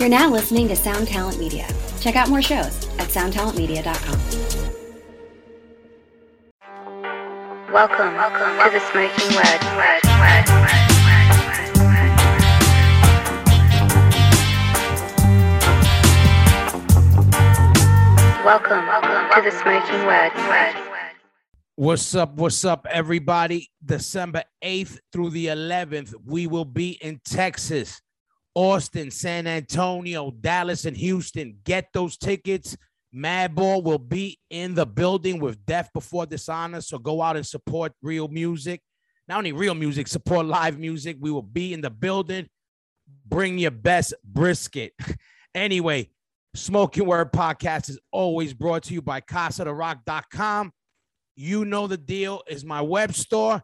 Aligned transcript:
You're 0.00 0.08
now 0.08 0.30
listening 0.30 0.66
to 0.68 0.76
Sound 0.76 1.08
Talent 1.08 1.38
Media. 1.38 1.68
Check 2.00 2.16
out 2.16 2.30
more 2.30 2.40
shows 2.40 2.88
at 2.98 3.08
soundtalentmedia.com. 3.08 4.18
Welcome, 7.70 8.14
welcome 8.14 8.56
to 8.64 8.70
the 8.72 8.80
Smokin 8.80 9.34
Word. 9.36 9.60
word, 9.76 10.00
word, 10.16 10.48
word, 10.48 10.88
word, 11.04 11.76
word. 11.84 12.10
Welcome, 18.42 18.86
welcome 18.86 19.28
to 19.34 19.50
the 19.50 19.50
Smokin 19.50 20.06
Word. 20.06 20.32
word. 20.48 20.74
What's 21.76 22.14
up? 22.14 22.36
What's 22.36 22.64
up, 22.64 22.86
everybody? 22.90 23.70
December 23.84 24.44
8th 24.64 24.98
through 25.12 25.28
the 25.28 25.48
11th, 25.48 26.14
we 26.24 26.46
will 26.46 26.64
be 26.64 26.92
in 27.02 27.20
Texas, 27.22 28.00
Austin, 28.54 29.10
San 29.10 29.46
Antonio, 29.46 30.30
Dallas, 30.30 30.84
and 30.84 30.96
Houston. 30.96 31.58
Get 31.64 31.88
those 31.92 32.16
tickets. 32.16 32.76
Madball 33.14 33.82
will 33.82 33.98
be 33.98 34.38
in 34.50 34.74
the 34.74 34.86
building 34.86 35.40
with 35.40 35.64
Death 35.66 35.90
Before 35.92 36.26
Dishonor. 36.26 36.80
So 36.80 36.98
go 36.98 37.22
out 37.22 37.36
and 37.36 37.46
support 37.46 37.92
real 38.02 38.28
music. 38.28 38.80
Not 39.28 39.38
only 39.38 39.52
real 39.52 39.74
music, 39.74 40.08
support 40.08 40.46
live 40.46 40.78
music. 40.78 41.16
We 41.20 41.30
will 41.30 41.42
be 41.42 41.72
in 41.72 41.80
the 41.80 41.90
building. 41.90 42.48
Bring 43.26 43.58
your 43.58 43.70
best 43.72 44.14
brisket. 44.24 44.92
anyway, 45.54 46.10
Smokin 46.54 47.06
Word 47.06 47.32
Podcast 47.32 47.90
is 47.90 47.98
always 48.10 48.54
brought 48.54 48.84
to 48.84 48.94
you 48.94 49.02
by 49.02 49.20
CasaDeRoc.com. 49.20 50.72
You 51.36 51.64
know 51.64 51.86
the 51.86 51.96
deal 51.96 52.42
is 52.48 52.64
my 52.64 52.80
web 52.80 53.14
store. 53.14 53.62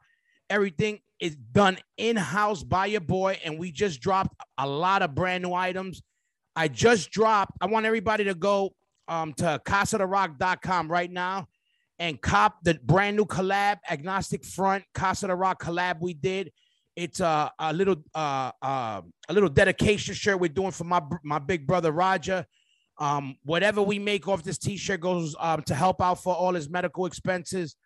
Everything 0.48 1.00
is 1.20 1.36
done 1.36 1.78
in-house 1.96 2.62
by 2.62 2.86
your 2.86 3.00
boy, 3.00 3.38
and 3.44 3.58
we 3.58 3.72
just 3.72 4.00
dropped 4.00 4.34
a 4.58 4.66
lot 4.66 5.02
of 5.02 5.14
brand 5.14 5.42
new 5.42 5.54
items. 5.54 6.02
I 6.54 6.68
just 6.68 7.10
dropped. 7.10 7.52
I 7.60 7.66
want 7.66 7.86
everybody 7.86 8.24
to 8.24 8.34
go 8.34 8.74
um, 9.08 9.32
to 9.34 9.60
CasaDeRoc.com 9.64 10.90
right 10.90 11.10
now 11.10 11.48
and 11.98 12.20
cop 12.20 12.62
the 12.62 12.78
brand 12.82 13.16
new 13.16 13.24
collab, 13.24 13.78
Agnostic 13.88 14.44
Front 14.44 14.84
Casa 14.94 15.34
Roc 15.34 15.62
collab 15.62 16.00
we 16.00 16.14
did. 16.14 16.52
It's 16.94 17.20
a, 17.20 17.50
a 17.58 17.72
little 17.72 17.96
uh, 18.14 18.52
uh, 18.62 19.02
a 19.28 19.32
little 19.32 19.48
dedication 19.48 20.14
shirt 20.14 20.40
we're 20.40 20.48
doing 20.48 20.70
for 20.70 20.84
my 20.84 21.02
my 21.22 21.38
big 21.38 21.66
brother 21.66 21.92
Roger. 21.92 22.46
Um, 22.98 23.36
whatever 23.44 23.82
we 23.82 23.98
make 23.98 24.26
off 24.26 24.42
this 24.42 24.56
t-shirt 24.56 25.00
goes 25.00 25.36
um, 25.38 25.62
to 25.64 25.74
help 25.74 26.00
out 26.00 26.22
for 26.22 26.34
all 26.34 26.54
his 26.54 26.70
medical 26.70 27.04
expenses. 27.04 27.76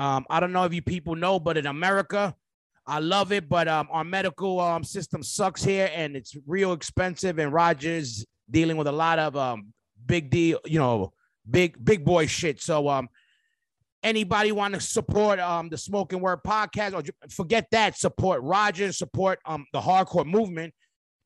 Um, 0.00 0.26
I 0.28 0.40
don't 0.40 0.52
know 0.52 0.64
if 0.64 0.74
you 0.74 0.82
people 0.82 1.14
know, 1.14 1.38
but 1.38 1.56
in 1.56 1.66
America, 1.66 2.34
I 2.86 3.00
love 3.00 3.32
it, 3.32 3.48
but 3.48 3.66
um, 3.66 3.88
our 3.90 4.04
medical 4.04 4.60
um, 4.60 4.84
system 4.84 5.22
sucks 5.22 5.64
here 5.64 5.90
and 5.92 6.16
it's 6.16 6.36
real 6.46 6.72
expensive. 6.72 7.38
And 7.38 7.52
Rogers 7.52 8.24
dealing 8.48 8.76
with 8.76 8.86
a 8.86 8.92
lot 8.92 9.18
of 9.18 9.36
um, 9.36 9.72
big 10.06 10.30
deal, 10.30 10.60
you 10.64 10.78
know, 10.78 11.12
big 11.50 11.84
big 11.84 12.04
boy 12.04 12.26
shit. 12.26 12.60
So 12.60 12.88
um, 12.88 13.08
anybody 14.04 14.52
want 14.52 14.74
to 14.74 14.80
support 14.80 15.40
um 15.40 15.68
the 15.68 15.76
Smokin 15.76 16.20
Word 16.20 16.40
podcast 16.46 16.94
or 16.94 17.02
forget 17.28 17.66
that, 17.72 17.98
support 17.98 18.40
Rogers, 18.42 18.98
support 18.98 19.40
um 19.46 19.66
the 19.72 19.80
hardcore 19.80 20.26
movement. 20.26 20.72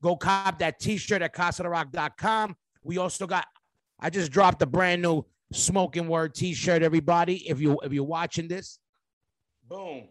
Go 0.01 0.15
cop 0.15 0.57
that 0.59 0.79
t-shirt 0.79 1.21
at 1.21 1.35
CasaDeRoc.com. 1.35 2.55
We 2.83 2.97
also 2.97 3.27
got, 3.27 3.45
I 3.99 4.09
just 4.09 4.31
dropped 4.31 4.63
a 4.63 4.65
brand 4.65 5.03
new 5.03 5.23
Smokin 5.53 6.07
Word 6.07 6.33
t-shirt, 6.33 6.81
everybody. 6.81 7.47
If 7.47 7.61
you 7.61 7.79
if 7.83 7.93
you're 7.93 8.03
watching 8.03 8.47
this, 8.47 8.79
boom. 9.67 10.07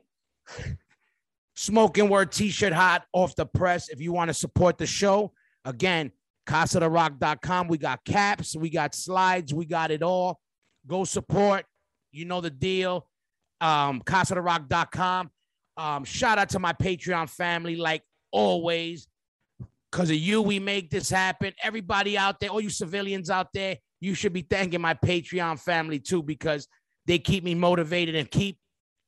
Smokin 1.61 2.08
Word 2.08 2.33
t-shirt 2.33 2.72
hot 2.72 3.05
off 3.12 3.36
the 3.36 3.44
press. 3.44 3.91
If 3.91 4.00
you 4.00 4.14
want 4.14 4.28
to 4.28 4.34
support 4.34 4.78
the 4.78 4.86
show, 4.86 5.34
again, 5.67 6.11
CasaDeRoc.com. 6.48 7.69
We 7.69 7.77
got 7.77 8.02
caps, 8.02 8.56
we 8.56 8.70
got 8.70 8.94
slides, 8.94 9.52
we 9.52 9.67
got 9.67 9.91
it 9.91 10.02
all. 10.02 10.41
Go 10.86 11.05
support. 11.05 11.67
You 12.12 12.25
know 12.25 12.41
the 12.41 12.48
deal. 12.48 13.06
Um, 13.61 14.00
CasaDeRoc.com. 14.00 15.30
Um, 15.77 16.05
shout 16.05 16.39
out 16.39 16.48
to 16.51 16.58
my 16.58 16.73
Patreon 16.73 17.29
family, 17.29 17.77
like 17.77 18.05
always. 18.33 19.07
Because 19.92 20.08
of 20.08 20.17
you, 20.17 20.40
we 20.40 20.61
make 20.61 20.89
this 20.89 21.11
happen. 21.11 21.52
Everybody 21.63 22.17
out 22.17 22.40
there, 22.40 22.48
all 22.48 22.63
you 22.63 22.70
civilians 22.70 23.29
out 23.29 23.48
there, 23.52 23.77
you 24.01 24.14
should 24.14 24.33
be 24.33 24.42
thanking 24.48 24.80
my 24.80 24.95
Patreon 24.95 25.61
family 25.61 25.98
too, 25.98 26.23
because 26.23 26.67
they 27.05 27.18
keep 27.18 27.45
me 27.45 27.55
motivated 27.55 28.14
and 28.14 28.30
keep, 28.30 28.57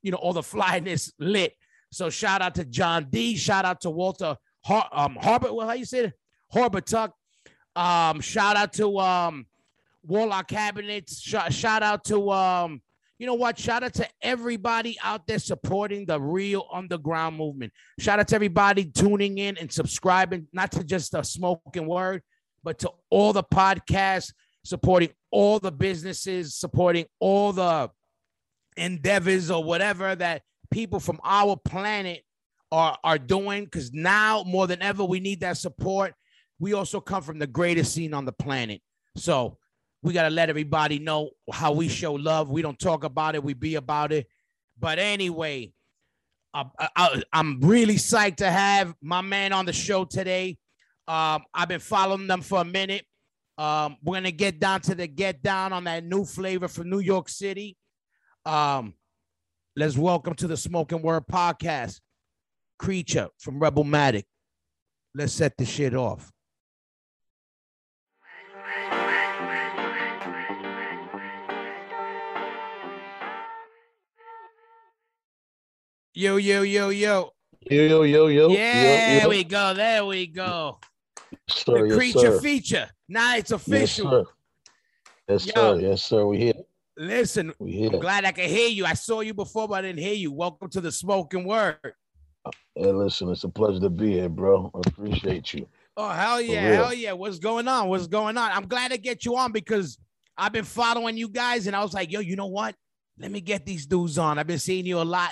you 0.02 0.10
know, 0.10 0.18
all 0.18 0.34
the 0.34 0.42
flyness 0.42 1.10
lit. 1.18 1.54
So 1.92 2.08
shout 2.08 2.40
out 2.40 2.54
to 2.54 2.64
John 2.64 3.08
D. 3.10 3.36
Shout 3.36 3.66
out 3.66 3.82
to 3.82 3.90
Walter 3.90 4.36
Har- 4.64 4.88
um, 4.92 5.16
Harbor. 5.20 5.52
Well, 5.52 5.66
how 5.66 5.74
you 5.74 5.84
say 5.84 6.06
it? 6.52 6.86
Tuck. 6.86 7.14
Um, 7.76 8.20
shout 8.20 8.56
out 8.56 8.72
to 8.74 8.98
um, 8.98 9.46
Warlock 10.02 10.48
Cabinets. 10.48 11.20
Sh- 11.20 11.50
shout 11.50 11.82
out 11.82 12.04
to 12.04 12.30
um, 12.30 12.80
you 13.18 13.26
know 13.26 13.34
what? 13.34 13.58
Shout 13.58 13.82
out 13.82 13.94
to 13.94 14.08
everybody 14.22 14.98
out 15.02 15.26
there 15.26 15.38
supporting 15.38 16.06
the 16.06 16.20
real 16.20 16.66
underground 16.72 17.36
movement. 17.36 17.72
Shout 18.00 18.18
out 18.18 18.28
to 18.28 18.34
everybody 18.34 18.86
tuning 18.86 19.38
in 19.38 19.58
and 19.58 19.70
subscribing, 19.70 20.48
not 20.52 20.72
to 20.72 20.84
just 20.84 21.12
the 21.12 21.22
Smokin 21.22 21.86
Word, 21.86 22.22
but 22.64 22.78
to 22.80 22.90
all 23.10 23.32
the 23.32 23.44
podcasts, 23.44 24.32
supporting 24.64 25.10
all 25.30 25.58
the 25.58 25.72
businesses, 25.72 26.54
supporting 26.54 27.06
all 27.20 27.52
the 27.52 27.90
endeavors 28.76 29.50
or 29.50 29.62
whatever 29.62 30.14
that 30.14 30.42
people 30.72 30.98
from 30.98 31.20
our 31.22 31.56
planet 31.56 32.24
are, 32.72 32.98
are 33.04 33.18
doing. 33.18 33.64
Because 33.64 33.92
now 33.92 34.42
more 34.44 34.66
than 34.66 34.82
ever, 34.82 35.04
we 35.04 35.20
need 35.20 35.40
that 35.40 35.58
support. 35.58 36.14
We 36.58 36.72
also 36.72 37.00
come 37.00 37.22
from 37.22 37.38
the 37.38 37.46
greatest 37.46 37.94
scene 37.94 38.14
on 38.14 38.24
the 38.24 38.32
planet. 38.32 38.80
So 39.16 39.58
we 40.02 40.12
got 40.12 40.24
to 40.24 40.30
let 40.30 40.50
everybody 40.50 40.98
know 40.98 41.30
how 41.52 41.72
we 41.72 41.88
show 41.88 42.14
love. 42.14 42.50
We 42.50 42.62
don't 42.62 42.78
talk 42.78 43.04
about 43.04 43.34
it, 43.34 43.44
we 43.44 43.54
be 43.54 43.76
about 43.76 44.12
it. 44.12 44.26
But 44.78 44.98
anyway, 44.98 45.72
uh, 46.54 46.64
I, 46.78 47.22
am 47.32 47.60
really 47.62 47.94
psyched 47.94 48.36
to 48.36 48.50
have 48.50 48.94
my 49.00 49.20
man 49.20 49.52
on 49.52 49.64
the 49.64 49.72
show 49.72 50.04
today. 50.04 50.58
Um, 51.06 51.44
I've 51.54 51.68
been 51.68 51.80
following 51.80 52.26
them 52.26 52.42
for 52.42 52.60
a 52.60 52.64
minute. 52.64 53.04
Um, 53.58 53.96
we're 54.02 54.16
gonna 54.16 54.32
get 54.32 54.58
down 54.58 54.80
to 54.82 54.94
the 54.94 55.06
get 55.06 55.42
down 55.42 55.72
on 55.72 55.84
that 55.84 56.04
new 56.04 56.24
flavor 56.24 56.68
from 56.68 56.90
New 56.90 57.00
York 57.00 57.28
City. 57.28 57.76
Um, 58.44 58.94
let's 59.76 59.96
welcome 59.96 60.34
to 60.34 60.46
the 60.46 60.56
Smokin 60.56 61.02
Word 61.02 61.24
podcast, 61.30 62.00
Creature 62.78 63.28
from 63.38 63.60
RebelMatic. 63.60 64.24
Let's 65.14 65.32
set 65.32 65.56
the 65.56 65.64
shit 65.64 65.94
off. 65.94 66.30
Yo, 76.14 76.36
yo, 76.36 76.62
yo, 76.62 76.90
yo. 76.90 77.32
Yo, 77.70 77.82
yo, 77.86 78.02
yo, 78.02 78.26
yo. 78.26 78.48
Yeah, 78.50 79.16
yo, 79.16 79.22
yo. 79.22 79.28
we 79.28 79.44
go. 79.44 79.74
There 79.74 80.04
we 80.04 80.26
go. 80.26 80.78
Sir, 81.48 81.82
the 81.82 81.88
yes, 81.88 81.96
creature 81.96 82.18
sir. 82.32 82.40
feature. 82.40 82.88
Now 83.08 83.36
it's 83.36 83.50
Yes, 83.50 83.66
official. 83.66 84.10
sir. 84.10 84.24
Yes, 85.28 85.46
Yo. 85.46 85.52
sir. 85.54 85.80
Yes, 85.80 86.02
sir. 86.02 86.26
We 86.26 86.38
here. 86.38 86.54
Listen, 86.96 87.50
oh, 87.50 87.54
We 87.64 87.72
here. 87.72 87.90
I'm 87.92 88.00
glad 88.00 88.24
I 88.24 88.32
can 88.32 88.48
hear 88.48 88.68
you. 88.68 88.84
I 88.84 88.94
saw 88.94 89.20
you 89.20 89.32
before, 89.34 89.66
but 89.66 89.74
I 89.76 89.82
didn't 89.82 90.00
hear 90.00 90.14
you. 90.14 90.30
Welcome 90.32 90.68
to 90.70 90.80
the 90.80 90.92
Smokin 90.92 91.44
Word. 91.44 91.76
Hey, 92.74 92.92
listen, 92.92 93.30
it's 93.30 93.44
a 93.44 93.48
pleasure 93.48 93.80
to 93.80 93.90
be 93.90 94.12
here, 94.12 94.28
bro. 94.28 94.70
I 94.74 94.80
appreciate 94.86 95.54
you. 95.54 95.66
Oh, 95.96 96.08
hell 96.10 96.40
yeah. 96.40 96.60
Hell 96.74 96.92
yeah. 96.92 97.12
What's 97.12 97.38
going 97.38 97.66
on? 97.68 97.88
What's 97.88 98.06
going 98.06 98.36
on? 98.36 98.50
I'm 98.52 98.66
glad 98.66 98.90
to 98.90 98.98
get 98.98 99.24
you 99.24 99.36
on 99.36 99.52
because 99.52 99.98
I've 100.36 100.52
been 100.52 100.64
following 100.64 101.16
you 101.16 101.28
guys 101.28 101.66
and 101.66 101.74
I 101.76 101.82
was 101.82 101.94
like, 101.94 102.12
yo, 102.12 102.20
you 102.20 102.36
know 102.36 102.46
what? 102.46 102.74
Let 103.18 103.30
me 103.30 103.40
get 103.40 103.64
these 103.64 103.86
dudes 103.86 104.18
on. 104.18 104.38
I've 104.38 104.46
been 104.46 104.58
seeing 104.58 104.84
you 104.86 105.00
a 105.00 105.04
lot. 105.04 105.30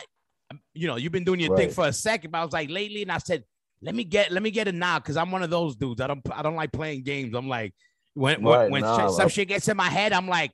You 0.75 0.87
know, 0.87 0.97
you've 0.97 1.13
been 1.13 1.25
doing 1.25 1.41
your 1.41 1.57
thing 1.57 1.71
for 1.71 1.87
a 1.87 1.93
second, 1.93 2.31
but 2.31 2.39
I 2.39 2.45
was 2.45 2.53
like 2.53 2.71
lately, 2.71 3.03
and 3.03 3.13
I 3.13 3.19
said, 3.19 3.45
let 3.83 3.95
me 3.95 4.05
get 4.05 4.31
let 4.33 4.43
me 4.43 4.51
get 4.51 4.67
it 4.69 4.75
now 4.75 4.99
because 4.99 5.17
I'm 5.17 5.31
one 5.31 5.43
of 5.43 5.51
those 5.51 5.77
dudes. 5.77 6.01
I 6.01 6.07
don't 6.07 6.21
I 6.33 6.43
don't 6.43 6.57
like 6.57 6.73
playing 6.73 7.03
games. 7.05 7.35
I'm 7.35 7.49
like, 7.49 7.73
when 8.15 8.43
when, 8.43 8.59
Right, 8.59 8.71
when 8.71 8.83
nah, 8.83 9.09
some 9.09 9.27
I- 9.27 9.29
shit 9.29 9.49
gets 9.49 9.69
in 9.69 9.77
my 9.77 9.89
head, 9.89 10.13
I'm 10.13 10.27
like, 10.29 10.51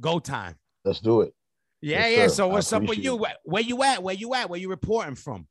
go 0.00 0.18
time. 0.18 0.56
Let's 0.84 1.00
do 1.00 1.22
it. 1.22 1.34
Yeah, 1.80 2.06
Yes, 2.06 2.16
yeah. 2.16 2.26
sir. 2.28 2.34
So 2.34 2.48
what's 2.48 2.72
up 2.72 2.82
with 2.84 2.98
you? 2.98 3.16
Where, 3.16 3.34
where 3.44 3.62
you 3.62 3.82
at? 3.82 4.02
Where 4.02 4.14
you 4.14 4.34
at? 4.34 4.48
Where 4.48 4.58
you 4.60 4.68
reporting 4.70 5.14
from? 5.14 5.46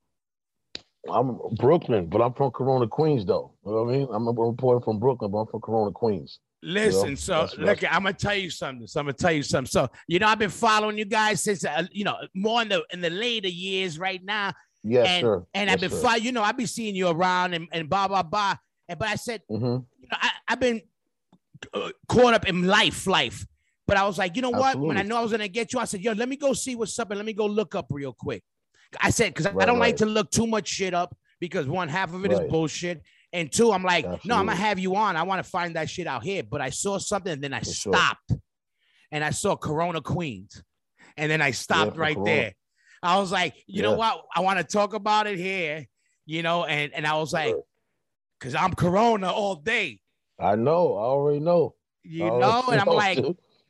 I'm 1.12 1.38
Brooklyn, 1.58 2.08
but 2.08 2.22
I'm 2.22 2.34
from 2.34 2.52
Corona, 2.52 2.88
Queens, 2.88 3.26
though. 3.26 3.54
You 3.66 3.72
know 3.74 3.84
what 3.84 3.94
I 3.94 3.98
mean? 3.98 4.08
I'm 4.12 4.28
reporting 4.28 4.84
from 4.84 5.00
Brooklyn, 5.00 5.32
but 5.32 5.40
I'm 5.40 5.48
from 5.48 5.62
Corona, 5.62 5.92
Queens. 5.92 6.40
Listen, 6.66 7.18
so 7.18 7.34
that's- 7.46 7.58
look, 7.58 7.84
I'm 7.84 8.04
gonna 8.04 8.14
tell 8.14 8.36
you 8.36 8.50
something. 8.50 8.88
So 8.88 9.02
I'm 9.02 9.08
gonna 9.08 9.14
tell 9.14 9.34
you 9.34 9.44
something. 9.44 9.70
So 9.70 9.90
you 10.08 10.20
know, 10.20 10.28
I've 10.28 10.40
been 10.40 10.50
following 10.50 10.98
you 10.98 11.04
guys 11.04 11.44
since 11.44 11.66
uh, 11.66 11.84
you 11.92 12.06
know 12.06 12.16
more 12.34 12.62
in 12.62 12.70
the 12.70 12.86
in 12.94 13.02
the 13.02 13.10
later 13.10 13.50
years 13.50 14.00
right 14.00 14.24
now, 14.24 14.54
Yes, 14.82 15.08
and 15.10 15.22
sir. 15.24 15.46
and 15.54 15.68
yes, 15.68 15.74
I've 15.74 15.82
been 15.82 15.90
sir. 15.90 16.08
fo- 16.08 16.16
you 16.16 16.32
know 16.32 16.42
I've 16.42 16.56
been 16.56 16.68
seeing 16.68 16.96
you 16.96 17.10
around 17.10 17.54
and 17.54 17.68
and 17.74 17.90
blah 17.90 18.08
blah 18.08 18.24
blah. 18.24 18.56
And 18.88 18.98
but 18.98 19.10
I 19.10 19.16
said, 19.16 19.42
Mhm. 19.52 19.86
you 20.00 20.08
know, 20.10 20.18
I, 20.22 20.30
I've 20.48 20.60
been 20.62 20.82
uh, 21.74 21.90
caught 22.08 22.34
up 22.34 22.48
in 22.48 22.64
life, 22.66 23.08
life. 23.08 23.46
But 23.86 23.98
I 23.98 24.06
was 24.06 24.18
like, 24.18 24.36
you 24.36 24.42
know 24.42 24.50
what? 24.50 24.80
When 24.80 24.98
I 24.98 25.04
know 25.04 25.18
I 25.18 25.22
was 25.22 25.32
gonna 25.32 25.48
get 25.48 25.74
you, 25.74 25.80
I 25.80 25.86
said, 25.86 26.02
yo, 26.02 26.14
let 26.14 26.30
me 26.30 26.38
go 26.38 26.54
see 26.54 26.76
what's 26.76 26.98
up 27.00 27.12
and 27.12 27.18
let 27.18 27.26
me 27.26 27.34
go 27.34 27.46
look 27.46 27.76
up 27.76 27.88
real 27.90 28.14
quick. 28.14 28.44
I 29.02 29.10
said 29.10 29.34
because 29.34 29.46
I 29.48 29.66
don't 29.66 29.80
like 29.80 29.98
to 29.98 30.06
look 30.06 30.30
too 30.32 30.48
much 30.48 30.68
shit 30.68 30.94
up 30.94 31.16
because 31.40 31.68
one 31.68 31.90
half 31.90 32.14
of 32.14 32.24
it 32.26 32.32
is 32.32 32.40
Right. 32.40 32.50
bullshit, 32.50 33.02
And 33.34 33.52
two, 33.52 33.72
I'm 33.72 33.84
like, 33.84 34.06
no, 34.26 34.36
I'm 34.36 34.46
gonna 34.46 34.56
have 34.56 34.80
you 34.80 34.96
on. 34.96 35.16
I 35.18 35.24
want 35.24 35.44
to 35.44 35.50
find 35.50 35.76
that 35.76 35.90
shit 35.90 36.08
out 36.08 36.24
here. 36.24 36.44
But 36.44 36.62
I 36.62 36.70
saw 36.70 36.98
something 37.00 37.34
and 37.34 37.44
then 37.44 37.54
I 37.54 37.60
For 37.60 37.74
sure. 37.74 37.94
stopped. 37.94 38.32
And 39.12 39.24
I 39.24 39.32
saw 39.32 39.56
Corona 39.56 40.02
Queens. 40.02 40.64
And 41.18 41.30
then 41.32 41.42
I 41.42 41.52
stopped 41.52 41.96
for 41.96 42.00
right 42.02 42.16
Corona. 42.16 42.32
there. 42.32 42.54
I 43.02 43.18
was 43.20 43.32
like, 43.32 43.56
you 43.68 43.82
know 43.82 43.94
what? 43.98 44.24
I 44.36 44.40
want 44.42 44.60
to 44.60 44.64
talk 44.64 44.94
about 44.94 45.28
it 45.28 45.38
here, 45.38 45.86
you 46.26 46.42
know, 46.44 46.64
and 46.64 46.94
and 46.94 47.06
I 47.06 47.18
was 47.18 47.34
like, 47.34 47.50
Sure. 47.50 47.64
because 48.40 48.56
I'm 48.56 48.74
Corona 48.74 49.30
all 49.32 49.56
day, 49.56 50.00
I 50.40 50.56
know. 50.56 50.96
I 50.96 51.02
already 51.02 51.40
know. 51.42 51.76
you 52.04 52.32
know, 52.32 52.64
and 52.72 52.80
I'm 52.88 52.88
like. 52.88 53.20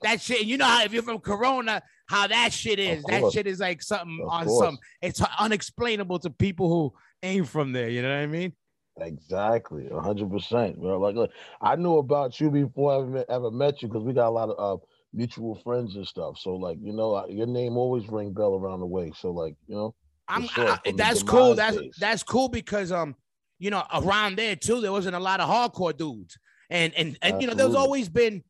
That 0.03 0.21
shit. 0.21 0.41
And 0.41 0.49
You 0.49 0.57
know 0.57 0.65
how 0.65 0.83
if 0.83 0.93
you're 0.93 1.03
from 1.03 1.19
Corona, 1.19 1.81
how 2.07 2.27
that 2.27 2.53
shit 2.53 2.79
is. 2.79 3.03
That 3.05 3.31
shit 3.31 3.47
is 3.47 3.59
like 3.59 3.81
something 3.81 4.19
Of 4.23 4.29
on 4.29 4.45
course. 4.45 4.65
some. 4.65 4.77
It's 5.01 5.21
unexplainable 5.39 6.19
to 6.19 6.29
people 6.29 6.69
who 6.69 6.93
ain't 7.21 7.47
from 7.47 7.71
there. 7.71 7.89
You 7.89 8.01
know 8.01 8.09
what 8.09 8.23
I 8.23 8.27
mean? 8.27 8.53
Exactly, 9.01 9.89
hundred 9.91 10.29
percent. 10.31 10.79
bro. 10.79 10.99
Like, 10.99 11.15
look, 11.15 11.31
I 11.61 11.75
knew 11.75 11.97
about 11.97 12.39
you 12.39 12.51
before 12.51 12.93
I 12.93 12.97
ever 12.97 13.07
met, 13.07 13.25
ever 13.29 13.51
met 13.51 13.81
you 13.81 13.87
because 13.87 14.03
we 14.03 14.13
got 14.13 14.27
a 14.27 14.29
lot 14.29 14.49
of 14.49 14.79
uh, 14.79 14.83
mutual 15.13 15.55
friends 15.63 15.95
and 15.95 16.05
stuff. 16.07 16.37
So, 16.39 16.55
like, 16.55 16.77
you 16.81 16.93
know, 16.93 17.25
your 17.27 17.47
name 17.47 17.75
always 17.75 18.07
ring 18.07 18.33
bell 18.33 18.53
around 18.55 18.81
the 18.81 18.85
way. 18.85 19.11
So, 19.17 19.31
like, 19.31 19.55
you 19.67 19.75
know, 19.75 19.95
I'm. 20.27 20.45
sure, 20.47 20.77
I- 20.85 20.91
that's 20.95 21.23
cool. 21.23 21.55
That's 21.55 21.77
days. 21.77 21.95
that's 21.99 22.21
cool 22.23 22.49
because 22.49 22.91
um, 22.91 23.15
you 23.57 23.71
know, 23.71 23.83
around 23.93 24.37
there 24.37 24.55
too, 24.55 24.79
there 24.81 24.91
wasn't 24.91 25.15
a 25.15 25.19
lot 25.19 25.39
of 25.39 25.49
hardcore 25.49 25.95
dudes, 25.97 26.37
and 26.69 26.93
and 26.93 27.17
and 27.23 27.41
you 27.41 27.47
know, 27.47 27.55
there's 27.55 27.75
always 27.75 28.09
been, 28.09 28.43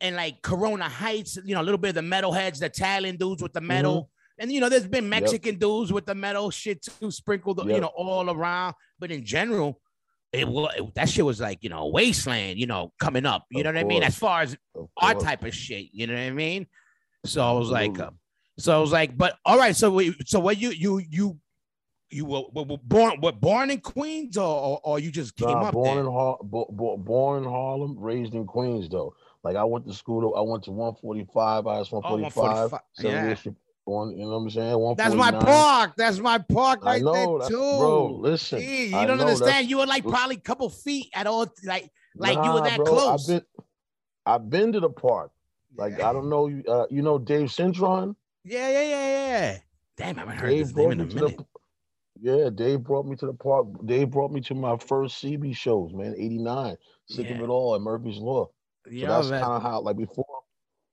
and 0.00 0.16
like 0.16 0.42
Corona 0.42 0.88
Heights, 0.88 1.38
you 1.44 1.54
know, 1.54 1.60
a 1.60 1.64
little 1.64 1.78
bit 1.78 1.90
of 1.90 1.94
the 1.96 2.00
metalheads, 2.02 2.58
the 2.58 2.66
Italian 2.66 3.16
dudes 3.16 3.42
with 3.42 3.52
the 3.52 3.60
metal. 3.60 4.10
And 4.38 4.50
you 4.50 4.60
know, 4.60 4.68
there's 4.68 4.86
been 4.88 5.08
Mexican 5.08 5.56
dudes 5.58 5.92
with 5.92 6.06
the 6.06 6.14
metal 6.14 6.50
shit 6.50 6.82
too, 6.82 7.10
sprinkled, 7.10 7.66
you 7.68 7.80
know, 7.80 7.90
all 7.94 8.30
around. 8.30 8.74
But 8.98 9.10
in 9.10 9.24
general, 9.24 9.80
it 10.32 10.46
was 10.48 10.72
that 10.94 11.08
shit 11.08 11.24
was 11.24 11.40
like 11.40 11.58
you 11.62 11.68
know 11.70 11.88
wasteland, 11.88 12.58
you 12.58 12.66
know, 12.66 12.92
coming 13.00 13.26
up. 13.26 13.44
You 13.50 13.60
Of 13.60 13.64
know 13.64 13.72
what 13.72 13.78
I 13.80 13.84
mean? 13.84 14.02
As 14.02 14.16
far 14.16 14.42
as 14.42 14.56
of 14.74 14.88
our 14.96 15.12
course. 15.12 15.24
type 15.24 15.44
of 15.44 15.54
shit. 15.54 15.88
You 15.92 16.06
know 16.06 16.14
what 16.14 16.20
I 16.20 16.30
mean? 16.30 16.66
So 17.26 17.42
I 17.42 17.52
was 17.52 17.68
like, 17.70 17.90
Absolutely. 17.90 18.06
um, 18.08 18.18
so 18.58 18.76
I 18.76 18.80
was 18.80 18.92
like, 18.92 19.16
but 19.18 19.36
all 19.44 19.58
right. 19.58 19.74
So 19.76 19.90
we, 19.90 20.14
so 20.24 20.40
what 20.40 20.58
you 20.58 20.70
you 20.70 20.98
you 21.10 21.38
you 22.10 22.24
were, 22.24 22.42
were 22.54 22.64
were 22.64 22.78
born 22.82 23.20
what 23.20 23.40
born 23.40 23.70
in 23.70 23.80
Queens 23.80 24.36
or 24.38 24.44
or, 24.46 24.80
or 24.84 24.98
you 24.98 25.10
just 25.10 25.36
came 25.36 25.48
Nah, 25.48 25.64
up 25.66 25.74
born 25.74 25.96
there? 25.96 26.00
in 26.04 26.10
Har- 26.10 26.38
bo- 26.42 26.70
bo- 26.72 26.96
born 26.96 27.42
in 27.44 27.48
Harlem, 27.50 27.98
raised 27.98 28.34
in 28.34 28.46
Queens 28.46 28.88
though. 28.88 29.12
Like 29.42 29.56
I 29.56 29.64
went 29.64 29.86
to 29.86 29.94
school. 29.94 30.34
I 30.36 30.40
went 30.42 30.64
to 30.64 30.70
145. 30.70 31.66
I 31.66 31.78
was 31.78 31.88
Oh, 31.92 31.96
145. 32.00 32.72
145, 32.72 32.80
Seven 32.94 33.10
yeah. 33.12 33.26
years 33.26 33.46
Born, 33.86 34.10
you 34.16 34.24
know 34.24 34.32
what 34.32 34.36
I'm 34.36 34.50
saying? 34.50 34.94
That's 34.98 35.14
my 35.14 35.30
park. 35.32 35.92
That's 35.96 36.18
my 36.18 36.36
park 36.38 36.80
I 36.82 36.86
right 36.96 37.02
know, 37.02 37.38
there 37.38 37.48
too. 37.48 37.56
bro. 37.78 38.06
Listen, 38.20 38.60
you 38.60 38.94
I 38.96 39.06
don't 39.06 39.18
understand. 39.20 39.70
You 39.70 39.78
were 39.78 39.86
like 39.86 40.04
probably 40.06 40.36
a 40.36 40.40
couple 40.40 40.68
feet 40.68 41.08
at 41.14 41.26
all, 41.26 41.46
like 41.64 41.90
like 42.14 42.34
you 42.34 42.52
were 42.52 42.58
Nah, 42.58 42.64
that 42.64 42.76
bro, 42.76 42.84
close. 42.86 43.28
I've 43.30 43.34
been, 43.34 43.46
I've 44.26 44.50
been 44.50 44.72
to 44.72 44.80
the 44.80 44.90
park. 44.90 45.32
Like 45.74 45.98
I 46.00 46.12
don't 46.12 46.28
know, 46.28 46.48
you- 46.48 46.62
uh, 46.68 46.86
you 46.90 47.00
know 47.00 47.18
Dave 47.18 47.48
Centron. 47.48 48.14
yeah, 48.44 48.68
yeah, 48.68 48.82
yeah, 48.82 49.06
yeah. 49.08 49.58
Damn, 49.96 50.16
I 50.16 50.20
haven't 50.20 50.36
heard 50.36 50.50
Dave 50.50 50.58
his 50.60 50.76
name 50.76 50.90
in 50.92 51.00
a 51.00 51.04
minute. 51.06 51.36
the. 51.38 51.46
Yeah, 52.20 52.50
Dave 52.50 52.82
brought 52.82 53.06
me 53.06 53.16
to 53.16 53.26
the 53.26 53.32
park. 53.32 53.66
Dave 53.86 54.10
brought 54.10 54.30
me 54.30 54.42
to 54.42 54.54
my 54.54 54.76
first 54.76 55.22
CB 55.24 55.56
shows, 55.56 55.94
man. 55.94 56.14
'89, 56.18 56.76
sick 57.06 57.26
Yeah. 57.30 57.36
of 57.36 57.40
it 57.40 57.48
all 57.48 57.74
at 57.74 57.80
Murphy's 57.80 58.18
Law. 58.18 58.50
So 58.86 58.92
Yeah, 58.92 59.08
that's 59.08 59.30
kind 59.30 59.52
of 59.52 59.62
how, 59.62 59.80
like 59.80 59.96
before, 59.96 60.26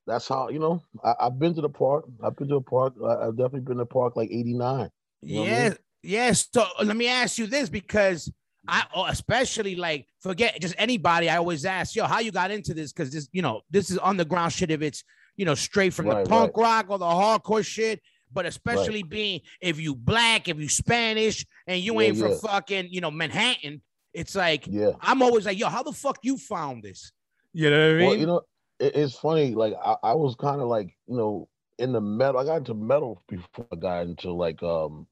that's 0.05 0.27
how 0.27 0.49
you 0.49 0.59
know. 0.59 0.81
I, 1.03 1.13
I've 1.21 1.39
been 1.39 1.53
to 1.55 1.61
the 1.61 1.69
park. 1.69 2.05
I've 2.23 2.35
been 2.35 2.47
to 2.49 2.55
a 2.55 2.61
park. 2.61 2.93
I, 3.03 3.27
I've 3.27 3.37
definitely 3.37 3.61
been 3.61 3.77
to 3.77 3.83
the 3.83 3.85
park 3.85 4.15
like 4.15 4.29
'89. 4.31 4.89
You 5.21 5.35
know 5.35 5.41
what 5.41 5.49
I 5.49 5.51
yeah, 5.51 5.63
mean? 5.63 5.75
yes. 6.03 6.47
So 6.53 6.65
let 6.83 6.95
me 6.95 7.07
ask 7.07 7.37
you 7.37 7.47
this 7.47 7.69
because 7.69 8.31
I 8.67 8.83
oh, 8.95 9.05
especially 9.05 9.75
like 9.75 10.07
forget 10.21 10.59
just 10.61 10.75
anybody. 10.77 11.29
I 11.29 11.37
always 11.37 11.65
ask, 11.65 11.95
yo, 11.95 12.05
how 12.05 12.19
you 12.19 12.31
got 12.31 12.51
into 12.51 12.73
this? 12.73 12.93
Because 12.93 13.11
this, 13.11 13.27
you 13.31 13.41
know, 13.41 13.61
this 13.69 13.89
is 13.91 13.99
underground 14.01 14.53
shit. 14.53 14.71
If 14.71 14.81
it's 14.81 15.03
you 15.35 15.45
know 15.45 15.55
straight 15.55 15.93
from 15.93 16.07
Right, 16.07 16.23
the 16.23 16.29
punk 16.29 16.57
rock 16.57 16.87
or 16.89 16.97
the 16.97 17.05
hardcore 17.05 17.65
shit, 17.65 18.01
but 18.33 18.45
especially 18.45 19.03
being 19.03 19.41
if 19.61 19.79
you 19.79 19.95
black, 19.95 20.47
if 20.47 20.59
you 20.59 20.69
Spanish, 20.69 21.45
and 21.65 21.81
you 21.81 21.99
Yeah, 21.99 22.07
ain't 22.07 22.17
from 22.17 22.31
yeah. 22.31 22.37
fucking 22.41 22.87
you 22.91 23.01
know 23.01 23.11
Manhattan, 23.11 23.81
it's 24.13 24.35
like 24.35 24.65
Yeah. 24.67 24.91
I'm 25.01 25.21
always 25.21 25.45
like, 25.45 25.57
yo, 25.59 25.67
how 25.67 25.83
the 25.83 25.93
fuck 25.93 26.19
you 26.23 26.37
found 26.37 26.83
this? 26.83 27.11
You 27.57 27.71
know 27.71 27.79
what 27.79 27.89
I 27.89 27.97
mean? 27.97 28.07
Well, 28.07 28.15
you 28.17 28.25
know, 28.27 28.41
it, 28.79 28.95
it's 28.95 29.15
funny. 29.15 29.55
Like 29.55 29.73
I, 29.83 29.95
I 30.03 30.13
was 30.13 30.35
kind 30.35 30.61
of 30.61 30.67
like 30.67 30.95
you 31.07 31.17
know 31.17 31.49
in 31.79 31.91
the 31.91 31.99
metal. 31.99 32.39
I 32.39 32.45
got 32.45 32.57
into 32.57 32.75
metal 32.75 33.23
before 33.27 33.65
I 33.73 33.75
got 33.77 34.01
into 34.03 34.31
like 34.31 34.61
um 34.61 35.07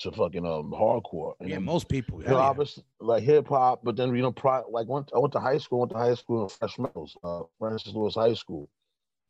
to 0.00 0.10
fucking 0.10 0.44
um 0.44 0.72
hardcore. 0.72 1.34
And 1.38 1.48
yeah, 1.48 1.56
then, 1.56 1.64
most 1.64 1.88
people. 1.88 2.20
you 2.20 2.28
know, 2.28 2.38
yeah. 2.38 2.42
obviously 2.42 2.82
like 2.98 3.22
hip 3.22 3.46
hop, 3.46 3.84
but 3.84 3.94
then 3.94 4.12
you 4.16 4.22
know, 4.22 4.32
pri- 4.32 4.64
like 4.68 4.88
went 4.88 5.12
I 5.14 5.20
went 5.20 5.32
to 5.34 5.38
high 5.38 5.58
school. 5.58 5.78
Went 5.78 5.92
to 5.92 5.98
high 5.98 6.14
school 6.14 6.42
in 6.42 6.48
Fresh 6.48 6.76
Meadows, 6.80 7.16
uh, 7.22 7.42
Francis 7.60 7.94
Lewis 7.94 8.16
High 8.16 8.34
School, 8.34 8.68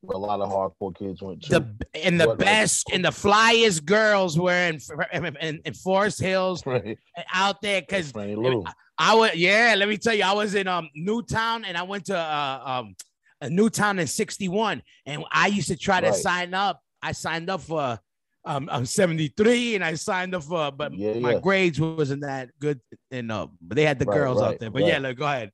a 0.09 0.17
lot 0.19 0.41
of 0.41 0.49
hardcore 0.51 0.95
kids 0.97 1.23
went 1.23 1.43
to. 1.43 1.49
the 1.61 1.87
and 2.05 2.21
the 2.21 2.27
What, 2.27 2.39
like- 2.39 2.47
best 2.47 2.91
and 2.93 3.05
the 3.05 3.11
flyest 3.11 3.85
girls 3.85 4.39
were 4.39 4.53
in 4.53 4.79
in, 5.13 5.61
in, 5.65 5.75
Forest 5.75 6.21
Hills 6.21 6.63
Right, 6.67 6.99
out 7.33 7.61
there 7.63 7.81
because 7.81 8.15
Lou. 8.15 8.65
I 8.99 9.15
was 9.15 9.35
yeah. 9.35 9.75
Let 9.77 9.89
me 9.89 9.97
tell 9.99 10.15
you, 10.15 10.25
I 10.25 10.33
was 10.33 10.55
in 10.55 10.69
um 10.69 10.89
Newtown 10.95 11.65
and 11.65 11.77
I 11.77 11.83
went 11.83 12.07
to 12.07 12.17
uh, 12.17 12.63
um 12.65 12.95
a 13.41 13.51
Newtown 13.51 13.99
in 13.99 14.07
'61, 14.07 14.83
and 15.05 15.25
I 15.31 15.49
used 15.49 15.69
to 15.69 15.77
try 15.77 16.01
to 16.01 16.07
Right. 16.09 16.15
sign 16.15 16.55
up. 16.55 16.81
I 17.03 17.13
signed 17.13 17.51
up 17.51 17.61
for 17.61 17.99
um 18.45 18.69
I'm 18.73 18.87
73, 18.87 19.75
and 19.75 19.85
I 19.85 19.95
signed 19.95 20.35
up 20.35 20.45
for, 20.45 20.71
but 20.71 20.93
Yeah, 20.95 21.15
my 21.15 21.33
yeah. 21.33 21.41
grades 21.41 21.81
wasn't 21.81 22.23
that 22.23 22.51
good, 22.59 22.81
and 23.11 23.31
uh, 23.33 23.49
but 23.61 23.77
they 23.77 23.85
had 23.85 23.99
the 23.99 24.07
Right, 24.07 24.15
girls 24.15 24.41
out 24.41 24.59
there. 24.61 24.71
But 24.71 24.85
yeah, 24.85 24.99
look, 24.99 25.19
go 25.19 25.27
ahead, 25.27 25.51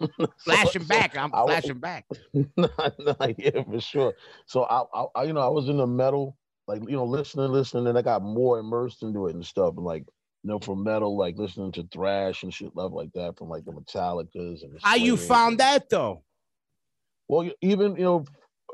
flashing 0.38 0.84
back. 0.84 1.16
I'm 1.16 1.34
I 1.34 1.44
flashing 1.44 1.78
back. 1.78 2.06
nah, 2.56 2.68
nah, 2.98 3.28
yeah, 3.36 3.62
for 3.64 3.80
sure. 3.80 4.14
So 4.46 4.64
I, 4.64 5.06
I, 5.14 5.24
you 5.24 5.32
know, 5.32 5.40
I 5.40 5.48
was 5.48 5.68
in 5.68 5.76
the 5.76 5.86
metal, 5.86 6.36
like 6.66 6.82
you 6.88 6.96
know, 6.96 7.04
listening, 7.04 7.50
listening, 7.50 7.86
and 7.86 7.98
I 7.98 8.02
got 8.02 8.22
more 8.22 8.58
immersed 8.58 9.02
into 9.02 9.26
it 9.26 9.34
and 9.34 9.44
stuff, 9.44 9.74
and 9.76 9.84
like 9.84 10.04
you 10.42 10.50
know, 10.50 10.58
from 10.58 10.84
metal, 10.84 11.16
like 11.16 11.36
listening 11.36 11.72
to 11.72 11.88
thrash 11.92 12.42
and 12.42 12.52
shit, 12.52 12.74
love 12.76 12.92
like 12.92 13.12
that, 13.14 13.36
from 13.36 13.48
like 13.48 13.64
the 13.64 13.72
Metallicas 13.72 14.62
and 14.62 14.74
the 14.74 14.78
How 14.82 14.94
you 14.94 15.16
found 15.16 15.58
that 15.58 15.88
though? 15.90 16.24
Well, 17.28 17.50
even 17.60 17.96
you 17.96 18.04
know, 18.04 18.24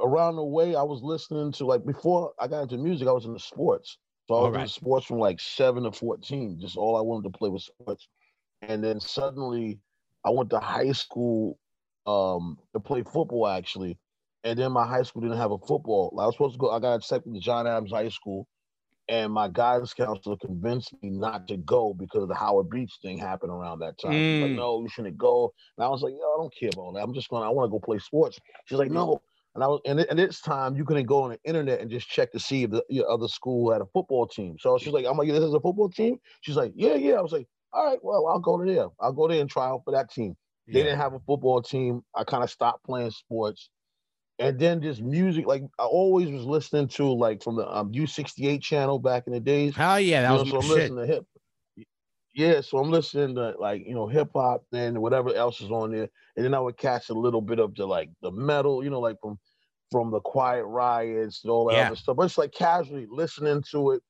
around 0.00 0.36
the 0.36 0.44
way, 0.44 0.74
I 0.74 0.82
was 0.82 1.02
listening 1.02 1.52
to 1.52 1.66
like 1.66 1.84
before 1.84 2.32
I 2.38 2.48
got 2.48 2.62
into 2.62 2.78
music, 2.78 3.08
I 3.08 3.12
was 3.12 3.24
into 3.24 3.40
sports. 3.40 3.98
So 4.28 4.34
I 4.34 4.38
was 4.38 4.46
Alright. 4.46 4.62
in 4.62 4.68
sports 4.68 5.06
from 5.06 5.18
like 5.18 5.40
seven 5.40 5.84
to 5.84 5.92
fourteen. 5.92 6.58
Just 6.60 6.76
all 6.76 6.96
I 6.96 7.00
wanted 7.00 7.32
to 7.32 7.38
play 7.38 7.50
was 7.50 7.66
sports. 7.66 8.08
And 8.62 8.82
then 8.82 9.00
suddenly, 9.00 9.80
I 10.24 10.30
went 10.30 10.50
to 10.50 10.58
high 10.60 10.92
school 10.92 11.58
um, 12.06 12.58
to 12.72 12.80
play 12.80 13.02
football 13.02 13.46
actually. 13.48 13.98
And 14.44 14.58
then 14.58 14.72
my 14.72 14.86
high 14.86 15.02
school 15.02 15.22
didn't 15.22 15.38
have 15.38 15.52
a 15.52 15.58
football. 15.58 16.14
I 16.20 16.26
was 16.26 16.34
supposed 16.34 16.54
to 16.54 16.58
go. 16.58 16.70
I 16.70 16.78
got 16.78 16.94
accepted 16.94 17.32
to 17.32 17.40
John 17.40 17.66
Adams 17.66 17.92
High 17.92 18.10
School, 18.10 18.46
and 19.08 19.32
my 19.32 19.48
guidance 19.48 19.94
counselor 19.94 20.36
convinced 20.36 20.92
me 21.02 21.08
not 21.10 21.48
to 21.48 21.56
go 21.56 21.94
because 21.94 22.22
of 22.22 22.28
the 22.28 22.34
Howard 22.34 22.68
Beach 22.68 22.92
thing 23.00 23.16
happened 23.16 23.52
around 23.52 23.78
that 23.78 23.98
time. 23.98 24.12
She's 24.28 24.40
like, 24.40 24.52
Mm. 24.52 24.56
no, 24.56 24.80
you 24.82 24.88
shouldn't 24.90 25.16
go. 25.16 25.50
And 25.78 25.84
I 25.84 25.88
was 25.88 26.02
like, 26.02 26.12
yo, 26.12 26.18
I 26.18 26.36
don't 26.36 26.54
care 26.58 26.70
about 26.74 26.92
that. 26.94 27.02
I'm 27.02 27.14
just 27.14 27.30
going. 27.30 27.42
to 27.42 27.46
I 27.46 27.50
want 27.50 27.68
to 27.68 27.70
go 27.70 27.80
play 27.80 27.98
sports. 27.98 28.38
She's 28.66 28.78
like, 28.78 28.90
no. 28.90 29.22
And 29.54 29.64
I 29.64 29.68
was, 29.68 29.80
and 29.86 30.00
at 30.00 30.16
this 30.16 30.40
time, 30.42 30.76
you 30.76 30.84
couldn't 30.84 31.06
go 31.06 31.22
on 31.22 31.30
the 31.30 31.38
internet 31.44 31.80
and 31.80 31.90
just 31.90 32.08
check 32.08 32.32
to 32.32 32.38
see 32.40 32.64
if 32.64 32.70
the 32.70 32.84
your 32.90 33.08
other 33.08 33.28
school 33.28 33.72
had 33.72 33.80
a 33.80 33.86
football 33.94 34.26
team. 34.26 34.56
So 34.58 34.76
she's 34.78 34.92
like, 34.92 35.06
I'm 35.06 35.16
like, 35.16 35.28
this 35.28 35.44
is 35.44 35.54
a 35.54 35.60
football 35.60 35.88
team. 35.88 36.18
She's 36.42 36.56
like, 36.56 36.72
yeah, 36.74 36.94
yeah. 36.96 37.14
I 37.14 37.20
was 37.22 37.32
like, 37.32 37.46
all 37.74 37.84
right, 37.86 37.98
well, 38.02 38.26
I'll 38.28 38.38
go 38.40 38.58
to 38.62 38.72
there. 38.72 38.88
I'll 39.00 39.12
go 39.12 39.28
there 39.28 39.40
and 39.40 39.50
try 39.50 39.66
out 39.66 39.82
for 39.84 39.92
that 39.92 40.10
team. 40.10 40.36
They 40.72 40.82
didn't 40.82 40.98
have 40.98 41.12
a 41.14 41.20
football 41.20 41.62
team. 41.62 42.02
I 42.14 42.24
kind 42.24 42.42
of 42.42 42.50
stopped 42.50 42.84
playing 42.84 43.10
sports. 43.10 43.70
And 44.38 44.58
then 44.58 44.82
just 44.82 45.00
music, 45.02 45.46
like 45.46 45.62
I 45.78 45.84
always 45.84 46.30
was 46.30 46.44
listening 46.44 46.88
to 46.88 47.12
like 47.12 47.42
from 47.42 47.56
the 47.56 47.68
um, 47.68 47.92
U68 47.92 48.62
channel 48.62 48.98
back 48.98 49.26
in 49.26 49.32
the 49.32 49.40
days. 49.40 49.76
Hell 49.76 50.00
yeah, 50.00 50.22
that 50.22 50.30
You 50.30 50.38
know, 50.38 50.44
was 50.44 50.50
so 50.50 50.58
I'm 50.58 50.64
shit. 50.66 50.76
listening 50.76 51.06
to 51.06 51.06
hip. 51.06 51.26
Yeah, 52.34 52.60
so 52.62 52.78
I'm 52.78 52.90
listening 52.90 53.36
to 53.36 53.54
like 53.60 53.86
you 53.86 53.94
know 53.94 54.08
hip 54.08 54.30
hop, 54.34 54.64
and 54.72 55.00
whatever 55.00 55.32
else 55.34 55.60
is 55.60 55.70
on 55.70 55.92
there, 55.92 56.08
and 56.36 56.44
then 56.44 56.52
I 56.54 56.58
would 56.60 56.76
catch 56.76 57.08
a 57.08 57.14
little 57.14 57.40
bit 57.40 57.60
of 57.60 57.74
the 57.76 57.86
like 57.86 58.10
the 58.22 58.32
metal, 58.32 58.82
you 58.82 58.90
know, 58.90 59.00
like 59.00 59.16
from 59.22 59.38
from 59.92 60.10
the 60.10 60.20
Quiet 60.20 60.64
Riots 60.64 61.44
and 61.44 61.50
all 61.52 61.66
that 61.66 61.76
Yeah. 61.76 61.86
other 61.86 61.96
stuff. 61.96 62.16
But 62.16 62.24
it's 62.24 62.38
like 62.38 62.52
casually 62.52 63.06
listening 63.08 63.62
to 63.70 63.92
it, 63.92 64.02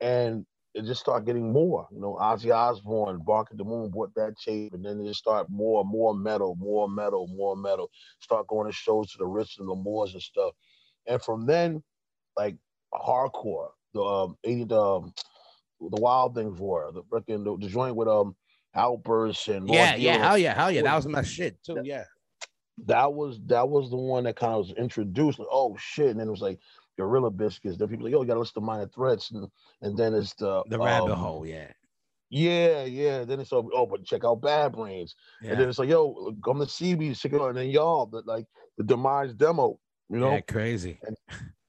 and 0.00 0.46
it 0.78 0.86
just 0.86 1.00
start 1.02 1.26
getting 1.26 1.52
more. 1.52 1.88
You 1.92 2.00
know, 2.00 2.18
Ozzy 2.20 2.54
Osbourne, 2.54 3.20
Bark 3.26 3.48
at 3.52 3.58
the 3.58 3.64
Moon 3.64 3.90
bought 3.90 4.14
that 4.16 4.36
tape, 4.44 4.74
and 4.74 4.84
then 4.84 5.00
it 5.00 5.08
just 5.08 5.20
start 5.20 5.48
more, 5.50 5.84
more 5.84 6.14
metal, 6.14 6.56
more 6.60 6.88
metal, 6.88 7.28
more 7.28 7.56
metal. 7.56 7.90
Start 8.20 8.48
going 8.48 8.68
to 8.68 8.74
shows 8.74 9.12
to 9.12 9.18
the 9.18 9.26
Ritz 9.26 9.58
and 9.60 9.68
the 9.68 9.76
Moors 9.76 10.14
and 10.14 10.22
stuff, 10.22 10.54
and 11.08 11.22
from 11.22 11.46
then, 11.46 11.82
like 12.36 12.56
hardcore, 12.94 13.70
the 13.94 14.02
um, 14.02 14.36
80, 14.44 14.64
the 14.66 14.80
um, 14.80 15.14
the 15.80 16.00
Wild 16.00 16.34
Things 16.36 16.58
were 16.60 16.92
the 16.92 17.02
freaking 17.04 17.44
the, 17.44 17.56
the 17.64 17.70
joint 17.70 17.96
with 17.96 18.08
um 18.08 18.36
Outburst 18.74 19.48
and 19.48 19.66
Lord 19.66 19.76
Yeah, 19.78 19.96
yeah, 19.96 20.18
hell 20.18 20.38
yeah, 20.38 20.54
hell 20.54 20.70
yeah. 20.70 20.82
That 20.82 20.96
was- 20.96 21.06
my 21.08 21.22
shit 21.22 21.62
too. 21.64 21.80
Yeah. 21.84 22.04
that 22.86 23.12
was 23.12 23.40
that 23.46 23.68
was 23.68 23.90
the 23.90 23.96
one 23.96 24.24
that 24.24 24.36
kind 24.36 24.54
of 24.54 24.68
was 24.68 24.72
introduced. 24.78 25.38
Like, 25.38 25.48
oh 25.50 25.76
shit! 25.78 26.10
And 26.10 26.20
then 26.20 26.28
it 26.28 26.32
was 26.32 26.40
like 26.42 26.60
Gorilla 26.98 27.30
Biscuits. 27.30 27.78
Then 27.78 27.88
people 27.88 28.04
like, 28.04 28.14
oh, 28.14 28.22
you 28.22 28.26
gotta 28.28 28.40
listen 28.40 28.54
to 28.54 28.66
Minor 28.66 28.88
Threats, 28.88 29.30
and 29.30 29.48
and 29.82 29.96
then 29.96 30.14
it's 30.14 30.34
the 30.34 30.62
The 30.66 30.78
rabbit 30.78 31.12
um, 31.12 31.18
hole, 31.18 31.46
yeah. 31.46 31.68
Yeah, 32.30 32.84
yeah. 32.84 33.24
Then 33.24 33.40
it's 33.40 33.52
oh, 33.52 33.70
oh, 33.72 33.86
but 33.86 34.04
check 34.04 34.24
out 34.24 34.42
Bad 34.42 34.72
Brains, 34.72 35.14
Yeah, 35.40 35.52
and 35.52 35.60
then 35.60 35.68
it's 35.68 35.78
like, 35.78 35.88
yo, 35.88 36.34
come 36.44 36.58
to 36.58 36.66
CB, 36.66 37.18
check 37.18 37.32
it 37.32 37.40
out, 37.40 37.48
and 37.48 37.58
then 37.58 37.70
y'all, 37.70 38.06
the, 38.06 38.22
like 38.26 38.46
the 38.76 38.84
demise 38.84 39.32
demo, 39.32 39.78
you 40.10 40.18
know, 40.18 40.32
yeah 40.32 40.40
crazy. 40.40 40.98
and 41.06 41.16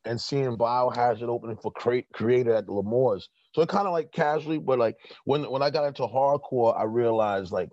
and 0.06 0.20
seeing 0.20 0.58
Biohazard 0.58 1.28
opening 1.28 1.58
for 1.58 1.72
cre- 1.72 2.08
Kreator 2.16 2.58
at 2.58 2.66
the 2.66 2.74
L'Amours. 2.74 3.30
So 3.54 3.62
it 3.62 3.70
kind 3.70 3.88
of 3.88 3.94
like 3.94 4.12
casually, 4.12 4.58
but 4.58 4.80
like 4.80 4.96
when 5.26 5.50
when 5.50 5.62
I 5.62 5.70
got 5.70 5.86
into 5.86 6.04
hardcore, 6.04 6.78
I 6.78 6.84
realized 6.84 7.52
like 7.52 7.70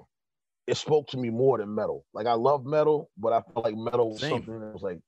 it 0.66 0.76
spoke 0.76 1.08
to 1.08 1.16
me 1.16 1.30
more 1.30 1.58
than 1.58 1.74
metal. 1.74 2.04
Like 2.12 2.26
I 2.26 2.34
love 2.34 2.64
metal, 2.64 3.10
but 3.16 3.32
I 3.32 3.40
felt 3.40 3.64
like 3.64 3.76
metal 3.76 4.10
was 4.10 4.20
Same. 4.20 4.30
something 4.30 4.60
that 4.60 4.72
was 4.72 4.82
like 4.82 5.00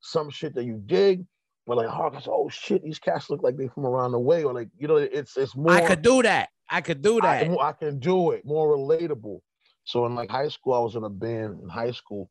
some 0.00 0.30
shit 0.30 0.54
that 0.54 0.64
you 0.64 0.82
dig. 0.84 1.24
But 1.66 1.78
like 1.78 1.88
hardcore, 1.88 2.28
oh 2.28 2.48
shit, 2.50 2.82
these 2.82 2.98
cats 2.98 3.30
look 3.30 3.42
like 3.42 3.56
they 3.56 3.68
from 3.68 3.86
around 3.86 4.12
the 4.12 4.18
way, 4.18 4.44
or 4.44 4.52
like 4.52 4.68
you 4.78 4.86
know, 4.86 4.96
it's 4.96 5.36
it's 5.36 5.56
more. 5.56 5.72
I 5.72 5.80
could 5.86 6.02
do 6.02 6.22
that. 6.22 6.50
I 6.70 6.80
could 6.80 7.00
do 7.02 7.20
that. 7.22 7.42
can- 7.44 7.58
I 7.58 7.72
can 7.72 7.98
do 7.98 8.32
it 8.32 8.44
more 8.44 8.76
relatable. 8.76 9.40
So 9.84 10.06
in 10.06 10.14
like 10.14 10.30
high 10.30 10.48
school, 10.48 10.74
I 10.74 10.78
was 10.80 10.94
in 10.94 11.04
a 11.04 11.10
band 11.10 11.60
in 11.62 11.68
high 11.68 11.90
school, 11.92 12.30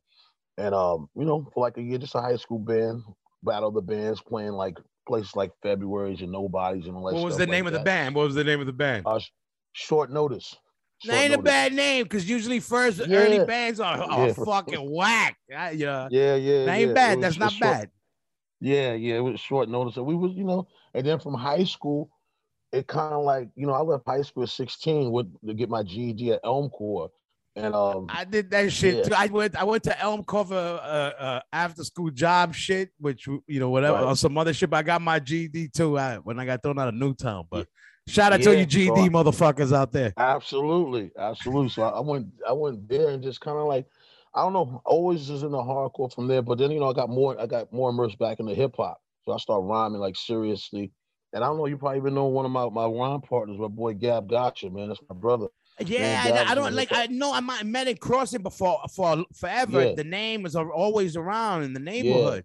and 0.58 0.74
um, 0.74 1.08
you 1.16 1.24
know, 1.24 1.48
for 1.52 1.62
like 1.64 1.76
a 1.78 1.82
year, 1.82 1.98
just 1.98 2.14
a 2.14 2.20
high 2.20 2.36
school 2.36 2.58
band, 2.58 3.02
battle 3.42 3.70
the 3.72 3.82
bands, 3.82 4.20
playing 4.20 4.52
like 4.52 4.76
places 5.06 5.34
like 5.36 5.50
February's 5.62 6.20
and 6.20 6.30
Nobodies 6.32 6.86
and 6.86 6.96
all 6.96 7.06
that. 7.08 7.14
What 7.14 7.24
was 7.24 7.36
the 7.36 7.46
name 7.46 7.64
like 7.64 7.74
of 7.74 7.80
the 7.80 7.84
band? 7.84 8.14
What 8.14 8.26
was 8.26 8.34
the 8.34 8.44
name 8.44 8.60
of 8.60 8.66
the 8.66 8.72
band? 8.72 9.02
Uh, 9.06 9.18
short 9.72 10.10
notice. 10.12 10.56
That 11.04 11.12
Short 11.12 11.22
ain't 11.24 11.34
a 11.34 11.42
bad 11.42 11.72
name 11.74 12.04
because 12.04 12.28
usually 12.28 12.60
first 12.60 13.00
early 13.00 13.44
bands 13.44 13.78
are, 13.80 14.00
are 14.00 14.28
Yeah. 14.28 14.32
fucking 14.32 14.90
whack. 14.90 15.36
I- 15.54 15.72
yeah, 15.72 16.08
Yeah, 16.10 16.36
yeah. 16.36 16.64
that 16.66 16.74
ain't 16.76 16.88
yeah. 16.88 16.94
Bad. 16.94 17.20
That's 17.20 17.36
not 17.36 17.52
short- 17.52 17.60
bad. 17.60 17.90
Yeah, 18.60 18.94
yeah, 18.94 19.16
it 19.16 19.20
was 19.20 19.40
short 19.40 19.68
notice. 19.68 19.96
And 19.96 20.06
we 20.06 20.14
was, 20.14 20.32
you 20.32 20.44
know, 20.44 20.66
and 20.94 21.06
then 21.06 21.18
from 21.18 21.34
high 21.34 21.64
school, 21.64 22.08
it 22.72 22.86
kind 22.86 23.12
of 23.14 23.24
like, 23.24 23.48
you 23.54 23.66
know, 23.66 23.72
I 23.72 23.80
left 23.80 24.04
high 24.06 24.22
school 24.22 24.42
at 24.44 24.48
16 24.48 25.10
with 25.10 25.26
to 25.46 25.54
get 25.54 25.68
my 25.68 25.82
GED 25.82 26.32
at 26.32 26.40
Elm 26.44 26.70
Elmcor. 26.70 27.10
And 27.56 27.72
um 27.74 28.06
I 28.08 28.24
did 28.24 28.50
that 28.50 28.72
shit 28.72 28.96
Yeah. 28.96 29.02
too. 29.04 29.14
I 29.16 29.26
went. 29.26 29.54
I 29.56 29.62
went 29.62 29.84
to 29.84 29.90
Elmcor 29.90 30.50
uh, 30.50 30.54
uh, 30.54 31.40
after 31.52 31.84
school 31.84 32.10
job 32.10 32.52
shit, 32.52 32.90
which 32.98 33.28
you 33.28 33.60
know 33.60 33.70
whatever 33.70 33.98
Right. 33.98 34.06
or 34.06 34.16
some 34.16 34.36
other 34.36 34.52
shit. 34.52 34.70
But 34.70 34.78
I 34.78 34.82
got 34.82 35.00
my 35.00 35.20
GED 35.20 35.68
too 35.68 35.96
uh, 35.96 36.16
when 36.18 36.40
I 36.40 36.46
got 36.46 36.62
thrown 36.64 36.80
out 36.80 36.88
of 36.88 36.94
Newtown. 36.94 37.44
But 37.48 37.68
shout 38.08 38.32
out 38.32 38.42
to 38.42 38.58
you 38.58 38.66
GED 38.66 38.86
so 38.88 38.94
motherfuckers 39.10 39.72
out 39.72 39.92
there. 39.92 40.12
absolutely, 40.16 41.12
absolutely. 41.16 41.68
So 41.68 41.84
I, 41.84 41.90
I 41.90 42.00
went 42.00 42.26
I 42.48 42.52
went 42.52 42.88
there 42.88 43.10
and 43.10 43.22
just 43.22 43.40
kind 43.40 43.56
of 43.56 43.68
like 43.68 43.86
I 44.34 44.42
don't 44.42 44.52
know, 44.52 44.82
always 44.84 45.30
was 45.30 45.42
in 45.42 45.52
the 45.52 45.58
hardcore 45.58 46.12
from 46.12 46.26
there. 46.26 46.42
But 46.42 46.58
then 46.58 46.70
you 46.70 46.80
know, 46.80 46.90
I 46.90 46.92
got 46.92 47.08
more 47.08 47.40
I 47.40 47.46
got 47.46 47.72
more 47.72 47.90
immersed 47.90 48.18
back 48.18 48.40
into 48.40 48.54
hip 48.54 48.74
hop. 48.76 49.00
So 49.24 49.32
I 49.32 49.38
started 49.38 49.66
rhyming 49.66 50.00
like 50.00 50.16
seriously. 50.16 50.92
And 51.32 51.42
I 51.42 51.48
don't 51.48 51.56
know, 51.56 51.66
you 51.66 51.76
probably 51.76 51.98
even 51.98 52.14
know 52.14 52.26
one 52.26 52.44
of 52.44 52.52
my, 52.52 52.68
my 52.68 52.86
rhyme 52.86 53.20
partners, 53.20 53.58
my 53.58 53.66
boy 53.66 53.94
Gab 53.94 54.28
Gotcha, 54.28 54.70
man. 54.70 54.88
That's 54.88 55.00
my 55.08 55.16
brother. 55.16 55.48
Yeah, 55.84 56.30
that 56.30 56.48
I, 56.48 56.52
I 56.52 56.54
don't 56.54 56.72
like. 56.74 56.88
I 56.92 57.06
know 57.08 57.32
I 57.34 57.40
might 57.40 57.66
met 57.66 57.88
in 57.88 57.96
crossing 57.96 58.42
before 58.42 58.80
for 58.94 59.24
forever. 59.34 59.86
Yeah. 59.86 59.94
The 59.96 60.04
name 60.04 60.46
is 60.46 60.54
always 60.54 61.16
around 61.16 61.64
in 61.64 61.72
the 61.72 61.80
neighborhood. 61.80 62.44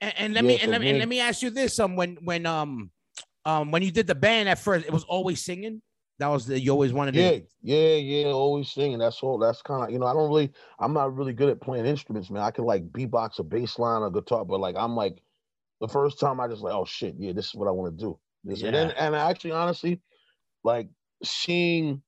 And, 0.00 0.14
and 0.18 0.34
let 0.34 0.44
me 0.44 0.54
Yeah, 0.54 0.60
and 0.62 0.72
let 0.72 0.80
me 0.82 0.88
and 0.88 0.96
me- 0.96 1.00
let 1.00 1.08
me 1.08 1.20
ask 1.20 1.42
you 1.42 1.50
this: 1.50 1.78
um, 1.78 1.96
when 1.96 2.16
when 2.22 2.44
um 2.44 2.90
um 3.46 3.70
when 3.70 3.82
you 3.82 3.90
did 3.90 4.06
the 4.06 4.14
band 4.14 4.50
at 4.50 4.58
first, 4.58 4.84
it 4.84 4.92
was 4.92 5.04
always 5.04 5.42
singing. 5.42 5.80
That 6.18 6.28
was 6.28 6.46
the 6.46 6.58
you 6.58 6.72
always 6.72 6.92
wanted 6.92 7.14
Yeah, 7.14 7.30
to. 7.30 7.42
yeah, 7.62 7.94
yeah. 7.96 8.26
Yeah. 8.26 8.32
Always 8.32 8.70
singing. 8.72 8.98
That's 8.98 9.22
all. 9.22 9.38
That's 9.38 9.62
kind 9.62 9.84
of 9.84 9.90
you 9.90 9.98
know. 9.98 10.06
I 10.06 10.12
don't 10.14 10.28
really. 10.28 10.52
I'm 10.80 10.92
not 10.92 11.14
really 11.14 11.32
good 11.32 11.48
at 11.48 11.60
playing 11.60 11.86
instruments, 11.86 12.28
man. 12.30 12.42
I 12.42 12.50
can 12.50 12.64
like 12.64 12.90
beatbox 12.90 13.38
a 13.38 13.44
bass 13.44 13.78
line 13.78 14.02
or 14.02 14.10
guitar, 14.10 14.44
but 14.44 14.58
like 14.60 14.74
I'm 14.76 14.96
like 14.96 15.22
the 15.80 15.88
first 15.88 16.18
time 16.18 16.40
I 16.40 16.48
just 16.48 16.62
like, 16.62 16.74
oh 16.74 16.84
shit, 16.84 17.14
yeah, 17.18 17.32
this 17.32 17.46
is 17.46 17.54
what 17.54 17.68
I 17.68 17.70
want 17.70 17.96
to 17.96 18.04
do. 18.04 18.18
This 18.44 18.62
and 18.62 18.74
then 18.74 18.90
and 18.92 19.14
actually, 19.14 19.52
honestly, 19.52 20.00
like 20.64 20.88
seeing 21.22 22.02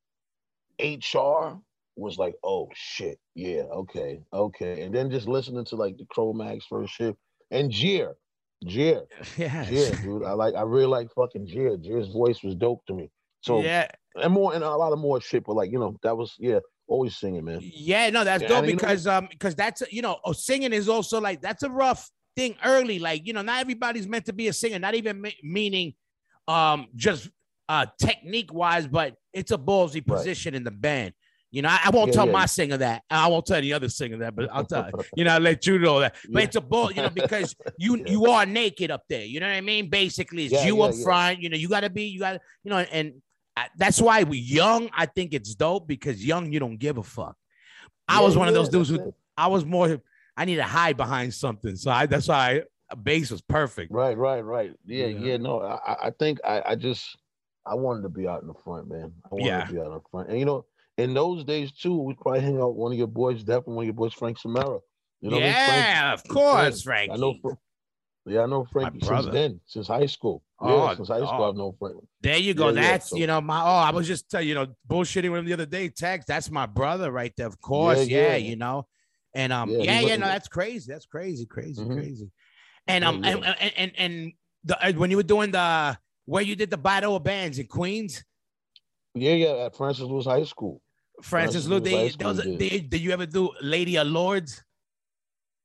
HR 0.80 1.58
was 1.96 2.18
like, 2.18 2.34
oh 2.42 2.68
shit, 2.74 3.18
yeah, 3.34 3.62
okay, 3.62 4.20
okay, 4.32 4.82
and 4.82 4.94
then 4.94 5.10
just 5.10 5.28
listening 5.28 5.64
to 5.66 5.76
like 5.76 5.98
the 5.98 6.06
Cro-Mags 6.06 6.64
first 6.66 6.94
shit 6.94 7.16
and 7.50 7.70
Jeer, 7.70 8.16
Jeer, 8.64 9.02
Yeah, 9.36 9.64
Jeer, 9.66 9.90
dude. 10.02 10.24
I 10.24 10.32
like. 10.32 10.54
I 10.54 10.62
really 10.62 10.86
like 10.86 11.08
fucking 11.14 11.46
Jeer. 11.46 11.76
Jeer's 11.76 12.08
voice 12.08 12.42
was 12.42 12.54
dope 12.54 12.84
to 12.86 12.94
me. 12.94 13.10
So 13.42 13.62
yeah, 13.62 13.86
and 14.20 14.32
more 14.32 14.54
and 14.54 14.62
a 14.64 14.76
lot 14.76 14.92
of 14.92 14.98
more 14.98 15.20
shit, 15.20 15.44
but 15.44 15.54
like 15.56 15.70
you 15.72 15.78
know, 15.78 15.96
that 16.02 16.16
was 16.16 16.34
yeah, 16.38 16.58
always 16.88 17.16
singing, 17.16 17.44
man. 17.44 17.60
yeah. 17.62 18.10
No, 18.10 18.24
that's 18.24 18.42
Yeah, 18.42 18.48
dope 18.48 18.66
you 18.66 18.72
know- 18.72 18.76
because 18.78 19.06
um 19.06 19.28
because 19.30 19.54
that's 19.54 19.82
you 19.90 20.02
know 20.02 20.18
oh, 20.24 20.32
singing 20.32 20.72
is 20.72 20.88
also 20.88 21.20
like 21.20 21.40
that's 21.40 21.62
a 21.62 21.70
rough 21.70 22.10
thing 22.36 22.56
early. 22.64 22.98
Like 22.98 23.26
you 23.26 23.32
know, 23.32 23.42
not 23.42 23.60
everybody's 23.60 24.06
meant 24.06 24.26
to 24.26 24.32
be 24.32 24.48
a 24.48 24.52
singer. 24.52 24.78
Not 24.78 24.94
even 24.94 25.20
me- 25.20 25.36
meaning 25.42 25.94
um 26.48 26.88
just 26.94 27.30
uh 27.68 27.86
technique 28.00 28.52
wise, 28.52 28.86
but 28.86 29.14
it's 29.32 29.52
a 29.52 29.58
ballsy 29.58 29.94
Right. 29.96 30.06
position 30.06 30.54
in 30.54 30.64
the 30.64 30.70
band. 30.70 31.14
You 31.52 31.62
know, 31.62 31.68
I, 31.68 31.80
I 31.86 31.90
won't 31.90 32.08
Yeah, 32.08 32.14
tell 32.14 32.26
yeah. 32.26 32.32
my 32.32 32.46
singer 32.46 32.76
that. 32.76 33.02
I 33.10 33.26
won't 33.26 33.44
tell 33.44 33.60
the 33.60 33.72
other 33.72 33.88
singer 33.88 34.18
that, 34.18 34.36
but 34.36 34.48
I'll 34.52 34.64
tell 34.64 34.88
you 35.16 35.24
know, 35.24 35.32
I'll 35.34 35.40
let 35.40 35.66
you 35.66 35.80
know 35.80 35.98
that. 35.98 36.14
But 36.30 36.38
Yeah. 36.40 36.44
it's 36.44 36.56
a 36.56 36.60
ball, 36.60 36.92
you 36.92 37.02
know, 37.02 37.10
because 37.10 37.56
you 37.78 38.04
you 38.06 38.26
are 38.26 38.46
naked 38.46 38.90
up 38.92 39.02
there. 39.08 39.24
You 39.24 39.40
know 39.40 39.48
what 39.48 39.56
I 39.56 39.60
mean? 39.60 39.88
Basically, 39.90 40.44
it's 40.46 40.64
you 40.64 40.80
up 40.82 40.94
front. 41.02 41.40
You 41.40 41.48
know, 41.48 41.56
you 41.56 41.68
got 41.68 41.80
to 41.80 41.90
be, 41.90 42.04
you 42.04 42.20
got 42.20 42.32
to, 42.34 42.40
you 42.62 42.70
know, 42.70 42.78
and 42.78 43.14
that's 43.76 44.00
why 44.00 44.22
we 44.22 44.38
young. 44.38 44.90
I 44.96 45.06
think 45.06 45.32
it's 45.34 45.54
dope 45.54 45.86
because 45.86 46.24
young, 46.24 46.52
you 46.52 46.60
don't 46.60 46.76
give 46.78 46.98
a 46.98 47.02
fuck. 47.02 47.36
I 48.08 48.18
Yeah, 48.18 48.24
was 48.26 48.36
one 48.36 48.48
of 48.48 48.54
those 48.54 48.68
dudes 48.68 48.88
who 48.88 48.96
it. 49.08 49.14
I 49.36 49.46
was 49.48 49.64
more. 49.64 50.00
I 50.36 50.44
need 50.44 50.56
to 50.56 50.64
hide 50.64 50.96
behind 50.96 51.32
something, 51.34 51.76
so 51.76 51.90
I 51.90 52.06
that's 52.06 52.28
why 52.28 52.62
I, 52.90 52.94
bass 52.94 53.30
was 53.30 53.40
perfect. 53.42 53.92
Right, 53.92 54.16
right, 54.16 54.40
right. 54.40 54.72
Yeah, 54.86 55.06
Yeah. 55.06 55.18
yeah. 55.18 55.36
No, 55.36 55.60
I, 55.60 55.74
I- 55.92 56.06
I 56.06 56.10
think 56.18 56.38
I, 56.44 56.62
I 56.66 56.74
just 56.76 57.16
I 57.66 57.74
wanted 57.74 58.02
to 58.02 58.08
be 58.08 58.26
out 58.26 58.42
in 58.42 58.48
the 58.48 58.54
front, 58.54 58.88
man. 58.88 59.12
I 59.24 59.28
wanted 59.34 59.46
Yeah. 59.46 59.64
to 59.64 59.72
be 59.72 59.78
out 59.80 59.86
in 59.86 59.92
the 59.94 60.00
front, 60.10 60.28
and 60.30 60.38
you 60.38 60.44
know, 60.44 60.64
in 60.98 61.14
those 61.14 61.44
days 61.44 61.72
too, 61.72 61.96
we 61.96 62.14
probably 62.14 62.40
hang 62.40 62.60
out 62.60 62.70
with 62.70 62.76
one 62.78 62.92
of 62.92 62.98
your 62.98 63.06
boys, 63.06 63.42
definitely 63.42 63.74
one 63.74 63.82
of 63.84 63.86
your 63.86 63.94
boys, 63.94 64.12
Frank 64.14 64.38
Samara. 64.38 64.78
You 65.20 65.30
know, 65.30 65.36
what 65.36 65.42
I 65.44 65.46
mean? 65.46 65.52
Frank- 65.54 65.86
yeah, 65.86 66.12
of 66.14 66.24
course, 66.28 66.82
Frank, 66.82 67.12
I 67.12 67.16
know. 67.16 67.34
Yeah, 68.26 68.42
I 68.42 68.46
know 68.46 68.66
Frank 68.70 69.02
since 69.02 69.26
then, 69.26 69.60
since 69.66 69.88
high 69.88 70.06
school. 70.06 70.42
Yeah, 70.62 70.68
Oh, 70.70 70.94
since 70.94 71.08
high 71.08 71.18
school, 71.24 71.30
oh. 71.42 71.48
I've 71.50 71.56
known 71.56 71.72
Frank. 71.78 71.96
There 72.20 72.36
you 72.36 72.52
go. 72.54 72.68
Yeah, 72.68 72.74
yeah, 72.74 72.90
that's 72.92 73.10
so- 73.10 73.16
you 73.16 73.26
know 73.26 73.40
my. 73.40 73.60
Oh, 73.62 73.64
I 73.64 73.90
was 73.90 74.06
just 74.06 74.30
tell 74.30 74.42
you 74.42 74.54
know 74.54 74.66
bullshitting 74.88 75.30
with 75.30 75.40
him 75.40 75.46
the 75.46 75.54
other 75.54 75.66
day. 75.66 75.88
Text. 75.88 76.28
That's 76.28 76.50
my 76.50 76.66
brother 76.66 77.10
right 77.10 77.32
there. 77.36 77.46
Of 77.46 77.60
course. 77.60 78.06
Yeah. 78.06 78.32
yeah. 78.32 78.36
You 78.36 78.56
know. 78.56 78.86
And 79.34 79.52
um. 79.52 79.70
Yeah, 79.70 79.78
Yeah. 79.78 80.00
Yeah. 80.00 80.16
no, 80.16 80.26
that's 80.26 80.48
crazy. 80.48 80.92
That's 80.92 81.06
crazy. 81.06 81.46
Crazy. 81.46 81.82
Mhm. 81.82 81.94
Crazy. 81.96 82.30
And 82.86 83.02
Yeah, 83.04 83.08
um. 83.08 83.24
And, 83.24 83.40
yeah. 83.40 83.54
and 83.60 83.72
and 83.76 83.92
and 83.96 84.32
the 84.64 84.86
uh, 84.86 84.92
when 84.92 85.10
you 85.10 85.16
were 85.16 85.22
doing 85.22 85.50
the 85.50 85.98
where 86.26 86.42
you 86.42 86.54
did 86.56 86.70
the 86.70 86.78
battle 86.78 87.16
of 87.16 87.24
bands 87.24 87.58
in 87.58 87.66
Queens, 87.66 88.22
Yeah, 89.14 89.32
yeah, 89.32 89.64
at 89.66 89.76
Francis 89.76 90.04
Lewis 90.04 90.26
High 90.26 90.44
School. 90.44 90.82
Francis 91.22 91.64
Francis 91.64 91.66
Lou. 91.68 91.76
Lewis 91.78 91.84
They, 91.84 91.96
High 91.96 92.08
School 92.08 92.38
a- 92.40 92.44
did. 92.44 92.58
they, 92.58 92.80
did 92.80 93.00
you 93.00 93.12
ever 93.12 93.24
do 93.26 93.50
Lady 93.62 93.96
of 93.96 94.06
Lords? 94.08 94.62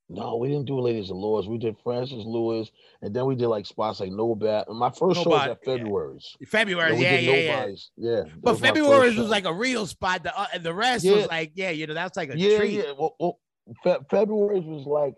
No, 0.08 0.36
we 0.36 0.48
didn't 0.48 0.66
do 0.66 0.78
Ladies 0.78 1.10
and 1.10 1.18
Lords. 1.18 1.48
We 1.48 1.58
did 1.58 1.76
Francis 1.82 2.22
Lewis, 2.24 2.70
and 3.02 3.14
then 3.14 3.26
we 3.26 3.34
did 3.34 3.48
like 3.48 3.66
spots 3.66 3.98
like 3.98 4.12
No 4.12 4.36
Bat. 4.36 4.68
My 4.70 4.88
first 4.90 5.00
show 5.22 5.30
was 5.30 5.40
Nobody- 5.40 5.50
at 5.50 5.64
February's. 5.64 6.36
February. 6.46 6.96
Yeah. 6.96 7.16
did 7.16 7.24
Yeah. 7.24 7.32
Yeah. 7.34 7.56
Nobody's. 7.56 7.90
Yeah. 7.96 8.22
that 8.22 8.40
But 8.42 8.58
February 8.60 9.16
was 9.16 9.28
like 9.28 9.46
a 9.46 9.52
real 9.52 9.84
spot. 9.86 10.22
The 10.22 10.38
uh, 10.38 10.46
and 10.54 10.62
the 10.62 10.72
rest 10.74 11.04
Yeah. 11.04 11.16
was 11.16 11.26
like, 11.26 11.52
yeah, 11.56 11.70
you 11.70 11.86
know, 11.88 11.94
that's 11.94 12.16
like 12.16 12.32
a 12.32 12.38
yeah, 12.38 12.56
treat. 12.58 12.70
yeah. 12.74 12.92
Well, 12.96 13.16
well 13.18 13.40
Fe- 13.82 13.98
February's 14.08 14.64
was 14.64 14.86
like 14.86 15.14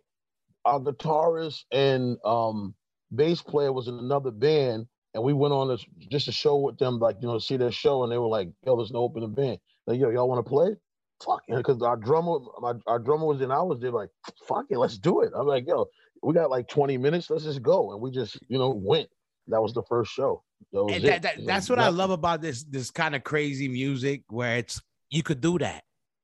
our 0.65 0.81
guitarist 0.81 1.65
and 1.71 2.17
um 2.25 2.75
bass 3.15 3.43
player 3.43 3.73
was 3.73 3.89
in 3.89 3.99
another 3.99 4.31
band, 4.31 4.87
and 5.13 5.23
we 5.23 5.35
went 5.35 5.53
on 5.53 5.69
this 5.69 5.85
just 6.11 6.25
to 6.27 6.33
show 6.33 6.57
with 6.57 6.79
them, 6.79 6.99
like 6.99 7.17
you 7.21 7.29
know, 7.29 7.39
see 7.39 7.59
their 7.59 7.71
show, 7.73 8.05
and 8.05 8.13
they 8.13 8.17
were 8.19 8.27
like, 8.27 8.49
"Yo, 8.65 8.75
there's 8.77 8.91
no 8.91 9.01
opening 9.01 9.35
band. 9.35 9.59
Like, 9.87 10.01
yo, 10.01 10.09
y'all 10.09 10.29
want 10.29 10.43
to 10.45 10.49
play?" 10.49 10.77
Fuck 11.25 11.43
it, 11.49 11.57
because 11.57 11.83
our 11.83 11.97
drummer, 11.97 12.39
my, 12.61 12.75
our 12.87 12.99
drummer 12.99 13.27
was 13.27 13.41
in. 13.41 13.51
I 13.51 13.61
was 13.63 13.81
there, 13.81 13.91
like, 13.91 14.11
"Fuck 14.47 14.67
it, 14.71 14.79
let's 14.79 14.99
do 14.99 15.23
it." 15.23 15.33
I'm 15.35 15.47
like, 15.47 15.67
"Yo, 15.67 15.87
we 16.23 16.33
got 16.33 16.51
like 16.51 16.69
20 16.69 16.97
minutes. 16.97 17.29
Let's 17.29 17.45
just 17.45 17.63
go," 17.63 17.93
and 17.93 18.01
we 18.01 18.11
just, 18.11 18.39
you 18.49 18.59
know, 18.59 18.71
went. 18.71 19.09
That 19.49 19.61
was 19.61 19.73
the 19.73 19.83
first 19.89 20.13
show. 20.13 20.45
That 20.73 21.03
that, 21.03 21.23
that, 21.23 21.47
that's 21.47 21.69
what 21.71 21.81
I 21.81 21.89
love 21.89 22.11
about 22.11 22.41
this 22.41 22.63
this 22.65 22.91
kind 22.91 23.17
of 23.17 23.25
crazy 23.25 23.67
music 23.67 24.23
where 24.29 24.59
it's 24.59 24.81
you 25.11 25.23
could 25.23 25.41
do 25.41 25.59
that. 25.59 25.83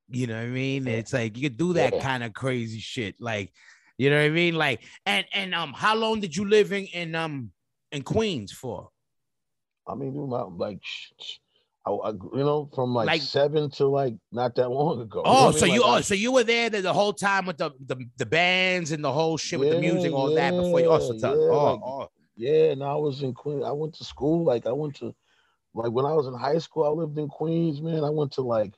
You 0.08 0.26
know 0.26 0.36
what 0.36 0.44
I 0.44 0.46
mean? 0.48 0.86
It's 0.86 1.12
like 1.12 1.36
you 1.36 1.48
could 1.48 1.56
do 1.56 1.72
that 1.72 1.94
Yeah. 1.94 2.02
kind 2.02 2.22
of 2.22 2.34
crazy 2.34 2.78
shit. 2.78 3.16
Like, 3.18 3.52
you 3.98 4.10
know 4.10 4.16
what 4.16 4.26
I 4.26 4.30
mean? 4.30 4.54
Like, 4.54 4.82
and 5.06 5.24
and 5.32 5.54
um, 5.54 5.72
how 5.72 5.96
long 5.96 6.20
did 6.20 6.36
you 6.36 6.44
live 6.48 6.72
in 6.72 6.84
in 6.86 7.14
um 7.14 7.50
in 7.90 8.02
Queens 8.02 8.52
for? 8.52 8.90
I 9.86 9.94
mean, 9.94 10.12
dude, 10.14 10.28
my, 10.28 10.42
like, 10.42 10.80
I, 11.86 11.90
I- 11.90 12.10
you 12.12 12.44
know, 12.44 12.70
from 12.74 12.94
like, 12.94 13.06
Like- 13.06 13.22
seven 13.22 13.70
to 13.72 13.86
like 13.86 14.14
not 14.32 14.54
that 14.56 14.70
long 14.70 15.00
ago. 15.02 15.18
You 15.18 15.22
oh, 15.26 15.32
know 15.32 15.38
Oh, 15.46 15.48
I 15.48 15.52
so 15.52 15.66
mean? 15.66 15.74
you 15.74 15.80
Like, 15.82 15.98
oh, 15.98 16.00
so 16.00 16.14
you 16.14 16.32
were 16.32 16.44
there 16.44 16.70
the, 16.70 16.80
the 16.80 16.92
whole 16.92 17.12
time 17.12 17.46
with 17.46 17.58
the, 17.58 17.70
the 17.86 17.96
the 18.16 18.26
bands 18.26 18.90
and 18.92 19.04
the 19.04 19.12
whole 19.12 19.36
shit 19.36 19.60
with 19.60 19.70
the 19.70 19.80
music, 19.80 20.10
Yeah, 20.10 20.16
all 20.16 20.34
that 20.34 20.50
before 20.52 20.80
you 20.80 20.86
oh, 20.86 20.92
also 20.92 21.12
yeah, 21.14 21.28
yeah, 21.28 21.50
oh, 21.50 21.72
like- 21.74 21.82
oh, 21.84 22.08
Yeah, 22.36 22.70
and 22.72 22.82
I 22.82 22.94
was 22.94 23.22
in 23.22 23.34
Queens. 23.34 23.64
I 23.64 23.72
went 23.72 23.94
to 23.96 24.04
school. 24.04 24.44
Like 24.44 24.66
I 24.66 24.72
went 24.72 24.96
to, 24.96 25.14
like 25.74 25.90
when 25.92 26.06
I 26.06 26.12
was 26.14 26.26
in 26.26 26.34
high 26.34 26.58
school, 26.58 26.84
I 26.84 26.88
lived 26.88 27.18
in 27.18 27.28
Queens. 27.28 27.82
Man, 27.82 28.02
I 28.02 28.10
went 28.10 28.32
to 28.32 28.42
like, 28.42 28.72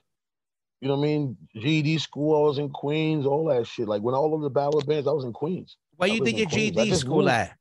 you 0.80 0.88
know 0.88 0.96
what 0.96 1.04
I 1.06 1.08
mean? 1.08 1.36
GED 1.54 1.98
school. 1.98 2.44
I 2.44 2.48
was 2.48 2.58
in 2.58 2.70
Queens. 2.70 3.24
All 3.24 3.46
that 3.46 3.66
shit. 3.66 3.86
Like 3.88 4.02
when 4.02 4.14
all 4.14 4.34
of 4.34 4.42
the 4.42 4.50
battle 4.50 4.80
bands, 4.80 5.06
I 5.06 5.12
was 5.12 5.24
in 5.24 5.32
Queens. 5.32 5.76
where 5.96 6.08
you 6.08 6.24
did 6.24 6.38
your. 6.38 6.48
GED 6.48 6.92
school 6.96 7.28
at? 7.28 7.56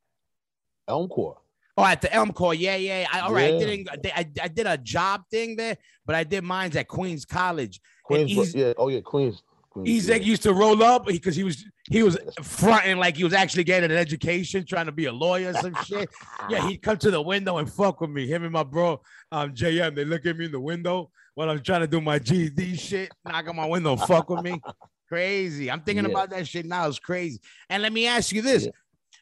Elmcor. 0.89 1.37
Oh, 1.77 1.83
at 1.83 2.01
the 2.01 2.07
Elmcor. 2.07 2.57
Yeah, 2.57 2.75
yeah. 2.77 3.07
I, 3.11 3.19
all 3.19 3.33
right. 3.33 3.53
I 3.53 3.57
didn't. 3.57 3.89
I, 4.15 4.25
I 4.41 4.47
did 4.47 4.65
a 4.65 4.77
job 4.77 5.23
thing 5.29 5.55
there, 5.57 5.77
but 6.05 6.15
I 6.15 6.23
did 6.23 6.43
mine's 6.43 6.75
at 6.75 6.87
Queens 6.87 7.25
College. 7.25 7.81
Queens, 8.05 8.55
yeah, 8.55 8.73
oh 8.77 8.87
yeah, 8.87 9.01
Queens. 9.01 9.43
Queens 9.71 10.07
Ezek 10.07 10.19
yeah. 10.19 10.25
used 10.25 10.43
to 10.43 10.53
roll 10.53 10.81
up 10.81 11.05
because 11.05 11.35
he 11.35 11.43
was 11.43 11.65
he 11.89 12.01
was 12.01 12.17
fronting 12.41 12.97
like 12.97 13.17
he 13.17 13.25
was 13.25 13.33
actually 13.33 13.65
getting 13.65 13.91
an 13.91 13.97
education, 13.97 14.65
trying 14.65 14.85
to 14.85 14.93
be 14.93 15.05
a 15.05 15.11
lawyer 15.11 15.49
or 15.49 15.53
some 15.53 15.75
shit. 15.83 16.09
Yeah, 16.49 16.65
he'd 16.67 16.81
come 16.81 16.97
to 16.97 17.11
the 17.11 17.21
window 17.21 17.57
and 17.57 17.69
fuck 17.69 17.99
with 17.99 18.09
me. 18.09 18.25
Him 18.25 18.43
and 18.43 18.53
my 18.53 18.63
bro, 18.63 19.01
um, 19.33 19.53
JM, 19.53 19.95
they 19.95 20.05
look 20.05 20.25
at 20.25 20.37
me 20.37 20.45
in 20.45 20.51
the 20.51 20.59
window 20.59 21.11
while 21.33 21.49
I'm 21.49 21.61
trying 21.61 21.81
to 21.81 21.87
do 21.87 21.99
my 21.99 22.19
GD 22.19 22.79
shit, 22.79 23.11
knock 23.25 23.47
on 23.49 23.55
my 23.57 23.65
window, 23.65 23.97
fuck 23.97 24.29
with 24.29 24.43
me. 24.43 24.61
Crazy. 25.09 25.69
I'm 25.69 25.81
thinking 25.81 26.05
Yeah. 26.05 26.11
about 26.11 26.29
that 26.31 26.47
shit 26.47 26.65
now. 26.65 26.87
It's 26.87 26.99
crazy. 26.99 27.39
And 27.69 27.83
let 27.83 27.91
me 27.93 28.07
ask 28.07 28.31
you 28.31 28.41
this: 28.41 28.65
Yeah. 28.65 28.71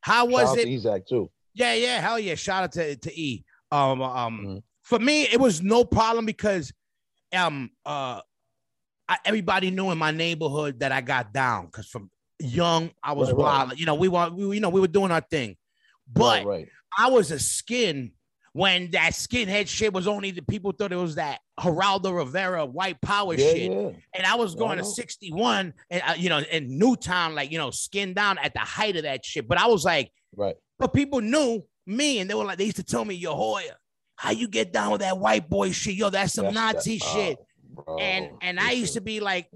How 0.01 0.25
was 0.25 0.49
out 0.49 0.59
it? 0.59 0.65
to 0.65 0.69
Ezak 0.69 1.07
too. 1.07 1.29
Yeah, 1.53 1.73
yeah, 1.73 1.99
hell 2.01 2.19
yeah. 2.19 2.35
Shout 2.35 2.63
out 2.63 2.71
to, 2.73 2.95
to 2.95 3.19
E. 3.19 3.43
Um, 3.71 4.01
um, 4.01 4.39
Mhm. 4.45 4.63
for 4.81 4.99
me, 4.99 5.23
it 5.23 5.39
was 5.39 5.61
no 5.61 5.83
problem 5.85 6.25
because 6.25 6.71
um 7.35 7.71
uh 7.85 8.21
I, 9.09 9.17
everybody 9.25 9.69
knew 9.71 9.91
in 9.91 9.97
my 9.97 10.11
neighborhood 10.11 10.79
that 10.79 10.91
I 10.91 11.01
got 11.01 11.33
down 11.33 11.65
because 11.65 11.87
from 11.87 12.09
young 12.39 12.91
I 13.03 13.13
was 13.13 13.29
Right, 13.29 13.37
right. 13.37 13.43
wild. 13.67 13.79
You 13.79 13.85
know, 13.85 13.95
we 13.95 14.07
were 14.07 14.29
we, 14.29 14.55
you 14.55 14.61
know 14.61 14.69
we 14.69 14.81
were 14.81 14.87
doing 14.87 15.11
our 15.11 15.21
thing, 15.21 15.55
but 16.11 16.45
right, 16.45 16.45
right. 16.45 16.67
I 16.97 17.09
was 17.09 17.31
a 17.31 17.39
skin 17.39 18.11
when 18.53 18.91
that 18.91 19.13
skinhead 19.13 19.67
shit 19.67 19.91
was 19.93 20.07
only 20.07 20.29
the 20.29 20.43
people 20.43 20.71
thought 20.71 20.91
it 20.91 20.95
was 20.95 21.15
that 21.15 21.39
Geraldo 21.59 22.15
Rivera 22.15 22.65
white 22.67 23.01
power 23.01 23.33
yeah, 23.33 23.51
shit. 23.51 23.71
yeah. 23.71 23.89
And 24.15 24.25
I 24.27 24.35
was 24.35 24.53
Yeah, 24.53 24.59
going 24.59 24.77
to 24.77 24.83
61 24.85 25.73
and 25.89 26.03
uh, 26.07 26.13
you 26.17 26.29
know 26.29 26.37
in 26.39 26.77
Newtown, 26.77 27.33
like 27.35 27.51
you 27.51 27.57
know, 27.57 27.71
skin 27.71 28.13
down 28.13 28.37
at 28.37 28.53
the 28.53 28.59
height 28.59 28.95
of 28.95 29.03
that 29.03 29.25
shit. 29.25 29.47
But 29.47 29.57
I 29.57 29.65
was 29.67 29.83
like, 29.83 30.11
Right. 30.35 30.55
But 30.79 30.93
people 30.93 31.21
knew 31.21 31.63
me 31.85 32.19
and 32.19 32.29
they 32.29 32.33
were 32.33 32.45
like, 32.45 32.57
they 32.57 32.65
used 32.65 32.77
to 32.77 32.83
tell 32.83 33.05
me, 33.05 33.15
Yo, 33.15 33.35
Hoya, 33.35 33.75
how 34.15 34.31
you 34.31 34.47
get 34.47 34.71
down 34.73 34.91
with 34.91 35.01
that 35.01 35.17
white 35.17 35.49
boy 35.49 35.71
shit? 35.71 35.95
Yo, 35.95 36.09
that's 36.09 36.33
some 36.33 36.45
That's- 36.53 36.75
Nazi 36.75 36.97
that- 36.97 37.05
shit. 37.05 37.37
bro, 37.73 37.97
and 37.97 38.29
and 38.41 38.59
I 38.59 38.71
used 38.71 38.93
to 38.93 39.01
be 39.01 39.19
like, 39.19 39.49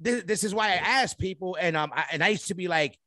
this, 0.00 0.24
this 0.24 0.44
is 0.44 0.54
why 0.54 0.68
I 0.70 0.74
ask 0.74 1.16
people, 1.16 1.56
and 1.60 1.76
um, 1.76 1.92
I, 1.94 2.04
and 2.12 2.22
I 2.24 2.28
used 2.28 2.48
to 2.48 2.54
be 2.54 2.68
like, 2.68 2.98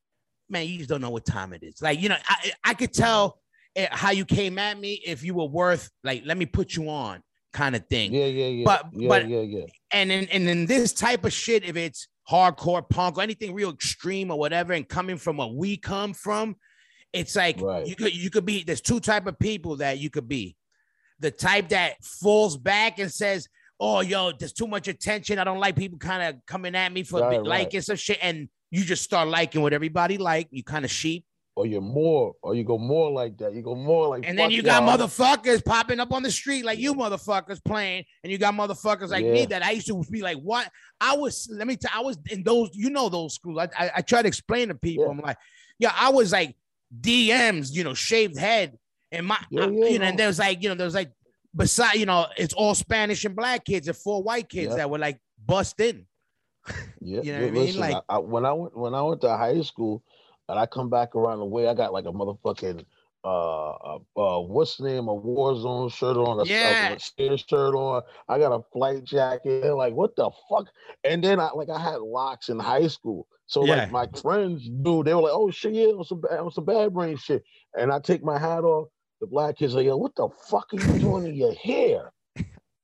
man, 0.49 0.67
you 0.67 0.77
just 0.77 0.89
don't 0.89 1.01
know 1.01 1.09
what 1.09 1.25
time 1.25 1.53
it 1.53 1.63
is. 1.63 1.81
Like, 1.81 1.99
you 2.01 2.09
know, 2.09 2.15
I 2.27 2.51
I 2.63 2.73
could 2.73 2.93
tell 2.93 3.39
eh, 3.75 3.87
how 3.91 4.11
you 4.11 4.25
came 4.25 4.57
at 4.57 4.79
me 4.79 5.01
if 5.05 5.23
you 5.23 5.33
were 5.33 5.45
worth 5.47 5.89
like, 6.03 6.23
let 6.25 6.37
me 6.37 6.45
put 6.45 6.75
you 6.75 6.89
on 6.89 7.21
kind 7.53 7.75
of 7.75 7.85
thing. 7.87 8.13
Yeah, 8.13 8.25
yeah, 8.25 8.47
yeah. 8.47 8.63
But- 8.65 8.85
yeah, 8.93 9.07
but- 9.09 9.27
yeah, 9.27 9.41
yeah. 9.41 9.65
And 9.91 10.11
in 10.11 10.27
and 10.29 10.47
in 10.47 10.65
this 10.65 10.93
type 10.93 11.25
of 11.25 11.33
shit, 11.33 11.63
if 11.63 11.75
it's 11.75 12.07
hardcore 12.29 12.87
punk 12.89 13.17
or 13.17 13.21
anything 13.21 13.53
real 13.53 13.71
extreme 13.71 14.31
or 14.31 14.37
whatever, 14.39 14.73
and 14.73 14.87
coming 14.87 15.17
from 15.17 15.37
where 15.37 15.47
we 15.47 15.77
come 15.77 16.13
from, 16.13 16.55
it's 17.13 17.35
like 17.35 17.59
Right. 17.61 17.87
you 17.87 17.95
could 17.95 18.15
you 18.15 18.29
could 18.29 18.45
be 18.45 18.63
there's 18.63 18.81
two 18.81 18.99
type 18.99 19.27
of 19.27 19.39
people 19.39 19.77
that 19.77 19.99
you 19.99 20.09
could 20.09 20.27
be. 20.27 20.55
The 21.19 21.31
type 21.31 21.69
that 21.69 22.03
falls 22.03 22.57
back 22.57 22.99
and 22.99 23.11
says, 23.11 23.47
Oh, 23.79 24.01
yo, 24.01 24.31
there's 24.37 24.53
too 24.53 24.67
much 24.67 24.87
attention. 24.87 25.39
I 25.39 25.43
don't 25.43 25.59
like 25.59 25.75
people 25.75 25.97
kind 25.99 26.23
of 26.23 26.45
coming 26.45 26.75
at 26.75 26.91
me 26.91 27.03
for 27.03 27.21
Right, 27.21 27.37
right. 27.37 27.45
liking 27.45 27.81
some 27.81 27.95
shit. 27.95 28.19
And 28.21 28.49
you 28.71 28.83
just 28.83 29.03
start 29.03 29.27
liking 29.27 29.61
what 29.61 29.73
everybody 29.73 30.17
like. 30.17 30.47
You 30.51 30.63
kind 30.63 30.83
of 30.85 30.91
sheep. 30.91 31.25
Or 31.55 31.65
you're 31.65 31.81
more, 31.81 32.35
or 32.43 32.53
you 32.53 32.63
go 32.63 32.77
more 32.77 33.09
like 33.09 33.35
that. 33.39 33.51
You 33.55 33.63
go 33.63 33.73
more 33.73 34.09
like. 34.09 34.27
And 34.27 34.37
then 34.37 34.51
you 34.51 34.61
got 34.61 34.83
y'all. 34.83 34.95
motherfuckers 34.95 35.65
popping 35.65 35.99
up 35.99 36.11
on 36.13 36.21
the 36.21 36.29
street 36.29 36.63
like 36.63 36.77
you 36.77 36.93
motherfuckers 36.93 37.63
playing, 37.65 38.05
and 38.23 38.31
you 38.31 38.37
got 38.37 38.53
motherfuckers 38.53 39.09
like 39.09 39.25
me 39.25 39.47
that 39.47 39.63
I 39.63 39.71
used 39.71 39.87
to 39.87 39.99
be 40.11 40.21
like, 40.21 40.37
what? 40.37 40.69
I 41.01 41.15
was, 41.15 41.49
let 41.51 41.65
me 41.65 41.75
tell 41.75 41.89
I 41.95 42.01
was 42.01 42.19
in 42.29 42.43
those, 42.43 42.69
you 42.73 42.91
know, 42.91 43.09
those 43.09 43.33
schools. 43.33 43.57
I, 43.57 43.85
I, 43.85 43.91
I 43.95 44.01
try 44.01 44.21
to 44.21 44.27
explain 44.27 44.67
to 44.67 44.75
people. 44.75 45.05
Yeah. 45.05 45.11
I'm 45.11 45.17
like, 45.17 45.37
yeah, 45.79 45.93
I 45.95 46.09
was 46.09 46.31
like 46.31 46.55
DMs, 47.01 47.73
you 47.73 47.83
know, 47.83 47.93
shaved 47.93 48.37
head. 48.37 48.77
And 49.11 49.25
my, 49.25 49.37
Yeah, 49.49 49.67
yeah, 49.67 49.85
you 49.87 49.99
know, 49.99 50.05
and 50.05 50.19
there 50.19 50.27
was 50.27 50.39
like, 50.39 50.61
you 50.61 50.69
know, 50.69 50.75
there 50.75 50.85
was 50.85 50.93
like, 50.95 51.11
beside, 51.55 51.95
you 51.95 52.05
know, 52.05 52.27
it's 52.37 52.53
all 52.53 52.75
Spanish 52.75 53.23
and 53.25 53.35
black 53.35 53.65
kids 53.65 53.87
and 53.87 53.95
four 53.97 54.21
white 54.21 54.49
kids 54.49 54.71
Yeah. 54.71 54.77
that 54.77 54.89
were 54.89 54.99
like 54.99 55.19
bust 55.45 55.79
in. 55.79 56.05
Yeah, 56.99 57.21
You 57.21 57.31
know 57.33 57.39
what 57.39 57.47
I 57.47 57.51
mean? 57.51 57.65
listen, 57.65 57.79
Like- 57.81 57.95
I, 58.09 58.15
I, 58.15 58.17
when 58.19 58.45
I 58.45 58.51
went 58.53 58.77
when 58.77 58.93
I 58.93 59.01
went 59.01 59.21
to 59.21 59.29
high 59.29 59.61
school, 59.61 60.03
and 60.49 60.57
I 60.59 60.65
come 60.65 60.89
back 60.89 61.15
around 61.15 61.39
the 61.39 61.45
way, 61.45 61.67
I 61.67 61.73
got 61.73 61.93
like 61.93 62.05
a 62.05 62.11
motherfucking 62.11 62.83
uh, 63.27 63.71
uh, 63.71 63.99
uh 64.15 64.39
what's 64.39 64.77
the 64.77 64.85
name, 64.85 65.07
a 65.07 65.15
Warzone 65.15 65.91
shirt 65.91 66.15
on, 66.17 66.39
a, 66.39 66.45
Yeah. 66.45 66.93
a, 66.93 66.99
Spears 66.99 67.45
shirt 67.47 67.75
on. 67.75 68.03
I 68.29 68.39
got 68.39 68.53
a 68.53 68.63
flight 68.71 69.03
jacket. 69.03 69.73
Like, 69.75 69.93
what 69.93 70.15
the 70.15 70.29
fuck? 70.49 70.67
And 71.03 71.23
then 71.23 71.39
I 71.39 71.51
like 71.51 71.69
I 71.69 71.79
had 71.79 71.99
locks 72.01 72.49
in 72.49 72.59
high 72.59 72.87
school, 72.87 73.27
so 73.45 73.65
Yeah. 73.65 73.75
like 73.75 73.91
my 73.91 74.07
friends 74.21 74.69
knew 74.69 75.03
they 75.03 75.13
were 75.13 75.21
like, 75.21 75.33
oh 75.33 75.51
shit, 75.51 75.73
yeah, 75.73 75.89
it 75.89 75.97
was 75.97 76.09
some 76.09 76.21
bad, 76.21 76.39
some 76.53 76.65
bad 76.65 76.93
brain 76.93 77.17
shit. 77.17 77.43
And 77.77 77.91
I 77.91 77.99
take 77.99 78.23
my 78.23 78.39
hat 78.39 78.63
off. 78.63 78.87
The 79.19 79.27
black 79.27 79.57
kids 79.57 79.73
are 79.73 79.77
like, 79.77 79.87
yo, 79.87 79.97
what 79.97 80.15
the 80.15 80.29
fuck 80.49 80.67
are 80.73 80.77
you 80.77 80.95
doing 80.99 81.25
in 81.25 81.35
your 81.35 81.53
hair? 81.55 82.13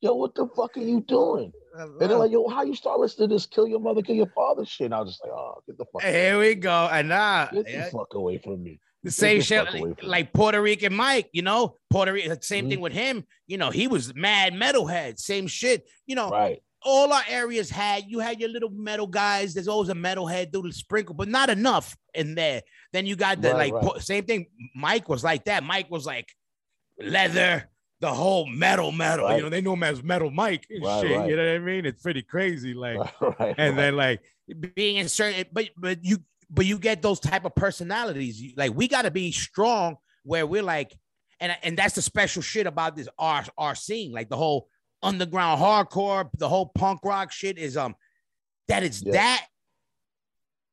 Yo, 0.02 0.16
what 0.16 0.36
the 0.36 0.48
fuck 0.48 0.76
are 0.76 0.82
you 0.82 1.02
doing? 1.02 1.54
And 1.76 2.00
they're 2.00 2.18
like, 2.18 2.32
yo, 2.32 2.48
how 2.50 2.64
you 2.64 2.76
start 2.76 3.00
listening 3.00 3.30
to 3.30 3.36
this 3.36 3.46
kill 3.46 3.68
your 3.68 3.80
mother, 3.80 4.02
kill 4.02 4.16
your 4.16 4.32
father 4.36 4.66
shit? 4.66 4.86
And 4.86 4.94
I 4.94 5.00
was 5.00 5.12
just 5.12 5.24
like, 5.24 5.32
oh, 5.32 5.62
get 5.66 5.78
the 5.78 5.86
fuck, 5.94 6.04
Here 6.04 6.38
we 6.40 6.56
go. 6.56 6.90
And 6.92 7.12
uh, 7.12 7.50
get 7.54 7.70
yeah, 7.70 7.86
the 7.86 7.92
fuck 7.92 8.14
away 8.14 8.38
from 8.40 8.64
me. 8.64 8.80
The 9.04 9.12
same 9.12 9.42
shit 9.42 9.66
like, 9.74 10.04
like 10.04 10.34
Puerto 10.34 10.62
Rican 10.62 10.94
Mike, 10.94 11.30
you 11.34 11.42
know, 11.42 11.76
Puerto 11.89 12.13
Rican, 12.13 12.42
same 12.42 12.66
Mhm. 12.66 12.70
thing 12.70 12.80
with 12.82 12.94
him. 12.94 13.26
You 13.48 13.58
know, 13.58 13.70
he 13.70 13.88
was 13.88 14.13
mad 14.16 14.54
metalhead, 14.54 15.20
same 15.20 15.48
shit. 15.48 15.88
You 16.08 16.16
know, 16.16 16.30
Right. 16.30 16.62
all 16.82 17.12
our 17.12 17.24
areas 17.28 17.70
had 17.70 18.06
you 18.08 18.20
had 18.20 18.39
your 18.39 18.50
little 18.50 18.70
metal 18.70 19.08
guys. 19.08 19.54
There's 19.54 19.68
always 19.68 19.89
a 19.89 19.94
metalhead 19.94 20.52
do 20.52 20.62
the 20.62 20.72
sprinkle, 20.72 21.16
but 21.16 21.28
not 21.28 21.50
enough 21.50 21.96
in 22.13 22.36
there. 22.36 22.62
Then 22.94 23.06
you 23.06 23.16
got 23.16 23.42
the 23.42 23.54
Right, 23.54 23.74
like 23.74 23.84
right. 23.84 24.02
same 24.02 24.24
thing. 24.26 24.48
Mike 24.76 25.10
was 25.10 25.24
like 25.24 25.46
that. 25.46 25.63
Mike 25.63 25.89
was 25.92 26.06
like 26.06 26.30
leather, 27.00 27.70
the 28.00 28.13
whole 28.13 28.46
metal, 28.48 28.92
metal. 28.92 29.34
You 29.36 29.44
know, 29.44 29.50
they 29.50 29.62
know 29.62 29.74
him 29.74 29.84
as 29.84 30.04
Metal 30.04 30.30
Mike 30.30 30.66
and 30.70 30.84
Right, 30.84 31.02
shit. 31.02 31.18
right. 31.18 31.30
You 31.30 31.36
know 31.36 31.46
what 31.46 31.56
I 31.56 31.60
mean? 31.60 31.86
It's 31.86 32.02
pretty 32.02 32.22
crazy. 32.22 32.74
Like, 32.74 32.98
right, 32.98 33.13
right. 33.39 33.56
and 33.58 33.76
right. 33.76 33.82
then 33.82 33.96
like 33.96 34.22
being 34.76 34.98
in 34.98 35.08
certain 35.08 35.46
but 35.54 35.70
but 35.78 36.04
you 36.04 36.18
but 36.54 36.66
you 36.66 36.78
get 36.78 37.02
those 37.02 37.20
type 37.20 37.46
of 37.46 37.56
personalities 37.56 38.39
You- 38.42 38.54
like 38.56 38.74
we 38.74 38.88
got 38.88 39.02
to 39.04 39.12
be 39.12 39.32
strong 39.32 39.98
where 40.24 40.46
we're 40.46 40.63
like 40.63 40.96
and 41.39 41.56
and 41.63 41.78
that's 41.78 41.96
the 41.96 42.02
special 42.02 42.42
shit 42.42 42.68
about 42.68 42.96
this 42.96 43.08
our 43.18 43.44
our 43.58 43.76
scene 43.76 44.12
like 44.12 44.30
the 44.30 44.38
whole 44.38 44.68
underground 45.02 45.60
hardcore 45.60 46.30
the 46.38 46.48
whole 46.48 46.72
punk 46.76 47.02
rock 47.04 47.32
shit 47.32 47.58
is 47.58 47.76
um 47.76 47.96
that 48.68 48.84
it's 48.84 49.02
Yeah. 49.02 49.13
that 49.13 49.46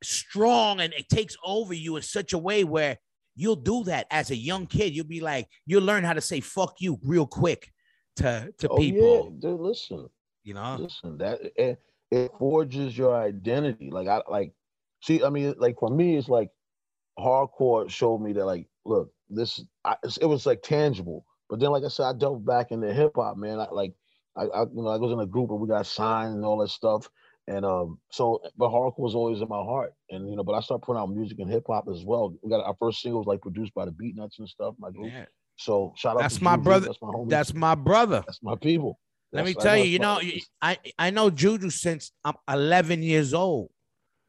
strong 0.03 0.81
and 0.81 0.93
it 0.95 1.09
takes 1.09 1.37
over 1.45 1.75
you 1.75 1.97
in 1.97 2.03
such 2.03 2.33
a 2.33 2.39
way 2.39 2.65
where 2.65 2.97
you'll 3.37 3.57
do 3.57 3.85
that 3.85 4.07
as 4.11 4.31
a 4.31 4.37
young 4.37 4.67
kid 4.67 4.95
you'll 4.95 5.07
be 5.07 5.21
like 5.21 5.47
you'll 5.67 5.83
learn 5.83 6.05
how 6.05 6.13
to 6.13 6.21
say 6.21 6.41
fuck 6.41 6.75
you 6.81 6.99
real 7.05 7.27
quick 7.27 7.71
to 8.17 8.53
to 8.59 8.69
oh, 8.69 8.77
people 8.77 9.31
yeah, 9.35 9.51
dude, 9.51 9.61
listen. 9.61 10.09
you 10.45 10.55
know 10.55 10.77
Listen, 10.81 11.19
that 11.19 11.39
it, 11.57 11.79
it 12.11 12.31
forges 12.39 12.97
your 12.99 13.15
identity. 13.15 13.91
Like 13.91 14.09
I 14.09 14.21
like 14.29 14.53
see, 15.03 15.23
I 15.25 15.31
mean, 15.31 15.55
like 15.59 15.77
for 15.79 15.91
me, 15.91 16.17
it's 16.17 16.29
like 16.29 16.51
hardcore 17.19 17.89
showed 17.91 18.21
me 18.21 18.33
that 18.35 18.45
like, 18.45 18.67
look, 18.85 19.13
this, 19.29 19.63
I, 19.85 19.97
it 20.21 20.27
was 20.27 20.47
like 20.47 20.63
tangible. 20.63 21.25
But 21.49 21.61
then, 21.61 21.71
like 21.71 21.85
I 21.85 21.89
said, 21.89 22.05
I 22.05 22.13
delved 22.13 22.47
back 22.47 22.71
into 22.71 22.93
hip 22.93 23.13
hop, 23.17 23.37
man. 23.37 23.59
I 23.59 23.67
like 23.71 23.93
I, 24.37 24.43
I 24.45 24.63
you 24.63 24.83
know 24.83 24.89
I 24.89 24.97
was 24.97 25.13
in 25.13 25.21
a 25.21 25.27
group 25.27 25.51
and 25.51 25.61
we 25.61 25.69
got 25.69 25.87
signed 25.87 26.35
and 26.35 26.45
all 26.45 26.59
that 26.59 26.69
stuff. 26.69 27.09
And 27.49 27.65
um, 27.65 27.99
so 28.13 28.41
but 28.57 28.69
hardcore 28.71 29.01
was 29.01 29.15
always 29.17 29.41
in 29.41 29.49
my 29.49 29.57
heart. 29.63 29.93
And 30.11 30.29
you 30.31 30.37
know, 30.37 30.45
but 30.45 30.53
I 30.53 30.61
started 30.61 30.85
putting 30.85 31.01
out 31.01 31.11
music 31.11 31.39
and 31.41 31.51
hip 31.51 31.65
hop 31.67 31.87
as 31.91 32.05
well. 32.05 32.33
We 32.43 32.51
got 32.51 32.65
our 32.65 32.77
first 32.79 33.03
single 33.03 33.21
was 33.21 33.27
like 33.27 33.41
produced 33.41 33.75
by 33.75 33.85
the 33.85 33.91
Beatnuts 33.91 34.39
and 34.39 34.49
stuff, 34.49 34.77
my 34.79 34.91
group. 34.91 35.13
yeah. 35.13 35.25
So 35.57 35.93
shout 35.97 36.17
out 36.17 36.21
That's 36.21 36.39
to 36.39 36.45
my 36.45 36.53
Juju, 36.55 36.65
brother- 36.65 36.87
That's 36.87 37.03
my 37.03 37.09
homie. 37.09 37.29
that's 37.29 37.55
my 37.55 37.75
brother 37.75 38.23
that's 38.27 38.43
my 38.43 38.55
people. 38.57 38.99
Let 39.33 39.45
me 39.45 39.55
tell 39.55 39.77
you, 39.77 39.85
you 39.85 39.99
know, 39.99 40.21
I 40.63 40.79
I 40.99 41.11
know 41.11 41.31
Juju 41.31 41.71
since 41.71 42.13
I'm 42.25 42.35
11 42.49 43.03
years 43.03 43.35
old. 43.35 43.71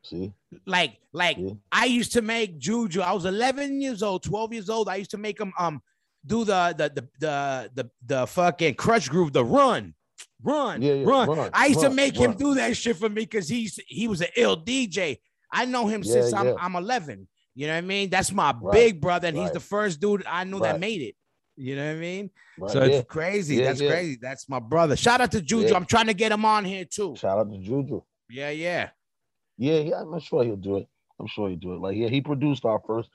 See, 0.03 0.33
Like 0.65 0.97
like 1.13 1.37
Yeah. 1.37 1.51
I 1.71 1.85
used 1.85 2.11
to 2.13 2.21
make 2.21 2.57
Juju. 2.57 3.01
I 3.01 3.13
was 3.13 3.25
11 3.25 3.81
years 3.81 4.01
old, 4.01 4.23
12 4.23 4.53
years 4.53 4.69
old. 4.69 4.89
I 4.89 4.95
used 4.95 5.11
to 5.11 5.17
make 5.17 5.39
him 5.39 5.53
um 5.59 5.81
do 6.25 6.43
the 6.43 6.73
the 6.77 6.89
the 6.89 7.07
the 7.19 7.71
the, 7.75 7.91
the 8.05 8.27
fucking 8.27 8.75
Krush 8.75 9.09
Groove, 9.09 9.33
the 9.33 9.45
run, 9.45 9.93
run, 10.43 10.81
Yeah, 10.81 10.93
yeah, 10.93 11.05
run. 11.05 11.29
run, 11.29 11.49
I 11.53 11.67
used 11.67 11.81
to 11.81 11.87
run, 11.87 11.95
make 11.95 12.15
him 12.17 12.33
do 12.33 12.55
that 12.55 12.75
shit 12.77 12.97
for 12.97 13.09
me 13.09 13.21
because 13.23 13.47
he's 13.47 13.79
he 13.87 14.07
was 14.07 14.21
an 14.21 14.29
ill 14.35 14.57
DJ. 14.63 15.17
I 15.53 15.65
know 15.65 15.87
him 15.87 16.01
Yeah, 16.03 16.13
since 16.13 16.33
I'm. 16.33 16.55
I'm 16.57 16.75
11. 16.75 17.27
You 17.53 17.67
know 17.67 17.73
what 17.73 17.79
I 17.79 17.81
mean? 17.81 18.09
That's 18.09 18.31
my 18.31 18.55
Right, 18.59 18.71
big 18.73 19.01
brother, 19.01 19.27
and 19.27 19.37
he's 19.37 19.51
the 19.51 19.59
first 19.59 19.99
dude 19.99 20.23
I 20.25 20.45
knew 20.45 20.59
that 20.61 20.79
made 20.79 21.01
it. 21.01 21.15
You 21.57 21.75
know 21.75 21.85
what 21.85 21.97
I 21.97 21.99
mean? 21.99 22.29
right? 22.57 22.71
So 22.71 22.83
it's 22.83 23.05
crazy. 23.07 23.59
That's 23.59 23.79
crazy. 23.79 24.17
That's 24.21 24.47
my 24.47 24.59
brother. 24.59 24.95
Shout 24.95 25.19
out 25.21 25.31
to 25.33 25.41
Juju. 25.41 25.75
I'm 25.75 25.85
trying 25.85 26.07
to 26.07 26.13
get 26.13 26.31
him 26.31 26.45
on 26.45 26.63
here 26.65 26.85
too. 26.85 27.15
Shout 27.17 27.37
out 27.37 27.51
to 27.51 27.57
Juju. 27.57 28.01
Yeah, 28.29 28.49
yeah. 28.51 28.89
Yeah, 29.57 29.79
yeah, 29.79 30.01
I'm 30.01 30.19
sure 30.19 30.43
he'll 30.43 30.55
do 30.55 30.77
it. 30.77 30.87
I'm 31.19 31.27
sure 31.27 31.49
he'll 31.49 31.57
do 31.57 31.73
it. 31.73 31.79
Like, 31.79 31.97
yeah, 31.97 32.07
he 32.07 32.21
produced 32.21 32.65
our 32.65 32.81
first. 32.85 33.09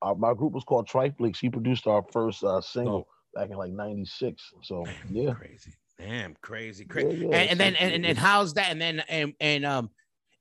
Uh, 0.00 0.14
my 0.14 0.34
group 0.34 0.52
was 0.52 0.64
called 0.64 0.88
Triflix. 0.88 1.38
He 1.38 1.48
produced 1.48 1.86
our 1.86 2.04
first 2.12 2.42
uh, 2.42 2.60
single 2.60 3.06
back 3.34 3.50
in 3.50 3.56
like 3.56 3.72
'96. 3.72 4.42
So 4.62 4.84
yeah, 5.10 5.34
Crazy. 5.34 5.74
Damn, 5.98 6.34
crazy, 6.42 6.84
crazy. 6.84 7.18
yeah, 7.18 7.36
and, 7.36 7.50
and 7.50 7.60
then 7.60 7.76
and, 7.76 7.94
and, 7.94 8.06
and 8.06 8.18
how's 8.18 8.54
that? 8.54 8.70
And 8.70 8.80
then 8.80 9.00
and 9.08 9.34
and 9.38 9.64
um 9.64 9.90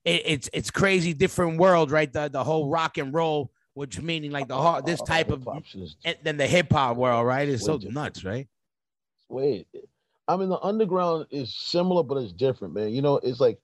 it, 0.03 0.23
it's 0.25 0.49
it's 0.53 0.71
crazy 0.71 1.13
different 1.13 1.59
world, 1.59 1.91
right? 1.91 2.11
The 2.11 2.29
the 2.29 2.43
whole 2.43 2.69
rock 2.69 2.97
and 2.97 3.13
roll 3.13 3.51
which 3.73 4.01
meaning 4.01 4.31
like 4.31 4.47
the 4.47 4.55
hard 4.57 4.85
this 4.85 5.01
Oh, 5.01 5.05
type 5.05 5.31
of 5.31 5.39
hip-hop 5.39 5.65
shit 5.65 5.81
is 5.81 5.95
and 6.03 6.17
then 6.23 6.37
the 6.37 6.47
hip 6.47 6.71
hop 6.71 6.97
world, 6.97 7.25
right? 7.25 7.47
It's 7.47 7.63
so 7.63 7.77
different. 7.77 7.95
nuts, 7.95 8.23
right? 8.25 8.47
Wait, 9.29 9.67
I 10.27 10.35
mean 10.35 10.49
the 10.49 10.59
underground 10.59 11.27
is 11.31 11.55
similar, 11.55 12.03
but 12.03 12.17
it's 12.17 12.33
different, 12.33 12.73
man. 12.73 12.89
You 12.89 13.01
know, 13.01 13.17
it's 13.17 13.39
like 13.39 13.59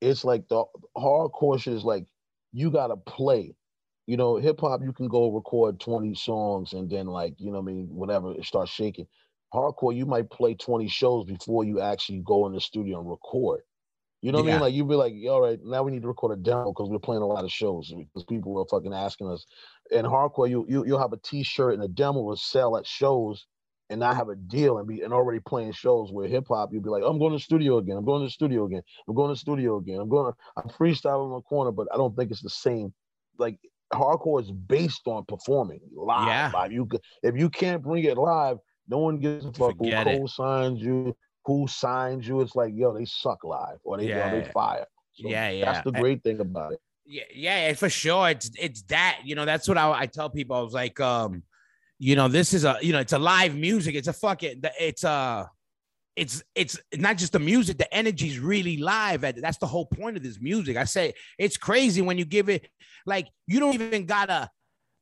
it's 0.00 0.24
like 0.24 0.48
the 0.48 0.64
hardcore 0.96 1.60
shit 1.60 1.74
is 1.74 1.84
like 1.84 2.06
you 2.52 2.70
gotta 2.70 2.96
play. 2.96 3.54
You 4.06 4.16
know, 4.16 4.36
hip 4.36 4.60
hop 4.60 4.82
you 4.84 4.92
can 4.92 5.08
go 5.08 5.32
record 5.32 5.80
20 5.80 6.14
songs 6.14 6.72
and 6.72 6.88
then 6.88 7.06
like, 7.06 7.34
you 7.38 7.50
know 7.50 7.60
what 7.60 7.70
I 7.70 7.74
mean, 7.74 7.88
whatever, 7.90 8.32
it 8.32 8.44
starts 8.44 8.70
shaking. 8.70 9.06
Hardcore, 9.52 9.94
you 9.94 10.06
might 10.06 10.30
play 10.30 10.54
20 10.54 10.88
shows 10.88 11.24
before 11.26 11.64
you 11.64 11.80
actually 11.80 12.22
go 12.24 12.46
in 12.46 12.52
the 12.52 12.60
studio 12.60 13.00
and 13.00 13.10
record. 13.10 13.62
You 14.22 14.32
know 14.32 14.38
what 14.38 14.48
I 14.48 14.52
mean? 14.52 14.60
Like 14.60 14.74
you'd 14.74 14.88
be 14.88 14.94
like, 14.94 15.12
all 15.28 15.40
right, 15.40 15.58
now 15.62 15.82
we 15.82 15.92
need 15.92 16.02
to 16.02 16.08
record 16.08 16.38
a 16.38 16.42
demo 16.42 16.72
because 16.72 16.88
we're 16.88 16.98
playing 16.98 17.22
a 17.22 17.26
lot 17.26 17.44
of 17.44 17.50
shows 17.50 17.92
because 17.92 18.24
people 18.24 18.58
are 18.58 18.66
fucking 18.66 18.94
asking 18.94 19.28
us. 19.28 19.46
And 19.92 20.06
hardcore, 20.06 20.48
you 20.48 20.66
you 20.68 20.84
you'll 20.86 21.00
have 21.00 21.12
a 21.12 21.18
t-shirt 21.18 21.74
and 21.74 21.82
a 21.82 21.88
demo 21.88 22.22
will 22.22 22.36
sell 22.36 22.76
at 22.76 22.86
shows 22.86 23.46
and 23.88 24.00
not 24.00 24.16
have 24.16 24.28
a 24.28 24.34
deal 24.34 24.78
and 24.78 24.88
be 24.88 25.02
and 25.02 25.12
already 25.12 25.40
playing 25.40 25.72
shows 25.72 26.10
where 26.12 26.26
hip 26.28 26.46
hop, 26.48 26.72
you'd 26.72 26.82
be 26.82 26.90
like, 26.90 27.02
I'm 27.06 27.18
going 27.18 27.32
to 27.32 27.36
the 27.36 27.42
studio 27.42 27.78
again. 27.78 27.96
I'm 27.96 28.04
going 28.04 28.20
to 28.22 28.26
the 28.26 28.30
studio 28.30 28.64
again. 28.66 28.82
I'm 29.08 29.14
going 29.14 29.28
to 29.28 29.34
the 29.34 29.38
studio 29.38 29.76
again. 29.76 30.00
I'm 30.00 30.08
going 30.08 30.32
to 30.32 30.38
I'm 30.56 30.68
freestyling 30.68 31.26
on 31.26 31.32
the 31.32 31.40
corner, 31.42 31.70
but 31.70 31.86
I 31.92 31.96
don't 31.96 32.16
think 32.16 32.30
it's 32.30 32.42
the 32.42 32.50
same. 32.50 32.92
Like 33.38 33.58
hardcore 33.92 34.42
is 34.42 34.50
based 34.50 35.02
on 35.06 35.24
performing 35.26 35.80
live. 35.94 36.26
Yeah. 36.28 36.50
live. 36.52 36.72
You 36.72 36.88
if 37.22 37.36
you 37.36 37.48
can't 37.48 37.82
bring 37.82 38.04
it 38.04 38.18
live, 38.18 38.58
no 38.88 38.98
one 38.98 39.18
gives 39.18 39.44
a 39.44 39.52
fuck 39.52 39.76
who 39.78 39.84
Forget 39.84 40.06
it. 40.08 40.18
co-signs 40.18 40.80
you, 40.80 41.16
who 41.44 41.68
signs 41.68 42.26
you. 42.26 42.40
It's 42.40 42.56
like, 42.56 42.72
yo, 42.74 42.92
they 42.92 43.04
suck 43.04 43.44
live 43.44 43.78
or 43.84 43.98
they, 43.98 44.08
Yeah. 44.08 44.30
they 44.40 44.50
fire. 44.50 44.86
So 45.14 45.28
Yeah, 45.28 45.50
yeah. 45.50 45.72
That's 45.72 45.84
the 45.84 45.92
great 45.92 46.22
thing 46.22 46.40
about 46.40 46.72
it. 46.72 46.80
Yeah, 47.08 47.22
yeah, 47.32 47.72
for 47.74 47.88
sure. 47.88 48.30
It's 48.30 48.50
it's 48.58 48.82
that, 48.82 49.20
you 49.24 49.36
know, 49.36 49.44
that's 49.44 49.68
what 49.68 49.78
I, 49.78 49.92
I 49.92 50.06
tell 50.06 50.28
people. 50.28 50.56
I 50.56 50.60
was 50.60 50.74
like, 50.74 50.98
um, 50.98 51.44
you 51.98 52.16
know, 52.16 52.28
this 52.28 52.52
is 52.52 52.64
a, 52.64 52.78
you 52.82 52.92
know, 52.92 53.00
it's 53.00 53.12
a 53.12 53.18
live 53.18 53.54
music. 53.54 53.94
It's 53.94 54.08
a 54.08 54.12
fucking, 54.12 54.62
it's 54.78 55.04
a, 55.04 55.50
it's 56.16 56.42
it's 56.54 56.78
not 56.94 57.18
just 57.18 57.32
the 57.32 57.38
music. 57.38 57.76
The 57.76 57.92
energy's 57.94 58.38
really 58.38 58.78
live. 58.78 59.22
At 59.22 59.40
that's 59.40 59.58
the 59.58 59.66
whole 59.66 59.84
point 59.84 60.16
of 60.16 60.22
this 60.22 60.40
music. 60.40 60.76
I 60.78 60.84
say 60.84 61.12
it's 61.38 61.58
crazy 61.58 62.00
when 62.00 62.16
you 62.16 62.24
give 62.24 62.48
it, 62.48 62.68
like 63.04 63.28
you 63.46 63.60
don't 63.60 63.74
even 63.74 64.06
gotta, 64.06 64.50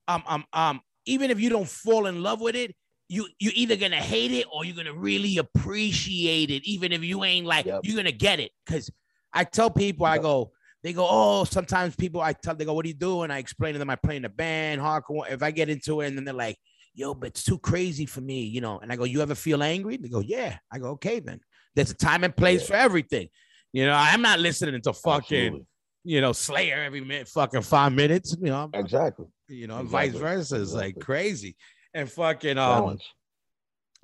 um, 0.08 0.24
um, 0.26 0.44
um, 0.52 0.80
even 1.06 1.30
if 1.30 1.40
you 1.40 1.50
don't 1.50 1.68
fall 1.68 2.06
in 2.06 2.22
love 2.22 2.40
with 2.40 2.56
it, 2.56 2.74
you 3.08 3.28
you 3.38 3.52
either 3.54 3.76
gonna 3.76 3.96
hate 3.96 4.32
it 4.32 4.46
or 4.52 4.64
you're 4.64 4.76
gonna 4.76 4.92
really 4.92 5.38
appreciate 5.38 6.50
it. 6.50 6.64
Even 6.64 6.92
if 6.92 7.04
you 7.04 7.22
ain't 7.22 7.46
like, 7.46 7.66
Yep. 7.66 7.82
you're 7.84 7.96
gonna 7.96 8.10
get 8.10 8.40
it. 8.40 8.50
Cause 8.66 8.90
I 9.32 9.44
tell 9.44 9.70
people, 9.70 10.06
I 10.06 10.18
go, 10.18 10.50
they 10.82 10.92
go, 10.92 11.06
oh, 11.08 11.44
sometimes 11.44 11.94
people 11.94 12.20
I 12.20 12.32
tell 12.32 12.54
they 12.56 12.64
go, 12.64 12.72
what 12.74 12.82
do 12.84 12.88
you 12.88 12.94
do? 12.94 13.22
And 13.22 13.32
I 13.32 13.38
explain 13.38 13.74
to 13.74 13.78
them, 13.78 13.90
I 13.90 13.96
play 13.96 14.16
in 14.16 14.24
a 14.24 14.28
band, 14.28 14.80
hardcore. 14.80 15.30
If 15.30 15.42
I 15.42 15.50
get 15.52 15.68
into 15.68 16.00
it, 16.00 16.08
and 16.08 16.16
then 16.16 16.24
they're 16.24 16.34
like, 16.34 16.58
yo, 16.94 17.14
but 17.14 17.28
it's 17.28 17.44
too 17.44 17.58
crazy 17.58 18.06
for 18.06 18.20
me, 18.20 18.42
you 18.42 18.60
know. 18.60 18.78
And 18.78 18.92
I 18.92 18.96
go, 18.96 19.04
you 19.04 19.20
ever 19.20 19.34
feel 19.34 19.62
angry? 19.62 19.96
They 19.96 20.08
go, 20.08 20.20
yeah. 20.20 20.58
I 20.72 20.78
go, 20.78 20.90
okay, 20.90 21.20
then. 21.20 21.40
There's 21.74 21.90
a 21.90 21.94
time 21.94 22.24
and 22.24 22.34
place 22.36 22.62
Yeah. 22.62 22.66
for 22.68 22.74
everything. 22.74 23.28
You 23.72 23.86
know, 23.86 23.94
I'm 23.94 24.22
not 24.22 24.38
listening 24.38 24.80
to 24.82 24.92
fucking, 24.92 25.38
Absolutely. 25.46 25.66
you 26.04 26.20
know, 26.20 26.32
Slayer 26.32 26.82
every 26.84 27.00
minute, 27.00 27.28
fucking 27.28 27.62
five 27.62 27.92
minutes. 27.92 28.36
You 28.40 28.46
know, 28.46 28.70
Exactly. 28.72 29.26
you 29.48 29.66
know, 29.66 29.78
and 29.78 29.88
vice 29.88 30.10
Exactly. 30.10 30.28
versa. 30.36 30.62
It's 30.62 30.72
like 30.72 31.00
crazy. 31.00 31.56
And 31.92 32.10
fucking 32.10 32.58
um, 32.58 32.82
Balance. 32.82 33.04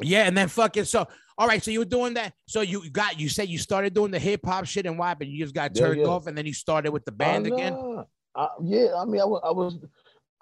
yeah, 0.00 0.24
and 0.26 0.36
then 0.36 0.48
fucking 0.48 0.84
so 0.84 1.06
all 1.40 1.46
right, 1.46 1.62
so 1.62 1.70
you 1.70 1.78
were 1.78 1.86
doing 1.86 2.14
that. 2.14 2.34
So 2.46 2.60
you 2.60 2.90
got 2.90 3.18
you 3.18 3.28
said 3.30 3.48
you 3.48 3.56
started 3.56 3.94
doing 3.94 4.10
the 4.10 4.18
hip 4.18 4.44
hop 4.44 4.66
shit 4.66 4.84
and 4.84 4.98
why, 4.98 5.14
but 5.14 5.26
you 5.26 5.38
just 5.42 5.54
got 5.54 5.74
turned 5.74 6.00
yeah. 6.00 6.06
off 6.06 6.26
and 6.26 6.36
then 6.36 6.44
you 6.44 6.52
started 6.52 6.92
with 6.92 7.04
the 7.06 7.12
band 7.12 7.46
again. 7.46 7.72
nah. 7.72 8.04
I, 8.34 8.48
yeah, 8.62 8.94
I 8.96 9.04
mean, 9.06 9.20
I 9.20 9.24
was, 9.24 9.40
I 9.42 9.50
was, 9.50 9.78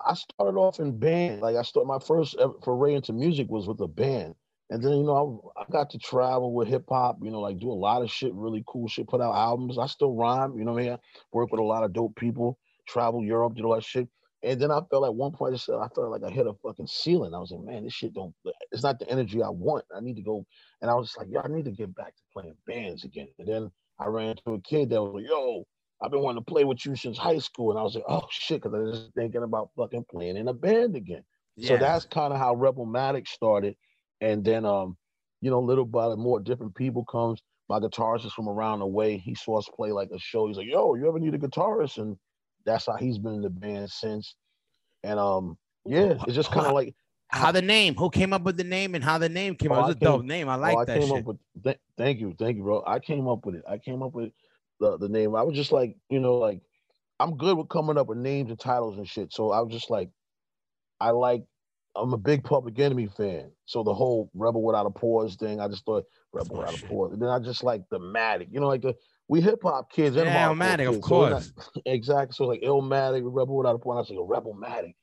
I 0.04 0.14
started 0.14 0.58
off 0.58 0.80
in 0.80 0.98
band. 0.98 1.40
Like 1.40 1.56
I 1.56 1.62
started 1.62 1.88
my 1.88 1.98
first 1.98 2.36
foray 2.64 2.94
into 2.94 3.12
music 3.12 3.48
was 3.48 3.66
with 3.66 3.80
a 3.80 3.88
band, 3.88 4.34
and 4.70 4.82
then 4.82 4.92
you 4.92 5.04
know 5.04 5.52
I, 5.56 5.62
I 5.62 5.64
got 5.70 5.90
to 5.90 5.98
travel 5.98 6.54
with 6.54 6.68
hip 6.68 6.84
hop. 6.88 7.18
You 7.22 7.30
know, 7.30 7.40
like 7.40 7.58
do 7.58 7.70
a 7.70 7.72
lot 7.72 8.02
of 8.02 8.10
shit, 8.10 8.32
really 8.34 8.64
cool 8.66 8.88
shit. 8.88 9.08
Put 9.08 9.20
out 9.20 9.34
albums. 9.34 9.78
I 9.78 9.86
still 9.86 10.14
rhyme. 10.14 10.56
You 10.56 10.64
know 10.64 10.72
what 10.72 10.82
I 10.82 10.88
mean? 10.90 10.98
Work 11.32 11.50
with 11.50 11.60
a 11.60 11.64
lot 11.64 11.84
of 11.84 11.92
dope 11.92 12.16
people. 12.16 12.58
Travel 12.86 13.22
Europe, 13.24 13.54
did 13.54 13.64
all 13.64 13.74
that 13.74 13.84
shit. 13.84 14.08
And 14.42 14.60
then 14.60 14.70
I 14.70 14.80
felt 14.88 15.04
at 15.04 15.14
one 15.14 15.32
point, 15.32 15.60
I, 15.68 15.72
I 15.72 15.88
felt 15.88 16.10
like 16.10 16.22
I 16.22 16.30
hit 16.30 16.46
a 16.46 16.52
fucking 16.62 16.86
ceiling. 16.86 17.34
I 17.34 17.38
was 17.38 17.50
like, 17.50 17.64
man, 17.64 17.84
this 17.84 17.92
shit 17.92 18.14
don't. 18.14 18.32
It's 18.70 18.84
not 18.84 18.98
the 18.98 19.10
energy 19.10 19.42
I 19.42 19.48
want. 19.48 19.84
I 19.94 20.00
need 20.00 20.14
to 20.16 20.22
go. 20.22 20.46
And 20.80 20.90
I 20.90 20.94
was 20.94 21.14
like, 21.18 21.26
yo, 21.28 21.40
I 21.44 21.48
need 21.48 21.64
to 21.64 21.72
get 21.72 21.94
back 21.94 22.14
to 22.14 22.22
playing 22.32 22.54
bands 22.66 23.04
again. 23.04 23.28
And 23.38 23.48
then 23.48 23.70
I 23.98 24.06
ran 24.06 24.28
into 24.28 24.54
a 24.54 24.60
kid 24.60 24.90
that 24.90 25.02
was 25.02 25.14
like, 25.14 25.28
yo, 25.28 25.66
I've 26.00 26.10
been 26.10 26.22
wanting 26.22 26.44
to 26.44 26.50
play 26.50 26.64
with 26.64 26.84
you 26.86 26.94
since 26.94 27.18
high 27.18 27.38
school. 27.38 27.70
And 27.70 27.78
I 27.78 27.82
was 27.82 27.94
like, 27.94 28.04
oh 28.08 28.26
shit, 28.30 28.62
because 28.62 28.74
I 28.74 28.78
was 28.78 28.98
just 29.00 29.14
thinking 29.14 29.42
about 29.42 29.70
fucking 29.76 30.06
playing 30.10 30.36
in 30.36 30.48
a 30.48 30.52
band 30.54 30.96
again. 30.96 31.24
So 31.60 31.76
that's 31.76 32.04
kind 32.04 32.32
of 32.32 32.38
how 32.38 32.54
Rebel 32.54 32.86
Rebelmatic 32.86 33.26
started. 33.26 33.74
And 34.20 34.44
then 34.44 34.64
um, 34.64 34.96
you 35.40 35.50
know, 35.50 35.60
little 35.60 35.84
by 35.84 36.06
little 36.06 36.22
more 36.22 36.40
different 36.40 36.74
people 36.74 37.04
comes. 37.04 37.40
My 37.68 37.80
guitarist 37.80 38.24
is 38.24 38.32
from 38.32 38.48
around 38.48 38.78
the 38.78 38.86
way. 38.86 39.18
He 39.18 39.34
saw 39.34 39.58
us 39.58 39.68
play 39.74 39.92
like 39.92 40.10
a 40.14 40.18
show. 40.18 40.46
He's 40.46 40.56
like, 40.56 40.68
yo, 40.68 40.94
you 40.94 41.08
ever 41.08 41.18
need 41.18 41.34
a 41.34 41.38
guitarist? 41.38 41.98
And 41.98 42.16
that's 42.64 42.86
how 42.86 42.94
he's 42.96 43.18
been 43.18 43.34
in 43.34 43.42
the 43.42 43.50
band 43.50 43.90
since. 43.90 44.36
And 45.02 45.18
um, 45.18 45.58
yeah, 45.84 46.14
it's 46.26 46.34
just 46.34 46.50
kind 46.52 46.66
of 46.66 46.74
like 46.74 46.94
how 47.30 47.52
the 47.52 47.62
name, 47.62 47.94
who 47.94 48.10
came 48.10 48.32
up 48.32 48.42
with 48.42 48.56
the 48.56 48.64
name 48.64 48.94
and 48.94 49.04
how 49.04 49.18
the 49.18 49.28
name 49.28 49.54
came 49.54 49.70
Oh, 49.70 49.74
up. 49.74 49.78
It 49.78 49.84
I 49.84 49.88
was 49.88 49.96
a 49.96 50.00
dope 50.00 50.24
name. 50.24 50.48
I 50.48 50.54
Oh, 50.54 50.60
like 50.62 50.78
I 50.78 50.84
that 50.86 51.00
came 51.00 51.08
shit. 51.08 51.12
up 51.12 51.24
with 51.24 51.38
th- 51.62 51.78
thank 51.96 52.20
you, 52.20 52.34
thank 52.38 52.56
you, 52.56 52.62
bro. 52.62 52.82
I 52.86 52.98
came 52.98 53.28
up 53.28 53.44
with 53.44 53.56
it. 53.56 53.64
I 53.68 53.78
came 53.78 54.02
up 54.02 54.14
with 54.14 54.32
the, 54.80 54.98
the 54.98 55.08
name. 55.08 55.34
I 55.34 55.42
was 55.42 55.54
just 55.56 55.72
like, 55.72 55.96
you 56.10 56.20
know, 56.20 56.34
like 56.36 56.60
I'm 57.20 57.36
good 57.36 57.56
with 57.56 57.68
coming 57.68 57.98
up 57.98 58.06
with 58.06 58.18
names 58.18 58.50
and 58.50 58.58
titles 58.58 58.96
and 58.98 59.08
shit. 59.08 59.32
So 59.32 59.50
I 59.50 59.60
was 59.60 59.72
just 59.72 59.90
like, 59.90 60.10
I 61.00 61.10
like 61.10 61.44
I'm 61.96 62.12
a 62.12 62.18
big 62.18 62.44
Public 62.44 62.78
Enemy 62.78 63.08
fan. 63.16 63.50
So 63.64 63.82
the 63.82 63.94
whole 63.94 64.30
Rebel 64.34 64.62
Without 64.62 64.86
a 64.86 64.90
Pause 64.90 65.36
thing, 65.36 65.60
I 65.60 65.68
just 65.68 65.84
thought 65.84 66.04
Rebel 66.32 66.58
Without 66.58 66.74
a 66.74 66.86
Pause. 66.86 67.12
And 67.14 67.22
then 67.22 67.28
I 67.28 67.38
just 67.40 67.64
like 67.64 67.82
the 67.90 67.98
Matic, 67.98 68.48
you 68.52 68.60
know, 68.60 68.68
like 68.68 68.82
the 68.82 68.94
we 69.28 69.40
hip 69.40 69.60
hop 69.62 69.90
kids 69.90 70.16
and 70.16 70.26
Yeah, 70.26 70.48
Illmatic, 70.48 70.88
of 70.88 70.94
kids, 70.94 71.08
so 71.08 71.16
we're 71.18 71.30
course. 71.30 71.52
not- 71.56 71.82
exactly. 71.86 72.34
So 72.34 72.44
like 72.44 72.62
Illmatic, 72.62 73.22
Rebel 73.24 73.56
Without 73.56 73.74
a 73.74 73.78
Pause. 73.78 73.96
I 73.96 74.00
was 74.00 74.10
like 74.10 74.18
a 74.18 74.42
RebelMatic. 74.42 74.94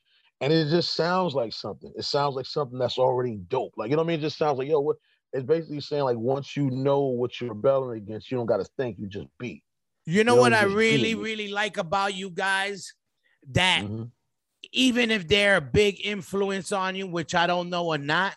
And 0.42 0.52
it 0.52 0.70
just 0.70 0.96
sounds 0.96 1.34
like 1.34 1.54
something. 1.54 1.92
It 1.96 2.04
sounds 2.04 2.36
like 2.36 2.46
something 2.46 2.78
that's 2.78 2.98
already 2.98 3.38
dope. 3.48 3.74
Like, 3.78 3.90
you 3.90 3.96
know 3.96 4.02
what 4.04 4.08
I 4.10 4.14
mean? 4.16 4.20
It 4.20 4.24
just 4.24 4.38
sounds 4.38 4.58
like, 4.58 4.68
yo, 4.68 4.80
what 4.82 4.98
it's 5.34 5.46
basically 5.46 5.82
saying 5.82 6.04
like 6.04 6.18
once 6.18 6.56
you 6.56 6.70
know 6.70 7.02
what 7.02 7.40
you're 7.40 7.50
rebelling 7.54 7.98
against, 7.98 8.32
you 8.32 8.38
don't 8.38 8.46
gotta 8.46 8.66
think, 8.78 8.98
you 9.00 9.08
just 9.08 9.28
be. 9.40 9.64
You 10.06 10.24
know 10.24 10.36
You 10.36 10.42
what 10.42 10.54
I 10.54 10.64
really, 10.64 11.12
it. 11.12 11.18
really 11.18 11.48
like 11.48 11.78
about 11.78 12.14
you 12.14 12.30
guys? 12.30 12.94
That 13.52 13.84
Mhm. 13.84 14.12
even 14.72 15.12
if 15.12 15.28
they're 15.28 15.58
a 15.58 15.62
big 15.62 16.04
influence 16.06 16.72
on 16.72 16.96
you, 16.96 17.08
which 17.08 17.36
I 17.36 17.48
don't 17.48 17.70
know 17.70 17.88
or 17.88 17.98
not, 17.98 18.36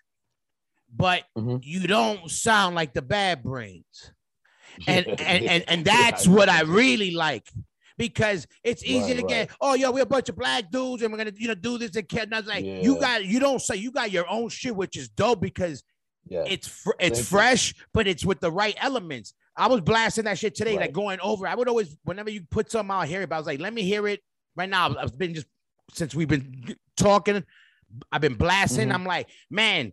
but 0.95 1.25
Mhm. 1.37 1.61
you 1.63 1.87
don't 1.87 2.31
sound 2.31 2.75
like 2.75 2.95
the 2.95 3.03
bad 3.03 3.43
brains. 3.43 4.13
And 4.87 5.07
Yeah, 5.07 5.15
and 5.27 5.45
and, 5.45 5.65
and 5.69 5.85
that's 5.85 6.27
I 6.27 6.31
what 6.31 6.49
I 6.49 6.63
really 6.63 7.11
like. 7.11 7.49
Because 7.97 8.47
it's 8.63 8.85
easy 8.85 9.13
Right, 9.13 9.23
to 9.23 9.27
get, 9.27 9.51
oh 9.61 9.75
yo, 9.75 9.91
we're 9.91 10.05
a 10.05 10.07
bunch 10.07 10.29
of 10.29 10.37
black 10.37 10.71
dudes 10.71 11.03
and 11.03 11.11
we're 11.13 11.19
gonna, 11.19 11.33
you 11.35 11.49
know, 11.49 11.55
do 11.57 11.79
this 11.79 11.97
and 11.97 12.09
kid. 12.09 12.25
And 12.25 12.35
I 12.35 12.41
was 12.41 12.49
like, 12.49 12.65
you 12.65 12.97
got 13.01 13.25
you 13.25 13.41
don't 13.41 13.61
say 13.61 13.75
you 13.77 13.91
got 13.91 14.13
your 14.13 14.29
own 14.31 14.49
shit, 14.51 14.77
which 14.77 14.97
is 14.97 15.09
dope 15.09 15.41
because 15.41 15.83
Yeah. 16.31 16.45
it's 16.47 16.69
fr- 16.69 16.91
it's 17.01 17.19
Thank 17.19 17.31
you. 17.31 17.37
fresh, 17.39 17.75
but 17.93 18.07
it's 18.07 18.25
with 18.25 18.41
the 18.41 18.51
right 18.51 18.77
elements. 18.81 19.35
I 19.57 19.67
was 19.67 19.81
blasting 19.81 20.25
that 20.25 20.39
shit 20.39 20.55
today, 20.55 20.77
like 20.77 20.93
going 20.93 21.19
over. 21.21 21.47
I 21.47 21.55
would 21.55 21.69
always, 21.69 21.97
whenever 22.05 22.31
you 22.31 22.43
put 22.51 22.71
something 22.71 22.95
out, 22.95 23.09
hear 23.09 23.23
it. 23.23 23.29
But 23.29 23.37
I 23.37 23.39
was 23.39 23.47
like, 23.47 23.61
let 23.61 23.75
me 23.75 23.83
hear 23.83 24.07
it 24.07 24.21
right 24.57 24.69
now. 24.69 24.95
I've 24.97 25.19
been 25.19 25.35
just 25.35 25.47
since 25.93 26.15
we've 26.15 26.29
been 26.29 26.77
talking, 26.97 27.43
I've 28.13 28.21
been 28.21 28.35
blasting. 28.35 28.89
Mhm. 28.91 28.95
I'm 28.95 29.05
like, 29.05 29.29
man, 29.51 29.93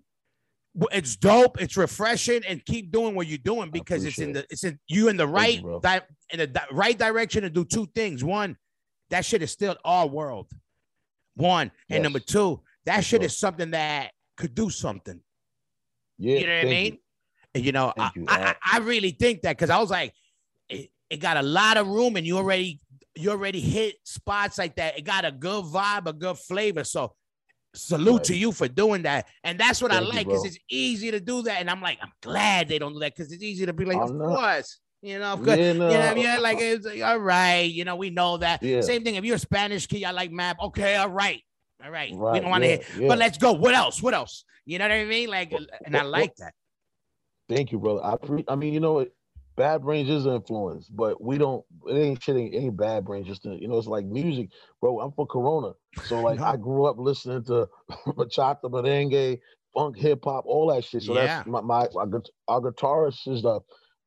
it's 0.91 1.15
dope. 1.15 1.61
It's 1.61 1.77
refreshing, 1.77 2.43
and 2.45 2.63
keep 2.65 2.91
doing 2.91 3.15
what 3.15 3.27
you're 3.27 3.37
doing 3.37 3.71
because 3.71 4.03
it's 4.03 4.19
in 4.19 4.33
the 4.33 4.45
it's 4.49 4.63
in 4.65 4.77
you 4.87 5.07
in 5.07 5.17
the 5.17 5.25
right 5.27 5.61
you, 5.61 5.79
di- 5.81 6.01
in 6.31 6.39
the 6.39 6.47
di- 6.47 6.67
right 6.71 6.97
direction 6.97 7.43
to 7.43 7.49
do 7.49 7.63
two 7.65 7.87
things. 7.95 8.23
One, 8.23 8.57
that 9.09 9.23
shit 9.25 9.41
is 9.41 9.51
still 9.51 9.77
our 9.85 10.05
world. 10.07 10.51
One 11.35 11.71
and 11.89 12.03
number 12.03 12.19
two, 12.19 12.61
that 12.85 13.03
shit 13.03 13.21
sure. 13.21 13.25
is 13.25 13.37
something 13.37 13.71
that 13.71 14.11
could 14.37 14.53
do 14.53 14.69
something. 14.69 15.21
Yeah, 16.17 16.37
You 16.39 16.47
know 16.47 16.55
what 16.57 16.65
I 16.65 16.69
mean? 16.69 16.97
you. 17.53 17.61
You 17.61 17.71
know, 17.71 17.93
I, 17.97 18.11
you. 18.15 18.25
I, 18.27 18.43
I 18.43 18.55
I 18.73 18.77
really 18.79 19.11
think 19.11 19.41
that 19.43 19.55
because 19.57 19.69
I 19.69 19.79
was 19.79 19.89
like, 19.89 20.13
it, 20.67 20.89
it 21.09 21.17
got 21.21 21.37
a 21.37 21.41
lot 21.41 21.77
of 21.77 21.87
room, 21.87 22.17
and 22.17 22.25
you 22.27 22.37
already 22.37 22.79
you 23.15 23.31
already 23.31 23.61
hit 23.61 23.95
spots 24.03 24.57
like 24.57 24.75
that. 24.75 24.97
It 24.97 25.03
got 25.03 25.23
a 25.23 25.31
good 25.31 25.63
vibe, 25.65 26.05
a 26.07 26.13
good 26.13 26.37
flavor. 26.37 26.83
So 26.83 27.13
salute 27.73 28.25
to 28.25 28.35
you 28.35 28.51
for 28.51 28.67
doing 28.67 29.03
that. 29.03 29.27
And 29.43 29.59
that's 29.59 29.81
what 29.81 29.91
I 29.91 29.99
Thank 29.99 30.07
you, 30.11 30.17
like 30.17 30.27
because 30.27 30.45
it's 30.45 30.57
easy 30.69 31.11
to 31.11 31.19
do 31.19 31.41
that. 31.43 31.59
And 31.61 31.69
I'm 31.69 31.81
like, 31.81 31.99
I'm 32.01 32.11
glad 32.21 32.67
they 32.67 32.79
don't 32.79 32.93
do 32.93 32.99
that 32.99 33.15
because 33.15 33.31
it's 33.31 33.43
easy 33.43 33.65
to 33.65 33.73
be 33.73 33.85
like, 33.85 33.97
I 33.97 34.03
of 34.03 34.13
know. 34.15 34.27
course, 34.35 34.79
you 35.01 35.19
know, 35.19 35.33
of 35.33 35.43
course. 35.43 35.57
Yeah, 35.57 35.71
You 35.73 35.79
know, 35.79 35.87
what 35.87 35.95
I 36.01 36.13
no, 36.13 36.15
mean? 36.15 36.41
like 36.41 36.57
it's 36.59 36.85
like, 36.85 37.01
all 37.01 37.19
right, 37.19 37.61
you 37.71 37.85
know, 37.85 37.95
we 37.95 38.09
know 38.09 38.37
that. 38.37 38.61
Yeah. 38.63 38.81
Same 38.81 39.03
thing. 39.03 39.15
If 39.15 39.23
you're 39.25 39.35
a 39.35 39.39
Spanish 39.39 39.87
kid, 39.87 40.03
I 40.03 40.11
like 40.11 40.31
map. 40.31 40.57
Okay, 40.61 40.95
all 40.95 41.09
right, 41.09 41.41
all 41.83 41.91
right. 41.91 42.11
we 42.11 42.39
don't 42.39 42.49
want 42.49 42.63
to 42.63 42.69
yeah, 42.69 42.75
hear, 42.77 43.01
yeah. 43.03 43.07
but 43.07 43.17
let's 43.17 43.37
go. 43.37 43.53
What 43.53 43.73
else? 43.73 44.01
What 44.01 44.13
else? 44.13 44.43
You 44.65 44.79
know 44.79 44.85
what 44.85 44.91
I 44.91 45.05
mean? 45.05 45.29
Like, 45.29 45.53
and 45.85 45.95
I 45.95 46.03
like 46.03 46.35
that. 46.37 46.53
Thank 47.49 47.71
you, 47.71 47.79
brother. 47.79 48.03
I 48.03 48.15
pre- 48.17 48.45
I 48.47 48.55
mean, 48.55 48.73
you 48.73 48.79
know? 48.79 49.05
Bad 49.57 49.83
Brains 49.83 50.09
is 50.09 50.25
an 50.25 50.33
influence, 50.35 50.89
but 50.89 51.21
we 51.23 51.37
don't. 51.37 51.63
It 51.87 51.93
ain't 51.93 52.21
shit. 52.21 52.35
Ain't, 52.35 52.53
ain't 52.53 52.77
Bad 52.77 53.05
Brains. 53.05 53.25
Just 53.25 53.45
you 53.45 53.69
know, 53.69 53.77
it's 53.77 53.87
like 53.87 54.05
music, 54.05 54.49
bro. 54.81 54.99
I'm 54.99 55.13
from 55.13 55.27
Corona, 55.27 55.71
so 56.03 56.19
like 56.19 56.41
I 56.41 56.57
grew 56.57 56.85
up 56.85 56.97
listening 56.97 57.43
to 57.45 57.67
bachata, 58.07 58.63
merengue, 58.63 59.39
funk, 59.73 59.97
hip 59.97 60.21
hop, 60.23 60.45
all 60.45 60.73
that 60.73 60.83
shit. 60.83 61.03
So 61.03 61.13
Yeah. 61.13 61.25
that's 61.25 61.47
my, 61.47 61.61
my 61.61 61.87
our, 61.95 62.07
guit- 62.07 62.29
our 62.47 62.61
guitarist 62.61 63.27
is 63.27 63.43
the, 63.43 63.59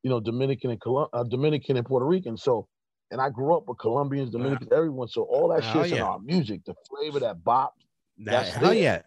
you 0.03 0.09
know, 0.09 0.19
Dominican 0.19 0.71
and 0.71 0.81
Colum- 0.81 1.09
uh, 1.13 1.23
Dominican 1.23 1.77
and 1.77 1.85
Puerto 1.85 2.05
Rican. 2.05 2.37
So, 2.37 2.67
and 3.11 3.19
I 3.21 3.29
grew 3.29 3.55
up 3.55 3.67
with 3.67 3.77
Colombians, 3.77 4.31
Dominicans, 4.31 4.71
everyone. 4.71 5.07
So 5.07 5.23
all 5.23 5.47
that 5.49 5.63
shit's 5.63 5.91
in 5.91 5.99
our 6.01 6.19
music. 6.19 6.63
The 6.65 6.75
flavor, 6.89 7.19
that 7.21 7.43
bop, 7.43 7.73
That, 8.19 8.31
That's 8.31 8.49
hell 8.55 8.71
it. 8.71 8.81
yeah. 8.81 9.01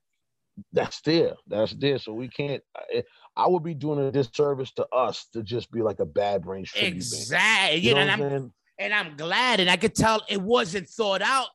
that's 0.73 1.01
there. 1.03 1.35
That's 1.47 1.73
there. 1.75 1.99
So 1.99 2.13
we 2.13 2.29
can't. 2.29 2.63
I, 2.77 2.81
eh, 2.95 3.03
I 3.37 3.47
would 3.49 3.63
be 3.63 3.75
doing 3.75 3.99
a 4.01 4.13
disservice 4.13 4.73
to 4.73 4.87
us 4.89 5.27
to 5.33 5.43
just 5.43 5.71
be 5.71 5.81
like 5.83 6.01
a 6.01 6.05
bad 6.05 6.43
brain 6.43 6.65
tribute 6.65 6.91
band. 6.91 6.97
Exactly. 6.97 7.81
You 7.81 7.89
You 7.91 7.95
know 7.95 8.01
and 8.03 8.11
I'm 8.11 8.23
I'm 8.23 8.53
and 8.79 8.95
I'm 8.95 9.17
glad, 9.17 9.61
and 9.61 9.71
I 9.71 9.77
could 9.77 9.95
tell 9.95 10.23
it 10.29 10.41
wasn't 10.41 10.89
thought 10.89 11.23
out 11.23 11.49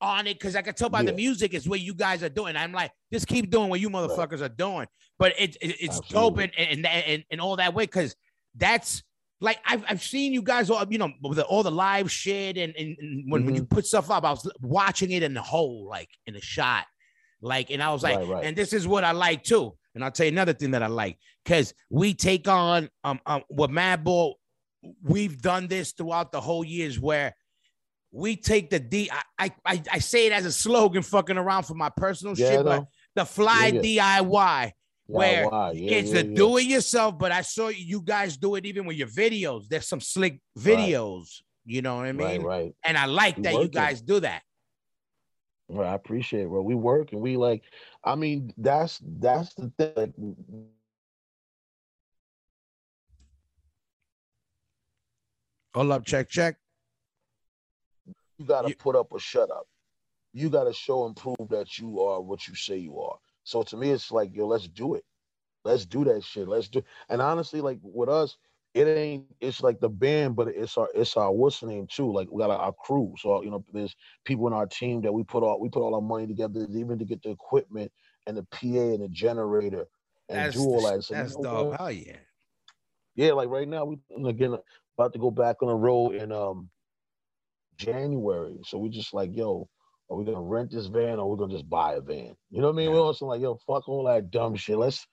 on 0.00 0.26
it 0.26 0.34
because 0.34 0.54
I 0.54 0.62
could 0.62 0.76
tell 0.76 0.90
by 0.90 1.02
the 1.02 1.12
music 1.12 1.54
is 1.54 1.68
what 1.68 1.80
you 1.80 1.94
guys 1.94 2.22
are 2.22 2.28
doing. 2.28 2.56
I'm 2.56 2.72
like, 2.72 2.92
just 3.12 3.26
keep 3.26 3.50
doing 3.50 3.68
what 3.70 3.80
you 3.80 3.88
motherfuckers 3.88 4.42
are 4.42 4.48
doing. 4.50 4.86
But 5.18 5.32
it, 5.38 5.56
it 5.60 5.76
it's 5.80 6.00
dope 6.00 6.38
and 6.38 6.52
and, 6.58 6.86
and 6.86 7.24
and 7.30 7.40
all 7.40 7.56
that 7.56 7.74
way 7.74 7.84
because 7.84 8.14
that's 8.54 9.02
like 9.40 9.58
I've, 9.66 9.84
I've 9.88 10.02
seen 10.02 10.32
you 10.32 10.42
guys 10.42 10.70
all 10.70 10.84
you 10.88 10.98
know 10.98 11.10
with 11.22 11.38
all 11.40 11.62
the 11.62 11.70
live 11.70 12.10
shit 12.10 12.56
and, 12.56 12.74
and, 12.76 12.96
and 12.98 13.30
when, 13.30 13.44
when 13.44 13.54
you 13.54 13.62
Mm-hmm. 13.62 13.74
put 13.74 13.86
stuff 13.86 14.10
up, 14.10 14.24
I 14.24 14.30
was 14.30 14.50
watching 14.62 15.10
it 15.10 15.22
in 15.22 15.34
the 15.34 15.42
whole 15.42 15.86
like 15.88 16.08
in 16.26 16.36
a 16.36 16.40
shot. 16.40 16.86
Like, 17.40 17.70
and 17.70 17.82
I 17.82 17.92
was 17.92 18.02
like, 18.02 18.16
Right, 18.16 18.26
right. 18.28 18.44
and 18.44 18.56
this 18.56 18.72
is 18.72 18.88
what 18.88 19.04
I 19.04 19.10
like 19.12 19.42
too. 19.42 19.76
And 19.94 20.02
I'll 20.02 20.10
tell 20.10 20.24
you 20.26 20.32
another 20.32 20.54
thing 20.54 20.70
that 20.70 20.82
I 20.82 20.86
like 20.86 21.18
because 21.44 21.74
we 21.90 22.14
take 22.14 22.48
on 22.48 22.88
um, 23.04 23.20
um 23.26 23.42
with 23.50 23.70
Madball, 23.70 24.34
we've 25.02 25.40
done 25.42 25.66
this 25.68 25.92
throughout 25.92 26.32
the 26.32 26.40
whole 26.40 26.64
years 26.64 26.98
where 26.98 27.36
we 28.12 28.36
take 28.36 28.70
the 28.70 28.78
D. 28.80 29.10
I, 29.38 29.52
I 29.66 29.82
I 29.92 29.98
say 29.98 30.26
it 30.26 30.32
as 30.32 30.46
a 30.46 30.52
slogan, 30.52 31.02
fucking 31.02 31.36
around 31.36 31.64
for 31.64 31.74
my 31.74 31.90
personal 31.90 32.34
Yeah, 32.34 32.48
shit, 32.48 32.64
but 32.64 32.86
the 33.14 33.24
fly 33.24 33.72
Yeah, 33.72 33.80
DIY. 33.80 34.72
Where 35.06 35.48
why? 35.48 35.72
Yeah, 35.72 35.96
it's 35.96 36.12
yeah, 36.12 36.22
the 36.22 36.28
yeah. 36.28 36.34
do 36.34 36.56
it 36.58 36.64
yourself, 36.64 37.18
but 37.18 37.30
I 37.30 37.42
saw 37.42 37.68
you 37.68 38.00
guys 38.00 38.36
do 38.36 38.54
it 38.54 38.64
even 38.64 38.86
with 38.86 38.96
your 38.96 39.08
videos. 39.08 39.68
There's 39.68 39.86
some 39.86 40.00
slick 40.00 40.40
videos, 40.58 41.42
you 41.66 41.82
know 41.82 41.96
what 41.96 42.06
I 42.06 42.12
mean? 42.12 42.42
Right, 42.42 42.42
right. 42.42 42.74
And 42.84 42.96
I 42.96 43.04
like 43.06 43.36
We 43.36 43.42
that 43.42 43.54
you 43.54 43.68
guys 43.68 44.00
do 44.00 44.20
that. 44.20 44.42
Right, 45.68 45.88
I 45.90 45.94
appreciate 45.94 46.42
it, 46.44 46.48
bro. 46.48 46.62
We 46.62 46.74
work 46.74 47.12
and 47.12 47.20
we 47.20 47.36
like. 47.36 47.64
I 48.02 48.14
mean, 48.14 48.52
that's 48.56 49.00
that's 49.18 49.54
the 49.54 49.70
thing. 49.78 49.92
Like, 49.96 50.12
Hold 55.74 55.90
up, 55.90 56.04
check, 56.04 56.28
check. 56.28 56.56
you 58.38 58.44
got 58.46 58.62
to 58.62 58.68
You- 58.68 58.76
put 58.76 58.96
up 58.96 59.08
or 59.10 59.18
shut 59.18 59.50
up. 59.50 59.66
You 60.32 60.50
got 60.50 60.64
to 60.64 60.72
show 60.72 61.06
and 61.06 61.16
prove 61.16 61.48
that 61.50 61.78
you 61.78 62.00
are 62.00 62.20
what 62.20 62.46
you 62.48 62.54
say 62.54 62.76
you 62.78 63.00
are. 63.00 63.18
So 63.44 63.62
to 63.64 63.76
me, 63.76 63.90
it's 63.90 64.12
like, 64.12 64.34
yo, 64.34 64.46
let's 64.46 64.68
do 64.68 64.94
it. 64.94 65.04
Let's 65.64 65.86
do 65.86 66.04
that 66.04 66.24
shit. 66.24 66.48
Let's 66.48 66.68
do. 66.68 66.82
And 67.10 67.22
honestly, 67.22 67.60
like 67.60 67.80
with 67.82 68.08
us, 68.10 68.36
it 68.74 68.88
ain't. 68.88 69.18
It's 69.26 69.62
like 69.62 69.80
the 69.80 69.88
band, 69.88 70.36
but 70.36 70.48
it's 70.48 70.76
our 70.76 70.88
it's 70.94 71.16
our 71.16 71.32
what's 71.32 71.60
the 71.60 71.66
name 71.66 71.86
too. 71.90 72.12
Like 72.12 72.28
we 72.30 72.40
got 72.42 72.50
our, 72.50 72.58
our 72.58 72.72
crew. 72.72 73.14
So 73.18 73.42
you 73.42 73.50
know, 73.50 73.64
there's 73.72 73.94
people 74.24 74.46
in 74.46 74.52
our 74.52 74.66
team 74.66 75.02
that 75.02 75.12
we 75.12 75.22
put 75.24 75.42
all 75.42 75.60
we 75.60 75.68
put 75.68 75.82
all 75.82 75.94
our 75.94 76.02
money 76.02 76.26
together, 76.26 76.66
even 76.70 76.98
to 76.98 77.04
get 77.04 77.22
the 77.22 77.30
equipment 77.30 77.92
and 78.26 78.36
the 78.36 78.42
PA 78.44 78.94
and 78.94 79.02
the 79.02 79.08
generator 79.08 79.86
and 80.28 80.44
That's 80.44 80.54
do 80.54 80.62
all 80.64 80.82
the- 80.82 80.82
that. 80.82 81.04
So, 81.04 81.14
you 81.14 81.20
that's 81.20 81.34
know 81.34 81.44
dope. 81.44 81.70
yeah. 81.70 81.78
Yeah, 83.14 83.32
like 83.32 83.48
right 83.48 83.68
now 83.68 83.84
we 83.84 83.98
again 84.26 84.56
about 84.98 85.12
to 85.14 85.18
go 85.18 85.30
back 85.30 85.62
on 85.62 85.68
the 85.68 85.74
road 85.74 86.14
in 86.14 86.32
um 86.32 86.70
January. 87.76 88.58
So 88.64 88.78
we 88.78 88.88
just 88.90 89.14
like, 89.14 89.34
yo, 89.34 89.68
are 90.14 90.18
we 90.18 90.24
gonna 90.24 90.40
rent 90.40 90.70
this 90.70 90.86
van 90.86 91.18
or 91.18 91.28
we're 91.30 91.36
gonna 91.36 91.52
just 91.52 91.68
buy 91.68 91.94
a 91.94 92.00
van? 92.00 92.34
You 92.50 92.60
know 92.60 92.68
what 92.68 92.74
I 92.74 92.76
mean? 92.76 92.88
Yeah. 92.88 92.94
We're 92.94 93.02
also 93.02 93.26
like, 93.26 93.40
yo, 93.40 93.58
fuck 93.66 93.88
all 93.88 94.04
that 94.04 94.30
dumb 94.30 94.54
shit. 94.56 94.76
Let's 94.78 95.06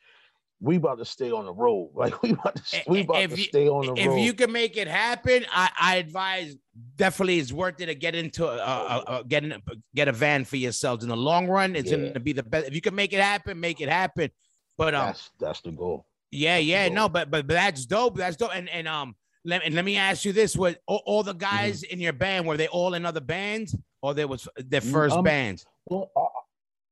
we 0.64 0.76
about 0.76 1.00
to 1.00 1.06
stay 1.06 1.32
on 1.32 1.46
the 1.46 1.54
road. 1.54 1.90
Like 1.96 2.22
we 2.22 2.32
about 2.34 2.56
to 2.56 2.82
we 2.88 3.02
about 3.02 3.22
if 3.24 3.32
to 3.34 3.38
you- 3.38 3.44
stay 3.46 3.68
on 3.68 3.88
the 3.88 3.94
if 4.00 4.08
road. 4.08 4.18
If 4.20 4.26
you 4.26 4.34
can 4.34 4.52
make 4.52 4.78
it 4.78 4.88
happen, 4.88 5.46
I, 5.52 5.70
I 5.80 5.96
advise 5.98 6.56
definitely 6.96 7.40
it's 7.40 7.52
worth 7.52 7.82
it 7.82 7.88
to 7.88 7.96
get 7.96 8.14
into 8.16 8.48
a, 8.48 8.56
a, 8.58 9.04
a, 9.20 9.24
get 9.24 9.44
in, 9.44 9.56
get 9.96 10.08
a 10.08 10.12
van 10.12 10.46
for 10.46 10.58
yourselves 10.58 11.04
in 11.04 11.10
the 11.10 11.18
long 11.18 11.48
run. 11.48 11.76
It's 11.76 11.90
Yeah. 11.90 11.98
going 11.98 12.14
to 12.14 12.20
be 12.20 12.34
the 12.34 12.44
best. 12.44 12.68
If 12.68 12.76
you 12.76 12.82
can 12.82 12.94
make 12.96 13.12
it 13.12 13.20
happen, 13.20 13.60
make 13.60 13.82
it 13.82 13.90
happen. 13.90 14.30
But 14.78 14.94
um, 14.96 15.08
that's 15.08 15.32
that's 15.40 15.62
the 15.62 15.72
goal. 15.72 16.06
yeah, 16.32 16.58
yeah, 16.58 16.86
dope. 16.88 16.94
no, 16.96 17.10
but 17.10 17.32
but 17.32 17.48
but 17.48 17.54
that's 17.56 17.86
dope. 17.88 18.16
That's 18.18 18.36
dope. 18.38 18.52
And 18.56 18.70
and 18.70 18.88
um, 18.88 19.16
let 19.44 19.64
and 19.64 19.74
let 19.74 19.84
me 19.84 19.98
ask 19.98 20.26
you 20.26 20.32
this: 20.32 20.56
What 20.56 20.78
all, 20.88 21.02
all 21.08 21.24
Mm-hmm. 21.24 21.28
the 21.30 21.34
guys 21.46 21.82
in 21.84 22.00
your 22.00 22.14
band 22.14 22.46
were 22.46 22.56
they 22.58 22.68
all 22.68 22.94
in 22.94 23.04
other 23.06 23.20
bands, 23.20 23.76
or 24.02 24.14
there 24.14 24.28
was 24.28 24.48
their 24.56 24.82
Mm, 24.82 24.92
first 24.92 25.16
um, 25.16 25.24
bands? 25.24 25.66
Well, 25.88 26.12
uh, 26.16 26.26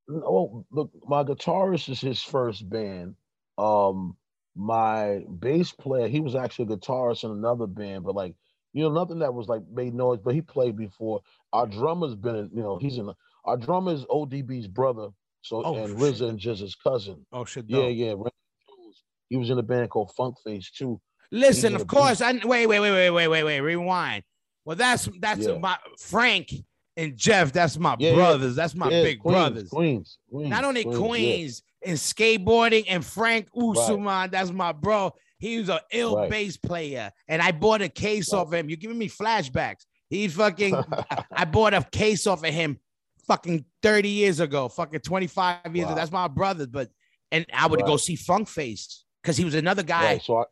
no, 0.08 0.66
look, 0.72 0.92
my 1.08 1.24
guitarist 1.24 1.90
is 1.90 2.02
his 2.02 2.22
first 2.22 2.70
band. 2.70 3.16
Um, 3.58 4.16
my 4.56 5.24
bass 5.40 5.72
player, 5.72 6.08
he 6.08 6.20
was 6.20 6.36
actually 6.36 6.74
a 6.74 6.78
guitarist 6.78 7.24
in 7.24 7.32
another 7.32 7.68
band, 7.68 8.04
but 8.04 8.16
like, 8.16 8.36
you 8.74 8.84
know, 8.84 8.92
nothing 8.92 9.20
that 9.20 9.34
was 9.34 9.48
like 9.48 9.62
made 9.72 9.94
noise, 9.94 10.20
but 10.24 10.34
he 10.34 10.42
played 10.42 10.76
before. 10.78 11.22
Our 11.54 11.68
drummer's 11.68 12.16
been 12.16 12.36
in, 12.36 12.50
you 12.54 12.62
know, 12.62 12.78
he's 12.78 12.98
in 12.98 13.10
our 13.46 13.58
drummer 13.58 13.94
is 13.94 14.06
ODB's 14.06 14.68
brother, 14.68 15.10
so 15.42 15.64
Oh, 15.64 15.76
and 15.76 15.90
shit. 15.90 15.98
RZA 16.16 16.30
and 16.30 16.40
GZA's 16.40 16.76
cousin. 16.76 17.26
Oh 17.32 17.46
shit, 17.46 17.66
Yeah, 17.68 17.88
yeah. 17.88 18.12
Jones, 18.14 19.04
He 19.30 19.38
was 19.38 19.50
in 19.50 19.58
a 19.58 19.64
band 19.64 19.90
called 19.90 20.12
Funk 20.16 20.36
Face 20.44 20.70
too. 20.72 21.00
Listen, 21.32 21.76
of 21.76 21.88
course. 21.88 22.22
I 22.22 22.34
wait, 22.44 22.68
wait, 22.68 22.80
wait, 22.80 22.92
wait, 22.92 23.10
wait, 23.12 23.28
wait, 23.28 23.44
wait. 23.44 23.62
Rewind. 23.62 24.24
Well, 24.66 24.76
that's 24.76 25.08
that's 25.20 25.46
Yeah. 25.48 25.58
my 25.58 25.78
Frank 26.00 26.52
and 27.00 27.18
Jeff. 27.18 27.52
That's 27.52 27.78
my 27.78 27.96
Yeah, 28.00 28.10
yeah. 28.10 28.16
brothers. 28.16 28.56
That's 28.56 28.76
my 28.76 28.90
Yeah, 28.90 29.04
big 29.04 29.20
Queens, 29.20 29.34
brothers. 29.36 29.70
Queens, 29.70 30.18
Queens. 30.32 30.50
Not 30.50 30.64
only 30.64 30.86
yeah. 30.88 30.98
Queens 30.98 31.64
and 31.86 31.98
skateboarding 31.98 32.86
and 32.88 33.04
Frank 33.06 33.48
Usman. 33.56 34.30
That's 34.32 34.52
my 34.52 34.72
bro. 34.72 35.14
He 35.40 35.58
was 35.60 35.70
an 35.70 35.80
ill 35.94 36.18
Right. 36.18 36.30
bass 36.30 36.58
player, 36.58 37.12
and 37.28 37.42
I 37.42 37.52
bought 37.52 37.82
a 37.82 37.90
case 37.90 38.34
Right. 38.34 38.40
off 38.40 38.54
him. 38.54 38.70
You're 38.70 38.78
giving 38.78 38.98
me 38.98 39.08
flashbacks. 39.10 39.86
He 40.10 40.28
fucking. 40.28 40.76
I 41.32 41.46
bought 41.46 41.74
a 41.74 41.82
case 41.84 42.28
off 42.28 42.44
of 42.44 42.54
him, 42.54 42.80
fucking 43.26 43.64
30 43.82 44.10
years 44.10 44.40
ago, 44.42 44.68
fucking 44.68 45.00
25 45.00 45.76
years. 45.76 45.88
ago. 45.88 45.96
That's 45.96 46.12
my 46.12 46.28
brother. 46.28 46.68
But 46.68 46.90
and 47.32 47.46
I 47.54 47.68
would 47.68 47.82
go 47.86 47.96
see 47.98 48.16
Funk 48.16 48.48
Face 48.50 49.06
because 49.22 49.38
he 49.38 49.46
was 49.46 49.54
another 49.56 49.84
guy 49.84 50.04
Right, 50.04 50.22
so 50.24 50.38
I, 50.40 50.44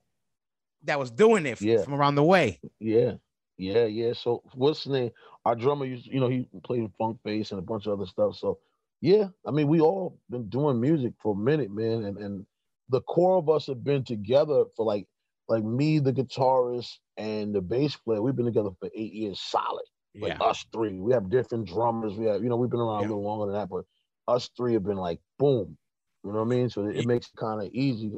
that 0.84 1.00
was 1.00 1.10
doing 1.12 1.46
it 1.48 1.60
Yeah. 1.60 1.82
from 1.84 1.94
around 1.96 2.16
the 2.16 2.24
way. 2.24 2.60
Yeah, 2.80 3.14
yeah, 3.58 3.86
yeah. 3.86 4.14
So 4.14 4.44
what's 4.56 4.84
the 4.84 4.92
name? 4.94 5.12
Our 5.46 5.56
drummer 5.56 5.86
used, 5.86 6.08
you 6.08 6.20
know, 6.20 6.30
he 6.30 6.48
played 6.64 6.92
funk 6.98 7.20
bass 7.24 7.52
and 7.52 7.60
a 7.60 7.64
bunch 7.64 7.88
of 7.88 7.94
other 7.94 8.06
stuff. 8.08 8.36
So 8.38 8.60
yeah, 9.02 9.30
I 9.46 9.52
mean, 9.52 9.68
we 9.68 9.80
all 9.82 10.20
been 10.30 10.50
doing 10.50 10.82
music 10.82 11.14
for 11.22 11.34
a 11.34 11.38
minute, 11.38 11.72
man, 11.72 12.04
and 12.06 12.18
and 12.18 12.46
the 12.90 13.02
core 13.02 13.38
of 13.38 13.50
us 13.50 13.68
have 13.68 13.84
been 13.84 14.04
together 14.04 14.66
for 14.76 14.86
like 14.86 15.08
like 15.48 15.64
me, 15.64 16.00
the 16.00 16.14
guitarist, 16.14 17.00
and 17.18 17.54
the 17.56 17.62
bass 17.62 17.96
player. 17.96 18.22
We've 18.22 18.36
been 18.36 18.46
together 18.46 18.72
for 18.80 18.90
eight 18.96 19.14
years 19.14 19.40
solid. 19.40 19.86
Like 20.22 20.34
Yeah. 20.34 20.42
us 20.42 20.66
three, 20.74 21.00
we 21.00 21.14
have 21.14 21.30
different 21.30 21.68
drummers. 21.68 22.16
We 22.16 22.26
have, 22.26 22.44
you 22.44 22.50
know, 22.50 22.58
we've 22.58 22.70
been 22.72 22.80
around 22.80 23.00
Yeah. 23.00 23.06
a 23.06 23.10
little 23.10 23.24
longer 23.24 23.48
than 23.48 23.56
that, 23.56 23.70
but 23.70 23.86
us 24.28 24.50
three 24.58 24.74
have 24.74 24.84
been 24.84 24.98
like 24.98 25.20
boom. 25.38 25.78
You 26.24 26.32
know 26.32 26.40
what 26.40 26.46
I 26.46 26.50
mean? 26.50 26.70
So 26.70 26.86
it, 26.86 26.98
it 26.98 27.06
makes 27.06 27.28
it 27.28 27.38
kind 27.38 27.62
of 27.62 27.70
easy 27.72 28.12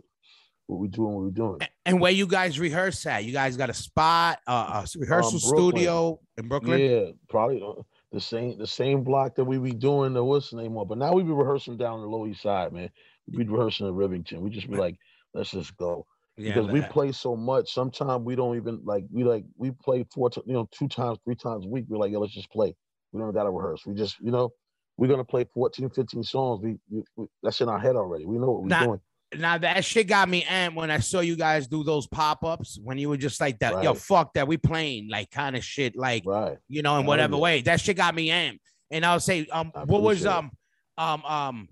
what 0.69 0.79
we 0.79 0.87
doing, 0.87 1.13
what 1.15 1.23
we're 1.23 1.31
doing. 1.31 1.59
And 1.85 1.99
where 1.99 2.11
you 2.11 2.27
guys 2.27 2.59
rehearse 2.59 3.03
at? 3.07 3.25
You 3.25 3.33
guys 3.33 3.57
got 3.57 3.71
a 3.71 3.73
spot, 3.73 4.39
uh, 4.47 4.69
a 4.75 4.77
s- 4.83 4.95
rehearsal 4.95 5.33
Um, 5.35 5.39
studio 5.39 6.19
in 6.37 6.47
Brooklyn? 6.47 6.79
Yeah, 6.79 7.05
probably 7.27 7.61
uh, 7.61 7.81
the 8.11 8.21
same 8.21 8.57
the 8.59 8.67
same 8.67 9.03
block 9.03 9.35
that 9.35 9.45
we 9.45 9.57
be 9.57 9.71
doing 9.71 10.13
the 10.13 10.23
what's 10.23 10.51
the 10.51 10.57
name 10.57 10.77
of. 10.77 10.87
But 10.87 10.99
now 10.99 11.13
we 11.13 11.23
be 11.23 11.31
rehearsing 11.31 11.77
down 11.77 12.01
the 12.01 12.07
Lower 12.07 12.27
East 12.27 12.43
Side, 12.43 12.71
man. 12.71 12.89
We 13.27 13.43
be 13.43 13.49
rehearsing 13.49 13.87
in 13.87 13.93
Rivington. 13.95 14.41
We 14.41 14.51
just 14.51 14.69
be 14.69 14.77
like, 14.77 14.95
let's 15.33 15.49
just 15.51 15.75
go 15.77 16.05
Yeah, 16.37 16.53
because 16.53 16.67
we 16.71 16.81
play 16.83 17.11
so 17.11 17.35
much. 17.35 17.73
Sometimes 17.73 18.23
we 18.23 18.35
don't 18.35 18.55
even 18.55 18.81
like 18.85 19.05
we 19.11 19.23
like 19.23 19.45
we 19.57 19.71
play 19.71 20.05
four, 20.13 20.29
you 20.45 20.53
know, 20.53 20.69
two 20.71 20.87
times, 20.87 21.17
three 21.25 21.35
times 21.35 21.65
a 21.65 21.69
week. 21.69 21.85
We're 21.87 21.97
like, 21.97 22.11
yo, 22.11 22.19
let's 22.19 22.33
just 22.33 22.51
play. 22.51 22.75
We 23.11 23.19
don't 23.19 23.33
got 23.33 23.43
to 23.45 23.49
rehearse. 23.51 23.87
We 23.87 23.95
just, 23.95 24.19
you 24.19 24.29
know, 24.29 24.51
we're 24.97 25.07
gonna 25.07 25.23
play 25.25 25.45
14, 25.51 25.89
15 25.89 26.21
songs. 26.23 26.61
We, 26.63 26.77
we, 26.91 27.03
we 27.15 27.25
that's 27.41 27.59
in 27.61 27.69
our 27.69 27.79
head 27.79 27.95
already. 27.95 28.27
We 28.27 28.37
know 28.37 28.51
what 28.51 28.61
we're 28.61 28.69
Nah, 28.69 28.85
doing. 28.85 28.99
Now 29.37 29.57
that 29.57 29.85
shit 29.85 30.07
got 30.07 30.27
me 30.27 30.43
amped 30.43 30.75
when 30.75 30.89
I 30.89 30.99
saw 30.99 31.19
you 31.19 31.35
guys 31.35 31.67
do 31.67 31.83
those 31.83 32.07
pop-ups 32.07 32.79
when 32.83 32.97
you 32.97 33.09
were 33.09 33.17
just 33.17 33.39
like 33.39 33.59
that, 33.59 33.83
yo, 33.83 33.93
fuck 33.93 34.33
that, 34.33 34.47
we 34.47 34.57
playing 34.57 35.09
like 35.09 35.29
kind 35.29 35.55
of 35.55 35.63
shit, 35.63 35.95
like 35.95 36.23
Right. 36.25 36.57
you 36.67 36.81
know, 36.81 36.97
in 36.99 37.05
whatever 37.05 37.37
way. 37.37 37.61
That 37.61 37.79
shit 37.79 37.97
got 37.97 38.15
me 38.15 38.29
amped. 38.29 38.59
And 38.91 39.05
I'll 39.05 39.19
say, 39.19 39.45
um, 39.51 39.71
I 39.75 39.83
what 39.83 40.01
was 40.01 40.25
um, 40.25 40.51
um, 40.97 41.23
um, 41.25 41.69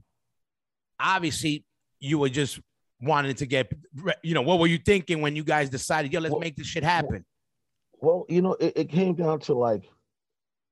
obviously 1.00 1.66
you 2.00 2.20
were 2.20 2.30
just 2.30 2.60
wanting 3.02 3.36
to 3.36 3.46
get, 3.46 3.72
you 4.24 4.34
know, 4.34 4.42
what 4.44 4.60
were 4.60 4.68
you 4.68 4.78
thinking 4.78 5.22
when 5.22 5.36
you 5.36 5.44
guys 5.44 5.70
decided, 5.70 6.14
yo, 6.14 6.20
let's 6.20 6.32
Well- 6.32 6.42
make 6.42 6.56
this 6.56 6.68
shit 6.68 6.84
happen? 6.84 7.26
Well, 8.00 8.26
you 8.30 8.44
know, 8.44 8.54
it, 8.54 8.74
it 8.76 8.90
came 8.90 9.16
down 9.16 9.40
to 9.42 9.56
like, 9.56 9.90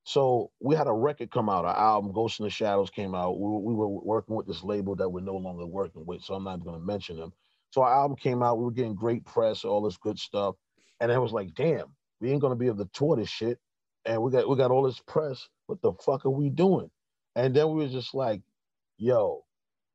so 0.05 0.51
we 0.61 0.75
had 0.75 0.87
a 0.87 0.93
record 0.93 1.31
come 1.31 1.49
out. 1.49 1.65
Our 1.65 1.77
album 1.77 2.13
"Ghost 2.13 2.41
in 2.41 2.45
the 2.45 2.51
Shadows" 2.51 2.91
came 2.91 3.15
out. 3.15 3.39
We, 3.39 3.47
were- 3.49 3.59
we 3.61 3.75
were 3.75 3.89
working 3.89 4.35
with 4.35 4.47
this 4.47 4.63
label 4.63 4.95
that 4.97 5.09
we're 5.09 5.21
no 5.21 5.37
longer 5.37 5.67
working 5.67 6.05
with, 6.07 6.23
so 6.23 6.35
I'm 6.35 6.45
not 6.45 6.63
going 6.65 6.79
to 6.79 6.85
mention 6.85 7.17
them. 7.17 7.33
So 7.71 7.83
our 7.83 7.93
album 7.93 8.17
came 8.17 8.43
out. 8.43 8.59
We 8.59 8.65
were 8.65 8.71
getting 8.71 8.95
great 8.95 9.25
press, 9.25 9.65
all 9.65 9.83
this 9.83 9.97
good 9.97 10.19
stuff, 10.19 10.55
And 11.01 11.11
it 11.11 11.19
was 11.19 11.33
like, 11.33 11.55
damn, 11.55 11.87
we 12.21 12.31
ain't 12.31 12.41
gonna 12.41 12.55
be 12.57 12.67
able 12.67 12.85
to 12.85 12.91
tour 12.93 13.17
this 13.17 13.29
shit. 13.29 13.59
And 14.05 14.23
we 14.23 14.31
got 14.31 14.49
we 14.49 14.57
got 14.57 14.71
all 14.71 14.83
this 14.83 15.01
press. 15.07 15.49
What 15.67 15.81
the 15.83 15.93
fuck 16.05 16.25
are 16.25 16.31
we 16.31 16.49
doing? 16.49 16.91
And 17.35 17.55
then 17.55 17.69
we 17.69 17.83
were 17.85 17.89
just 17.89 18.15
like, 18.15 18.41
yo, 18.99 19.45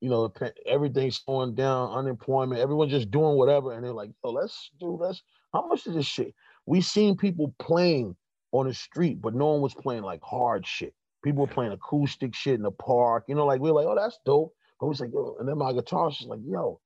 you 0.03 0.11
know, 0.11 0.33
everything's 0.67 1.19
slowing 1.25 1.57
down, 1.57 1.93
unemployment, 1.93 2.61
everyone's 2.63 2.93
just 2.93 3.11
doing 3.13 3.37
whatever. 3.39 3.73
And 3.75 3.85
they're 3.85 3.93
like, 3.95 4.13
yo, 4.25 4.33
let's 4.33 4.71
do 4.81 4.97
let's 5.01 5.23
how 5.55 5.67
much 5.69 5.87
is 5.89 5.95
this 5.97 6.07
shit? 6.07 6.35
We 6.67 6.83
seen 6.83 7.17
people 7.19 7.55
playing 7.61 8.17
on 8.53 8.67
the 8.67 8.75
street, 8.75 9.21
but 9.21 9.35
no 9.35 9.53
one 9.53 9.61
was 9.61 9.75
playing 9.75 10.03
like 10.03 10.23
hard 10.23 10.67
shit. 10.67 10.95
People 11.23 11.43
were 11.43 11.53
playing 11.53 11.73
acoustic 11.73 12.35
shit 12.35 12.55
in 12.55 12.63
the 12.63 12.71
park, 12.71 13.25
you 13.29 13.35
know, 13.35 13.47
like 13.47 13.61
we 13.61 13.71
are 13.71 13.75
like, 13.75 13.87
oh, 13.87 13.95
that's 13.95 14.19
dope. 14.25 14.53
But 14.79 14.87
we 14.87 14.91
was 14.91 15.01
like, 15.01 15.13
yo, 15.13 15.37
and 15.39 15.49
then 15.49 15.59
my 15.59 15.73
guitarist 15.73 16.21
was 16.21 16.27
like, 16.29 16.41
yo, 16.47 16.81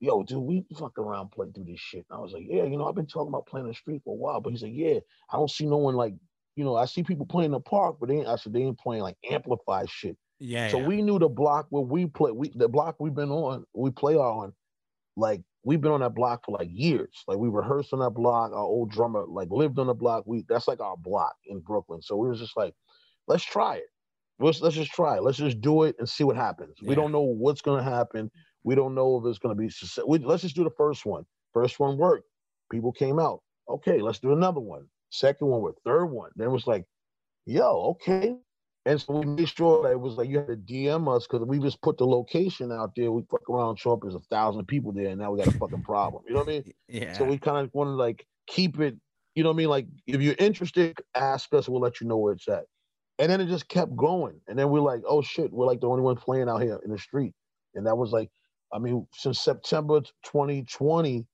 yo, 0.00 0.22
dude, 0.22 0.38
we 0.38 0.64
fuck 0.78 0.98
around 0.98 1.30
play 1.30 1.46
through 1.52 1.64
this 1.64 1.80
shit. 1.80 2.06
And 2.08 2.18
I 2.18 2.20
was 2.20 2.32
like, 2.32 2.44
yeah, 2.46 2.64
you 2.64 2.76
know, 2.76 2.86
I've 2.86 2.94
been 2.94 3.06
talking 3.06 3.28
about 3.28 3.46
playing 3.46 3.66
the 3.66 3.74
street 3.74 4.02
for 4.04 4.14
a 4.14 4.16
while. 4.16 4.40
But 4.40 4.50
he's 4.50 4.62
like, 4.62 4.72
yeah, 4.74 4.98
I 5.30 5.36
don't 5.36 5.50
see 5.50 5.66
no 5.66 5.78
one 5.78 5.94
like, 5.94 6.14
you 6.56 6.64
know, 6.64 6.76
I 6.76 6.84
see 6.84 7.02
people 7.02 7.26
playing 7.26 7.46
in 7.46 7.52
the 7.52 7.60
park, 7.60 7.96
but 7.98 8.08
they 8.08 8.16
ain't, 8.16 8.28
I 8.28 8.36
said 8.36 8.52
they 8.52 8.62
ain't 8.62 8.78
playing 8.78 9.02
like 9.02 9.16
amplified 9.28 9.90
shit. 9.90 10.16
Yeah. 10.38 10.68
So 10.68 10.78
yeah. 10.78 10.86
we 10.86 11.02
knew 11.02 11.18
the 11.18 11.28
block 11.28 11.66
where 11.70 11.82
we 11.82 12.06
play, 12.06 12.30
we 12.30 12.52
the 12.54 12.68
block 12.68 12.96
we've 13.00 13.14
been 13.14 13.30
on, 13.30 13.64
we 13.74 13.90
play 13.90 14.14
on, 14.14 14.52
like 15.16 15.40
we've 15.64 15.80
been 15.80 15.92
on 15.92 16.00
that 16.00 16.14
block 16.14 16.44
for 16.44 16.52
like 16.52 16.68
years. 16.70 17.24
Like 17.26 17.38
we 17.38 17.48
rehearsed 17.48 17.92
on 17.92 18.00
that 18.00 18.10
block. 18.10 18.52
Our 18.52 18.58
old 18.58 18.90
drummer 18.90 19.24
like 19.26 19.48
lived 19.50 19.78
on 19.78 19.86
the 19.86 19.94
block. 19.94 20.24
We 20.26 20.44
that's 20.48 20.68
like 20.68 20.80
our 20.80 20.96
block 20.96 21.34
in 21.46 21.60
Brooklyn. 21.60 22.02
So 22.02 22.16
we 22.16 22.28
was 22.28 22.40
just 22.40 22.56
like, 22.56 22.74
let's 23.26 23.44
try 23.44 23.76
it. 23.76 23.88
Let's 24.38 24.60
let's 24.60 24.76
just 24.76 24.92
try 24.92 25.16
it. 25.16 25.22
Let's 25.22 25.38
just 25.38 25.60
do 25.60 25.84
it 25.84 25.96
and 25.98 26.08
see 26.08 26.24
what 26.24 26.36
happens. 26.36 26.74
Yeah. 26.80 26.90
We 26.90 26.94
don't 26.94 27.12
know 27.12 27.22
what's 27.22 27.62
gonna 27.62 27.82
happen. 27.82 28.30
We 28.62 28.74
don't 28.74 28.94
know 28.94 29.18
if 29.18 29.28
it's 29.28 29.38
gonna 29.38 29.54
be. 29.54 29.70
We, 30.06 30.18
let's 30.18 30.42
just 30.42 30.56
do 30.56 30.64
the 30.64 30.70
first 30.76 31.06
one. 31.06 31.24
First 31.52 31.80
one 31.80 31.96
worked. 31.96 32.28
People 32.70 32.92
came 32.92 33.18
out. 33.18 33.40
Okay, 33.68 34.00
let's 34.00 34.18
do 34.18 34.32
another 34.32 34.60
one. 34.60 34.86
Second 35.10 35.48
one, 35.48 35.62
with 35.62 35.76
third 35.84 36.06
one. 36.06 36.30
Then 36.36 36.48
it 36.48 36.50
was 36.50 36.66
like, 36.66 36.84
yo, 37.46 37.96
okay. 37.96 38.34
And 38.86 39.00
so 39.00 39.14
we 39.14 39.26
made 39.26 39.48
sure 39.48 39.82
that 39.82 39.92
it 39.92 40.00
was 40.00 40.14
like 40.14 40.28
you 40.28 40.38
had 40.38 40.48
to 40.48 40.56
DM 40.56 41.14
us 41.14 41.26
because 41.26 41.46
we 41.46 41.58
just 41.58 41.80
put 41.80 41.96
the 41.96 42.06
location 42.06 42.70
out 42.70 42.92
there. 42.94 43.10
We 43.10 43.22
fuck 43.30 43.48
around, 43.48 43.78
show 43.78 43.92
up, 43.94 44.00
there's 44.02 44.14
a 44.14 44.20
thousand 44.20 44.66
people 44.66 44.92
there, 44.92 45.08
and 45.08 45.18
now 45.18 45.32
we 45.32 45.38
got 45.38 45.54
a 45.54 45.58
fucking 45.58 45.82
problem. 45.82 46.22
You 46.26 46.34
know 46.34 46.40
what 46.40 46.48
I 46.48 46.52
mean? 46.52 46.72
Yeah. 46.88 47.14
So 47.14 47.24
we 47.24 47.38
kind 47.38 47.64
of 47.66 47.72
want 47.72 47.88
to 47.88 47.92
like 47.92 48.26
keep 48.46 48.78
it, 48.78 48.96
you 49.34 49.42
know 49.42 49.48
what 49.48 49.54
I 49.54 49.58
mean? 49.58 49.68
Like 49.68 49.86
if 50.06 50.20
you're 50.20 50.36
interested, 50.38 50.98
ask 51.14 51.52
us, 51.54 51.68
we'll 51.68 51.80
let 51.80 52.00
you 52.00 52.06
know 52.06 52.18
where 52.18 52.34
it's 52.34 52.46
at. 52.46 52.64
And 53.18 53.30
then 53.30 53.40
it 53.40 53.46
just 53.46 53.68
kept 53.68 53.96
going. 53.96 54.40
And 54.48 54.58
then 54.58 54.68
we're 54.68 54.80
like, 54.80 55.00
oh 55.06 55.22
shit, 55.22 55.52
we're 55.52 55.66
like 55.66 55.80
the 55.80 55.88
only 55.88 56.02
one 56.02 56.16
playing 56.16 56.48
out 56.48 56.62
here 56.62 56.78
in 56.84 56.90
the 56.90 56.98
street. 56.98 57.32
And 57.74 57.86
that 57.86 57.96
was 57.96 58.10
like, 58.12 58.30
I 58.72 58.78
mean, 58.78 59.06
since 59.14 59.40
September 59.40 60.00
2020, 60.24 61.26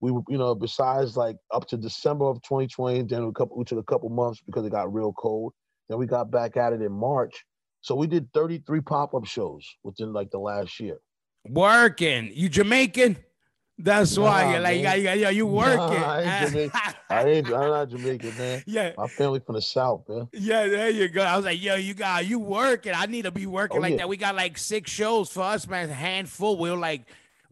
we 0.00 0.10
you 0.28 0.38
know, 0.38 0.54
besides 0.54 1.16
like 1.16 1.36
up 1.52 1.66
to 1.68 1.76
December 1.76 2.26
of 2.26 2.40
2020, 2.42 3.02
then 3.02 3.24
a 3.24 3.32
couple 3.32 3.56
we 3.56 3.64
took 3.64 3.78
a 3.78 3.82
couple 3.82 4.08
months 4.10 4.40
because 4.46 4.64
it 4.64 4.70
got 4.70 4.92
real 4.92 5.12
cold. 5.12 5.52
Then 5.88 5.98
we 5.98 6.06
got 6.06 6.30
back 6.30 6.56
at 6.56 6.72
it 6.72 6.82
in 6.82 6.92
March. 6.92 7.44
So 7.80 7.94
we 7.94 8.06
did 8.06 8.32
33 8.32 8.80
pop-up 8.80 9.24
shows 9.24 9.66
within 9.82 10.12
like 10.12 10.30
the 10.30 10.38
last 10.38 10.78
year. 10.80 10.98
Working. 11.48 12.30
You 12.32 12.48
Jamaican? 12.48 13.16
That's 13.80 14.16
nah, 14.16 14.24
why 14.24 14.52
you're 14.52 14.60
like, 14.60 14.76
you 14.76 14.82
got, 14.82 15.18
you 15.18 15.28
you 15.28 15.46
working. 15.46 16.00
Nah, 16.00 16.14
I 16.14 16.22
ain't 16.22 16.50
Jamaican. 16.50 16.80
I 17.10 17.24
ain't, 17.24 17.46
I'm 17.46 17.52
not 17.52 17.88
Jamaican, 17.88 18.36
man. 18.36 18.62
Yeah. 18.66 18.92
My 18.98 19.06
family 19.06 19.38
from 19.38 19.54
the 19.54 19.62
South, 19.62 20.02
man. 20.08 20.28
Yeah, 20.32 20.66
there 20.66 20.90
you 20.90 21.08
go. 21.08 21.22
I 21.22 21.36
was 21.36 21.44
like, 21.44 21.62
yo, 21.62 21.76
you 21.76 21.94
got, 21.94 22.26
you 22.26 22.40
working. 22.40 22.92
I 22.94 23.06
need 23.06 23.22
to 23.22 23.30
be 23.30 23.46
working 23.46 23.78
oh, 23.78 23.80
like 23.80 23.92
yeah. 23.92 23.98
that. 23.98 24.08
We 24.08 24.16
got 24.16 24.34
like 24.34 24.58
six 24.58 24.90
shows 24.90 25.30
for 25.30 25.42
us, 25.42 25.68
man. 25.68 25.88
A 25.88 25.94
handful. 25.94 26.58
We 26.58 26.70
are 26.70 26.76
like, 26.76 27.06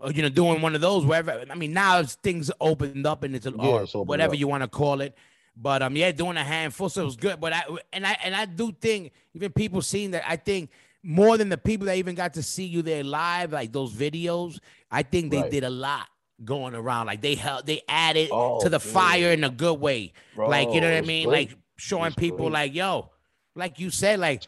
uh, 0.05 0.11
you 0.12 0.22
know, 0.22 0.29
doing 0.29 0.61
one 0.61 0.75
of 0.75 0.81
those 0.81 1.07
wherever. 1.07 1.44
I 1.49 1.55
mean, 1.55 1.72
now 1.72 2.03
things 2.03 2.51
opened 2.61 3.07
up 3.07 3.22
and 3.22 3.37
it's, 3.37 3.46
yeah, 3.46 3.83
it's 3.83 3.94
whatever 3.94 4.35
up. 4.35 4.38
you 4.38 4.49
want 4.49 4.64
to 4.64 4.68
call 4.68 5.01
it. 5.01 5.16
But 5.57 5.83
um, 5.83 5.97
yeah, 5.97 6.12
doing 6.12 6.37
a 6.37 6.45
handful, 6.45 6.88
so 6.88 7.03
it 7.03 7.05
was 7.07 7.16
good. 7.16 7.40
But 7.40 7.53
I 7.53 7.64
and 7.92 8.07
I 8.07 8.16
and 8.23 8.35
I 8.35 8.45
do 8.45 8.73
think 8.73 9.12
even 9.35 9.53
people 9.53 9.81
seeing 9.81 10.11
that, 10.11 10.25
I 10.29 10.37
think 10.37 10.71
more 11.03 11.38
than 11.38 11.49
the 11.49 11.57
people 11.57 11.87
that 11.87 11.97
even 11.97 12.14
got 12.14 12.35
to 12.35 12.42
see 12.42 12.64
you 12.64 12.83
there 12.83 13.03
live, 13.03 13.53
like 13.53 13.73
those 13.73 13.92
videos, 13.92 14.59
I 14.90 15.03
think 15.03 15.31
they 15.31 15.40
right. 15.40 15.51
did 15.51 15.64
a 15.64 15.71
lot 15.71 16.09
going 16.45 16.75
around. 16.75 17.07
Like 17.07 17.23
they 17.23 17.37
helped, 17.37 17.66
they 17.66 17.83
added 17.88 18.29
oh, 18.33 18.61
to 18.61 18.69
the 18.69 18.79
dude. 18.79 18.92
fire 18.92 19.33
in 19.33 19.45
a 19.45 19.51
good 19.51 19.81
way. 19.81 20.12
Bro, 20.35 20.49
like 20.49 20.73
you 20.73 20.81
know 20.81 20.90
what 20.90 20.99
I 20.99 21.07
mean? 21.07 21.29
Great. 21.29 21.51
Like 21.51 21.59
showing 21.77 22.12
people, 22.12 22.51
great. 22.51 22.53
like 22.53 22.75
yo, 22.75 23.11
like 23.55 23.81
you 23.81 23.88
said, 23.88 24.21
like 24.21 24.42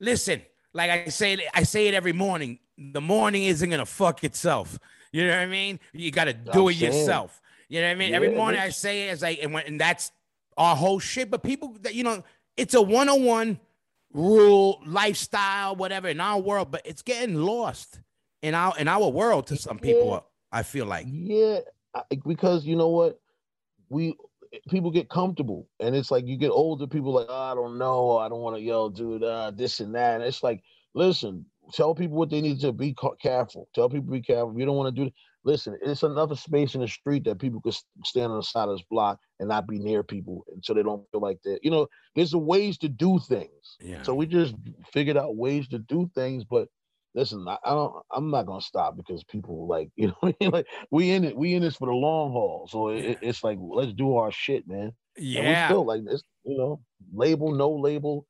listen, 0.00 0.40
like 0.72 0.90
I 0.90 1.08
say, 1.08 1.46
I 1.52 1.64
say 1.64 1.88
it 1.88 1.94
every 1.94 2.14
morning. 2.14 2.60
The 2.78 3.00
morning 3.02 3.44
isn't 3.44 3.68
gonna 3.68 3.84
fuck 3.84 4.24
itself. 4.24 4.78
You 5.12 5.26
know 5.26 5.32
what 5.32 5.40
I 5.40 5.46
mean? 5.46 5.80
You 5.92 6.10
got 6.10 6.24
to 6.24 6.32
do 6.32 6.68
I'm 6.68 6.68
it 6.68 6.78
saying. 6.78 6.92
yourself. 6.92 7.40
You 7.70 7.80
know 7.80 7.86
what 7.86 7.92
I 7.92 7.94
mean? 7.94 8.10
Yeah, 8.10 8.16
Every 8.16 8.34
morning 8.34 8.60
I 8.60 8.70
say 8.70 9.06
it 9.06 9.12
as 9.12 9.22
like, 9.22 9.38
and, 9.40 9.54
when, 9.54 9.64
and 9.64 9.80
that's 9.80 10.10
our 10.56 10.74
whole 10.74 10.98
shit. 10.98 11.30
But 11.30 11.44
people 11.44 11.76
that 11.82 11.94
you 11.94 12.02
know, 12.02 12.24
it's 12.56 12.74
a 12.74 12.82
one-on-one 12.82 13.60
rule, 14.12 14.82
lifestyle, 14.84 15.76
whatever 15.76 16.08
in 16.08 16.20
our 16.20 16.40
world, 16.40 16.72
but 16.72 16.82
it's 16.84 17.02
getting 17.02 17.36
lost 17.36 18.00
in 18.42 18.56
our 18.56 18.76
in 18.76 18.88
our 18.88 19.08
world 19.08 19.46
to 19.46 19.56
some 19.56 19.78
people. 19.78 20.10
Yeah. 20.10 20.20
I 20.52 20.64
feel 20.64 20.84
like 20.84 21.06
yeah, 21.08 21.60
because 22.26 22.66
you 22.66 22.74
know 22.74 22.88
what, 22.88 23.20
we 23.88 24.16
people 24.68 24.90
get 24.90 25.08
comfortable, 25.08 25.68
and 25.78 25.94
it's 25.94 26.10
like 26.10 26.26
you 26.26 26.36
get 26.36 26.50
older. 26.50 26.88
People 26.88 27.12
like, 27.12 27.26
oh, 27.28 27.52
I 27.52 27.54
don't 27.54 27.78
know, 27.78 28.18
I 28.18 28.28
don't 28.28 28.40
want 28.40 28.56
to 28.56 28.62
yell, 28.62 28.90
dude, 28.90 29.22
uh, 29.22 29.52
this 29.52 29.78
and 29.78 29.94
that. 29.94 30.16
And 30.16 30.24
it's 30.24 30.42
like, 30.42 30.60
listen, 30.94 31.46
tell 31.72 31.94
people 31.94 32.16
what 32.16 32.30
they 32.30 32.40
need 32.40 32.58
to 32.62 32.72
be 32.72 32.96
careful. 33.22 33.68
Tell 33.76 33.88
people 33.88 34.10
be 34.10 34.22
careful. 34.22 34.58
You 34.58 34.66
don't 34.66 34.76
want 34.76 34.92
to 34.92 35.04
do 35.04 35.10
listen, 35.44 35.76
it's 35.82 36.02
another 36.02 36.36
space 36.36 36.74
in 36.74 36.80
the 36.80 36.88
street 36.88 37.24
that 37.24 37.38
people 37.38 37.60
could 37.60 37.74
stand 38.04 38.30
on 38.30 38.38
the 38.38 38.42
side 38.42 38.68
of 38.68 38.76
this 38.76 38.86
block 38.90 39.18
and 39.38 39.48
not 39.48 39.66
be 39.66 39.78
near 39.78 40.02
people, 40.02 40.44
until 40.54 40.74
they 40.74 40.82
don't 40.82 41.04
feel 41.10 41.20
like 41.20 41.40
that. 41.44 41.60
You 41.62 41.70
know, 41.70 41.86
there's 42.14 42.34
ways 42.34 42.78
to 42.78 42.88
do 42.88 43.18
things. 43.18 43.76
Yeah. 43.80 44.02
So 44.02 44.14
we 44.14 44.26
just 44.26 44.54
figured 44.92 45.16
out 45.16 45.36
ways 45.36 45.68
to 45.68 45.78
do 45.78 46.10
things, 46.14 46.44
but 46.44 46.68
listen, 47.14 47.46
I, 47.48 47.56
I 47.64 47.70
don't. 47.70 47.94
I'm 48.12 48.30
not 48.30 48.46
gonna 48.46 48.60
stop 48.60 48.96
because 48.96 49.24
people 49.24 49.66
like 49.66 49.90
you 49.96 50.08
know. 50.08 50.16
I 50.22 50.34
mean? 50.40 50.50
Like 50.50 50.66
we 50.90 51.10
in 51.10 51.24
it. 51.24 51.36
We 51.36 51.54
in 51.54 51.62
this 51.62 51.76
for 51.76 51.86
the 51.86 51.92
long 51.92 52.32
haul. 52.32 52.68
So 52.70 52.88
it, 52.88 53.18
it's 53.22 53.42
like 53.42 53.58
let's 53.60 53.92
do 53.92 54.16
our 54.16 54.32
shit, 54.32 54.68
man. 54.68 54.92
Yeah. 55.16 55.66
We 55.66 55.72
still 55.72 55.86
like 55.86 56.04
this. 56.04 56.22
You 56.44 56.56
know, 56.56 56.80
label, 57.12 57.52
no 57.52 57.70
label, 57.70 58.26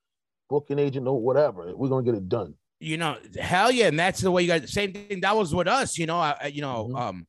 booking 0.48 0.78
agent, 0.78 1.04
no 1.04 1.14
whatever. 1.14 1.72
We're 1.74 1.88
gonna 1.88 2.04
get 2.04 2.14
it 2.14 2.28
done 2.28 2.54
you 2.80 2.96
know, 2.96 3.18
hell 3.38 3.70
yeah, 3.70 3.86
and 3.86 3.98
that's 3.98 4.20
the 4.20 4.30
way 4.30 4.42
you 4.42 4.48
guys. 4.48 4.72
Same 4.72 4.92
thing 4.92 5.20
that 5.20 5.36
was 5.36 5.54
with 5.54 5.68
us, 5.68 5.98
you 5.98 6.06
know. 6.06 6.18
I, 6.18 6.50
you 6.52 6.62
know, 6.62 6.86
mm-hmm. 6.86 6.96
um, 6.96 7.26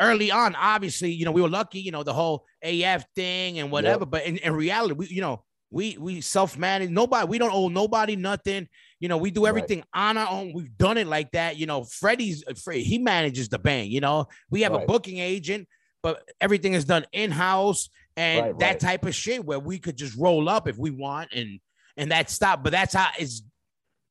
early 0.00 0.30
on, 0.30 0.54
obviously, 0.54 1.12
you 1.12 1.24
know, 1.24 1.32
we 1.32 1.42
were 1.42 1.48
lucky, 1.48 1.80
you 1.80 1.90
know, 1.90 2.04
the 2.04 2.12
whole 2.12 2.44
AF 2.62 3.04
thing 3.14 3.58
and 3.58 3.70
whatever. 3.70 4.02
Yep. 4.02 4.10
But 4.10 4.26
in, 4.26 4.36
in 4.38 4.54
reality, 4.54 4.94
we, 4.94 5.06
you 5.08 5.20
know, 5.20 5.42
we 5.70 5.96
we 5.98 6.20
self 6.20 6.56
manage. 6.56 6.90
Nobody, 6.90 7.26
we 7.26 7.38
don't 7.38 7.52
owe 7.52 7.68
nobody 7.68 8.14
nothing. 8.14 8.68
You 9.00 9.08
know, 9.08 9.16
we 9.16 9.30
do 9.30 9.46
everything 9.46 9.78
right. 9.78 10.08
on 10.08 10.18
our 10.18 10.30
own. 10.30 10.52
We've 10.54 10.76
done 10.78 10.98
it 10.98 11.08
like 11.08 11.32
that. 11.32 11.56
You 11.56 11.66
know, 11.66 11.84
Freddie's 11.84 12.44
Freddie, 12.62 12.84
he 12.84 12.98
manages 12.98 13.48
the 13.48 13.58
band. 13.58 13.88
You 13.88 14.00
know, 14.00 14.26
we 14.50 14.62
have 14.62 14.72
right. 14.72 14.84
a 14.84 14.86
booking 14.86 15.18
agent, 15.18 15.68
but 16.02 16.22
everything 16.40 16.74
is 16.74 16.84
done 16.84 17.04
in 17.12 17.32
house 17.32 17.90
and 18.16 18.46
right, 18.46 18.58
that 18.60 18.80
type 18.80 19.04
of 19.04 19.14
shit 19.14 19.44
where 19.44 19.58
we 19.58 19.78
could 19.78 19.96
just 19.96 20.16
roll 20.16 20.48
up 20.48 20.68
if 20.68 20.78
we 20.78 20.90
want 20.90 21.32
and 21.34 21.58
and 21.96 22.12
that 22.12 22.30
stop. 22.30 22.62
But 22.62 22.70
that's 22.70 22.94
how 22.94 23.08
it's 23.18 23.42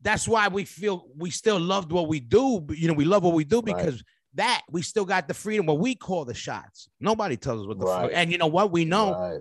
that's 0.05 0.27
why 0.27 0.47
we 0.47 0.65
feel 0.65 1.07
we 1.17 1.31
still 1.31 1.59
loved 1.59 1.91
what 1.91 2.07
we 2.07 2.19
do. 2.19 2.65
You 2.69 2.87
know, 2.87 2.93
we 2.93 3.05
love 3.05 3.23
what 3.23 3.33
we 3.33 3.43
do 3.43 3.63
because 3.63 3.95
right. 3.95 4.03
that 4.35 4.61
we 4.69 4.83
still 4.83 5.03
got 5.03 5.27
the 5.27 5.33
freedom 5.33 5.65
what 5.65 5.79
we 5.79 5.95
call 5.95 6.25
the 6.25 6.33
shots. 6.35 6.87
Nobody 6.99 7.35
tells 7.35 7.61
us 7.61 7.67
what 7.67 7.79
the 7.79 7.85
right. 7.87 8.01
fuck. 8.03 8.11
And 8.13 8.31
you 8.31 8.37
know 8.37 8.45
what? 8.45 8.71
We 8.71 8.85
know 8.85 9.13
right. 9.13 9.39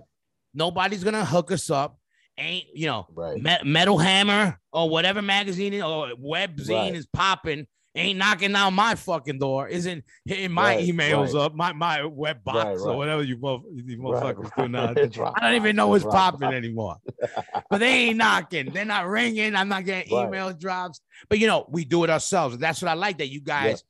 nobody's 0.55 1.03
gonna 1.03 1.23
hook 1.23 1.51
us 1.51 1.69
up. 1.69 1.99
Ain't 2.37 2.65
you 2.73 2.87
know 2.87 3.05
Me- 3.37 3.59
Metal 3.63 3.97
Hammer 3.99 4.59
or 4.73 4.89
whatever 4.89 5.21
magazine 5.21 5.79
or 5.81 6.09
web 6.17 6.57
zine 6.57 6.95
is 6.95 7.05
popping 7.05 7.67
ain't 7.95 8.19
knocking 8.19 8.51
down 8.51 8.73
my 8.73 8.95
fucking 8.95 9.39
door, 9.39 9.67
isn't 9.67 10.03
hitting 10.25 10.51
my 10.51 10.75
right, 10.75 10.87
emails 10.87 11.33
right. 11.33 11.43
up, 11.43 11.55
my 11.55 11.73
my 11.73 12.05
web 12.05 12.43
box 12.43 12.81
right, 12.81 12.91
or 12.91 12.97
whatever 12.97 13.23
you, 13.23 13.35
you 13.73 13.97
motherfuckers 13.97 14.51
do 14.57 14.67
now. 14.67 14.89
I 15.35 15.39
don't 15.41 15.55
even 15.55 15.75
know 15.75 15.87
what's 15.87 16.03
popping 16.03 16.53
anymore. 16.53 16.97
but 17.69 17.79
they 17.79 18.07
ain't 18.07 18.17
knocking. 18.17 18.71
They're 18.71 18.85
not 18.85 19.07
ringing. 19.07 19.55
I'm 19.55 19.69
not 19.69 19.85
getting 19.85 20.13
email 20.13 20.51
drops. 20.53 21.01
But 21.29 21.39
you 21.39 21.47
know, 21.47 21.65
we 21.69 21.85
do 21.85 22.03
it 22.03 22.09
ourselves. 22.09 22.57
That's 22.57 22.81
what 22.81 22.89
I 22.89 22.93
like 22.93 23.17
that 23.19 23.29
you 23.29 23.41
guys 23.41 23.83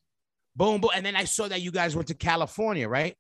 boom, 0.56 0.82
boom. 0.82 0.92
And 0.96 1.06
then 1.06 1.16
I 1.16 1.26
saw 1.26 1.48
that 1.48 1.62
you 1.62 1.72
guys 1.72 1.96
went 1.96 2.08
to 2.08 2.14
California, 2.14 2.88
right? 2.88 3.16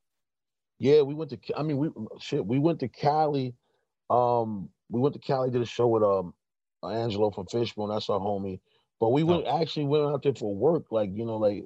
Yeah, 0.79 1.01
we 1.01 1.13
went 1.13 1.31
to 1.31 1.39
I 1.55 1.63
mean, 1.63 1.77
we 1.77 1.89
shit, 2.19 2.45
we 2.45 2.59
went 2.59 2.79
to 2.79 2.87
Cali. 2.87 3.55
Um, 4.09 4.69
we 4.89 4.99
went 4.99 5.13
to 5.13 5.19
Cali, 5.19 5.49
did 5.49 5.61
a 5.61 5.65
show 5.65 5.87
with 5.87 6.03
um 6.03 6.33
Angelo 6.83 7.31
from 7.31 7.47
Fishbone. 7.47 7.89
That's 7.89 8.09
our 8.09 8.19
homie. 8.19 8.59
But 8.99 9.11
we 9.11 9.23
went 9.23 9.45
oh. 9.45 9.61
actually 9.61 9.85
went 9.85 10.05
out 10.05 10.23
there 10.23 10.33
for 10.33 10.55
work, 10.55 10.85
like 10.91 11.09
you 11.13 11.25
know, 11.25 11.37
like 11.37 11.65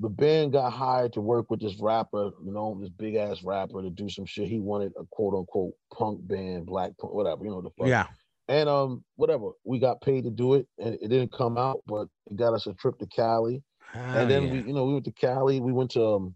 the 0.00 0.08
band 0.08 0.52
got 0.52 0.70
hired 0.72 1.12
to 1.12 1.20
work 1.20 1.50
with 1.50 1.60
this 1.60 1.76
rapper, 1.78 2.30
you 2.42 2.52
know, 2.52 2.78
this 2.80 2.90
big 2.90 3.16
ass 3.16 3.42
rapper 3.42 3.82
to 3.82 3.90
do 3.90 4.08
some 4.08 4.24
shit. 4.24 4.48
He 4.48 4.58
wanted 4.58 4.92
a 4.98 5.04
quote 5.10 5.34
unquote 5.34 5.74
punk 5.96 6.26
band, 6.26 6.66
black 6.66 6.96
punk, 6.98 7.12
whatever, 7.12 7.44
you 7.44 7.50
know 7.50 7.60
the 7.60 7.70
fuck. 7.78 7.88
Yeah. 7.88 8.06
And 8.48 8.68
um, 8.68 9.04
whatever, 9.16 9.50
we 9.62 9.78
got 9.78 10.00
paid 10.00 10.24
to 10.24 10.30
do 10.30 10.54
it, 10.54 10.66
and 10.78 10.94
it 10.94 11.08
didn't 11.08 11.32
come 11.32 11.56
out, 11.56 11.82
but 11.86 12.08
it 12.30 12.36
got 12.36 12.54
us 12.54 12.66
a 12.66 12.74
trip 12.74 12.98
to 12.98 13.06
Cali. 13.06 13.62
and 13.94 14.28
then 14.28 14.44
yeah. 14.44 14.52
we, 14.52 14.58
you 14.62 14.72
know, 14.72 14.84
we 14.86 14.94
went 14.94 15.04
to 15.04 15.12
Cali. 15.12 15.60
We 15.60 15.72
went 15.72 15.92
to 15.92 16.04
um, 16.04 16.34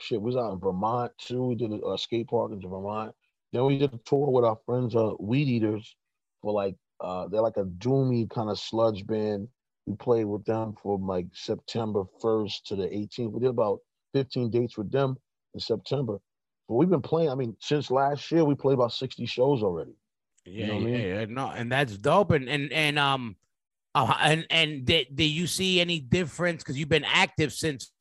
shit. 0.00 0.20
We 0.20 0.26
was 0.26 0.36
out 0.36 0.52
in 0.52 0.60
Vermont 0.60 1.12
too. 1.18 1.44
We 1.44 1.54
did 1.54 1.72
a, 1.72 1.86
a 1.86 1.98
skate 1.98 2.28
park 2.28 2.52
in 2.52 2.60
Vermont. 2.60 3.14
Then 3.52 3.64
we 3.64 3.78
did 3.78 3.94
a 3.94 4.00
tour 4.04 4.30
with 4.30 4.44
our 4.44 4.58
friends, 4.66 4.94
uh, 4.94 5.12
Weed 5.18 5.48
Eaters, 5.48 5.96
for 6.42 6.52
like 6.52 6.76
uh, 7.00 7.28
they're 7.28 7.40
like 7.42 7.56
a 7.56 7.64
doomy 7.64 8.28
kind 8.30 8.50
of 8.50 8.58
sludge 8.58 9.06
band. 9.06 9.48
We 9.86 9.96
played 9.96 10.24
with 10.24 10.44
them 10.44 10.74
from 10.82 11.06
like 11.06 11.26
September 11.32 12.04
1st 12.22 12.62
to 12.66 12.76
the 12.76 12.86
18th. 12.86 13.32
We 13.32 13.40
did 13.40 13.48
about 13.48 13.80
15 14.14 14.50
dates 14.50 14.76
with 14.76 14.90
them 14.90 15.16
in 15.54 15.60
September. 15.60 16.18
But 16.68 16.74
we've 16.76 16.90
been 16.90 17.02
playing. 17.02 17.30
I 17.30 17.34
mean, 17.34 17.56
since 17.60 17.90
last 17.90 18.30
year, 18.30 18.44
we 18.44 18.54
played 18.54 18.74
about 18.74 18.92
60 18.92 19.26
shows 19.26 19.62
already. 19.62 19.92
Yeah, 20.44 20.66
know 20.66 20.74
what 20.74 20.82
I 20.82 20.86
yeah, 20.86 20.96
mean? 20.96 21.06
yeah, 21.06 21.24
no, 21.28 21.50
and 21.50 21.72
that's 21.72 21.96
dope. 21.96 22.30
And 22.30 22.48
and 22.48 22.72
and 22.72 22.98
um, 22.98 23.36
uh, 23.94 24.14
and 24.20 24.46
and 24.50 24.84
did, 24.84 25.08
did 25.14 25.24
you 25.24 25.46
see 25.46 25.80
any 25.80 26.00
difference? 26.00 26.62
Because 26.62 26.78
you've 26.78 26.88
been 26.88 27.04
active 27.04 27.52
since, 27.52 27.92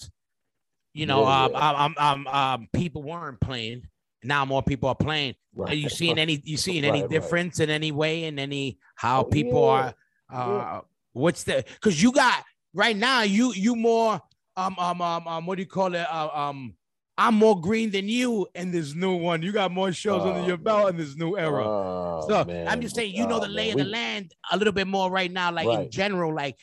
you 0.93 1.05
know, 1.05 1.25
Yeah, 1.25 1.45
um, 1.45 1.51
yeah. 1.53 1.71
um, 1.71 1.95
um, 1.97 2.27
um, 2.27 2.67
people 2.73 3.03
weren't 3.03 3.41
playing. 3.41 3.83
Now 4.23 4.45
more 4.45 4.61
people 4.63 4.89
are 4.89 4.95
playing. 4.95 5.35
Are 5.65 5.73
you 5.73 5.89
seeing 5.89 6.17
any? 6.17 6.41
You 6.43 6.57
seeing 6.57 6.83
any 6.83 7.01
Right, 7.01 7.01
right. 7.01 7.09
difference 7.09 7.59
in 7.59 7.69
any 7.69 7.91
way 7.91 8.25
in 8.25 8.37
any 8.39 8.77
how 8.95 9.21
Oh, 9.21 9.23
people 9.25 9.61
yeah, 9.61 9.67
are? 9.69 9.93
Uh, 10.31 10.57
yeah. 10.57 10.81
what's 11.13 11.43
the? 11.43 11.63
Because 11.73 12.01
you 12.01 12.11
got 12.11 12.43
right 12.73 12.95
now. 12.95 13.21
You 13.23 13.53
you 13.53 13.75
more 13.75 14.21
um 14.57 14.75
um 14.77 15.01
um 15.01 15.27
um. 15.27 15.45
What 15.45 15.55
do 15.55 15.61
you 15.63 15.67
call 15.69 15.93
it? 15.95 16.05
Uh, 16.09 16.29
um. 16.33 16.75
I'm 17.17 17.35
more 17.35 17.59
green 17.59 17.91
than 17.91 18.07
you 18.07 18.47
in 18.55 18.71
this 18.71 18.95
new 18.95 19.13
one. 19.17 19.41
You 19.41 19.51
got 19.51 19.71
more 19.73 19.91
shows 19.91 20.21
under 20.21 20.39
Oh, 20.39 20.47
your 20.47 20.55
belt 20.55 20.85
man. 20.85 20.89
in 20.93 20.97
this 21.05 21.17
new 21.17 21.37
era. 21.37 21.67
Oh, 21.67 22.25
So 22.29 22.49
I'm 22.49 22.79
just 22.79 22.95
saying, 22.95 23.13
you 23.13 23.27
know 23.27 23.35
Oh, 23.35 23.39
the 23.41 23.47
man. 23.47 23.55
lay 23.57 23.69
of 23.71 23.75
We- 23.75 23.81
the 23.83 23.89
land 23.89 24.33
a 24.49 24.55
little 24.55 24.71
bit 24.71 24.87
more 24.87 25.11
right 25.11 25.29
now, 25.29 25.51
like 25.51 25.67
in 25.67 25.91
general. 25.91 26.33
Like, 26.33 26.55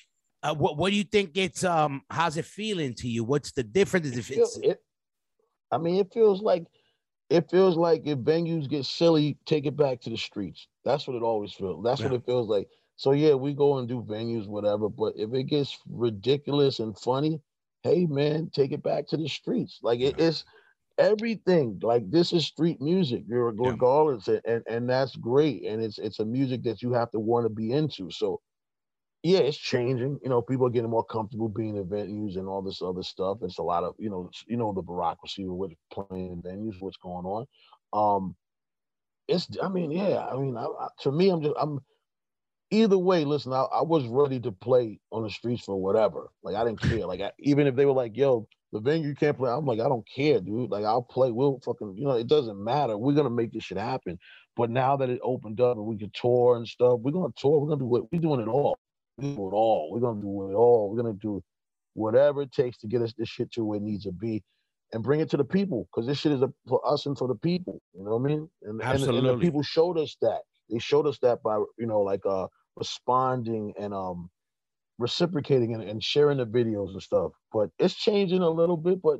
uh, 0.42 0.54
what 0.54 0.78
what 0.78 0.88
do 0.90 0.96
you 0.96 1.04
think 1.04 1.32
it's 1.36 1.62
um? 1.62 2.00
How's 2.08 2.38
it 2.38 2.46
feeling 2.46 2.94
to 2.94 3.08
you? 3.08 3.22
What's 3.22 3.52
the 3.52 3.64
difference? 3.64 4.16
If 4.16 4.26
feel- 4.28 4.44
it's 4.44 4.56
it, 4.62 4.78
I 5.70 5.76
mean, 5.76 5.96
it 5.96 6.10
feels 6.14 6.40
like 6.40 6.64
it 7.30 7.50
feels 7.50 7.76
like 7.76 8.02
if 8.06 8.18
venues 8.18 8.68
get 8.68 8.84
silly, 8.84 9.38
take 9.46 9.66
it 9.66 9.76
back 9.76 10.00
to 10.02 10.10
the 10.10 10.16
streets. 10.16 10.68
That's 10.84 11.06
what 11.06 11.16
it 11.16 11.22
always 11.22 11.52
feels. 11.52 11.82
That's 11.84 12.04
what 12.04 12.12
it 12.12 12.24
feels 12.24 12.48
like. 12.48 12.68
So 12.96 13.12
yeah, 13.12 13.34
we 13.34 13.54
go 13.54 13.78
and 13.78 13.88
do 13.88 14.02
venues, 14.02 14.46
whatever. 14.48 14.88
But 14.88 15.14
if 15.16 15.32
it 15.34 15.44
gets 15.44 15.78
ridiculous 15.88 16.78
and 16.78 16.96
funny, 16.98 17.42
hey 17.82 18.06
man, 18.06 18.50
take 18.50 18.72
it 18.72 18.82
back 18.82 19.06
to 19.08 19.16
the 19.16 19.28
streets. 19.28 19.80
Like 19.82 20.00
it, 20.00 20.14
Yeah. 20.14 20.18
it's 20.18 20.44
everything. 20.98 21.78
Like 21.82 22.10
this 22.10 22.32
is 22.32 22.46
street 22.46 22.80
music, 22.80 23.24
you're 23.28 23.52
Yeah. 23.62 23.72
regardless, 23.72 24.28
and, 24.28 24.40
and 24.44 24.62
and 24.68 24.88
that's 24.90 25.16
great. 25.16 25.64
And 25.64 25.82
it's 25.82 25.98
it's 25.98 26.20
a 26.20 26.24
music 26.24 26.62
that 26.64 26.82
you 26.82 26.92
have 26.92 27.10
to 27.12 27.20
want 27.20 27.44
to 27.46 27.50
be 27.50 27.72
into. 27.72 28.10
So 28.10 28.40
yeah, 29.26 29.38
it's 29.40 29.58
changing. 29.58 30.20
You 30.22 30.30
know, 30.30 30.40
people 30.40 30.66
are 30.68 30.70
getting 30.70 30.90
more 30.90 31.04
comfortable 31.04 31.48
being 31.48 31.76
in 31.76 31.84
venues 31.86 32.36
and 32.36 32.46
all 32.46 32.62
this 32.62 32.80
other 32.80 33.02
stuff. 33.02 33.38
It's 33.42 33.58
a 33.58 33.62
lot 33.62 33.82
of, 33.82 33.94
you 33.98 34.08
know, 34.08 34.30
you 34.46 34.56
know 34.56 34.72
the 34.72 34.82
bureaucracy 34.82 35.46
with 35.48 35.72
playing 35.92 36.30
in 36.32 36.42
venues, 36.42 36.76
what's 36.78 36.96
going 36.96 37.26
on. 37.26 37.46
Um, 37.92 38.36
it's, 39.26 39.48
I 39.60 39.68
mean, 39.68 39.90
yeah, 39.90 40.24
I 40.24 40.36
mean, 40.36 40.56
I, 40.56 40.66
I, 40.66 40.88
to 41.00 41.12
me, 41.12 41.30
I'm 41.30 41.42
just, 41.42 41.54
I'm. 41.58 41.80
Either 42.72 42.98
way, 42.98 43.24
listen, 43.24 43.52
I, 43.52 43.62
I 43.62 43.82
was 43.82 44.04
ready 44.08 44.40
to 44.40 44.50
play 44.50 44.98
on 45.12 45.22
the 45.22 45.30
streets 45.30 45.62
for 45.62 45.80
whatever. 45.80 46.30
Like 46.42 46.56
I 46.56 46.64
didn't 46.64 46.80
care. 46.80 47.06
Like 47.06 47.20
even 47.38 47.68
if 47.68 47.76
they 47.76 47.86
were 47.86 47.92
like, 47.92 48.16
"Yo, 48.16 48.48
the 48.72 48.80
venue 48.80 49.14
can't 49.14 49.38
play," 49.38 49.52
I'm 49.52 49.64
like, 49.64 49.78
I 49.78 49.88
don't 49.88 50.06
care, 50.12 50.40
dude. 50.40 50.70
Like 50.70 50.84
I'll 50.84 51.02
play. 51.02 51.30
We'll 51.30 51.60
fucking, 51.64 51.94
you 51.96 52.04
know, 52.04 52.16
it 52.16 52.26
doesn't 52.26 52.62
matter. 52.62 52.98
We're 52.98 53.14
gonna 53.14 53.30
make 53.30 53.52
this 53.52 53.62
shit 53.62 53.78
happen. 53.78 54.18
But 54.56 54.70
now 54.70 54.96
that 54.96 55.10
it 55.10 55.20
opened 55.22 55.60
up 55.60 55.76
and 55.76 55.86
we 55.86 55.96
can 55.96 56.10
tour 56.12 56.56
and 56.56 56.66
stuff, 56.66 56.98
we're 57.00 57.12
gonna 57.12 57.32
tour. 57.36 57.60
We're 57.60 57.68
gonna 57.68 57.80
do 57.80 57.86
what 57.86 58.10
we're 58.10 58.20
doing 58.20 58.40
it 58.40 58.48
all. 58.48 58.76
Do 59.20 59.28
it 59.28 59.54
all. 59.54 59.90
We're 59.92 60.00
gonna 60.00 60.20
do 60.20 60.50
it 60.50 60.54
all. 60.54 60.90
We're 60.90 61.02
gonna 61.02 61.14
do 61.14 61.42
whatever 61.94 62.42
it 62.42 62.52
takes 62.52 62.78
to 62.78 62.88
get 62.88 63.02
us 63.02 63.14
this 63.18 63.28
shit 63.28 63.52
to 63.52 63.64
where 63.64 63.78
it 63.78 63.82
needs 63.82 64.04
to 64.04 64.12
be, 64.12 64.44
and 64.92 65.02
bring 65.02 65.20
it 65.20 65.30
to 65.30 65.38
the 65.38 65.44
people. 65.44 65.88
Because 65.90 66.06
this 66.06 66.18
shit 66.18 66.32
is 66.32 66.42
a, 66.42 66.52
for 66.68 66.86
us 66.86 67.06
and 67.06 67.16
for 67.16 67.28
the 67.28 67.34
people. 67.36 67.80
You 67.94 68.04
know 68.04 68.16
what 68.16 68.24
I 68.24 68.28
mean? 68.34 68.50
And, 68.62 68.80
and- 68.82 69.04
and, 69.04 69.26
the 69.26 69.32
people 69.40 69.62
showed 69.62 69.98
us 69.98 70.16
that. 70.22 70.42
They 70.70 70.78
showed 70.80 71.06
us 71.06 71.18
that 71.20 71.42
by 71.42 71.56
you 71.78 71.86
know 71.86 72.00
like 72.02 72.26
uh 72.26 72.48
responding 72.76 73.74
and 73.78 73.94
um 73.94 74.30
reciprocating 74.98 75.74
and, 75.74 75.82
and 75.82 76.02
sharing 76.02 76.38
the 76.38 76.46
videos 76.46 76.90
and 76.92 77.02
stuff. 77.02 77.32
But 77.52 77.70
it's 77.78 77.94
changing 77.94 78.42
a 78.42 78.50
little 78.50 78.76
bit. 78.76 79.00
But 79.02 79.18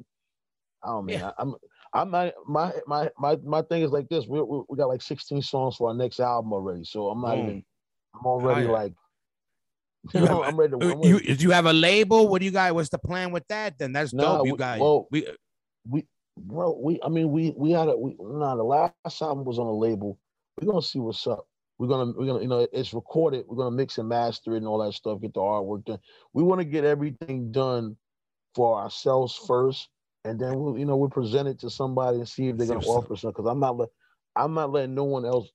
I 0.84 0.88
don't 0.88 1.08
Yeah. 1.08 1.28
I, 1.30 1.32
I'm. 1.42 1.54
I'm 1.94 2.10
not 2.10 2.34
my 2.46 2.72
my 2.86 3.10
my 3.18 3.36
my 3.44 3.62
thing 3.62 3.82
is 3.82 3.92
like 3.92 4.08
this. 4.10 4.26
We 4.28 4.42
we, 4.42 4.62
we 4.68 4.76
got 4.76 4.88
like 4.88 5.02
16 5.02 5.42
songs 5.42 5.76
for 5.76 5.88
our 5.88 5.94
next 5.94 6.20
album 6.20 6.52
already, 6.52 6.84
so 6.84 7.08
I'm 7.08 7.22
not 7.22 7.36
Boom. 7.36 7.48
even. 7.48 7.64
I'm 8.14 8.26
already 8.26 8.62
like. 8.72 8.94
You 10.14 10.20
You 10.20 10.26
have- 10.26 10.38
I'm 10.40 10.56
ready 10.56 10.78
to. 10.78 10.92
I'm 10.92 11.02
you 11.02 11.20
do 11.20 11.42
you 11.42 11.50
have 11.50 11.66
a 11.66 11.72
label? 11.72 12.28
What 12.28 12.40
do 12.40 12.44
you 12.44 12.50
got? 12.50 12.74
What's 12.74 12.88
the 12.88 12.98
plan 12.98 13.32
with 13.32 13.46
that? 13.48 13.78
Then 13.78 13.92
that's 13.92 14.12
Nah, 14.12 14.38
dope. 14.38 14.46
You 14.46 14.52
we- 14.52 14.58
guys, 14.58 14.80
well, 14.80 15.06
we 15.10 15.26
we 15.88 16.06
bro 16.38 16.78
we 16.78 17.00
i 17.02 17.08
mean 17.08 17.30
we 17.30 17.54
we 17.56 17.70
had 17.70 17.88
a 17.88 17.96
we 17.96 18.14
nah 18.20 18.54
the 18.54 18.62
last 18.62 19.22
album 19.22 19.44
was 19.44 19.58
on 19.58 19.66
a 19.66 19.72
label 19.72 20.18
we're 20.60 20.70
gonna 20.70 20.82
see 20.82 20.98
what's 20.98 21.26
up 21.26 21.46
we're 21.78 21.86
gonna 21.86 22.12
we're 22.12 22.26
gonna 22.26 22.42
you 22.42 22.48
know 22.48 22.66
it's 22.72 22.92
recorded 22.92 23.44
we're 23.48 23.56
gonna 23.56 23.74
mix 23.74 23.96
and 23.96 24.08
master 24.08 24.52
it 24.52 24.58
and 24.58 24.66
all 24.66 24.78
that 24.84 24.92
stuff 24.92 25.20
get 25.20 25.32
the 25.32 25.40
artwork 25.40 25.84
done 25.86 25.98
we 26.34 26.42
want 26.42 26.60
to 26.60 26.64
get 26.66 26.84
everything 26.84 27.50
done 27.50 27.96
for 28.54 28.78
ourselves 28.78 29.34
first 29.46 29.88
and 30.24 30.38
then 30.38 30.58
we'll 30.58 30.76
you 30.76 30.84
know 30.84 30.96
we'll 30.96 31.08
present 31.08 31.48
it 31.48 31.58
to 31.58 31.70
somebody 31.70 32.18
and 32.18 32.28
see 32.28 32.48
if 32.48 32.56
they're 32.58 32.66
gonna 32.66 32.80
offer 32.80 33.16
something 33.16 33.30
because 33.30 33.50
i'm 33.50 33.60
not 33.60 33.76
let 33.78 33.88
i'm 34.34 34.52
not 34.52 34.70
letting 34.70 34.94
no 34.94 35.04
one 35.04 35.24
else 35.24 35.48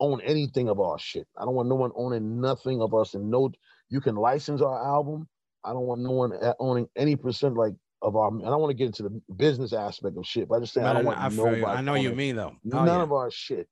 own 0.00 0.20
anything 0.22 0.68
of 0.68 0.80
our 0.80 0.98
shit 0.98 1.26
i 1.38 1.44
don't 1.44 1.54
want 1.54 1.68
no 1.68 1.74
one 1.74 1.92
owning 1.96 2.40
nothing 2.40 2.80
of 2.82 2.94
us 2.94 3.14
and 3.14 3.30
no 3.30 3.50
you 3.90 4.00
can 4.00 4.14
license 4.16 4.60
our 4.60 4.84
album 4.86 5.28
i 5.64 5.72
don't 5.72 5.82
want 5.86 6.00
no 6.00 6.10
one 6.10 6.32
owning 6.58 6.86
any 6.96 7.16
percent 7.16 7.54
like 7.54 7.74
of 8.02 8.16
our. 8.16 8.28
I 8.28 8.50
don't 8.50 8.60
want 8.60 8.70
to 8.70 8.74
get 8.74 8.86
into 8.88 9.02
the 9.04 9.22
business 9.34 9.72
aspect 9.72 10.18
of 10.18 10.26
shit, 10.26 10.46
but 10.46 10.56
I 10.56 10.60
just 10.60 10.74
say 10.74 10.82
I 10.82 10.92
don't 10.92 11.06
want 11.06 11.18
I, 11.18 11.28
nobody. 11.28 11.64
I 11.64 11.80
know 11.80 11.94
you 11.94 12.14
mean 12.14 12.36
though. 12.36 12.52
Oh, 12.54 12.58
None 12.62 12.86
yeah. 12.86 13.02
of 13.02 13.12
our 13.12 13.30
shit. 13.30 13.66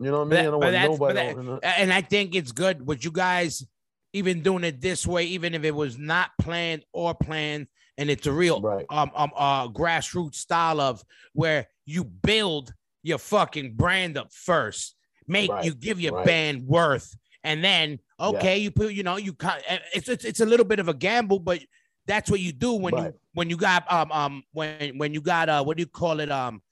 You 0.00 0.06
know 0.10 0.20
what 0.20 0.20
I 0.20 0.24
mean? 0.24 0.30
that- 0.30 0.40
I 0.40 0.42
don't 0.44 0.60
want 0.60 0.74
nobody. 0.74 1.14
that- 1.14 1.36
owning 1.36 1.60
and 1.62 1.92
I 1.92 2.00
think 2.00 2.34
it's 2.34 2.52
good 2.52 2.86
with 2.86 3.04
you 3.04 3.10
guys 3.10 3.66
even 4.14 4.42
doing 4.42 4.64
it 4.64 4.80
this 4.80 5.06
way, 5.06 5.24
even 5.24 5.52
if 5.54 5.62
it 5.62 5.74
was 5.74 5.98
not 5.98 6.30
planned 6.40 6.84
or 6.94 7.14
planned, 7.14 7.66
and 7.98 8.08
it's 8.08 8.26
a 8.26 8.32
real 8.32 8.62
Right. 8.62 8.86
um 8.88 9.10
um 9.14 9.30
uh 9.36 9.68
grassroots 9.68 10.36
style 10.36 10.80
of 10.80 11.04
where 11.34 11.66
you 11.84 12.02
build 12.02 12.72
your 13.02 13.18
fucking 13.18 13.74
brand 13.74 14.16
up 14.16 14.32
first, 14.32 14.95
make 15.28 15.50
Right, 15.50 15.64
you 15.64 15.74
give 15.74 16.00
your 16.00 16.12
right. 16.12 16.24
band 16.24 16.66
worth, 16.66 17.16
and 17.44 17.62
then 17.62 17.98
okay, 18.18 18.58
you 18.58 18.70
put 18.70 18.92
you 18.92 19.02
know 19.02 19.16
you 19.16 19.32
kind 19.32 19.62
it's, 19.94 20.08
it's 20.08 20.24
it's 20.24 20.40
a 20.40 20.46
little 20.46 20.66
bit 20.66 20.78
of 20.78 20.88
a 20.88 20.94
gamble, 20.94 21.38
but 21.38 21.60
that's 22.06 22.30
what 22.30 22.40
you 22.40 22.52
do 22.52 22.72
when 22.74 22.94
you 22.96 23.14
when 23.34 23.50
you 23.50 23.56
got 23.56 23.90
um 23.92 24.12
um 24.12 24.42
when 24.52 24.96
when 24.98 25.12
you 25.12 25.20
got 25.20 25.48
uh 25.48 25.62
what 25.62 25.76
do 25.76 25.82
you 25.82 25.86
call 25.88 26.20
it 26.20 26.30
um 26.30 26.62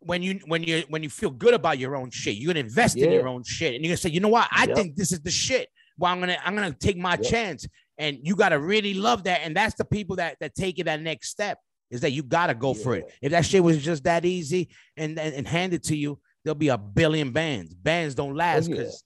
when 0.00 0.22
you 0.22 0.40
when 0.46 0.62
you 0.62 0.84
when 0.88 1.02
you 1.02 1.10
feel 1.10 1.30
good 1.30 1.54
about 1.54 1.78
your 1.78 1.96
own 1.96 2.10
shit, 2.10 2.36
you're 2.36 2.52
gonna 2.52 2.64
invest 2.64 2.96
in 2.96 3.10
your 3.10 3.28
own 3.28 3.42
shit, 3.42 3.74
and 3.74 3.84
you're 3.84 3.90
gonna 3.90 3.96
say, 3.96 4.10
you 4.10 4.20
know 4.20 4.28
what, 4.28 4.48
I 4.52 4.66
Yep. 4.66 4.76
think 4.76 4.96
this 4.96 5.12
is 5.12 5.20
the 5.20 5.30
shit. 5.30 5.68
Well, 5.98 6.12
I'm 6.12 6.20
gonna 6.20 6.38
I'm 6.44 6.54
gonna 6.54 6.72
take 6.72 6.96
my 6.96 7.12
Yep. 7.16 7.22
chance, 7.22 7.66
and 7.98 8.18
you 8.22 8.36
gotta 8.36 8.58
really 8.58 8.94
love 8.94 9.24
that, 9.24 9.40
and 9.42 9.56
that's 9.56 9.74
the 9.74 9.84
people 9.84 10.16
that 10.16 10.36
that 10.40 10.54
take 10.54 10.78
it 10.78 10.84
that 10.84 11.00
next 11.00 11.30
step 11.30 11.58
is 11.90 12.00
that 12.02 12.12
you 12.12 12.22
gotta 12.22 12.54
go 12.54 12.74
for 12.74 12.94
it. 12.94 13.10
If 13.22 13.32
that 13.32 13.46
shit 13.46 13.62
was 13.64 13.82
just 13.82 14.04
that 14.04 14.24
easy 14.24 14.68
and 14.96 15.18
and, 15.18 15.34
and 15.34 15.48
handed 15.48 15.82
to 15.84 15.96
you, 15.96 16.20
there'll 16.46 16.54
be 16.54 16.68
a 16.68 16.78
billion 16.78 17.32
bands. 17.32 17.74
Bands 17.74 18.14
don't 18.14 18.30
oh, 18.30 18.36
last 18.36 18.68
yeah. 18.68 18.76
because 18.76 19.04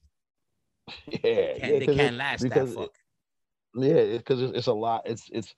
Yeah, 1.07 1.19
they 1.23 1.79
yeah, 1.79 1.85
can't 1.85 2.13
it- 2.15 2.17
last 2.17 2.47
that 2.49 2.69
fuck. 2.69 2.91
yeah, 3.75 4.17
because 4.17 4.41
it's, 4.43 4.57
it's 4.59 4.67
a 4.67 4.73
lot. 4.73 5.01
It's 5.05 5.27
it's 5.31 5.53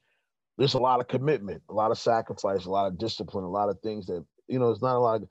there's 0.58 0.76
a 0.76 0.80
lot 0.80 1.02
of 1.02 1.08
commitment, 1.10 1.62
a 1.70 1.74
lot 1.74 1.92
of 1.92 1.98
sacrifice, 1.98 2.66
a 2.66 2.70
lot 2.70 2.88
of 2.88 2.98
discipline, 2.98 3.44
a 3.44 3.50
lot 3.50 3.70
of 3.70 3.80
things 3.82 4.06
that 4.06 4.24
you 4.48 4.60
know. 4.60 4.72
It's 4.72 4.82
not 4.82 4.96
a 4.96 5.00
lot 5.00 5.24
of 5.24 5.28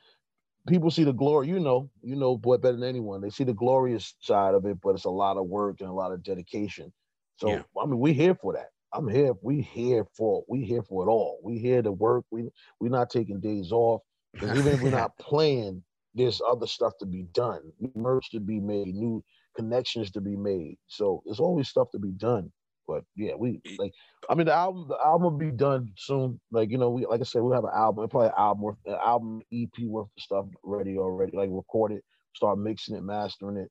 people 0.68 0.90
see 0.90 1.04
the 1.04 1.12
glory. 1.12 1.48
You 1.48 1.58
know, 1.58 1.88
you 2.02 2.16
know, 2.16 2.36
boy, 2.36 2.58
better 2.58 2.76
than 2.76 2.86
anyone. 2.88 3.22
They 3.22 3.30
see 3.30 3.44
the 3.44 3.54
glorious 3.54 4.14
side 4.20 4.54
of 4.54 4.66
it, 4.66 4.76
but 4.82 4.90
it's 4.90 5.04
a 5.06 5.10
lot 5.10 5.38
of 5.38 5.46
work 5.46 5.80
and 5.80 5.88
a 5.88 5.92
lot 5.94 6.12
of 6.12 6.22
dedication. 6.22 6.92
So 7.36 7.48
Yeah. 7.48 7.62
I 7.80 7.86
mean, 7.86 7.98
we 7.98 8.12
here 8.12 8.34
for 8.34 8.52
that. 8.52 8.68
I'm 8.92 9.08
here. 9.08 9.32
We 9.40 9.62
here 9.62 10.04
for 10.18 10.44
we 10.48 10.64
here 10.64 10.82
for 10.82 11.06
it 11.06 11.08
all. 11.10 11.40
We 11.42 11.58
here 11.58 11.80
to 11.80 11.92
work. 11.92 12.26
We 12.30 12.50
we 12.78 12.90
not 12.90 13.08
taking 13.08 13.40
days 13.40 13.72
off. 13.72 14.02
even 14.36 14.66
if 14.66 14.82
we're 14.82 14.90
not 15.02 15.16
playing, 15.16 15.82
there's 16.14 16.40
other 16.48 16.66
stuff 16.66 16.92
to 17.00 17.06
be 17.06 17.24
done, 17.32 17.60
new 17.80 17.92
merch 17.94 18.30
to 18.30 18.40
be 18.40 18.60
made, 18.60 18.94
new 18.94 19.22
connections 19.56 20.10
to 20.12 20.20
be 20.20 20.36
made. 20.36 20.76
So 20.86 21.22
there's 21.24 21.40
always 21.40 21.68
stuff 21.68 21.90
to 21.92 21.98
be 21.98 22.12
done. 22.12 22.52
But 22.88 23.04
yeah, 23.16 23.34
we 23.38 23.60
like. 23.78 23.92
I 24.28 24.34
mean, 24.34 24.46
the 24.46 24.52
album, 24.54 24.86
the 24.88 24.98
album 25.04 25.22
will 25.22 25.38
be 25.38 25.52
done 25.52 25.92
soon. 25.96 26.40
Like 26.50 26.70
you 26.70 26.78
know, 26.78 26.90
we 26.90 27.06
like 27.06 27.20
I 27.20 27.24
said, 27.24 27.40
we'll 27.42 27.54
have 27.54 27.64
an 27.64 27.70
album, 27.74 28.08
probably 28.08 28.28
an 28.28 28.34
album, 28.36 28.62
worth, 28.62 28.76
an 28.86 28.96
album 29.04 29.42
EP 29.52 29.70
worth 29.86 30.08
of 30.16 30.22
stuff 30.22 30.46
ready 30.64 30.98
already. 30.98 31.36
Like 31.36 31.48
record 31.52 31.92
it, 31.92 32.04
start 32.34 32.58
mixing 32.58 32.96
it, 32.96 33.02
mastering 33.02 33.56
it. 33.56 33.70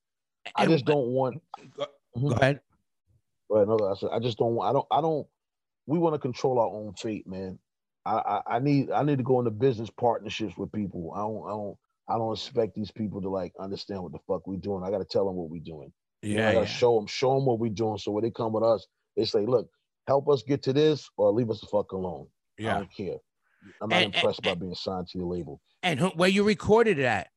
I 0.56 0.66
just 0.66 0.86
don't 0.86 1.08
want. 1.08 1.42
Go 1.78 1.86
Mhm. 2.18 2.40
ahead. 2.42 2.62
Right, 3.50 3.68
no, 3.68 3.78
I 3.80 3.96
said 3.96 4.10
I 4.14 4.20
just 4.20 4.38
don't. 4.38 4.56
want- 4.56 4.70
I 4.70 4.74
don't. 4.74 4.88
I 4.92 5.02
don't. 5.02 5.28
We 5.88 6.00
want 6.00 6.16
to 6.16 6.20
control 6.20 6.58
our 6.60 6.68
own 6.70 6.94
fate, 6.94 7.28
man. 7.28 7.60
I, 8.06 8.14
I 8.18 8.56
I 8.56 8.60
need 8.60 8.92
I 8.92 9.04
need 9.04 9.18
to 9.18 9.24
go 9.24 9.40
into 9.40 9.52
business 9.52 9.90
partnerships 9.90 10.58
with 10.58 10.72
people. 10.72 11.12
I 11.14 11.20
don't 11.20 11.46
I 11.46 11.50
don't 11.50 11.78
I 12.10 12.18
don't 12.18 12.34
expect 12.34 12.76
these 12.76 12.92
people 12.92 13.22
to 13.22 13.30
like 13.30 13.54
understand 13.60 14.04
what 14.04 14.12
the 14.12 14.20
fuck 14.28 14.46
we're 14.48 14.58
doing. 14.58 14.84
I 14.84 14.90
got 14.92 14.98
to 15.00 15.06
tell 15.06 15.26
them 15.26 15.36
what 15.36 15.50
we're 15.50 15.62
doing. 15.62 15.92
You 16.22 16.36
know, 16.38 16.42
I 16.44 16.46
Yeah, 16.48 16.54
gotta 16.54 16.66
yeah. 16.66 16.72
show 16.72 16.96
them 16.98 17.08
show 17.08 17.36
them 17.36 17.46
what 17.46 17.60
we're 17.60 17.70
doing. 17.72 17.98
So 17.98 18.12
when 18.12 18.24
they 18.24 18.32
come 18.32 18.54
with 18.54 18.64
us, 18.64 18.86
they 19.16 19.26
say, 19.26 19.46
look, 19.46 19.70
help 20.08 20.28
us 20.30 20.44
get 20.44 20.62
to 20.64 20.74
this 20.74 21.10
or 21.18 21.32
leave 21.32 21.50
us 21.50 21.62
the 21.62 21.68
fuck 21.68 21.92
alone. 21.94 22.28
Yeah. 22.58 22.66
I 22.66 22.72
yeah. 22.74 22.78
don't 22.80 22.94
care. 22.96 23.18
I'm 23.82 23.90
not 23.90 24.02
And- 24.04 24.16
impressed 24.16 24.40
and- 24.46 24.60
by 24.60 24.66
being 24.66 24.76
signed 24.76 25.08
to 25.10 25.18
your 25.18 25.28
label. 25.28 25.62
And 25.84 26.00
who, 26.00 26.10
where 26.10 26.30
you 26.30 26.44
recorded 26.44 27.00
it 27.00 27.06
at? 27.06 27.30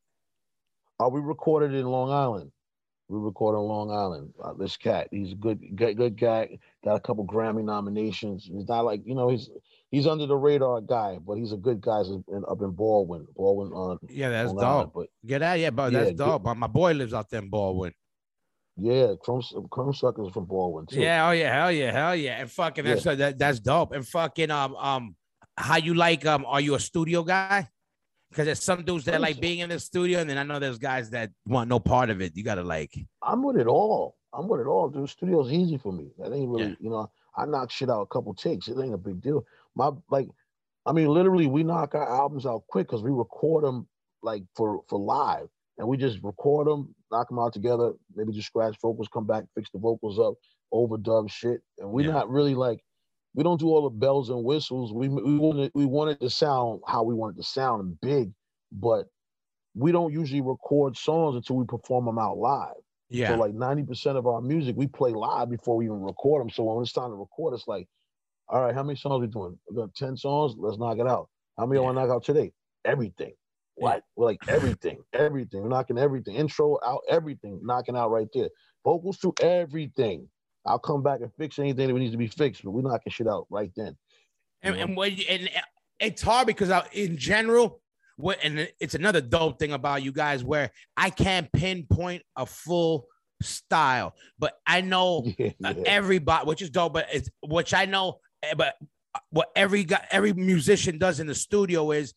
Uh, 1.03 1.09
we 1.09 1.21
recorded 1.21 1.75
in 1.75 1.87
Long 1.87 2.11
Island. 2.11 2.51
We 3.09 3.19
recorded 3.19 3.59
in 3.59 3.65
Long 3.65 3.91
Island. 3.91 4.33
Uh, 4.43 4.53
this 4.55 4.77
cat, 4.77 5.09
he's 5.11 5.33
a 5.33 5.37
good, 5.37 5.61
good, 5.77 5.97
good 5.97 6.19
guy. 6.19 6.59
Got 6.85 6.97
a 6.97 7.01
couple 7.01 7.27
Grammy 7.27 7.65
nominations. 7.65 8.49
He's 8.51 8.69
not 8.69 8.85
like 8.85 9.03
you 9.05 9.15
know, 9.15 9.29
he's 9.29 9.51
he's 9.95 10.07
under 10.07 10.26
the 10.26 10.36
radar 10.36 10.80
guy, 10.80 11.18
but 11.26 11.34
he's 11.34 11.53
a 11.53 11.57
good 11.57 11.80
guy. 11.80 12.01
In, 12.28 12.42
up 12.49 12.61
in 12.62 12.70
Baldwin, 12.70 13.26
Baldwin 13.36 13.72
on 13.72 13.99
Yeah, 14.09 14.30
that's 14.30 14.53
dope. 14.53 14.92
But 14.95 15.07
Get 15.24 15.42
out, 15.42 15.59
yeah, 15.59 15.70
but 15.70 15.92
Yeah, 15.92 16.05
that's 16.05 16.16
dope. 16.16 16.42
My- 16.45 16.55
My 16.55 16.66
boy 16.66 16.92
lives 16.92 17.14
out 17.14 17.30
there 17.30 17.40
in 17.42 17.49
Baldwin. 17.49 17.92
yeah, 18.76 19.14
Chrome 19.22 19.42
Crumbsuckers 19.70 20.32
from 20.32 20.47
Baldwin 20.47 20.86
too. 20.86 21.01
Yeah, 21.01 21.28
oh 21.28 21.32
yeah, 21.32 21.55
hell 21.55 21.72
yeah, 21.72 21.92
hell 21.92 22.16
yeah, 22.16 22.40
and 22.40 22.51
fucking 22.51 22.84
that's 22.84 23.05
that, 23.05 23.38
that's 23.38 23.61
dope. 23.61 23.92
And 23.92 24.07
fucking 24.07 24.51
um 24.51 24.74
um, 24.76 25.16
how 25.57 25.76
you 25.76 25.95
like 25.95 26.26
um? 26.26 26.45
Are 26.47 26.61
you 26.61 26.74
a 26.74 26.80
studio 26.80 27.22
guy? 27.22 27.68
Because 28.30 28.47
there's 28.47 28.64
some 28.64 28.82
dudes 28.84 29.05
that 29.05 29.20
like 29.20 29.40
being 29.40 29.61
in 29.61 29.68
the 29.68 29.78
studio, 29.78 30.18
and 30.18 30.28
then 30.28 30.38
I 30.38 30.42
know 30.42 30.59
there's 30.59 30.78
guys 30.78 31.11
that 31.11 31.30
want 31.47 31.68
no 31.68 31.78
part 31.78 32.11
of 32.11 32.20
it. 32.20 32.36
You 32.36 32.42
gotta 32.42 32.64
like, 32.64 32.92
I'm 33.22 33.45
with 33.45 33.57
it 33.59 33.68
all. 33.68 34.16
I'm 34.32 34.49
with 34.49 34.61
it 34.61 34.66
all, 34.66 34.88
dude. 34.88 35.09
Studio's 35.09 35.53
easy 35.53 35.78
for 35.78 35.92
me. 35.92 36.11
That 36.18 36.32
ain't 36.32 36.49
really, 36.49 36.70
Yeah. 36.70 36.74
you 36.80 36.90
know, 36.90 37.09
I 37.36 37.47
knock 37.47 37.70
shit 37.70 37.88
out 37.88 38.03
a 38.03 38.07
couple 38.07 38.34
takes. 38.34 38.66
It 38.66 38.76
ain't 38.82 38.92
a 38.95 38.99
big 38.99 39.20
deal. 39.20 39.45
My 39.77 39.91
like, 40.11 40.29
I 40.87 40.93
mean, 40.93 41.09
literally, 41.09 41.47
we 41.47 41.64
knock 41.64 41.95
our 41.95 42.09
albums 42.09 42.47
out 42.47 42.64
quick 42.68 42.87
because 42.89 43.03
we 43.03 43.11
record 43.11 43.64
them 43.64 43.89
like 44.22 44.45
for 44.57 44.83
for 44.89 44.99
live, 44.99 45.49
and 45.79 45.89
we 45.89 45.97
just 45.97 46.18
record 46.22 46.66
them, 46.66 46.95
knock 47.11 47.29
them 47.29 47.39
out 47.39 47.53
together. 47.53 47.93
Maybe 48.14 48.33
just 48.33 48.49
scratch 48.49 48.77
vocals, 48.81 49.09
come 49.12 49.27
back, 49.27 49.45
fix 49.55 49.70
the 49.72 49.79
vocals 49.79 50.18
up, 50.18 50.35
overdub 50.72 51.31
shit, 51.31 51.62
and 51.79 51.91
we're 51.91 52.07
Yeah. 52.07 52.12
not 52.12 52.31
really 52.31 52.55
like. 52.55 52.81
We 53.35 53.43
don't 53.43 53.59
do 53.59 53.68
all 53.68 53.83
the 53.83 53.91
bells 53.91 54.31
and 54.31 54.45
whistles. 54.45 54.93
We 54.93 55.09
we 55.09 55.39
want 55.39 55.57
wanted 55.57 55.72
we 55.75 55.87
wanted 55.87 56.12
it 56.12 56.20
to 56.20 56.31
sound 56.31 56.83
how 56.87 57.03
we 57.03 57.14
wanted 57.14 57.37
to 57.39 57.43
sound 57.43 57.83
and 57.83 58.01
big, 58.01 58.33
but 58.70 59.07
we 59.75 59.93
don't 59.93 60.12
usually 60.12 60.41
record 60.41 60.97
songs 60.97 61.37
until 61.37 61.57
we 61.57 61.64
perform 61.66 62.05
them 62.07 62.18
out 62.18 62.39
live. 62.39 62.75
yeah, 63.11 63.29
So 63.29 63.35
like 63.37 63.53
90% 63.55 64.16
of 64.16 64.27
our 64.27 64.41
music 64.41 64.77
we 64.77 64.87
play 64.87 65.12
live 65.12 65.51
before 65.51 65.77
we 65.77 65.87
even 65.87 66.01
record 66.03 66.43
them. 66.43 66.51
So 66.51 66.64
when 66.64 66.83
it's 66.83 66.93
time 66.93 67.11
to 67.11 67.16
record, 67.16 67.55
it's 67.55 67.66
like, 67.66 67.89
all 68.49 68.62
right, 68.62 68.74
how 68.74 68.82
many 68.82 68.97
songs 68.97 69.20
we 69.20 69.26
doing? 69.26 69.59
We 69.70 69.76
got 69.76 69.95
10 69.95 70.16
songs, 70.16 70.55
let's 70.59 70.78
knock 70.78 70.99
it 70.99 71.07
out. 71.07 71.28
How 71.59 71.66
many 71.66 71.78
I 71.78 71.82
want 71.82 71.97
to 71.97 72.03
knock 72.03 72.11
out 72.11 72.24
today? 72.24 72.53
Everything. 72.84 73.32
What? 73.76 74.03
We're 74.16 74.26
like 74.26 74.38
everything, 74.49 74.99
everything. 75.12 75.62
We're 75.62 75.68
knocking 75.68 75.99
everything. 75.99 76.36
Intro 76.36 76.78
out, 76.84 77.01
everything, 77.09 77.61
knocking 77.62 77.97
out 77.97 78.11
right 78.11 78.28
there. 78.32 78.49
Vocals 78.84 79.18
to 79.18 79.34
everything. 79.40 80.28
I'll 80.66 80.78
come 80.78 81.03
back 81.03 81.20
and 81.20 81.30
fix 81.38 81.59
anything 81.59 81.88
that 81.88 81.95
needs 81.95 82.12
to 82.12 82.18
be 82.18 82.28
fixed, 82.28 82.62
but 82.64 82.70
we're 82.70 82.82
knocking 82.82 83.11
shit 83.11 83.26
out 83.26 83.47
right 83.51 83.70
then. 83.76 83.97
and, 84.62 84.76
and 84.76 84.97
you, 85.18 85.24
and 85.28 85.51
it's 86.01 86.22
hard 86.22 86.47
because 86.47 86.70
I, 86.70 86.86
in 86.92 87.16
general, 87.16 87.80
what 88.16 88.38
and 88.45 88.70
it's 88.80 88.95
another 88.95 89.20
dope 89.20 89.59
thing 89.59 89.72
about 89.72 90.03
you 90.03 90.12
guys 90.12 90.45
where 90.45 90.70
I 90.97 91.11
can't 91.11 91.51
pinpoint 91.53 92.22
a 92.36 92.47
full 92.47 93.07
style, 93.42 94.14
but 94.38 94.55
I 94.66 94.80
know 94.80 95.24
Yeah, 95.38 95.51
yeah. 95.59 95.72
everybody, 95.84 96.47
which 96.47 96.62
is 96.62 96.70
dope, 96.70 96.92
but 96.95 97.07
it's 97.12 97.28
which 97.42 97.74
I 97.74 97.84
know, 97.86 98.18
but 98.57 98.74
uh, 99.14 99.18
what 99.30 99.49
every 99.57 99.84
guy, 99.84 100.07
every 100.11 100.32
musician 100.32 100.99
does 100.99 101.20
in 101.20 101.26
the 101.26 101.34
studio 101.34 101.90
is 101.92 102.14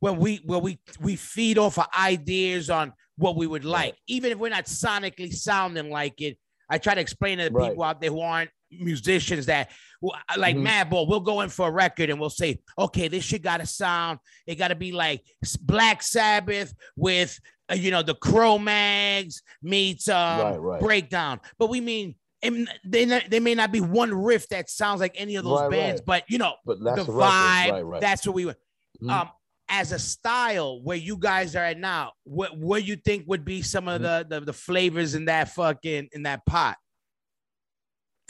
when 0.00 0.16
we 0.18 0.40
when 0.44 0.62
we 0.62 0.78
we 1.00 1.16
feed 1.16 1.58
off 1.58 1.78
of 1.78 1.86
ideas 1.98 2.70
on 2.70 2.92
what 3.16 3.36
we 3.36 3.46
would 3.46 3.64
like, 3.64 3.92
Right. 3.92 3.94
even 4.08 4.32
if 4.32 4.38
we're 4.38 4.48
not 4.50 4.64
sonically 4.66 5.32
sounding 5.32 5.90
like 5.90 6.20
it. 6.20 6.38
I 6.70 6.78
try 6.78 6.94
to 6.94 7.00
explain 7.00 7.38
to 7.38 7.44
the 7.44 7.50
Right. 7.50 7.68
people 7.70 7.84
out 7.84 8.00
there 8.00 8.10
who 8.10 8.20
aren't 8.20 8.50
musicians 8.70 9.46
that 9.46 9.70
well, 10.00 10.18
like 10.36 10.56
Mhm. 10.56 10.66
Madball, 10.66 11.06
we'll 11.06 11.20
go 11.20 11.42
in 11.42 11.48
for 11.50 11.68
a 11.68 11.70
record 11.70 12.08
and 12.10 12.18
we'll 12.18 12.30
say, 12.30 12.58
okay, 12.78 13.06
this 13.08 13.22
shit 13.24 13.42
got 13.42 13.58
to 13.58 13.66
sound, 13.66 14.18
it 14.46 14.56
got 14.56 14.68
to 14.68 14.74
be 14.74 14.90
like 14.90 15.22
Black 15.60 16.02
Sabbath 16.02 16.74
with 16.96 17.38
uh, 17.70 17.74
you 17.74 17.90
know 17.90 18.02
the 18.02 18.14
Cro-Mags 18.14 19.42
meets 19.62 20.08
um, 20.08 20.40
Right, 20.40 20.56
right. 20.60 20.80
breakdown, 20.80 21.40
but 21.58 21.68
we 21.68 21.80
mean. 21.80 22.14
And 22.42 22.68
They, 22.84 23.04
not- 23.06 23.24
they 23.30 23.40
may 23.40 23.54
not 23.54 23.72
be 23.72 23.80
one 23.80 24.12
riff 24.14 24.48
that 24.48 24.68
sounds 24.70 25.00
like 25.00 25.14
any 25.16 25.36
of 25.36 25.44
those 25.44 25.60
Right, 25.62 25.70
bands, 25.70 26.00
right. 26.00 26.06
but 26.06 26.24
you 26.30 26.38
know 26.38 26.54
But 26.64 26.82
that's 26.82 27.06
the 27.06 27.12
vibe. 27.12 27.84
Right. 27.84 28.00
That's 28.00 28.26
what 28.26 28.34
we 28.34 28.46
were. 28.46 28.56
Mhm. 29.02 29.10
Um, 29.10 29.28
as 29.68 29.92
a 29.92 29.98
style, 29.98 30.82
where 30.82 30.96
you 30.98 31.16
guys 31.16 31.56
are 31.56 31.64
at 31.64 31.78
now, 31.78 32.12
what 32.24 32.56
what 32.58 32.84
you 32.84 32.96
think 32.96 33.24
would 33.26 33.44
be 33.44 33.62
some 33.62 33.88
of 33.88 34.02
Mm-hmm. 34.02 34.28
the, 34.28 34.40
the 34.40 34.46
the 34.46 34.52
flavors 34.52 35.14
in 35.14 35.24
that 35.26 35.54
fucking 35.54 36.08
in 36.12 36.24
that 36.24 36.44
pot? 36.46 36.76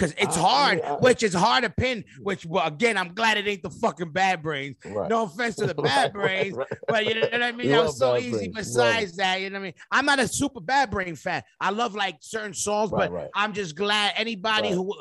Because 0.03 0.15
it's 0.19 0.37
I- 0.37 0.41
I 0.41 0.43
hard, 0.43 0.81
I- 0.83 0.93
which 0.97 1.23
is 1.23 1.33
hard 1.33 1.63
to 1.65 1.71
pin. 1.71 2.05
Which, 2.21 2.45
well, 2.45 2.67
again, 2.67 2.97
I'm 2.97 3.15
glad 3.15 3.37
it 3.39 3.47
ain't 3.47 3.63
the 3.63 3.71
fucking 3.71 4.11
bad 4.11 4.43
brains. 4.43 4.77
right. 4.85 5.09
No 5.09 5.25
offense 5.25 5.55
to 5.57 5.67
the 5.67 5.75
bad 5.83 6.13
right, 6.13 6.13
brains, 6.13 6.57
right. 6.57 6.67
but 6.89 7.07
you 7.07 7.15
know 7.15 7.29
what 7.31 7.43
I 7.43 7.53
mean. 7.53 7.67
We 7.69 7.73
that 7.73 7.85
was 7.85 7.99
so 7.99 8.17
easy. 8.17 8.31
Brains. 8.31 8.55
Besides 8.55 9.17
that, 9.17 9.41
you 9.41 9.51
know 9.51 9.55
what 9.59 9.61
I 9.61 9.65
mean. 9.67 9.75
I'm 9.93 10.05
not 10.07 10.19
a 10.19 10.27
super 10.27 10.61
bad 10.61 10.91
brain 10.91 11.15
fan. 11.15 11.43
I 11.61 11.71
love 11.71 11.95
like 11.95 12.17
certain 12.21 12.55
songs, 12.55 12.91
but. 12.91 13.13
I'm 13.35 13.53
just 13.53 13.77
glad 13.77 14.15
anybody 14.17 14.71
who, 14.73 14.93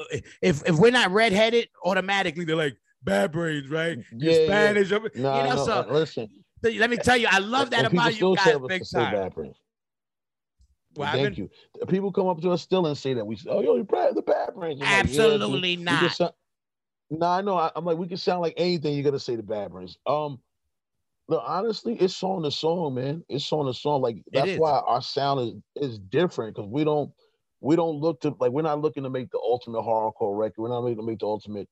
if 0.41 0.61
if 0.67 0.75
we're 0.77 0.91
not 0.91 1.11
redheaded, 1.11 1.69
automatically 1.83 2.45
they're 2.45 2.55
like 2.55 2.77
bad 3.03 3.31
brains, 3.31 3.69
right? 3.69 3.97
Yeah, 3.97 4.31
You're 4.31 4.41
yeah. 4.41 4.47
Spanish, 4.47 4.91
No, 4.91 4.97
you 5.07 5.21
know. 5.21 5.55
no, 5.55 5.65
so 5.65 5.71
uh, 5.73 5.85
listen. 5.89 6.27
let 6.63 6.89
me 6.89 6.97
tell 6.97 7.17
you, 7.17 7.27
I 7.29 7.39
love 7.39 7.71
that 7.71 7.85
and 7.85 7.93
about 7.93 8.19
you 8.19 8.35
guys, 8.35 8.57
big 8.67 8.83
time. 8.93 9.31
Bad 10.95 11.11
Brains. 11.11 11.11
What 11.11 11.11
Thank 11.11 11.19
happened? 11.19 11.37
you. 11.81 11.85
People 11.87 12.11
come 12.11 12.27
up 12.27 12.41
to 12.41 12.51
us 12.51 12.61
still 12.61 12.85
and 12.87 12.97
say 12.97 13.13
that 13.13 13.25
we 13.25 13.35
say, 13.35 13.49
"Oh, 13.49 13.61
yo, 13.61 13.75
you're 13.75 13.83
bad, 13.83 14.15
the 14.15 14.21
bad 14.21 14.53
brains." 14.55 14.81
I'm 14.81 14.87
like, 14.87 14.89
yeah, 14.89 15.01
dude, 15.03 15.21
Absolutely 15.21 15.75
not. 15.77 16.11
sound- 16.11 16.33
No, 17.09 17.27
I 17.27 17.41
know. 17.41 17.57
I, 17.57 17.71
am 17.75 17.85
like, 17.85 17.97
we 17.97 18.07
can 18.07 18.17
sound 18.17 18.41
like 18.41 18.53
anything. 18.57 18.93
you're 18.93 19.03
gonna 19.03 19.19
say 19.19 19.35
the 19.35 19.43
bad 19.43 19.71
brains. 19.71 19.97
Um, 20.05 20.39
look, 21.27 21.43
honestly, 21.45 21.95
it's 21.95 22.15
song 22.15 22.43
to 22.43 22.51
song, 22.51 22.95
man. 22.95 23.23
It's 23.29 23.45
song 23.45 23.67
to 23.67 23.73
song. 23.73 24.01
Like 24.01 24.17
that's 24.31 24.57
why 24.57 24.71
our 24.71 25.01
sound 25.01 25.63
is 25.75 25.89
is 25.91 25.99
different 25.99 26.55
because 26.55 26.69
we 26.69 26.83
don't 26.83 27.11
we 27.61 27.75
don't 27.75 27.97
look 27.97 28.21
to 28.21 28.35
like 28.39 28.51
we're 28.51 28.61
not 28.61 28.81
looking 28.81 29.03
to 29.03 29.09
make 29.09 29.29
the 29.31 29.39
ultimate 29.39 29.81
hardcore 29.81 30.37
record. 30.37 30.61
We're 30.61 30.69
not 30.69 30.83
looking 30.83 30.97
to 30.97 31.03
make 31.03 31.19
the 31.19 31.27
ultimate 31.27 31.67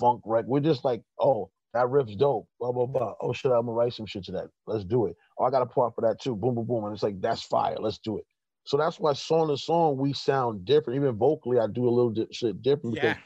funk 0.00 0.22
record. 0.24 0.48
We're 0.48 0.60
just 0.60 0.84
like, 0.84 1.02
oh, 1.20 1.50
that 1.74 1.88
riff's 1.90 2.16
dope. 2.16 2.48
Blah 2.60 2.72
blah 2.72 2.86
blah. 2.86 3.14
Oh 3.20 3.32
shit, 3.32 3.52
I'm 3.52 3.66
gonna 3.66 3.72
write 3.72 3.92
some 3.92 4.06
shit 4.06 4.24
to 4.24 4.32
that. 4.32 4.48
Let's 4.66 4.84
do 4.84 5.06
it. 5.06 5.16
Oh, 5.38 5.44
I 5.44 5.50
got 5.50 5.62
a 5.62 5.66
part 5.66 5.94
for 5.94 6.00
that 6.02 6.20
too. 6.20 6.34
Boom 6.36 6.54
boom 6.54 6.66
boom. 6.66 6.84
And 6.84 6.94
it's 6.94 7.02
like 7.02 7.20
that's 7.20 7.42
fire. 7.42 7.76
Let's 7.78 7.98
do 7.98 8.18
it. 8.18 8.24
So 8.64 8.76
that's 8.78 9.00
why 9.00 9.14
song 9.14 9.48
to 9.48 9.58
song 9.58 9.98
we 9.98 10.12
sound 10.14 10.64
different. 10.64 11.00
Even 11.00 11.16
vocally, 11.16 11.58
I 11.58 11.66
do 11.68 11.88
a 11.88 11.90
little 11.90 12.10
di- 12.12 12.28
shit 12.32 12.62
different 12.62 12.96
because 12.96 13.16
Yeah, 13.16 13.22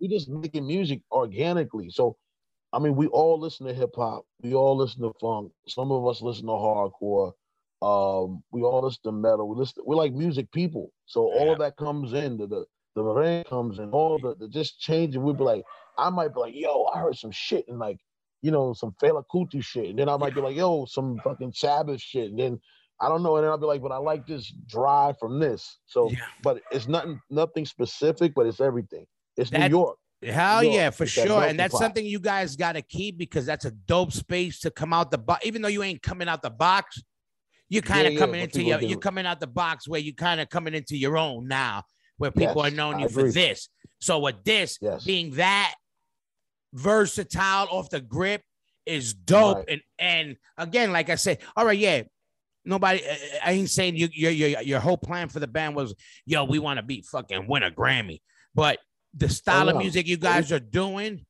we 0.00 0.08
just 0.08 0.28
making 0.28 0.66
music 0.66 1.02
organically. 1.12 1.90
So, 1.90 2.16
I 2.72 2.78
mean, 2.80 2.96
we 2.96 3.08
all 3.08 3.40
listen 3.40 3.66
to 3.66 3.74
hip 3.74 3.92
hop. 3.96 4.24
We 4.42 4.54
all 4.54 4.76
listen 4.76 5.02
to 5.02 5.12
funk. 5.20 5.52
Some 5.68 5.92
of 5.92 6.06
us 6.08 6.22
listen 6.22 6.46
to 6.46 6.52
hardcore. 6.52 7.32
Um, 7.82 8.42
we 8.52 8.62
all 8.62 8.82
listen 8.82 9.02
to 9.04 9.12
metal. 9.12 9.48
We 9.48 9.56
listen. 9.56 9.84
We're 9.86 9.96
like 9.96 10.14
music 10.14 10.50
people. 10.52 10.92
So 11.06 11.22
all 11.22 11.52
of 11.52 11.60
that 11.60 11.76
comes 11.76 12.12
in. 12.14 12.38
The 12.38 12.46
the 12.48 12.66
the 12.96 13.02
rain 13.02 13.44
comes 13.44 13.78
in. 13.78 13.90
All 13.90 14.18
the, 14.18 14.36
the 14.36 14.48
just 14.48 14.80
changing. 14.80 15.22
We'd 15.22 15.38
be 15.38 15.44
like, 15.44 15.64
I 15.98 16.10
might 16.10 16.34
be 16.34 16.40
like, 16.40 16.54
yo, 16.56 16.84
I 16.86 17.00
heard 17.00 17.16
some 17.16 17.32
shit 17.32 17.66
and 17.68 17.78
like, 17.78 17.98
you 18.42 18.50
know, 18.52 18.74
some 18.74 18.94
Fela 19.02 19.24
Kuti 19.32 19.64
shit. 19.64 19.90
And 19.90 19.98
then 19.98 20.08
I 20.08 20.16
might 20.16 20.34
be 20.34 20.40
like, 20.42 20.56
yo, 20.56 20.86
some 20.86 21.20
fucking 21.24 21.52
Sabbath 21.54 22.00
shit. 22.00 22.30
And 22.30 22.38
then 22.38 22.60
I 23.00 23.08
don't 23.08 23.22
know. 23.22 23.36
And 23.36 23.44
then 23.44 23.50
I'll 23.50 23.58
be 23.58 23.66
like, 23.66 23.82
but 23.82 23.92
I 23.92 23.96
like 23.96 24.26
this 24.26 24.50
drive 24.66 25.18
from 25.18 25.38
this. 25.40 25.78
So, 25.86 26.10
Yeah. 26.10 26.18
but 26.42 26.62
it's 26.70 26.86
nothing 26.88 27.20
nothing 27.30 27.66
specific, 27.66 28.34
but 28.34 28.46
it's 28.46 28.60
everything. 28.60 29.06
It's 29.36 29.50
That- 29.50 29.70
New 29.70 29.78
York. 29.78 29.98
hell 30.22 30.62
York, 30.62 30.74
yeah, 30.74 30.90
for 30.90 31.04
it's 31.04 31.14
that 31.16 31.22
sure. 31.26 31.30
melting 31.30 31.50
And 31.50 31.58
that's 31.58 31.76
something 31.76 32.06
you 32.06 32.20
guys 32.20 32.56
got 32.56 32.72
to 32.72 32.82
keep 32.82 33.18
because 33.18 33.44
that's 33.46 33.64
a 33.64 33.72
dope 33.72 34.12
space 34.12 34.60
to 34.60 34.70
come 34.70 34.92
out 34.92 35.10
the 35.10 35.18
box. 35.18 35.44
Even 35.44 35.60
though 35.60 35.68
you 35.68 35.82
ain't 35.82 36.02
coming 36.02 36.28
out 36.28 36.40
the 36.40 36.50
box, 36.50 37.02
you're 37.68 37.82
kind 37.82 38.06
of 38.06 38.12
yeah, 38.14 38.18
coming 38.20 38.40
but 38.40 38.54
into 38.54 38.62
your. 38.62 38.80
You're 38.80 38.98
coming 38.98 39.26
out 39.26 39.40
the 39.40 39.46
box 39.48 39.88
where 39.88 40.00
you're 40.00 40.14
kind 40.14 40.40
of 40.40 40.48
coming 40.48 40.74
into 40.74 40.96
your 40.96 41.18
own 41.18 41.48
now, 41.48 41.82
where 42.18 42.30
people 42.30 42.62
Yes, 42.62 42.72
are 42.72 42.76
knowing 42.76 43.00
you 43.00 43.08
for 43.08 43.30
this. 43.30 43.68
So 44.00 44.20
with 44.20 44.44
this 44.44 44.78
Yes. 44.80 45.04
being 45.04 45.32
that 45.32 45.74
versatile 46.72 47.68
off 47.70 47.90
the 47.90 48.00
grip 48.00 48.42
is 48.86 49.14
dope. 49.14 49.58
Right. 49.58 49.68
And 49.68 49.80
and 49.98 50.36
again, 50.58 50.92
like 50.92 51.10
I 51.10 51.14
said, 51.16 51.38
all 51.56 51.64
right, 51.66 51.78
yeah. 51.78 52.02
Nobody, 52.64 53.02
I- 53.04 53.38
I 53.44 53.52
ain't 53.52 53.70
saying 53.70 53.96
you, 53.96 54.08
your 54.12 54.30
your 54.30 54.60
your 54.62 54.80
whole 54.80 54.96
plan 54.96 55.28
for 55.28 55.40
the 55.40 55.46
band 55.46 55.74
was, 55.74 55.94
yo, 56.26 56.44
we 56.44 56.58
want 56.58 56.78
to 56.78 56.82
be 56.82 57.02
fucking 57.02 57.46
win 57.46 57.62
a 57.62 57.70
Grammy, 57.70 58.20
but 58.54 58.78
the 59.14 59.28
style 59.28 59.68
of 59.68 59.76
oh, 59.76 59.78
music 59.78 60.06
you 60.06 60.16
oh, 60.16 60.24
guys 60.24 60.50
are 60.52 60.60
doing 60.60 61.24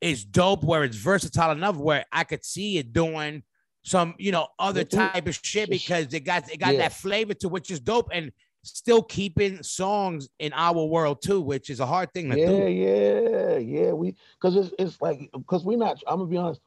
is 0.00 0.24
dope. 0.24 0.64
Where 0.64 0.84
it's 0.84 0.96
versatile 0.96 1.52
enough 1.52 1.76
where 1.76 2.04
I 2.10 2.24
could 2.24 2.44
see 2.44 2.78
it 2.78 2.92
doing 2.92 3.42
some, 3.84 4.14
you 4.18 4.32
know, 4.32 4.48
other 4.58 4.84
type 4.84 5.26
of 5.26 5.38
shit 5.42 5.70
because 5.70 6.12
it 6.12 6.20
got 6.20 6.50
it 6.50 6.58
got 6.58 6.74
yeah. 6.74 6.80
that 6.80 6.92
flavor 6.92 7.34
to 7.34 7.48
which 7.48 7.70
is 7.70 7.80
dope 7.80 8.08
and 8.12 8.32
still 8.62 9.02
keeping 9.02 9.62
songs 9.62 10.28
in 10.38 10.52
our 10.54 10.84
world 10.84 11.22
too, 11.22 11.40
which 11.40 11.70
is 11.70 11.80
a 11.80 11.86
hard 11.86 12.12
thing 12.12 12.30
to 12.30 12.38
Yeah, 12.38 12.46
do. 12.46 12.68
yeah, 12.68 13.56
yeah. 13.58 13.92
We 13.92 14.16
because 14.40 14.56
it's 14.56 14.74
it's 14.78 15.00
like 15.00 15.30
because 15.32 15.64
we're 15.64 15.78
not. 15.78 16.02
I'm 16.06 16.18
gonna 16.18 16.30
be 16.30 16.36
honest. 16.36 16.60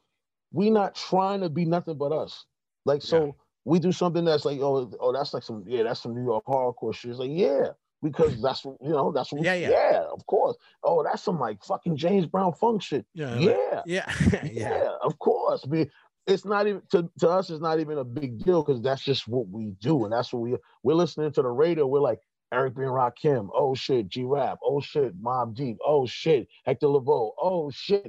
We're 0.52 0.72
not 0.72 0.94
trying 0.94 1.40
to 1.40 1.48
be 1.48 1.64
nothing 1.64 1.98
but 1.98 2.12
us. 2.12 2.44
Like 2.84 3.02
so, 3.02 3.34
we 3.64 3.78
do 3.78 3.92
something 3.92 4.24
that's 4.24 4.44
like 4.44 4.60
oh 4.60 4.90
oh 5.00 5.12
that's 5.12 5.32
like 5.34 5.42
some 5.42 5.64
yeah 5.66 5.82
that's 5.82 6.02
some 6.02 6.14
New 6.14 6.24
York 6.24 6.44
hardcore 6.46 6.94
shit. 6.94 7.10
It's 7.12 7.20
like 7.20 7.30
yeah, 7.32 7.68
because 8.02 8.40
that's 8.42 8.64
what- 8.64 8.76
you 8.82 8.90
know 8.90 9.10
that's 9.12 9.32
what 9.32 9.42
Yeah, 9.42 9.54
yeah. 9.54 9.70
yeah 9.70 10.02
of 10.12 10.24
course 10.26 10.56
oh 10.82 11.02
that's 11.02 11.22
some 11.22 11.38
like 11.40 11.62
fucking 11.64 11.96
James 11.96 12.26
Brown 12.26 12.52
funk 12.54 12.82
shit 12.82 13.06
Yeah, 13.14 13.36
yeah 13.38 13.82
yeah, 13.86 14.12
yeah, 14.32 14.44
yeah, 14.52 14.88
of 15.02 15.18
course. 15.18 15.62
I 15.64 15.68
mean, 15.68 15.90
it's 16.26 16.44
not 16.46 16.66
even 16.66 16.80
to, 16.92 17.10
to 17.20 17.28
us. 17.28 17.50
It's 17.50 17.60
not 17.60 17.80
even 17.80 17.98
a 17.98 18.04
big 18.04 18.42
deal 18.44 18.62
because 18.62 18.80
that's 18.82 19.02
just 19.02 19.28
what 19.28 19.46
we 19.48 19.72
do, 19.80 20.04
and 20.04 20.12
that's 20.12 20.32
what 20.32 20.40
we 20.42 20.56
we're 20.82 20.94
listening 20.94 21.30
to 21.32 21.42
the 21.42 21.48
radio. 21.50 21.86
We're 21.86 22.00
like 22.00 22.20
Eric 22.52 22.76
B. 22.76 22.82
and 22.82 22.92
Rakim. 22.92 23.48
Oh 23.54 23.74
shit, 23.74 24.08
G 24.08 24.24
Rap. 24.24 24.58
Oh 24.64 24.80
shit, 24.80 25.20
Mobb 25.22 25.54
Deep. 25.54 25.76
Oh 25.84 26.06
shit, 26.06 26.48
Hector 26.64 26.86
Lavoe. 26.86 27.32
Oh 27.38 27.70
shit, 27.70 28.06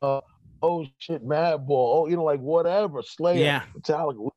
uh, 0.00 0.20
oh 0.62 0.86
shit, 0.98 1.22
Madball. 1.26 1.68
Oh, 1.70 2.06
you 2.08 2.16
know, 2.16 2.24
like 2.24 2.40
whatever. 2.40 3.02
Slayer, 3.02 3.44
Yeah. 3.44 3.62
Metallica. 3.76 4.30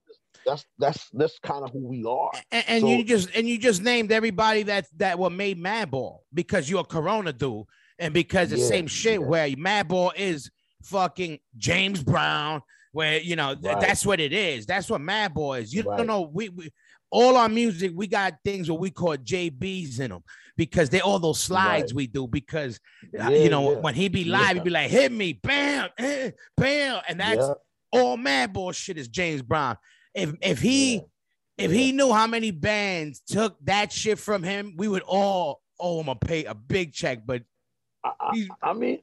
That's 0.45 0.65
that's 0.79 1.09
that's 1.13 1.37
kind 1.39 1.63
of 1.63 1.71
who 1.71 1.87
we 1.87 2.03
are. 2.05 2.31
And, 2.51 2.63
and 2.67 2.81
So- 2.81 2.87
you 2.89 3.03
just 3.03 3.29
and 3.35 3.47
you 3.47 3.57
just 3.57 3.81
named 3.81 4.11
everybody 4.11 4.63
that 4.63 4.87
that 4.97 5.19
were 5.19 5.29
made 5.29 5.57
Madball 5.61 6.19
because 6.33 6.69
you're 6.69 6.81
a 6.81 6.85
Corona 6.85 7.33
dude, 7.33 7.65
and 7.99 8.13
because 8.13 8.49
the 8.49 8.57
Yeah, 8.57 8.65
same 8.65 8.87
shit 8.87 9.19
yeah. 9.21 9.27
where 9.27 9.47
Madball 9.49 10.11
is 10.15 10.49
fucking 10.83 11.39
James 11.57 12.03
Brown, 12.03 12.61
where 12.91 13.19
you 13.19 13.35
know 13.35 13.53
th- 13.55 13.65
Right. 13.65 13.81
that's 13.81 14.05
what 14.05 14.19
it 14.19 14.33
is. 14.33 14.65
That's 14.65 14.89
what 14.89 15.01
Madball 15.01 15.61
is. 15.61 15.73
You 15.73 15.83
Right. 15.83 15.97
don't 15.97 16.07
know 16.07 16.21
we, 16.21 16.49
we 16.49 16.71
all 17.11 17.35
our 17.37 17.49
music 17.49 17.91
we 17.93 18.07
got 18.07 18.35
things 18.43 18.71
what 18.71 18.79
we 18.79 18.89
call 18.89 19.17
JBs 19.17 19.99
in 19.99 20.11
them 20.11 20.23
because 20.57 20.89
they're 20.89 21.03
all 21.03 21.19
those 21.19 21.39
slides 21.41 21.91
Right. 21.91 21.95
we 21.97 22.07
do 22.07 22.25
because 22.25 22.79
uh, 23.19 23.29
Yeah, 23.29 23.43
you 23.43 23.49
know 23.49 23.73
yeah. 23.73 23.77
when 23.79 23.95
he 23.95 24.07
be 24.07 24.23
live 24.23 24.41
Yeah. 24.47 24.53
he'd 24.55 24.63
be 24.63 24.69
like 24.69 24.89
hit 24.89 25.11
me 25.11 25.33
bam 25.33 25.89
eh, 25.97 26.31
bam 26.55 27.01
and 27.09 27.19
that's 27.19 27.45
all 27.91 28.17
Madball 28.17 28.73
shit 28.73 28.97
is 28.97 29.09
James 29.09 29.41
Brown. 29.41 29.75
If 30.13 30.35
if 30.41 30.59
he 30.59 30.95
yeah. 30.95 31.01
if 31.57 31.71
he 31.71 31.91
knew 31.91 32.11
how 32.11 32.27
many 32.27 32.51
bands 32.51 33.21
took 33.27 33.57
that 33.65 33.91
shit 33.91 34.19
from 34.19 34.43
him, 34.43 34.75
we 34.77 34.87
would 34.87 35.03
all 35.03 35.61
owe 35.79 36.01
him 36.01 36.09
a 36.09 36.15
pay 36.15 36.45
a 36.45 36.53
big 36.53 36.93
check. 36.93 37.25
But 37.25 37.43
I, 38.03 38.11
I, 38.19 38.47
I 38.61 38.73
mean, 38.73 38.99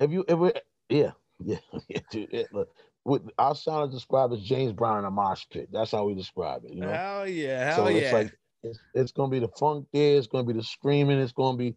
if 0.00 0.10
you 0.10 0.24
if 0.28 0.38
we, 0.38 0.52
yeah, 0.88 1.12
yeah, 1.44 1.58
yeah, 1.88 1.98
dude, 2.10 2.32
it, 2.32 2.48
look, 2.52 2.68
with 3.04 3.22
our 3.38 3.54
sound 3.54 3.88
is 3.88 3.94
described 3.94 4.32
as 4.32 4.42
James 4.42 4.72
Brown 4.72 5.00
in 5.00 5.04
a 5.04 5.10
mosh 5.10 5.44
pit. 5.50 5.68
That's 5.72 5.90
how 5.90 6.04
we 6.04 6.14
describe 6.14 6.64
it. 6.64 6.72
You 6.72 6.82
know, 6.82 6.92
hell 6.92 7.28
yeah, 7.28 7.76
so 7.76 7.86
it's 7.86 8.12
like 8.12 8.32
it's, 8.62 8.78
it's 8.94 9.12
gonna 9.12 9.30
be 9.30 9.40
the 9.40 9.48
funk 9.58 9.86
there. 9.92 10.16
It's 10.16 10.26
gonna 10.26 10.44
be 10.44 10.52
the 10.52 10.62
screaming. 10.62 11.18
It's 11.18 11.32
gonna 11.32 11.58
be 11.58 11.76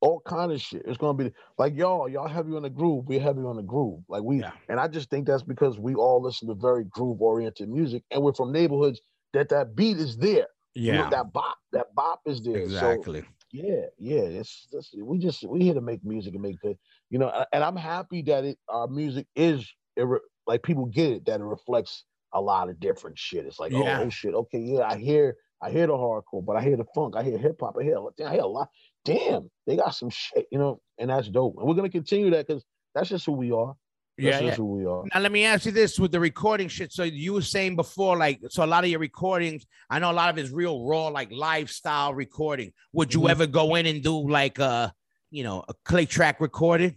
all 0.00 0.20
kind 0.26 0.52
of 0.52 0.60
shit. 0.60 0.82
It's 0.86 0.98
gonna 0.98 1.16
be 1.16 1.32
like 1.58 1.76
y'all, 1.76 2.08
y'all 2.08 2.28
heavy 2.28 2.54
on 2.54 2.62
the 2.62 2.70
groove. 2.70 3.06
We're 3.06 3.20
heavy 3.20 3.40
on 3.40 3.56
the 3.56 3.62
groove. 3.62 4.00
Like 4.08 4.22
we, 4.22 4.40
Yeah. 4.40 4.52
and 4.68 4.78
I 4.78 4.88
just 4.88 5.10
think 5.10 5.26
that's 5.26 5.42
because 5.42 5.78
we 5.78 5.94
all 5.94 6.22
listen 6.22 6.48
to 6.48 6.54
very 6.54 6.84
groove 6.84 7.20
oriented 7.20 7.68
music, 7.68 8.04
and 8.10 8.22
we're 8.22 8.32
from 8.32 8.52
neighborhoods 8.52 9.00
that 9.32 9.48
that 9.50 9.74
beat 9.74 9.96
is 9.98 10.16
there. 10.16 10.46
You 10.74 10.92
know, 10.92 10.98
yeah, 11.04 11.10
that 11.10 11.32
bop, 11.32 11.56
that 11.72 11.94
bop 11.94 12.20
is 12.26 12.40
there. 12.42 12.54
So 12.54 12.62
exactly. 12.62 13.24
yeah, 13.52 13.86
yeah. 13.98 14.20
It's, 14.20 14.68
it's 14.72 14.94
we 15.02 15.18
just 15.18 15.44
we 15.44 15.60
here 15.60 15.74
to 15.74 15.80
make 15.80 16.04
music 16.04 16.34
and 16.34 16.42
make 16.42 16.60
good, 16.60 16.78
you 17.10 17.18
know. 17.18 17.44
And 17.52 17.64
I'm 17.64 17.76
happy 17.76 18.22
that 18.22 18.44
it 18.44 18.58
our 18.68 18.86
music 18.86 19.26
is 19.34 19.68
it 19.96 20.04
re- 20.06 20.20
like 20.46 20.62
people 20.62 20.86
get 20.86 21.10
it 21.10 21.26
that 21.26 21.40
it 21.40 21.44
reflects 21.44 22.04
a 22.32 22.40
lot 22.40 22.68
of 22.68 22.78
different 22.78 23.18
shit. 23.18 23.46
It's 23.46 23.58
like 23.58 23.72
oh, 23.74 23.82
Yeah. 23.82 24.00
oh, 24.00 24.04
oh 24.04 24.10
shit, 24.10 24.34
okay, 24.34 24.60
yeah, 24.60 24.82
I 24.82 24.96
hear 24.98 25.36
I 25.60 25.70
hear 25.70 25.88
the 25.88 25.94
hardcore, 25.94 26.44
but 26.44 26.56
I 26.56 26.62
hear 26.62 26.76
the 26.76 26.86
funk, 26.94 27.16
I 27.16 27.24
hear 27.24 27.38
hip 27.38 27.56
hop, 27.60 27.74
I 27.80 27.82
hear 27.82 27.98
I 28.24 28.32
hear 28.32 28.42
a 28.42 28.46
lot. 28.46 28.68
Damn, 29.04 29.50
they 29.66 29.76
got 29.76 29.94
some 29.94 30.10
shit, 30.10 30.46
you 30.50 30.58
know, 30.58 30.80
and 30.98 31.10
that's 31.10 31.28
dope. 31.28 31.56
And 31.58 31.66
we're 31.66 31.74
gonna 31.74 31.88
continue 31.88 32.30
that 32.30 32.46
because 32.46 32.64
that's 32.94 33.08
just 33.08 33.24
who 33.26 33.32
we 33.32 33.52
are. 33.52 33.74
That's 34.18 34.40
yeah, 34.40 34.48
yeah. 34.48 34.54
who 34.54 34.64
we 34.64 34.84
are. 34.84 35.04
Now 35.14 35.20
let 35.20 35.30
me 35.30 35.44
ask 35.44 35.64
you 35.64 35.72
this 35.72 35.98
with 35.98 36.10
the 36.10 36.18
recording 36.18 36.66
shit. 36.68 36.92
So 36.92 37.04
you 37.04 37.34
were 37.34 37.42
saying 37.42 37.76
before, 37.76 38.16
like, 38.16 38.40
so 38.48 38.64
a 38.64 38.66
lot 38.66 38.82
of 38.82 38.90
your 38.90 38.98
recordings, 38.98 39.64
I 39.88 40.00
know 40.00 40.10
a 40.10 40.12
lot 40.12 40.28
of 40.28 40.38
it's 40.38 40.50
real 40.50 40.84
raw, 40.84 41.06
like 41.06 41.30
lifestyle 41.30 42.12
recording. 42.12 42.72
Would 42.94 43.14
you 43.14 43.20
Mhm. 43.20 43.30
ever 43.30 43.46
go 43.46 43.76
in 43.76 43.86
and 43.86 44.02
do 44.02 44.28
like 44.28 44.58
a, 44.58 44.92
you 45.30 45.44
know, 45.44 45.64
a 45.68 45.74
click 45.84 46.08
track 46.08 46.40
recording? 46.40 46.96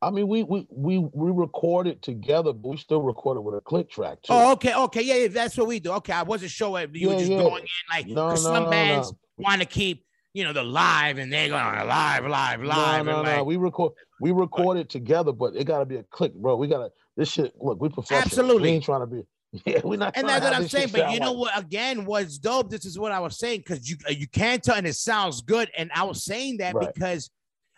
I 0.00 0.10
mean, 0.10 0.28
we 0.28 0.44
we 0.44 0.66
we 0.70 0.98
we 0.98 1.30
recorded 1.30 2.00
together, 2.02 2.52
but 2.52 2.68
we 2.68 2.76
still 2.78 3.02
recorded 3.02 3.40
with 3.42 3.56
a 3.56 3.60
click 3.60 3.90
track 3.90 4.22
too. 4.22 4.32
Oh, 4.32 4.52
okay, 4.52 4.72
okay, 4.74 5.02
yeah, 5.02 5.16
yeah, 5.16 5.28
that's 5.28 5.58
what 5.58 5.66
we 5.66 5.80
do. 5.80 5.90
Okay, 5.94 6.12
I 6.12 6.22
wasn't 6.22 6.52
sure 6.52 6.78
if 6.80 6.94
you 6.94 7.08
were 7.08 7.16
just 7.16 7.30
yeah. 7.30 7.42
going 7.42 7.62
in 7.64 7.68
like 7.90 8.06
No, 8.06 8.30
no, 8.30 8.36
some 8.36 8.64
no, 8.64 8.70
bands 8.70 9.12
want 9.36 9.60
to 9.60 9.66
keep, 9.66 10.06
you 10.38 10.44
know, 10.44 10.52
the 10.52 10.62
live 10.62 11.18
and 11.18 11.32
they're 11.32 11.48
going 11.48 11.64
live, 11.64 12.24
oh, 12.24 12.28
live, 12.28 12.62
live. 12.62 13.04
No, 13.04 13.12
no, 13.12 13.22
no. 13.22 13.36
like- 13.38 13.44
We 13.44 13.56
record 13.56 13.92
we 14.20 14.30
record 14.30 14.78
it 14.78 14.88
together, 14.88 15.32
but 15.32 15.56
it 15.56 15.64
gotta 15.64 15.84
be 15.84 15.96
a 15.96 16.04
click, 16.04 16.32
bro. 16.34 16.54
We 16.56 16.68
gotta 16.68 16.90
this 17.16 17.28
shit. 17.30 17.52
Look, 17.60 17.80
we 17.80 17.88
professional. 17.88 18.22
Absolutely. 18.22 18.62
We 18.62 18.68
ain't 18.76 18.84
trying 18.84 19.00
to 19.00 19.06
be. 19.06 19.22
Yeah, 19.66 19.80
we're 19.82 19.96
not. 19.98 20.12
and 20.16 20.28
that's 20.28 20.44
what 20.44 20.54
I'm 20.54 20.68
saying. 20.68 20.90
But 20.92 21.10
you 21.12 21.18
know 21.20 21.32
like- 21.32 21.54
what? 21.54 21.58
Again, 21.64 22.04
what's 22.04 22.38
dope? 22.38 22.70
This 22.70 22.84
is 22.84 22.98
what 22.98 23.10
I 23.12 23.18
was 23.18 23.38
saying 23.38 23.60
because 23.66 23.88
you 23.90 23.96
you 24.08 24.28
can 24.28 24.60
tell, 24.60 24.76
and 24.76 24.86
it 24.86 24.94
sounds 24.94 25.40
good. 25.40 25.70
And 25.76 25.90
I 25.94 26.04
was 26.04 26.22
saying 26.24 26.58
that 26.58 26.74
Right. 26.74 26.92
because 26.94 27.30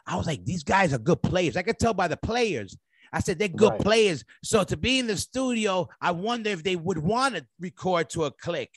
I 0.07 0.17
was 0.17 0.27
like, 0.27 0.45
these 0.45 0.63
guys 0.65 0.93
are 0.93 0.99
good 0.99 1.23
players. 1.23 1.57
I 1.57 1.63
could 1.63 1.79
tell 1.79 1.95
by 1.95 2.09
the 2.09 2.17
players. 2.17 2.77
I 3.13 3.21
said 3.21 3.39
they're 3.39 3.49
good 3.49 3.73
Right. 3.73 3.81
players. 3.81 4.25
So 4.45 4.63
to 4.65 4.77
be 4.77 4.99
in 4.99 5.07
the 5.07 5.17
studio, 5.17 5.89
I 6.01 6.11
wonder 6.11 6.51
if 6.51 6.63
they 6.63 6.77
would 6.77 6.99
want 6.99 7.37
to 7.37 7.47
record 7.59 8.11
to 8.11 8.25
a 8.25 8.31
click. 8.31 8.71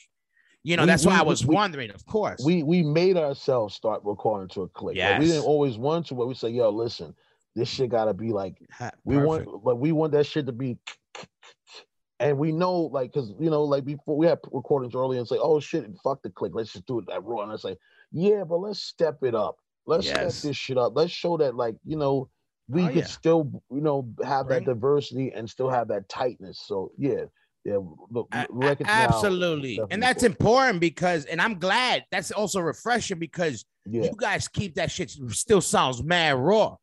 You 0.66 0.76
know, 0.76 0.82
We- 0.84 0.86
that's 0.86 1.04
why 1.06 1.18
I 1.18 1.22
was 1.22 1.44
we- 1.46 1.54
wondering. 1.54 1.90
Of 1.90 2.04
course. 2.06 2.42
we 2.44 2.62
we 2.62 2.82
made 2.82 3.16
ourselves 3.18 3.74
start 3.74 4.02
recording 4.04 4.48
to 4.54 4.62
a 4.62 4.68
click. 4.68 4.96
Like, 4.96 5.20
we 5.20 5.26
didn't 5.26 5.44
always 5.44 5.76
want 5.76 6.06
to, 6.06 6.14
but 6.14 6.26
we 6.26 6.34
say, 6.34 6.48
yo, 6.48 6.70
listen, 6.70 7.14
this 7.54 7.68
shit 7.68 7.90
gotta 7.90 8.14
be 8.14 8.32
like 8.32 8.56
we 9.04 9.16
perfect. 9.16 9.46
want, 9.50 9.64
but 9.64 9.76
we 9.76 9.92
want 9.92 10.12
that 10.12 10.24
shit 10.26 10.46
to 10.46 10.52
be. 10.52 10.78
And 12.20 12.38
we 12.38 12.52
know, 12.52 12.80
like, 12.82 13.12
cause 13.12 13.34
you 13.38 13.50
know, 13.50 13.64
like 13.64 13.84
before 13.84 14.16
we 14.16 14.26
had 14.26 14.38
recordings 14.52 14.94
earlier 14.94 15.18
and 15.18 15.28
say, 15.28 15.36
"Oh 15.38 15.60
shit, 15.60 15.84
fuck 16.02 16.22
the 16.22 16.30
click, 16.30 16.52
let's 16.54 16.72
just 16.72 16.86
do 16.86 17.00
it 17.00 17.06
that 17.08 17.22
raw." 17.24 17.42
And 17.42 17.52
I 17.52 17.56
say, 17.56 17.76
"Yeah, 18.12 18.44
but 18.44 18.58
let's 18.58 18.80
step 18.80 19.22
it 19.22 19.34
up. 19.34 19.56
Let's 19.86 20.06
Yes. 20.06 20.36
step 20.36 20.48
this 20.50 20.56
shit 20.56 20.78
up. 20.78 20.92
Let's 20.96 21.10
show 21.12 21.36
that, 21.38 21.56
like, 21.56 21.76
you 21.84 21.96
know, 21.96 22.30
we 22.68 22.84
Oh, 22.84 22.88
could 22.88 22.96
yeah. 22.98 23.04
still, 23.04 23.50
you 23.70 23.80
know, 23.82 24.08
have 24.24 24.46
Bring- 24.46 24.64
that 24.64 24.70
diversity 24.70 25.32
and 25.32 25.50
still 25.50 25.68
have 25.68 25.88
that 25.88 26.08
tightness." 26.08 26.60
So 26.64 26.92
yeah, 26.96 27.24
yeah, 27.64 27.78
look, 28.10 28.28
now, 28.32 28.46
Absolutely. 28.84 29.76
definitely 29.76 29.92
And 29.92 30.02
that's 30.02 30.22
important. 30.22 30.30
important 30.74 30.80
because, 30.80 31.24
and 31.24 31.40
I'm 31.40 31.58
glad 31.58 32.04
that's 32.10 32.30
also 32.30 32.60
refreshing 32.60 33.18
because 33.18 33.64
yeah, 33.86 34.04
you 34.04 34.12
guys 34.16 34.48
keep 34.48 34.74
that 34.74 34.90
shit 34.90 35.10
still 35.30 35.60
sounds 35.60 36.02
mad 36.02 36.36
raw. 36.36 36.76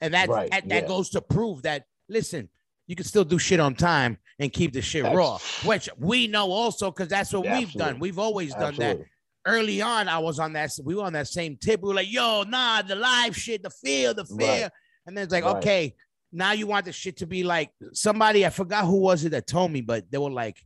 And 0.00 0.14
that 0.14 0.28
Right, 0.28 0.50
that, 0.50 0.68
that 0.68 0.82
yeah. 0.82 0.88
goes 0.88 1.10
to 1.10 1.20
prove 1.20 1.62
that 1.62 1.84
listen, 2.08 2.48
you 2.86 2.94
can 2.96 3.04
still 3.04 3.24
do 3.24 3.38
shit 3.38 3.58
on 3.60 3.74
time 3.74 4.18
and 4.38 4.52
keep 4.52 4.72
the 4.72 4.80
shit 4.82 5.04
raw, 5.04 5.38
which 5.64 5.88
we 5.98 6.26
know 6.26 6.50
also 6.50 6.90
because 6.90 7.08
that's 7.08 7.32
what 7.32 7.44
we've 7.44 7.72
done. 7.72 7.98
We've 7.98 8.18
always 8.18 8.54
done 8.54 8.76
that. 8.76 8.98
Early 9.46 9.80
on, 9.80 10.08
I 10.08 10.18
was 10.18 10.38
on 10.38 10.52
that. 10.54 10.70
We 10.84 10.94
were 10.94 11.04
on 11.04 11.14
that 11.14 11.26
same 11.28 11.56
tip. 11.56 11.80
We 11.80 11.88
were 11.88 11.94
like, 11.94 12.12
"Yo, 12.12 12.42
nah, 12.42 12.82
the 12.82 12.94
live 12.94 13.34
shit, 13.34 13.62
the 13.62 13.70
feel, 13.70 14.12
the 14.12 14.26
Right. 14.30 14.68
and 15.06 15.16
then 15.16 15.24
it's 15.24 15.32
like, 15.32 15.44
Right. 15.44 15.56
"Okay, 15.56 15.94
now 16.32 16.52
you 16.52 16.66
want 16.66 16.84
the 16.84 16.92
shit 16.92 17.16
to 17.18 17.26
be 17.26 17.42
like 17.44 17.70
somebody." 17.92 18.44
I 18.44 18.50
forgot 18.50 18.84
who 18.84 19.00
was 19.00 19.24
it 19.24 19.30
that 19.30 19.46
told 19.46 19.70
me, 19.72 19.80
but 19.80 20.10
they 20.10 20.18
were 20.18 20.30
like, 20.30 20.58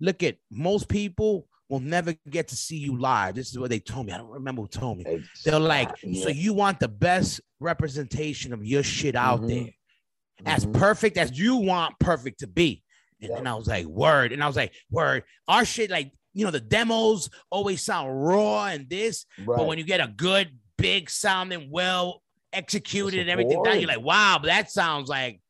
"Look 0.00 0.22
at 0.22 0.36
most 0.50 0.88
people 0.88 1.46
will 1.68 1.80
never 1.80 2.14
get 2.28 2.48
to 2.48 2.56
see 2.56 2.76
you 2.78 2.98
live." 2.98 3.34
This 3.34 3.50
is 3.50 3.58
what 3.58 3.70
they 3.70 3.80
told 3.80 4.06
me. 4.06 4.12
I 4.12 4.18
don't 4.18 4.30
remember 4.30 4.62
who 4.62 4.68
told 4.68 4.98
me. 4.98 5.04
They're 5.44 5.58
like, 5.58 5.90
so 6.00 6.28
you 6.28 6.52
want 6.52 6.80
the 6.80 6.88
best 6.88 7.40
representation 7.60 8.52
of 8.52 8.64
your 8.64 8.82
shit 8.82 9.14
out 9.14 9.42
Mhm. 9.42 9.48
there, 9.48 9.68
as 10.46 10.66
Mhm. 10.66 10.72
perfect 10.74 11.16
as 11.16 11.38
you 11.38 11.56
want 11.56 11.98
perfect 11.98 12.40
to 12.40 12.46
be. 12.46 12.82
And 13.20 13.28
Yep. 13.28 13.38
then 13.38 13.46
I 13.46 13.54
was 13.54 13.68
like, 13.68 13.86
word. 13.86 14.32
And 14.32 14.42
I 14.42 14.46
was 14.46 14.56
like, 14.56 14.72
word. 14.90 15.24
Our 15.46 15.64
shit, 15.64 15.90
like, 15.90 16.12
you 16.32 16.44
know, 16.44 16.50
the 16.50 16.60
demos 16.60 17.28
always 17.50 17.82
sound 17.82 18.24
raw 18.24 18.66
and 18.66 18.88
this, 18.88 19.26
but 19.38 19.66
when 19.66 19.78
you 19.78 19.84
get 19.84 20.00
a 20.00 20.08
good, 20.08 20.58
big 20.78 21.10
sounding, 21.10 21.70
well 21.70 22.22
executed 22.52 23.20
and 23.20 23.30
everything 23.30 23.62
down, 23.62 23.78
you're 23.80 23.88
like, 23.88 24.00
wow, 24.00 24.38
but 24.40 24.46
that 24.48 24.70
sounds 24.70 25.08
like 25.08 25.40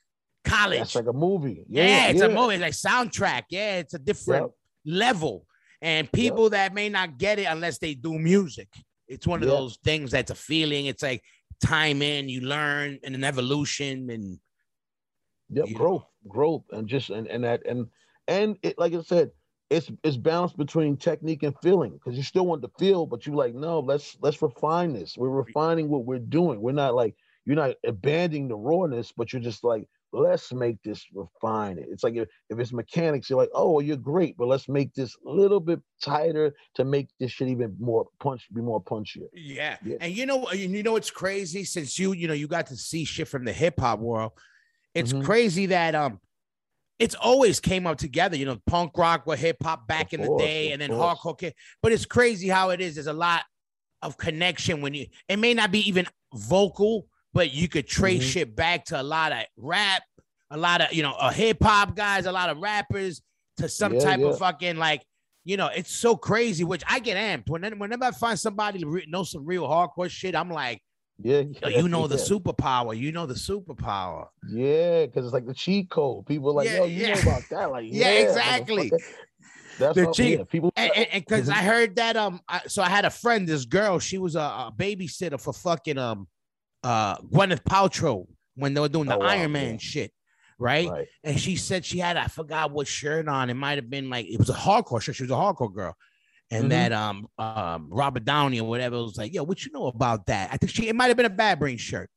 college. 0.45 0.79
That's 0.79 0.95
like 0.95 1.07
a 1.07 1.13
movie. 1.13 1.65
yeah, 1.69 2.09
it's 2.09 2.21
yeah. 2.21 2.27
a 2.27 2.35
movie, 2.35 2.55
it's 2.55 2.63
like 2.63 2.73
soundtrack. 2.95 3.45
Yeah, 3.51 3.79
it's 3.79 3.95
a 3.95 3.99
different 3.99 4.45
Yep. 4.85 4.95
level. 4.99 5.47
And 5.83 6.11
people 6.13 6.51
that 6.51 6.75
may 6.75 6.89
not 6.89 7.17
get 7.19 7.39
it 7.39 7.45
unless 7.45 7.79
they 7.79 7.95
do 7.95 8.19
music, 8.19 8.69
it's 9.09 9.27
one 9.27 9.43
of 9.43 9.49
Yeah. 9.49 9.55
those 9.55 9.79
things 9.83 10.11
that's 10.11 10.31
a 10.31 10.35
feeling. 10.35 10.87
It's 10.87 11.03
like 11.03 11.23
time 11.65 12.03
in, 12.03 12.29
you 12.29 12.43
learn, 12.43 12.99
and 13.03 13.15
an 13.15 13.25
evolution. 13.25 14.11
And 14.11 14.39
Yep, 15.51 15.67
you 15.67 15.73
know. 15.73 15.79
growth, 15.79 16.05
growth, 16.29 16.65
and 16.71 16.87
just 16.89 17.11
and 17.11 17.27
and 17.27 17.45
that 17.45 17.63
and 17.67 17.89
and 18.29 18.57
it 18.63 18.79
like 18.79 18.95
I 18.95 19.03
said, 19.03 19.31
it's 19.71 19.91
it's 20.03 20.17
balanced 20.17 20.57
between 20.57 20.97
technique 20.97 21.43
and 21.45 21.55
feeling 21.63 21.93
because 21.93 22.17
you 22.17 22.25
still 22.25 22.47
want 22.47 22.61
the 22.61 22.71
feel, 22.79 23.07
but 23.07 23.25
you're 23.27 23.37
like 23.37 23.55
no, 23.55 23.79
let's 23.81 24.17
let's 24.21 24.43
refine 24.43 24.93
this. 24.93 25.17
We're 25.17 25.31
refining 25.31 25.89
what 25.89 26.05
we're 26.05 26.19
doing. 26.19 26.61
We're 26.61 26.73
not 26.73 26.95
like 26.95 27.15
you're 27.47 27.57
not 27.57 27.77
abandoning 27.87 28.49
the 28.49 28.57
rawness, 28.57 29.13
but 29.17 29.33
you're 29.33 29.41
just 29.43 29.63
like 29.65 29.87
let's 30.13 30.53
make 30.53 30.83
this 30.83 31.07
refine 31.15 31.79
it. 31.79 31.87
It's 31.89 32.03
like 32.03 32.17
if, 32.17 32.29
if 32.51 32.59
it's 32.59 32.73
mechanics, 32.73 33.31
you're 33.31 33.39
like 33.39 33.51
oh 33.55 33.71
well, 33.71 33.83
you're 33.83 33.97
great, 33.97 34.37
but 34.37 34.49
let's 34.49 34.69
make 34.69 34.93
this 34.95 35.17
a 35.25 35.31
little 35.31 35.61
bit 35.61 35.81
tighter 36.03 36.53
to 36.75 36.85
make 36.85 37.09
this 37.21 37.31
shit 37.31 37.47
even 37.49 37.77
more 37.79 38.07
punch, 38.19 38.49
be 38.53 38.61
more 38.61 38.83
punchier. 38.83 39.29
yeah. 39.33 39.77
Yeah. 39.85 39.99
And 40.01 40.13
you 40.13 40.27
know, 40.27 40.47
and 40.49 40.59
you 40.59 40.83
know, 40.83 40.97
it's 40.97 41.13
crazy 41.13 41.63
since 41.63 41.97
you, 41.97 42.13
you 42.13 42.27
know, 42.27 42.35
you 42.35 42.49
got 42.49 42.67
to 42.67 42.77
see 42.77 43.05
shit 43.05 43.29
from 43.29 43.45
the 43.45 43.53
hip 43.53 43.79
hop 43.79 44.01
world. 44.01 44.33
It's 44.95 45.13
Mhm. 45.13 45.25
crazy 45.25 45.67
that 45.67 45.95
um 45.95 46.21
it's 47.01 47.15
always 47.17 47.59
came 47.59 47.87
up 47.87 47.97
together, 47.99 48.37
you 48.37 48.45
know, 48.45 48.61
punk 48.67 48.97
rock 48.97 49.27
with 49.27 49.41
hip 49.41 49.57
hop 49.63 49.89
back 49.89 50.13
Of 50.13 50.21
in 50.21 50.27
the 50.27 50.37
day, 50.39 50.71
and 50.73 50.81
then 50.81 50.91
course. 50.91 51.19
hardcore. 51.19 51.53
But 51.83 51.93
it's 51.93 52.05
crazy 52.05 52.47
how 52.47 52.71
it 52.71 52.81
is. 52.81 52.95
There's 52.95 53.07
a 53.07 53.13
lot 53.13 53.43
of 54.03 54.17
connection 54.17 54.81
when 54.83 54.95
you 54.95 55.07
it 55.29 55.39
may 55.39 55.55
not 55.55 55.73
be 55.73 55.81
even 55.89 56.07
vocal, 56.35 57.07
but 57.33 57.53
you 57.53 57.69
could 57.69 57.89
trace 57.89 58.23
Mhm. 58.23 58.31
shit 58.33 58.55
back 58.57 58.85
to 58.87 59.01
a 59.01 59.03
lot 59.03 59.33
of 59.33 59.45
rap, 59.57 60.03
a 60.51 60.57
lot 60.59 60.83
of 60.83 60.93
you 60.93 61.03
know, 61.03 61.13
uh, 61.15 61.31
hip 61.31 61.63
hop 61.63 61.97
guys, 61.97 62.27
a 62.27 62.33
lot 62.33 62.51
of 62.51 62.59
rappers 62.59 63.23
to 63.57 63.69
some 63.69 63.95
Yeah, 63.95 64.01
type 64.01 64.21
yeah. 64.21 64.27
of 64.27 64.39
fucking 64.39 64.77
like, 64.77 65.03
you 65.45 65.57
know, 65.57 65.69
it's 65.69 65.91
so 65.95 66.17
crazy. 66.17 66.65
Which 66.65 66.83
I 66.87 66.99
get 66.99 67.17
amped 67.17 67.49
when 67.49 67.79
whenever 67.79 68.05
I 68.05 68.11
find 68.11 68.39
somebody 68.39 68.85
know 69.09 69.25
some 69.25 69.47
real 69.47 69.67
hardcore 69.67 70.11
shit. 70.11 70.35
I'm 70.37 70.51
like, 70.51 70.83
Yeah, 71.23 71.43
Yo, 71.63 71.69
you 71.69 71.89
know 71.89 72.07
the 72.07 72.17
superpower. 72.17 72.97
You 72.97 73.13
know 73.13 73.27
the 73.27 73.35
superpower. 73.35 74.27
Yeah, 74.51 75.07
because 75.07 75.25
it's 75.27 75.35
like 75.35 75.47
the 75.47 75.55
cheat 75.55 75.91
code. 75.91 76.27
People 76.27 76.51
are 76.51 76.55
like, 76.55 76.67
Yeah, 76.67 76.79
yo, 76.79 76.85
you 76.87 77.07
yeah. 77.07 77.15
know 77.15 77.21
about 77.21 77.43
that? 77.51 77.71
Like, 77.71 77.85
Yeah, 77.89 78.13
yeah, 78.13 78.19
exactly. 78.21 78.93
That's 79.79 79.95
The 79.97 80.13
cheat- 80.13 80.39
yeah, 80.39 80.45
people. 80.45 80.73
And 80.77 80.93
because. 81.13 81.49
I 81.51 81.57
heard 81.63 81.97
that 81.97 82.17
um, 82.17 82.41
I, 82.49 82.63
so 82.67 82.83
I 82.83 82.89
had 82.89 83.05
a 83.05 83.11
friend, 83.11 83.47
this 83.47 83.65
girl, 83.65 83.99
she 83.99 84.19
was 84.19 84.37
a, 84.37 84.41
a 84.41 84.73
babysitter 84.77 85.41
for 85.41 85.53
fucking 85.53 85.99
um, 85.99 86.29
uh, 86.83 87.17
Gwyneth 87.19 87.65
Paltrow 87.65 88.27
when 88.55 88.75
they 88.75 88.81
were 88.81 88.89
doing 88.89 89.09
the 89.09 89.15
Oh, 89.17 89.19
wow, 89.19 89.27
Iron 89.27 89.53
Man 89.53 89.73
yeah. 89.75 89.79
shit, 89.79 90.13
right? 90.59 90.89
right. 90.89 91.09
And 91.25 91.39
she 91.39 91.57
said 91.57 91.85
she 91.85 91.99
had 91.99 92.17
I 92.17 92.27
forgot 92.27 92.71
what 92.71 92.87
shirt 92.87 93.29
on. 93.29 93.51
It 93.51 93.55
might 93.55 93.77
have 93.79 93.89
been 93.91 94.11
like 94.11 94.27
it 94.27 94.39
was 94.39 94.51
a 94.51 94.55
hardcore 94.55 95.01
shirt. 95.01 95.17
She 95.17 95.23
was 95.25 95.31
a 95.31 95.35
hardcore 95.35 95.73
girl. 95.73 95.97
And 96.53 96.65
Mhm. 96.67 96.69
that 96.71 96.93
um 96.93 97.29
um 97.39 97.89
Robert 97.91 98.25
Downey 98.25 98.61
or 98.61 98.69
whatever 98.69 98.97
was 99.03 99.17
like, 99.17 99.33
yo, 99.33 99.45
what 99.45 99.65
you 99.65 99.71
know 99.73 99.87
about 99.87 100.27
that? 100.27 100.51
I 100.53 100.57
think 100.57 100.71
she 100.73 100.89
it 100.89 100.97
might 100.97 101.09
have 101.09 101.17
been 101.17 101.27
a 101.27 101.31
Bad 101.31 101.59
Brain 101.61 101.79
shirt. 101.79 102.11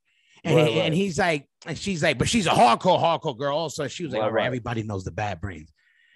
And, 0.43 0.55
Right, 0.57 0.67
he- 0.71 0.81
and 0.81 0.93
he's 0.93 1.17
like, 1.19 1.47
and 1.65 1.77
she's 1.77 2.03
like, 2.03 2.17
but 2.17 2.27
she's 2.27 2.47
a 2.47 2.51
hardcore, 2.51 2.99
hardcore 3.01 3.37
girl. 3.37 3.55
Also, 3.57 3.87
she 3.87 4.03
was 4.03 4.11
like, 4.13 4.21
Right, 4.23 4.27
right, 4.27 4.33
right. 4.41 4.45
everybody 4.45 4.83
knows 4.83 5.03
the 5.05 5.11
bad 5.11 5.39
brains. 5.39 5.71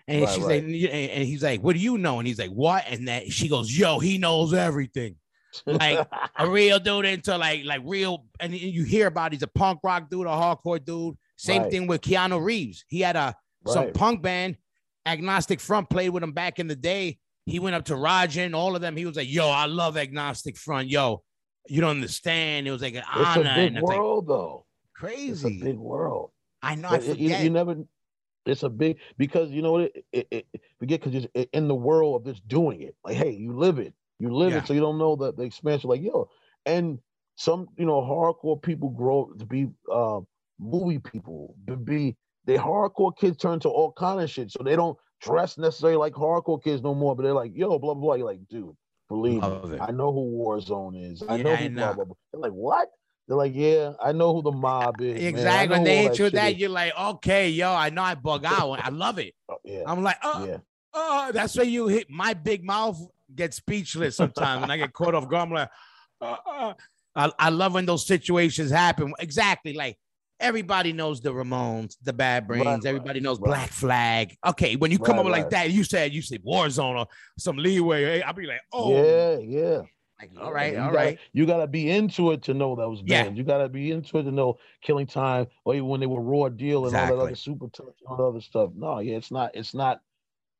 And 0.07 0.23
Right, 0.23 0.33
she's 0.35 0.43
right. 0.43 0.63
like, 0.63 0.91
and 0.91 1.23
he's 1.25 1.43
like, 1.43 1.61
what 1.61 1.73
do 1.75 1.79
you 1.81 1.97
know? 1.97 2.19
And 2.19 2.27
he's 2.27 2.39
like, 2.39 2.49
what? 2.51 2.83
And 2.89 3.07
that 3.07 3.31
she 3.31 3.47
goes, 3.47 3.77
yo, 3.77 3.99
he 3.99 4.17
knows 4.17 4.53
everything. 4.53 5.15
like, 5.65 6.05
A 6.37 6.47
real 6.49 6.79
dude 6.79 7.05
into 7.05 7.37
like 7.37 7.63
like 7.65 7.81
real, 7.85 8.25
and 8.39 8.53
you 8.53 8.83
hear 8.83 9.07
about 9.07 9.31
he's 9.31 9.43
a 9.43 9.47
punk 9.47 9.79
rock 9.83 10.09
dude, 10.09 10.27
a 10.27 10.29
hardcore 10.29 10.83
dude. 10.83 11.15
Same 11.37 11.61
Right. 11.63 11.71
thing 11.71 11.87
with 11.87 12.01
Keanu 12.01 12.43
Reeves. 12.43 12.83
He 12.89 12.99
had 13.01 13.15
a 13.15 13.35
some 13.65 13.91
punk 13.93 14.21
band, 14.21 14.57
Agnostic 15.05 15.59
Front, 15.59 15.89
played 15.89 16.09
with 16.09 16.21
him 16.23 16.31
back 16.33 16.59
in 16.59 16.67
the 16.67 16.75
day. 16.75 17.17
He 17.47 17.59
went 17.59 17.75
up 17.75 17.85
to 17.85 17.95
Roger 17.95 18.41
and 18.41 18.53
all 18.53 18.75
of 18.75 18.81
them. 18.81 18.97
He 18.97 19.05
was 19.05 19.15
like, 19.15 19.31
"Yo, 19.31 19.47
I 19.47 19.67
love 19.67 19.95
Agnostic 19.95 20.57
Front. 20.57 20.89
Yo, 20.89 21.23
you 21.69 21.79
don't 21.79 21.91
understand. 21.91 22.67
It 22.67 22.71
was 22.71 22.81
like 22.81 22.95
an 22.95 23.03
it's 23.15 23.37
a 23.37 23.53
big 23.55 23.75
it's 23.77 23.83
like 23.83 23.97
world, 23.97 24.27
though. 24.27 24.65
It's 24.93 24.99
a 24.99 24.99
crazy. 24.99 25.61
big 25.63 25.77
world. 25.77 26.31
I 26.61 26.75
know. 26.75 26.89
I 26.89 26.95
you, 26.95 27.13
forget. 27.13 27.43
you 27.43 27.49
never. 27.49 27.75
It's 28.45 28.63
a 28.63 28.69
big 28.69 28.97
because 29.17 29.49
you 29.49 29.61
know 29.61 29.71
what 29.71 29.81
it, 29.81 30.05
it, 30.11 30.27
it 30.29 30.61
forget 30.77 31.01
because 31.01 31.25
it's 31.33 31.49
in 31.53 31.69
the 31.69 31.75
world 31.75 32.15
of 32.17 32.33
just 32.33 32.45
doing 32.49 32.81
it. 32.81 32.95
Like, 33.05 33.15
hey, 33.15 33.31
you 33.31 33.53
live 33.57 33.79
it, 33.79 33.93
you 34.19 34.33
live 34.33 34.51
Yeah. 34.51 34.57
it, 34.59 34.67
so 34.67 34.73
you 34.73 34.81
don't 34.81 34.97
know 34.97 35.15
the, 35.15 35.33
the 35.33 35.43
expansion. 35.43 35.89
Like, 35.89 36.01
yo, 36.01 36.29
and 36.65 36.99
some 37.35 37.67
you 37.77 37.85
know 37.85 38.01
hardcore 38.01 38.61
people 38.61 38.89
grow 38.89 39.31
to 39.39 39.45
be 39.45 39.69
uh, 39.89 40.19
movie 40.59 40.99
people, 40.99 41.55
to 41.67 41.77
be 41.77 42.17
they 42.43 42.57
hardcore 42.57 43.15
kids 43.17 43.37
turn 43.37 43.61
to 43.61 43.69
all 43.69 43.93
kind 43.93 44.21
of 44.21 44.29
shit, 44.29 44.51
so 44.51 44.63
they 44.63 44.75
don't 44.75 44.97
dress 45.21 45.57
necessarily 45.57 45.97
like 45.97 46.13
hardcore 46.13 46.63
kids 46.63 46.81
no 46.81 46.93
more. 46.93 47.15
But 47.15 47.23
they're 47.23 47.33
like, 47.33 47.51
yo, 47.55 47.69
blah 47.79 47.93
blah 47.93 47.93
blah. 47.95 48.13
You're 48.15 48.25
like, 48.27 48.47
dude, 48.47 48.75
believe 49.09 49.41
Love 49.41 49.69
me, 49.69 49.75
it. 49.77 49.81
I 49.81 49.91
know 49.91 50.11
who 50.11 50.43
Warzone 50.45 51.11
is. 51.11 51.23
I 51.23 51.37
Yeah, 51.37 51.43
know 51.43 51.55
who 51.55 51.69
blah 51.69 51.87
know. 51.87 51.93
blah 51.95 52.05
blah. 52.05 52.15
They're 52.31 52.41
like, 52.41 52.51
what? 52.51 52.89
They're 53.27 53.37
like, 53.37 53.53
yeah, 53.55 53.91
I 54.01 54.13
know 54.13 54.33
who 54.33 54.41
the 54.41 54.51
mob 54.51 55.01
is. 55.01 55.21
Exactly. 55.21 55.75
When 55.75 55.83
they 55.83 56.03
hit 56.03 56.17
you 56.17 56.29
that, 56.29 56.53
is." 56.53 56.57
you're 56.59 56.69
like, 56.69 56.97
okay, 56.97 57.49
yo, 57.49 57.73
I 57.73 57.89
know 57.89 58.01
I 58.03 58.15
bug 58.15 58.45
out. 58.45 58.79
I 58.83 58.89
love 58.89 59.19
it. 59.19 59.33
Oh, 59.49 59.57
yeah, 59.63 59.83
I'm 59.85 60.03
like, 60.03 60.17
oh, 60.23 60.45
yeah. 60.45 60.57
oh, 60.93 61.31
that's 61.33 61.55
where 61.55 61.65
you 61.65 61.87
hit 61.87 62.09
my 62.09 62.33
big 62.33 62.65
mouth 62.65 62.99
gets 63.33 63.57
speechless 63.57 64.17
sometimes 64.17 64.61
when 64.61 64.71
I 64.71 64.77
get 64.77 64.91
caught 64.93 65.15
off 65.15 65.27
guard. 65.29 65.47
I'm 65.49 65.53
like, 65.53 65.69
uh, 66.21 66.35
uh. 66.45 66.73
I, 67.15 67.31
I 67.39 67.49
love 67.49 67.73
when 67.73 67.85
those 67.85 68.05
situations 68.05 68.69
happen. 68.71 69.13
Exactly. 69.19 69.73
Like 69.73 69.97
everybody 70.39 70.93
knows 70.93 71.21
the 71.21 71.31
Ramones, 71.33 71.97
the 72.03 72.13
Bad 72.13 72.47
Brains. 72.47 72.65
right, 72.65 72.85
everybody 72.85 73.19
knows 73.19 73.39
right. 73.39 73.47
Black 73.47 73.69
Flag. 73.69 74.35
Okay. 74.45 74.75
When 74.75 74.91
you 74.91 74.99
come 74.99 75.17
Right, 75.17 75.25
up 75.25 75.31
like 75.31 75.49
that, 75.51 75.71
you 75.71 75.83
said 75.83 76.13
you 76.13 76.21
said 76.21 76.43
Warzone 76.43 76.97
or 76.99 77.07
some 77.37 77.57
leeway. 77.57 78.03
Hey, 78.03 78.21
I'll 78.21 78.33
be 78.33 78.45
like, 78.45 78.61
oh, 78.73 78.91
Yeah, 78.93 79.37
yeah. 79.39 79.81
like, 80.19 80.31
all 80.39 80.51
right, 80.53 80.73
You 80.73 80.79
all 80.79 80.85
gotta- 80.85 80.95
right. 80.97 81.19
You 81.33 81.45
gotta 81.45 81.67
be 81.67 81.89
into 81.89 82.31
it 82.31 82.43
to 82.43 82.53
know 82.53 82.75
that 82.75 82.89
was 82.89 83.01
Yeah. 83.05 83.29
You 83.29 83.43
gotta 83.43 83.69
be 83.69 83.91
into 83.91 84.17
it 84.19 84.23
to 84.23 84.31
know 84.31 84.57
Killing 84.81 85.07
Time, 85.07 85.47
or 85.65 85.73
even 85.75 85.87
when 85.87 85.99
they 85.99 86.07
were 86.07 86.21
Raw 86.21 86.49
Deal 86.49 86.85
and 86.87 86.95
all 86.95 87.07
that 87.07 87.17
other 87.17 87.35
Super 87.35 87.67
Touch 87.69 87.85
and 87.99 88.07
all 88.07 88.17
that 88.17 88.23
other 88.23 88.41
stuff. 88.41 88.71
No, 88.75 88.99
yeah, 88.99 89.17
it's 89.17 89.31
not. 89.31 89.51
It's 89.53 89.73
not. 89.73 90.01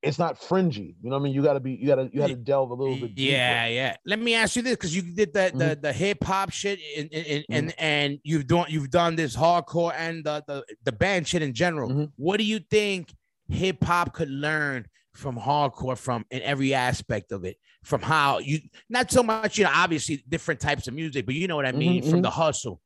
It's 0.04 0.20
not 0.20 0.38
fringy. 0.38 0.96
You 1.02 1.10
know 1.10 1.16
what 1.16 1.22
I 1.22 1.24
mean? 1.24 1.34
You 1.34 1.42
gotta 1.42 1.60
be. 1.60 1.74
You 1.74 1.88
gotta. 1.88 2.10
You 2.14 2.20
gotta 2.20 2.36
delve 2.36 2.70
a 2.70 2.74
little 2.76 2.96
bit. 2.96 3.16
deeper. 3.16 3.32
Yeah, 3.32 3.66
yeah. 3.68 3.96
Let 4.06 4.20
me 4.20 4.36
ask 4.36 4.56
you 4.56 4.62
this 4.62 4.76
because 4.76 4.96
you 4.96 5.02
did 5.02 5.34
the 5.34 5.52
the, 5.56 5.66
Mhm. 5.76 5.82
the 5.82 5.94
hip 5.94 6.24
hop 6.24 6.52
shit 6.52 6.80
and 6.98 7.10
and, 7.12 7.46
and 7.50 7.74
and 7.80 8.20
you've 8.24 8.46
done 8.48 8.68
you've 8.70 8.92
done 8.92 9.16
this 9.16 9.36
hardcore 9.36 9.94
and 9.98 10.24
the 10.24 10.44
the, 10.48 10.64
the 10.84 10.92
band 10.92 11.28
shit 11.28 11.42
in 11.42 11.54
general. 11.54 11.90
Mhm. 11.90 12.12
What 12.16 12.38
do 12.38 12.44
you 12.44 12.60
think 12.60 13.12
hip 13.50 13.84
hop 13.84 14.14
could 14.14 14.30
learn 14.30 14.86
from 15.16 15.36
hardcore 15.38 15.98
from 15.98 16.26
in 16.30 16.42
every 16.44 16.76
aspect 16.76 17.32
of 17.32 17.44
it? 17.44 17.58
From 17.84 18.02
how 18.02 18.38
you 18.38 18.60
not 18.90 19.10
so 19.12 19.24
much, 19.24 19.58
you 19.58 19.64
know, 19.64 19.72
obviously 19.74 20.24
different 20.30 20.60
types 20.60 20.88
of 20.88 20.94
music, 20.94 21.26
but 21.26 21.34
you 21.34 21.48
know 21.48 21.56
what 21.56 21.66
I 21.66 21.72
mean, 21.72 22.04
Mhm, 22.04 22.10
from 22.12 22.20
mhm. 22.20 22.24
the 22.24 22.30
hustle. 22.30 22.82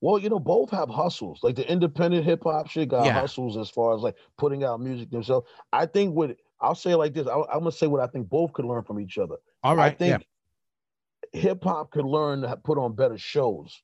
Well, 0.00 0.18
you 0.18 0.30
know, 0.30 0.38
both 0.38 0.70
have 0.70 0.88
hustles. 0.88 1.40
Like 1.42 1.56
the 1.56 1.70
independent 1.70 2.24
hip 2.24 2.44
hop 2.44 2.68
shit 2.68 2.88
got 2.88 3.04
Yeah. 3.06 3.12
hustles 3.12 3.56
as 3.56 3.68
far 3.68 3.94
as 3.94 4.00
like 4.02 4.16
putting 4.38 4.64
out 4.64 4.80
music 4.80 5.10
themselves. 5.10 5.46
I 5.72 5.86
think 5.86 6.14
what 6.14 6.36
I'll 6.60 6.74
say 6.74 6.94
like 6.94 7.14
this. 7.14 7.26
I, 7.26 7.34
I'm 7.34 7.60
gonna 7.60 7.72
say 7.72 7.86
what 7.86 8.00
I 8.00 8.06
think 8.06 8.28
both 8.28 8.52
could 8.52 8.64
learn 8.64 8.82
from 8.84 9.00
each 9.00 9.18
other. 9.18 9.36
All 9.62 9.76
right, 9.76 9.92
I 9.92 9.96
think 9.96 10.26
hip 11.32 11.62
hop 11.64 11.90
could 11.90 12.04
learn 12.06 12.42
to 12.42 12.56
put 12.56 12.78
on 12.78 12.94
better 12.94 13.18
shows. 13.18 13.82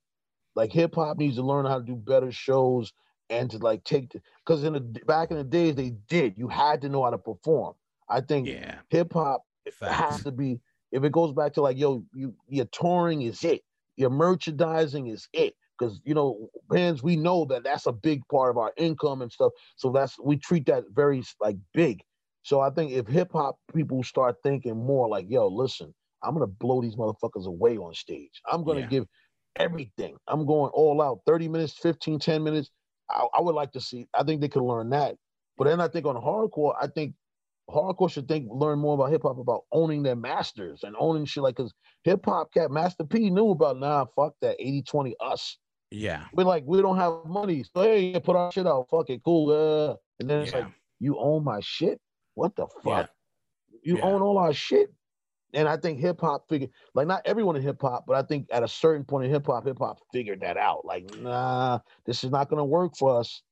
Like 0.54 0.72
hip 0.72 0.94
hop 0.94 1.18
needs 1.18 1.36
to 1.36 1.42
learn 1.42 1.66
how 1.66 1.78
to 1.78 1.84
do 1.84 1.94
better 1.94 2.32
shows 2.32 2.92
and 3.28 3.50
to 3.50 3.58
like 3.58 3.84
take 3.84 4.14
because 4.44 4.64
in 4.64 4.72
the 4.72 4.80
back 4.80 5.30
in 5.30 5.36
the 5.36 5.44
days 5.44 5.74
they 5.74 5.90
did. 6.08 6.38
You 6.38 6.48
had 6.48 6.80
to 6.82 6.88
know 6.88 7.04
how 7.04 7.10
to 7.10 7.18
perform. 7.18 7.74
I 8.08 8.20
think 8.20 8.48
yeah, 8.48 8.54
yeah. 8.54 8.78
hip 8.88 9.12
hop 9.12 9.44
has 9.82 10.22
to 10.22 10.30
be 10.32 10.60
if 10.92 11.04
it 11.04 11.12
goes 11.12 11.32
back 11.32 11.52
to 11.54 11.60
like 11.60 11.76
yo, 11.76 12.04
you 12.14 12.34
your 12.48 12.66
touring 12.66 13.22
is 13.22 13.44
it, 13.44 13.62
your 13.96 14.10
merchandising 14.10 15.08
is 15.08 15.28
it. 15.32 15.54
Because 15.78 16.00
you 16.04 16.14
know, 16.14 16.48
bands 16.68 17.02
we 17.02 17.16
know 17.16 17.44
that 17.46 17.64
that's 17.64 17.86
a 17.86 17.92
big 17.92 18.22
part 18.30 18.50
of 18.50 18.58
our 18.58 18.72
income 18.76 19.22
and 19.22 19.32
stuff. 19.32 19.52
So 19.76 19.90
that's 19.92 20.18
we 20.18 20.36
treat 20.36 20.66
that 20.66 20.84
very 20.92 21.22
like 21.40 21.56
big. 21.74 22.02
So 22.42 22.60
I 22.60 22.70
think 22.70 22.92
if 22.92 23.06
hip 23.08 23.32
hop 23.32 23.56
people 23.74 24.02
start 24.04 24.36
thinking 24.42 24.76
more 24.76 25.08
like, 25.08 25.26
yo, 25.28 25.48
listen, 25.48 25.94
I'm 26.22 26.34
gonna 26.34 26.46
blow 26.46 26.80
these 26.80 26.96
motherfuckers 26.96 27.46
away 27.46 27.76
on 27.76 27.94
stage. 27.94 28.40
I'm 28.50 28.64
gonna 28.64 28.80
Yeah. 28.80 28.86
give 28.86 29.06
everything. 29.56 30.16
I'm 30.28 30.46
going 30.46 30.70
all 30.72 31.02
out. 31.02 31.20
30 31.26 31.48
minutes, 31.48 31.74
15, 31.74 32.18
10 32.18 32.42
minutes. 32.42 32.70
I, 33.10 33.26
I 33.36 33.40
would 33.40 33.54
like 33.54 33.72
to 33.72 33.80
see. 33.80 34.06
I 34.14 34.22
think 34.22 34.40
they 34.40 34.48
could 34.48 34.62
learn 34.62 34.90
that. 34.90 35.16
But 35.56 35.64
then 35.64 35.80
I 35.80 35.88
think 35.88 36.06
on 36.06 36.16
hardcore, 36.16 36.74
I 36.80 36.86
think 36.88 37.14
hardcore 37.70 38.10
should 38.10 38.28
think 38.28 38.46
learn 38.50 38.78
more 38.78 38.94
about 38.94 39.10
hip 39.10 39.22
hop 39.22 39.38
about 39.38 39.62
owning 39.72 40.02
their 40.02 40.16
masters 40.16 40.84
and 40.84 40.94
owning 40.98 41.24
shit 41.24 41.42
like 41.42 41.56
because 41.56 41.72
hip 42.04 42.24
hop 42.24 42.52
cat 42.52 42.70
Master 42.70 43.04
P 43.04 43.30
knew 43.30 43.50
about 43.50 43.78
nah 43.78 44.04
fuck 44.14 44.34
that 44.40 44.56
80 44.60 44.82
20 44.82 45.16
us. 45.20 45.58
Yeah, 45.90 46.24
We're 46.32 46.44
like 46.44 46.64
we 46.66 46.82
don't 46.82 46.96
have 46.96 47.24
money, 47.26 47.62
so 47.62 47.82
hey, 47.82 48.10
yeah, 48.12 48.18
put 48.18 48.34
our 48.36 48.50
shit 48.50 48.66
out. 48.66 48.88
Fuck 48.90 49.08
it, 49.10 49.22
cool. 49.24 49.50
Uh, 49.52 49.96
and 50.20 50.28
then 50.28 50.42
it's 50.42 50.52
Yeah. 50.52 50.60
like 50.60 50.72
you 50.98 51.16
own 51.18 51.44
my 51.44 51.60
shit. 51.60 52.00
What 52.34 52.56
the 52.56 52.66
Yeah. 52.84 53.02
fuck? 53.02 53.10
You 53.82 53.98
Yeah. 53.98 54.04
own 54.04 54.20
all 54.22 54.36
our 54.38 54.52
shit. 54.52 54.92
And 55.54 55.68
I 55.68 55.76
think 55.76 56.00
hip 56.00 56.20
hop 56.20 56.48
figured 56.48 56.70
like 56.94 57.06
not 57.06 57.22
everyone 57.24 57.54
in 57.56 57.62
hip 57.62 57.80
hop, 57.80 58.04
but 58.06 58.16
I 58.16 58.22
think 58.26 58.48
at 58.50 58.62
a 58.64 58.68
certain 58.68 59.04
point 59.04 59.26
in 59.26 59.30
hip 59.30 59.46
hop, 59.46 59.64
hip 59.64 59.78
hop 59.78 60.00
figured 60.12 60.40
that 60.40 60.56
out. 60.56 60.84
Like, 60.84 61.16
nah, 61.20 61.78
this 62.04 62.24
is 62.24 62.30
not 62.32 62.48
gonna 62.50 62.64
work 62.64 62.96
for 62.96 63.20
us. 63.20 63.42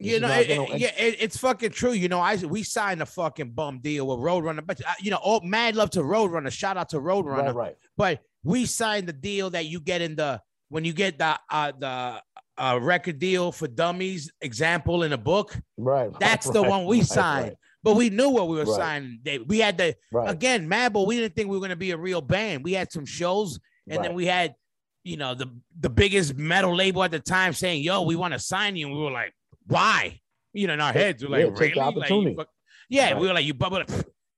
This 0.00 0.10
you 0.12 0.20
know, 0.20 0.28
it- 0.32 0.48
gonna- 0.48 0.76
yeah, 0.76 0.92
it- 0.98 1.16
it's 1.20 1.36
fucking 1.38 1.70
true. 1.70 1.92
You 1.92 2.08
know, 2.08 2.18
I 2.20 2.36
we 2.36 2.64
signed 2.64 3.00
a 3.02 3.06
fucking 3.06 3.52
bum 3.52 3.78
deal 3.78 4.08
with 4.08 4.18
Roadrunner, 4.18 4.66
but 4.66 4.80
uh, 4.84 4.92
you 5.00 5.12
know, 5.12 5.18
all 5.22 5.40
mad 5.42 5.76
love 5.76 5.90
to 5.90 6.00
Roadrunner. 6.00 6.50
Shout 6.50 6.76
out 6.76 6.88
to 6.88 6.96
Roadrunner. 6.98 7.46
right, 7.46 7.54
right. 7.54 7.76
But 7.96 8.20
we 8.42 8.66
signed 8.66 9.06
the 9.08 9.12
deal 9.12 9.48
that 9.50 9.66
you 9.66 9.78
get 9.80 10.02
in 10.02 10.16
the 10.16 10.42
when 10.74 10.84
you 10.84 10.92
get 10.92 11.18
the 11.18 11.38
uh, 11.50 11.70
the 11.78 12.20
uh, 12.58 12.78
record 12.82 13.20
deal 13.20 13.52
for 13.52 13.68
dummies 13.68 14.32
example 14.40 15.04
in 15.04 15.12
a 15.12 15.16
book. 15.16 15.56
Right. 15.76 16.10
That's 16.18 16.50
the 16.50 16.64
one 16.64 16.84
we 16.84 16.98
right, 16.98 17.06
signed. 17.06 17.44
Right. 17.44 17.56
But 17.84 17.94
we 17.94 18.10
knew 18.10 18.28
what 18.30 18.48
we 18.48 18.56
were 18.56 18.64
Right. 18.64 18.76
signing. 18.76 19.44
We 19.46 19.60
had 19.60 19.78
the 19.78 19.94
right. 20.10 20.28
again, 20.28 20.68
Madball. 20.68 21.06
We 21.06 21.14
didn't 21.16 21.36
think 21.36 21.48
we 21.48 21.56
were 21.56 21.60
gonna 21.60 21.76
be 21.76 21.92
a 21.92 21.96
real 21.96 22.20
band. 22.20 22.64
We 22.64 22.72
had 22.72 22.90
some 22.90 23.06
shows, 23.06 23.60
and 23.88 24.02
then 24.02 24.14
we 24.14 24.26
had, 24.26 24.56
you 25.04 25.16
know, 25.16 25.36
the 25.36 25.46
the 25.78 25.90
biggest 25.90 26.34
metal 26.34 26.74
label 26.74 27.04
at 27.04 27.12
the 27.12 27.20
time 27.20 27.52
saying, 27.52 27.84
"Yo, 27.84 28.02
we 28.02 28.16
want 28.16 28.34
to 28.34 28.40
sign 28.40 28.74
you," 28.74 28.88
and 28.88 28.96
we 28.96 29.00
were 29.00 29.12
like, 29.12 29.32
"Why?" 29.68 30.20
You 30.52 30.66
know, 30.66 30.72
in 30.74 30.80
our 30.80 30.92
heads, 30.92 31.22
we're 31.22 31.30
like, 31.30 31.46
yeah, 31.46 31.54
take 31.54 31.74
the 31.76 32.04
"Really?" 32.10 32.34
Like, 32.34 32.48
yeah, 32.88 33.12
Right. 33.12 33.20
we 33.20 33.28
were 33.28 33.34
like, 33.34 33.44
"You," 33.44 33.54
bubble." 33.54 33.84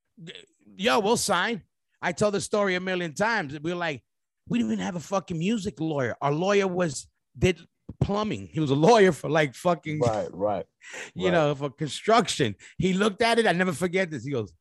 "Yo, 0.76 1.00
we'll 1.00 1.16
sign." 1.16 1.62
I 2.02 2.12
tell 2.12 2.30
the 2.30 2.42
story 2.42 2.74
a 2.74 2.80
million 2.80 3.14
times. 3.14 3.58
We 3.58 3.72
were 3.72 3.78
like, 3.78 4.02
we 4.48 4.58
didn't 4.58 4.72
even 4.72 4.84
have 4.84 4.96
a 4.96 5.00
fucking 5.00 5.38
music 5.38 5.80
lawyer. 5.80 6.16
Our 6.20 6.32
lawyer 6.32 6.66
was 6.68 7.06
did 7.38 7.60
plumbing. 8.00 8.48
He 8.52 8.60
was 8.60 8.70
a 8.70 8.74
lawyer 8.74 9.12
for 9.12 9.28
like 9.30 9.54
fucking 9.54 10.00
Right, 10.00 10.28
right. 10.32 10.66
you 11.14 11.26
Right. 11.26 11.32
know, 11.32 11.54
for 11.54 11.70
construction. 11.70 12.54
He 12.78 12.92
looked 12.92 13.22
at 13.22 13.38
it. 13.38 13.46
I 13.46 13.52
never 13.52 13.72
forget 13.72 14.10
this. 14.10 14.24
He 14.24 14.30
goes, 14.32 14.52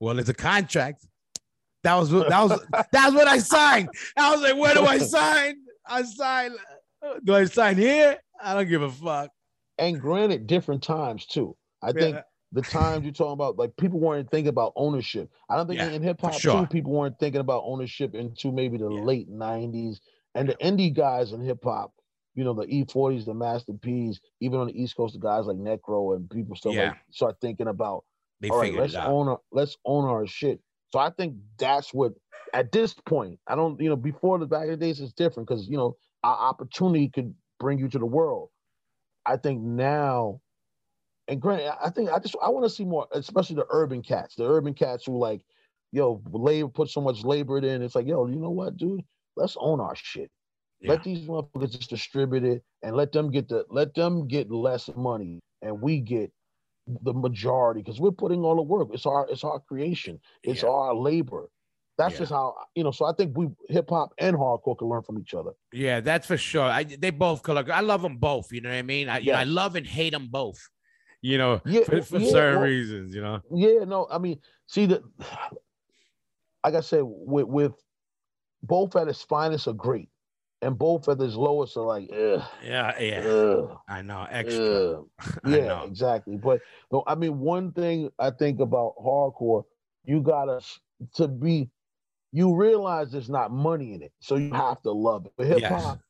Well, 0.00 0.18
it's 0.18 0.28
a 0.28 0.34
contract. 0.34 1.06
That 1.84 1.94
was 1.94 2.12
what 2.12 2.28
that 2.28 2.42
was 2.42 2.60
that's 2.92 3.14
what 3.14 3.28
I 3.28 3.38
signed. 3.38 3.88
I 4.16 4.32
was 4.32 4.40
like, 4.42 4.56
where 4.56 4.74
do 4.74 4.84
I 4.84 4.98
sign? 4.98 5.56
I 5.86 6.02
sign. 6.02 6.52
Do 7.24 7.34
I 7.34 7.44
sign 7.44 7.76
here? 7.76 8.18
I 8.42 8.54
don't 8.54 8.68
give 8.68 8.82
a 8.82 8.90
fuck. 8.90 9.30
And 9.78 10.00
granted, 10.00 10.46
different 10.48 10.82
times 10.82 11.24
too. 11.26 11.56
I 11.82 11.92
think 11.92 12.16
Yeah. 12.16 12.22
The 12.52 12.62
times 12.62 13.04
you're 13.04 13.12
talking 13.12 13.32
about, 13.34 13.58
like 13.58 13.76
people 13.76 14.00
weren't 14.00 14.30
thinking 14.30 14.48
about 14.48 14.72
ownership. 14.76 15.30
I 15.50 15.56
don't 15.56 15.66
think 15.68 15.80
Yeah, 15.80 15.86
in 15.92 16.02
hip 16.02 16.20
hop 16.20 16.32
sure. 16.32 16.52
too, 16.52 16.66
people 16.66 16.92
weren't 16.92 17.18
thinking 17.18 17.40
about 17.40 17.62
ownership 17.66 18.14
into 18.14 18.52
maybe 18.52 18.78
the 18.78 18.88
Yeah. 18.88 19.04
late 19.04 19.28
'90s. 19.28 20.00
And 20.34 20.48
the 20.48 20.54
indie 20.54 20.94
guys 20.94 21.32
in 21.32 21.40
hip 21.40 21.60
hop, 21.64 21.92
you 22.34 22.44
know, 22.44 22.54
the 22.54 22.66
E40s, 22.66 23.24
the 23.26 23.34
Master 23.34 23.72
P's, 23.74 24.20
even 24.40 24.60
on 24.60 24.68
the 24.68 24.80
East 24.80 24.96
Coast, 24.96 25.14
the 25.14 25.20
guys 25.20 25.46
like 25.46 25.56
Necro 25.56 26.16
and 26.16 26.30
people 26.30 26.56
still 26.56 26.74
Yeah. 26.74 26.86
like 26.86 26.96
start 27.10 27.36
thinking 27.40 27.68
about 27.68 28.04
They 28.40 28.50
all 28.50 28.58
right, 28.58 28.72
let's 28.74 28.98
own 29.04 29.28
our 29.28 29.40
let's 29.52 29.76
own 29.84 30.04
our 30.04 30.26
shit. 30.26 30.60
So 30.90 30.98
I 30.98 31.10
think 31.10 31.36
that's 31.58 31.92
what 31.92 32.12
at 32.54 32.72
this 32.72 32.94
point, 32.94 33.40
I 33.46 33.54
don't, 33.56 33.78
you 33.80 33.90
know, 33.90 33.96
before 33.96 34.38
the 34.38 34.46
back 34.46 34.64
of 34.64 34.70
the 34.70 34.76
days 34.76 35.00
it's 35.00 35.12
different 35.12 35.48
because 35.48 35.68
you 35.68 35.76
know, 35.76 35.96
our 36.22 36.36
opportunity 36.36 37.08
could 37.08 37.34
bring 37.60 37.78
you 37.78 37.88
to 37.88 37.98
the 37.98 38.06
world. 38.06 38.50
I 39.26 39.36
think 39.36 39.60
now, 39.62 40.40
and 41.28 41.40
granted, 41.40 41.72
I 41.82 41.90
think 41.90 42.10
I 42.10 42.18
just 42.18 42.36
I 42.42 42.48
want 42.48 42.64
to 42.64 42.70
see 42.70 42.84
more, 42.84 43.06
especially 43.12 43.56
the 43.56 43.66
urban 43.70 44.02
cats, 44.02 44.34
the 44.34 44.48
urban 44.48 44.74
cats 44.74 45.04
who 45.06 45.18
like, 45.18 45.42
yo, 45.92 46.22
labor 46.30 46.68
put 46.68 46.88
so 46.90 47.00
much 47.00 47.22
labor 47.24 47.58
in. 47.58 47.82
It's 47.82 47.94
like, 47.94 48.06
yo, 48.06 48.26
you 48.26 48.36
know 48.36 48.50
what, 48.50 48.76
dude? 48.76 49.02
Let's 49.36 49.56
own 49.60 49.80
our 49.80 49.94
shit. 49.94 50.30
Yeah. 50.80 50.92
Let 50.92 51.04
these 51.04 51.20
motherfuckers 51.26 51.72
just 51.72 51.90
distribute 51.90 52.44
it 52.44 52.62
and 52.82 52.96
let 52.96 53.12
them 53.12 53.30
get 53.30 53.48
the 53.48 53.64
let 53.70 53.94
them 53.94 54.26
get 54.26 54.50
less 54.50 54.88
money 54.96 55.40
and 55.62 55.80
we 55.80 56.00
get 56.00 56.32
the 57.02 57.12
majority 57.12 57.82
because 57.82 58.00
we're 58.00 58.10
putting 58.10 58.42
all 58.42 58.56
the 58.56 58.62
work. 58.62 58.88
It's 58.92 59.04
our 59.06 59.26
it's 59.30 59.44
our 59.44 59.60
creation. 59.60 60.20
It's 60.42 60.62
Yeah. 60.62 60.70
our 60.70 60.94
labor. 60.94 61.50
That's 61.98 62.14
Yeah. 62.14 62.20
just 62.20 62.32
how 62.32 62.54
you 62.74 62.84
know. 62.84 62.92
So 62.92 63.04
I 63.06 63.12
think 63.12 63.36
we 63.36 63.48
hip 63.68 63.90
hop 63.90 64.12
and 64.18 64.36
hardcore 64.36 64.78
can 64.78 64.88
learn 64.88 65.02
from 65.02 65.18
each 65.18 65.34
other. 65.34 65.50
Yeah, 65.72 66.00
that's 66.00 66.26
for 66.26 66.36
sure. 66.38 66.62
I 66.62 66.84
they 66.84 67.10
both 67.10 67.42
color. 67.42 67.64
I 67.72 67.80
love 67.80 68.02
them 68.02 68.16
both. 68.16 68.52
You 68.52 68.60
know 68.60 68.70
what 68.70 68.76
I 68.76 68.82
mean? 68.82 69.08
I, 69.08 69.18
you 69.18 69.32
know, 69.32 69.38
I 69.38 69.44
love 69.44 69.74
and 69.76 69.86
hate 69.86 70.12
them 70.12 70.28
both. 70.30 70.60
You 71.22 71.38
know, 71.38 71.60
Yeah, 71.64 71.82
for, 71.84 72.00
for 72.02 72.18
yeah, 72.18 72.30
certain 72.30 72.60
well- 72.60 72.68
reasons. 72.68 73.14
You 73.14 73.22
know. 73.22 73.40
Yeah, 73.52 73.84
no, 73.84 74.06
I 74.10 74.18
mean, 74.18 74.38
see 74.66 74.86
that, 74.86 75.02
like 76.64 76.74
I 76.74 76.80
said, 76.80 77.02
with 77.04 77.46
with 77.46 77.72
both 78.62 78.96
at 78.96 79.08
its 79.08 79.22
finest 79.22 79.68
are 79.68 79.72
great, 79.72 80.08
and 80.62 80.76
both 80.78 81.08
at 81.08 81.20
its 81.20 81.34
lowest 81.34 81.76
are 81.76 81.84
like, 81.84 82.10
ugh, 82.12 82.42
Yeah, 82.64 83.00
yeah. 83.00 83.20
ugh, 83.26 83.78
I 83.88 84.02
know. 84.02 84.26
Extra. 84.30 85.02
I 85.44 85.56
Yeah, 85.56 85.66
know. 85.68 85.84
exactly. 85.84 86.36
But 86.36 86.60
no, 86.92 87.02
I 87.06 87.14
mean, 87.14 87.38
one 87.40 87.72
thing 87.72 88.10
I 88.18 88.30
think 88.30 88.60
about 88.60 88.94
hardcore, 89.02 89.64
you 90.04 90.20
gotta 90.20 90.60
to 91.14 91.28
be, 91.28 91.68
you 92.32 92.54
realize 92.54 93.10
there's 93.12 93.30
not 93.30 93.50
money 93.52 93.94
in 93.94 94.02
it, 94.02 94.12
so 94.20 94.36
you 94.36 94.52
have 94.52 94.82
to 94.82 94.90
love 94.92 95.26
it. 95.26 95.32
But 95.36 95.46
hip 95.46 95.60
Yes. 95.60 95.70
hop, 95.82 96.00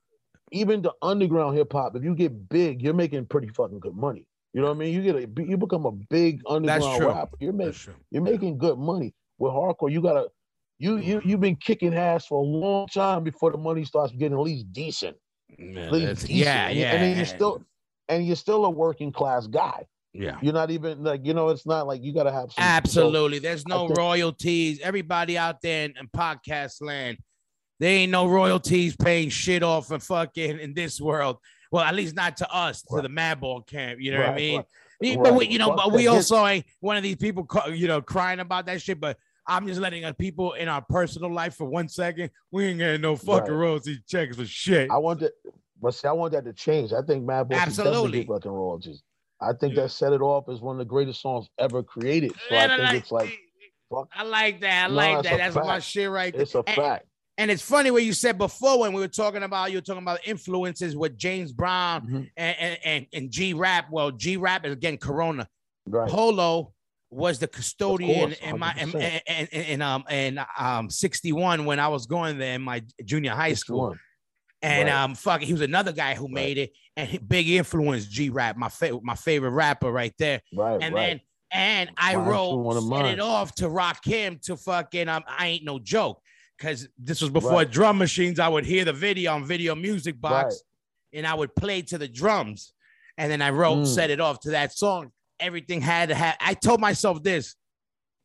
even 0.52 0.80
the 0.82 0.92
underground 1.02 1.56
hip 1.56 1.72
hop, 1.72 1.94
if 1.96 2.02
you 2.02 2.14
get 2.14 2.48
big, 2.48 2.82
you're 2.82 2.94
making 2.94 3.26
pretty 3.26 3.48
fucking 3.48 3.80
good 3.80 3.94
money. 3.96 4.26
You 4.59 4.62
know 4.64 4.70
what 4.70 4.78
I 4.78 4.80
mean? 4.80 4.92
You 4.92 5.02
get 5.02 5.14
a, 5.14 5.42
you 5.44 5.56
become 5.56 5.86
a 5.86 5.92
big 5.92 6.40
underground 6.48 7.04
rapper. 7.04 7.36
You're 7.38 7.52
making 7.52 7.66
That's 7.70 7.78
true. 7.78 7.94
you're 8.11 8.22
making 8.22 8.59
good 8.59 8.76
money. 8.76 9.14
With 9.38 9.52
hardcore, 9.52 9.88
you 9.92 10.02
gotta 10.02 10.26
you 10.80 10.96
you 10.96 11.22
you've 11.24 11.38
been 11.40 11.54
kicking 11.54 11.94
ass 11.94 12.26
for 12.26 12.42
a 12.42 12.44
long 12.44 12.88
time 12.88 13.22
before 13.22 13.52
the 13.52 13.56
money 13.59 13.84
starts 13.84 14.12
getting 14.14 14.32
at 14.36 14.40
least 14.42 14.72
decent. 14.72 15.16
Yeah, 15.56 15.80
At 15.82 15.92
least 15.92 16.22
decent. 16.22 16.30
yeah, 16.30 16.66
And- 16.70 16.76
yeah. 16.76 16.92
And 16.92 17.16
you're 17.18 17.26
still 17.26 17.64
and 18.09 18.26
you're 18.26 18.34
still 18.34 18.64
a 18.64 18.70
working 18.70 19.12
class 19.12 19.46
guy. 19.46 19.86
yeah. 20.12 20.38
You're 20.42 20.54
not 20.54 20.72
even 20.72 21.04
like 21.04 21.24
you 21.24 21.34
know. 21.34 21.50
It's 21.50 21.64
not 21.64 21.86
like 21.86 22.02
you 22.02 22.12
gotta 22.12 22.32
have 22.32 22.50
some. 22.50 22.54
so- 22.54 22.62
Absolutely. 22.62 23.38
There's 23.38 23.64
no 23.68 23.86
think- 23.86 23.96
royalties. 23.96 24.80
Everybody 24.82 25.38
out 25.38 25.62
there 25.62 25.84
in, 25.84 25.94
in 26.00 26.09
podcast 26.09 26.82
land, 26.82 27.18
they 27.78 27.98
ain't 27.98 28.11
no 28.11 28.26
royalties 28.26 28.96
paying 28.96 29.28
shit 29.28 29.62
off 29.62 29.92
of 29.92 30.02
fucking 30.02 30.59
in 30.59 30.74
this 30.74 31.00
world. 31.00 31.36
Well, 31.71 31.85
at 31.85 31.95
least 31.95 32.14
not 32.16 32.37
to 32.39 32.51
us, 32.55 32.83
to 32.83 33.03
the 33.03 33.09
Madball 33.09 33.66
camp. 33.66 34.01
You 34.01 34.12
know 34.12 34.21
what 34.21 34.31
I 34.31 34.35
mean? 34.37 34.64
right, 35.03 35.19
But 35.23 35.35
we, 35.35 35.47
you 35.49 35.59
know, 35.59 35.75
but 35.75 35.93
we 35.93 36.07
also 36.07 36.47
ain't 36.47 36.64
one 36.81 36.97
of 36.97 37.03
these 37.03 37.16
people, 37.16 37.47
you 37.73 37.89
know, 37.89 38.01
crying 38.01 38.41
about 38.41 38.66
that 38.66 38.81
shit. 38.81 38.99
But 39.01 39.19
I'm 39.47 39.66
just 39.66 39.81
letting 39.81 40.05
uh, 40.05 40.12
people 40.12 40.55
in 40.55 40.69
our 40.69 40.83
personal 40.89 41.33
life 41.33 41.55
for 41.57 41.64
one 41.66 41.89
second. 41.89 42.31
We 42.51 42.66
ain't 42.66 42.79
getting 42.79 43.01
no 43.01 43.16
fucking 43.16 43.53
Right. 43.53 43.59
royalty 43.66 43.99
checks 44.09 44.37
for 44.37 44.45
shit. 44.47 44.91
I 44.91 44.97
want 44.99 45.21
that, 45.21 45.33
but 45.81 45.95
see, 45.95 46.09
I 46.09 46.12
want 46.12 46.33
that 46.33 46.45
to 46.47 46.53
change. 46.53 46.93
I 46.93 47.03
think 47.03 47.25
Madball 47.25 47.49
Boy 47.49 47.55
should 47.57 47.66
definitely 47.69 47.91
Absolutely. 47.93 48.19
get 48.25 48.29
fucking 48.29 48.51
royalties. 48.51 49.03
I 49.41 49.53
think 49.53 49.75
Yeah. 49.75 49.83
that 49.83 49.91
set 49.91 50.12
it 50.12 50.21
off 50.21 50.49
as 50.49 50.61
one 50.61 50.75
of 50.77 50.79
the 50.79 50.85
greatest 50.85 51.21
songs 51.23 51.49
ever 51.59 51.83
created. 51.83 52.33
So 52.49 52.57
I 52.57 52.69
think 52.77 52.95
it's 53.03 53.12
like 53.12 53.39
fuck. 53.91 54.09
I 54.14 54.23
like 54.25 54.61
that. 54.61 54.85
I 54.85 54.87
like 54.93 55.23
that. 55.23 55.37
That's 55.39 55.55
my 55.55 55.62
fact. 55.64 55.85
shit 55.85 56.11
right 56.11 56.33
there. 56.33 56.43
It's 56.43 56.55
a 56.55 56.59
And- 56.66 56.77
fact. 56.77 57.07
And 57.39 57.53
it's 57.53 57.62
funny 57.62 57.93
what 57.93 58.03
you 58.03 58.12
said 58.12 58.36
before 58.36 58.80
when 58.80 58.93
we 58.93 59.01
were 59.01 59.07
talking 59.09 59.45
about 59.45 59.70
you 59.70 59.76
were 59.78 59.82
talking 59.82 60.03
about 60.03 60.26
influences 60.26 60.97
with 60.97 61.16
James 61.16 61.53
Brown 61.53 62.03
Mhm. 62.07 62.30
and 62.36 62.57
and, 62.59 62.78
and, 62.84 63.07
and 63.12 63.30
G 63.30 63.55
Rap. 63.55 63.86
Well, 63.91 64.11
G 64.11 64.36
Rap 64.36 64.66
is 64.66 64.72
again 64.72 64.99
Corona. 64.99 65.49
Right. 65.86 66.11
Polo 66.11 66.74
was 67.11 67.39
the 67.39 67.47
custodian 67.49 68.30
course, 68.32 68.39
in 68.43 68.59
my 68.59 68.74
in, 68.74 68.91
100%. 68.91 69.49
in, 69.53 69.80
um 69.82 70.05
in 70.11 70.41
um 70.59 70.91
61 70.91 71.64
when 71.64 71.78
I 71.80 71.89
was 71.89 72.07
going 72.07 72.39
there 72.39 72.55
in 72.57 72.61
my 72.62 72.82
junior 73.05 73.30
high 73.30 73.49
It's 73.49 73.61
school. 73.61 73.95
And 74.61 74.89
Right. 74.89 74.95
um 74.95 75.14
fuck 75.14 75.41
he 75.41 75.53
was 75.53 75.62
another 75.62 75.93
guy 75.93 76.14
who 76.16 76.26
made 76.28 76.59
it 76.59 76.72
and 76.97 77.26
big 77.28 77.49
influence 77.49 78.05
G 78.07 78.30
Rap, 78.30 78.57
my 78.57 78.68
favorite 78.68 79.05
my 79.05 79.14
favorite 79.14 79.51
rapper 79.53 79.93
right 79.93 80.12
there. 80.18 80.43
Right. 80.53 80.82
And 80.82 80.93
right. 80.93 81.07
then 81.09 81.20
and 81.53 81.91
I 81.97 82.14
too, 82.14 82.20
wrote 82.20 82.82
set 82.82 83.07
it 83.07 83.20
off 83.20 83.55
to 83.55 83.68
Rakim 83.68 84.43
to 84.43 84.57
fucking 84.57 85.09
um 85.09 85.22
I 85.28 85.47
ain't 85.47 85.64
no 85.64 85.78
joke 85.78 86.20
because 86.59 86.88
this 86.98 87.20
was 87.20 87.30
before 87.30 87.59
Right. 87.59 87.70
drum 87.70 87.98
machines. 87.98 88.38
I 88.38 88.48
would 88.48 88.66
hear 88.66 88.84
the 88.84 88.92
video 88.92 89.32
on 89.32 89.44
Video 89.44 89.74
Music 89.74 90.20
Box 90.20 90.54
Right. 91.12 91.18
and 91.18 91.26
I 91.26 91.34
would 91.34 91.54
play 91.54 91.82
to 91.82 91.98
the 91.98 92.09
drums, 92.09 92.74
and 93.16 93.30
then 93.30 93.40
I 93.40 93.50
wrote 93.50 93.78
Mm. 93.80 93.86
set 93.86 94.11
it 94.11 94.20
off 94.20 94.40
to 94.40 94.50
that 94.50 94.72
song. 94.72 95.12
Everything 95.40 95.80
had 95.80 96.09
to 96.09 96.14
have. 96.14 96.36
I 96.40 96.54
told 96.54 96.80
myself 96.80 97.22
this: 97.22 97.54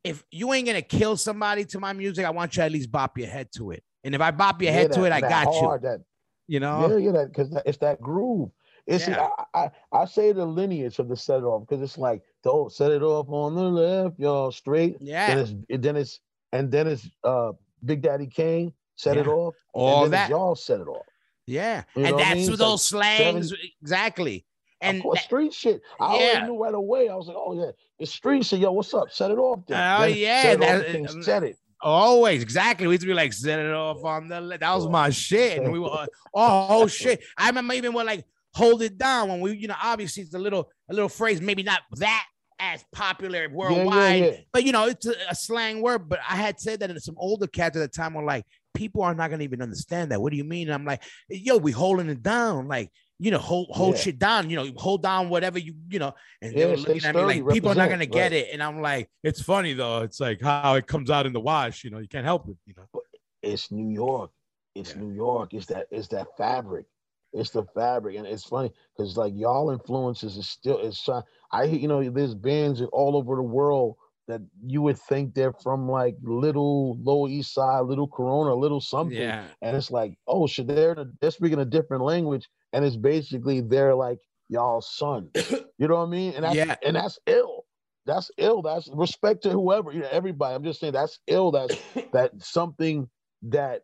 if 0.03 0.23
you 0.31 0.51
ain't 0.53 0.67
gonna 0.67 0.81
kill 0.81 1.15
somebody 1.15 1.63
to 1.65 1.79
my 1.79 1.93
music, 1.93 2.25
I 2.25 2.31
want 2.31 2.55
you 2.55 2.61
to 2.61 2.65
at 2.65 2.71
least 2.71 2.91
bop 2.91 3.17
your 3.17 3.27
head 3.27 3.49
to 3.57 3.71
it. 3.71 3.83
And 4.03 4.15
if 4.15 4.21
I 4.21 4.31
bop 4.31 4.61
your 4.61 4.71
Yeah, 4.71 4.79
head 4.79 4.91
to 4.93 5.05
it, 5.05 5.11
I 5.13 5.21
got 5.21 5.53
hard, 5.53 5.83
you. 5.83 5.89
That 5.89 6.01
You 6.47 6.59
know. 6.59 6.89
yeah, 6.89 6.97
yeah, 6.97 7.11
that 7.11 7.27
because 7.27 7.55
it's 7.65 7.77
that 7.77 8.01
groove. 8.01 8.49
It's 8.85 9.07
Yeah. 9.07 9.29
I, 9.53 9.63
I 9.65 9.71
I 9.93 10.05
say 10.05 10.33
the 10.33 10.45
lineage 10.45 10.99
of 10.99 11.07
the 11.07 11.15
set 11.15 11.39
it 11.39 11.43
off 11.45 11.65
because 11.67 11.81
it's 11.81 11.97
like 11.97 12.21
don't 12.43 12.69
set 12.71 12.91
it 12.91 13.01
off 13.01 13.29
on 13.29 13.55
the 13.55 13.61
left, 13.61 14.19
y'all 14.19 14.51
straight. 14.51 14.97
Then 14.99 15.07
Yeah. 15.07 15.39
it's 15.39 15.53
then 15.69 15.95
it's 15.95 16.19
and 16.51 16.69
then 16.69 16.87
it's 16.87 17.07
uh 17.23 17.53
Big 17.85 18.01
Daddy 18.01 18.27
Kane 18.27 18.73
set 18.95 19.17
it 19.17 19.27
off. 19.27 19.55
All 19.73 20.03
and 20.05 20.13
then 20.13 20.19
that. 20.21 20.29
y'all 20.29 20.55
set 20.55 20.79
it 20.79 20.87
off. 20.87 21.05
Yeah. 21.45 21.83
You 21.95 22.05
and 22.05 22.15
what 22.15 22.21
I 22.21 22.25
that's 22.25 22.35
mean? 22.35 22.41
It's 22.41 22.49
like 22.49 22.59
those 22.59 22.83
slangs 22.83 23.53
exactly. 23.81 24.45
And 24.81 24.97
of 24.97 25.03
course, 25.03 25.19
that- 25.19 25.25
street 25.25 25.53
shit. 25.53 25.81
I 25.99 26.15
Yeah. 26.17 26.21
already 26.21 26.45
knew 26.47 26.61
right 26.61 26.73
away. 26.73 27.09
I 27.09 27.15
was 27.15 27.27
like, 27.27 27.37
oh 27.39 27.53
yeah, 27.53 27.71
it's 27.99 28.13
street 28.13 28.45
shit. 28.45 28.59
Yo, 28.59 28.71
what's 28.71 28.93
up? 28.93 29.11
Set 29.11 29.31
it 29.31 29.37
off. 29.37 29.59
Then. 29.67 29.77
Oh, 30.01 30.05
Then 30.07 30.17
yeah, 30.17 30.41
set 30.41 30.53
it 30.53 30.61
off, 30.63 30.67
that- 31.03 31.09
um, 31.15 31.23
set 31.23 31.43
it. 31.43 31.57
Always, 31.81 32.41
exactly. 32.41 32.87
We 32.87 32.93
used 32.93 33.01
to 33.01 33.07
be 33.07 33.13
like, 33.13 33.33
set 33.33 33.59
it 33.59 33.73
off 33.73 34.03
on 34.05 34.29
the. 34.29 34.57
That 34.57 34.73
was 34.73 34.87
my 34.87 35.09
shit. 35.09 35.57
And 35.61 35.71
we 35.71 35.79
were 35.79 35.89
uh, 35.91 36.05
oh 36.33 36.67
whole 36.67 36.87
shit. 36.87 37.21
I 37.37 37.47
remember 37.47 37.73
even 37.73 37.91
when 37.91 38.05
like 38.05 38.23
hold 38.53 38.81
it 38.83 38.97
down 38.97 39.27
when 39.29 39.41
we, 39.41 39.57
you 39.57 39.67
know, 39.67 39.75
obviously 39.81 40.23
it's 40.23 40.33
a 40.33 40.39
little 40.39 40.69
a 40.89 40.93
little 40.93 41.09
phrase, 41.09 41.41
maybe 41.41 41.63
not 41.63 41.81
that 41.97 42.25
as 42.59 42.83
popular 42.91 43.49
worldwide, 43.49 44.19
yeah, 44.19 44.25
yeah. 44.31 44.37
but 44.51 44.63
you 44.63 44.71
know, 44.71 44.87
it's 44.87 45.05
a, 45.05 45.13
a 45.29 45.35
slang 45.35 45.81
word. 45.81 46.09
But 46.09 46.19
I 46.27 46.35
had 46.35 46.59
said 46.59 46.79
that 46.79 46.89
and 46.89 47.01
some 47.01 47.15
older 47.17 47.47
cats 47.47 47.77
at 47.77 47.79
the 47.79 47.87
time 47.87 48.13
were 48.13 48.23
like, 48.23 48.45
people 48.73 49.03
are 49.03 49.15
not 49.15 49.29
gonna 49.29 49.43
even 49.43 49.61
understand 49.61 50.11
that. 50.11 50.21
What 50.21 50.31
do 50.31 50.37
you 50.37 50.43
mean? 50.43 50.67
And 50.67 50.75
I'm 50.75 50.85
like, 50.85 51.03
yo, 51.29 51.57
we 51.57 51.71
holding 51.71 52.09
it 52.09 52.23
down, 52.23 52.67
like 52.67 52.91
you 53.19 53.31
know, 53.31 53.37
hold 53.37 53.69
hold 53.71 53.95
Yeah. 53.95 54.01
shit 54.01 54.19
down, 54.19 54.49
you 54.49 54.57
know, 54.57 54.69
hold 54.75 55.03
down 55.03 55.29
whatever 55.29 55.59
you, 55.59 55.75
you 55.87 55.99
know, 55.99 56.13
and 56.41 56.55
they 56.55 56.65
were 56.65 56.75
looking 56.75 57.05
at 57.05 57.15
me 57.15 57.21
like 57.21 57.47
people 57.49 57.71
are 57.71 57.75
not 57.75 57.89
gonna 57.89 58.05
get 58.05 58.31
right. 58.31 58.33
it. 58.33 58.49
And 58.51 58.61
I'm 58.61 58.81
like, 58.81 59.09
it's 59.23 59.41
funny 59.41 59.73
though. 59.73 60.01
It's 60.01 60.19
like 60.19 60.41
how 60.41 60.75
it 60.75 60.87
comes 60.87 61.09
out 61.09 61.25
in 61.25 61.33
the 61.33 61.39
wash, 61.39 61.83
you 61.83 61.89
know, 61.89 61.99
you 61.99 62.07
can't 62.07 62.25
help 62.25 62.49
it, 62.49 62.57
you 62.65 62.73
know. 62.75 63.01
It's 63.41 63.71
New 63.71 63.93
York. 63.93 64.31
It's 64.75 64.91
Yeah. 64.91 65.01
New 65.01 65.13
York. 65.13 65.53
It's 65.53 65.67
that. 65.67 65.87
It's 65.91 66.07
that 66.09 66.27
fabric. 66.37 66.85
It's 67.33 67.49
the 67.51 67.65
fabric, 67.75 68.15
and 68.17 68.27
it's 68.27 68.43
funny 68.45 68.71
because 68.95 69.17
like 69.17 69.33
y'all 69.35 69.71
influences 69.71 70.37
is 70.37 70.47
still. 70.47 70.79
It's 70.79 71.07
I 71.51 71.63
you 71.63 71.87
know 71.87 72.07
there's 72.09 72.35
bands 72.35 72.81
all 72.91 73.17
over 73.17 73.35
the 73.35 73.41
world 73.43 73.95
that 74.27 74.41
you 74.65 74.81
would 74.81 74.97
think 74.97 75.33
they're 75.33 75.51
from 75.51 75.89
like 75.89 76.15
little 76.21 76.97
Lower 77.01 77.27
East 77.27 77.53
Side, 77.53 77.81
little 77.81 78.07
Corona, 78.07 78.55
little 78.55 78.79
something, 78.81 79.17
Yeah. 79.17 79.47
and 79.61 79.75
it's 79.75 79.91
like 79.91 80.17
oh 80.27 80.47
shit, 80.47 80.67
they're 80.67 80.95
they're 81.21 81.31
speaking 81.31 81.59
a 81.59 81.65
different 81.65 82.03
language, 82.03 82.47
and 82.71 82.85
it's 82.85 82.95
basically 82.97 83.61
they're 83.61 83.95
like 83.95 84.19
y'all's 84.49 84.95
son. 84.95 85.29
You 85.79 85.87
know 85.87 85.95
what 85.97 86.07
I 86.07 86.11
mean? 86.11 86.33
And 86.35 86.45
that's 86.45 86.55
Yeah. 86.55 86.75
and 86.85 86.95
that's 86.95 87.19
ill. 87.25 87.65
That's 88.05 88.29
ill. 88.37 88.61
That's 88.61 88.89
respect 88.93 89.43
to 89.43 89.49
whoever, 89.49 89.91
you 89.91 90.01
know, 90.01 90.09
everybody. 90.11 90.55
I'm 90.55 90.63
just 90.63 90.79
saying 90.79 90.93
that's 90.93 91.19
ill. 91.27 91.51
That's 91.51 91.75
that 92.13 92.31
something 92.39 93.09
that 93.43 93.81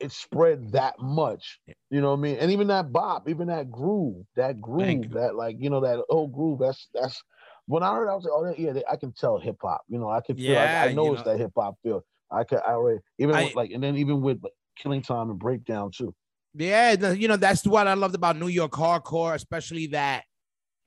it 0.00 0.12
spread 0.12 0.72
that 0.72 0.98
much. 0.98 1.60
You 1.90 2.00
know 2.00 2.10
what 2.10 2.18
I 2.18 2.22
mean? 2.22 2.36
And 2.36 2.50
even 2.50 2.66
that 2.68 2.92
bop, 2.92 3.28
even 3.28 3.48
that 3.48 3.70
groove, 3.70 4.26
that 4.36 4.60
groove, 4.60 5.10
that 5.12 5.34
like 5.36 5.56
you 5.58 5.70
know 5.70 5.80
that 5.80 6.04
old 6.08 6.32
groove. 6.32 6.58
That's 6.60 6.88
that's 6.92 7.22
when 7.66 7.82
I 7.82 7.94
heard, 7.94 8.08
I 8.08 8.14
was 8.14 8.24
like, 8.24 8.32
oh 8.34 8.54
yeah, 8.58 8.72
they- 8.72 8.84
I 8.90 8.96
can 8.96 9.12
tell 9.12 9.38
hip 9.38 9.56
hop. 9.62 9.82
You 9.88 9.98
know, 9.98 10.08
I 10.10 10.20
can 10.20 10.36
feel. 10.36 10.46
Yeah, 10.46 10.80
I, 10.82 10.86
I 10.88 10.92
know 10.92 11.12
it's 11.14 11.24
know. 11.24 11.32
that 11.32 11.38
hip 11.38 11.52
hop 11.56 11.76
feel. 11.82 12.04
I 12.30 12.44
could 12.44 12.58
I 12.58 12.72
already 12.72 13.00
even 13.18 13.34
I- 13.34 13.44
with, 13.44 13.54
like 13.54 13.70
and 13.70 13.82
then 13.82 13.96
even 13.96 14.20
with 14.20 14.42
like, 14.42 14.52
Killing 14.76 15.02
Time 15.02 15.30
and 15.30 15.38
Breakdown 15.38 15.90
too. 15.96 16.14
Yeah, 16.54 17.12
you 17.12 17.28
know, 17.28 17.36
that's 17.36 17.66
what 17.66 17.86
I 17.86 17.94
loved 17.94 18.14
about 18.14 18.36
New 18.36 18.48
York 18.48 18.72
hardcore, 18.72 19.34
especially 19.34 19.88
that, 19.88 20.24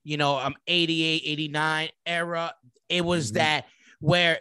you 0.03 0.17
know, 0.17 0.37
um 0.37 0.55
88, 0.67 1.21
89 1.25 1.89
era. 2.05 2.53
It 2.89 3.05
was 3.05 3.31
Mhm. 3.31 3.35
that 3.35 3.65
where 3.99 4.39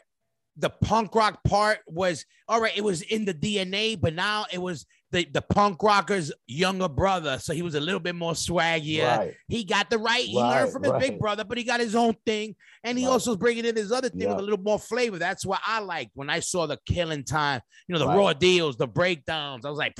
the 0.58 0.70
punk 0.70 1.14
rock 1.14 1.42
part 1.44 1.78
was 1.86 2.24
all 2.48 2.60
right, 2.60 2.76
it 2.76 2.82
was 2.82 3.02
in 3.02 3.24
the 3.24 3.34
DNA, 3.34 4.00
but 4.00 4.14
now 4.14 4.46
it 4.52 4.58
was 4.58 4.86
the, 5.12 5.26
the 5.32 5.42
punk 5.42 5.82
rocker's 5.82 6.32
younger 6.46 6.88
brother. 6.88 7.38
So 7.38 7.52
he 7.52 7.62
was 7.62 7.74
a 7.74 7.80
little 7.80 8.00
bit 8.00 8.14
more 8.14 8.32
swaggier. 8.32 9.18
Right. 9.18 9.34
He 9.48 9.64
got 9.64 9.90
the 9.90 9.98
right. 9.98 10.24
He 10.24 10.36
learned 10.36 10.72
from 10.72 10.82
his 10.82 10.92
big 10.98 11.18
brother, 11.18 11.44
but 11.44 11.58
he 11.58 11.64
got 11.64 11.80
his 11.80 11.94
own 11.94 12.14
thing, 12.26 12.56
and 12.84 12.98
he 12.98 13.04
Right. 13.04 13.12
also 13.12 13.30
was 13.32 13.36
bringing 13.38 13.64
in 13.66 13.76
his 13.76 13.92
other 13.92 14.08
thing 14.08 14.22
Yeah. 14.22 14.28
with 14.30 14.38
a 14.38 14.42
little 14.42 14.58
more 14.62 14.78
flavor. 14.78 15.18
That's 15.18 15.44
what 15.46 15.60
I 15.66 15.80
liked 15.80 16.12
when 16.14 16.28
I 16.30 16.40
saw 16.40 16.66
the 16.66 16.78
Killing 16.86 17.24
Time. 17.24 17.60
You 17.86 17.92
know, 17.94 17.98
the 18.00 18.06
Right. 18.08 18.16
raw 18.16 18.32
deals, 18.32 18.76
the 18.76 18.86
breakdowns. 18.88 19.64
I 19.64 19.70
was 19.70 19.78
like, 19.78 19.94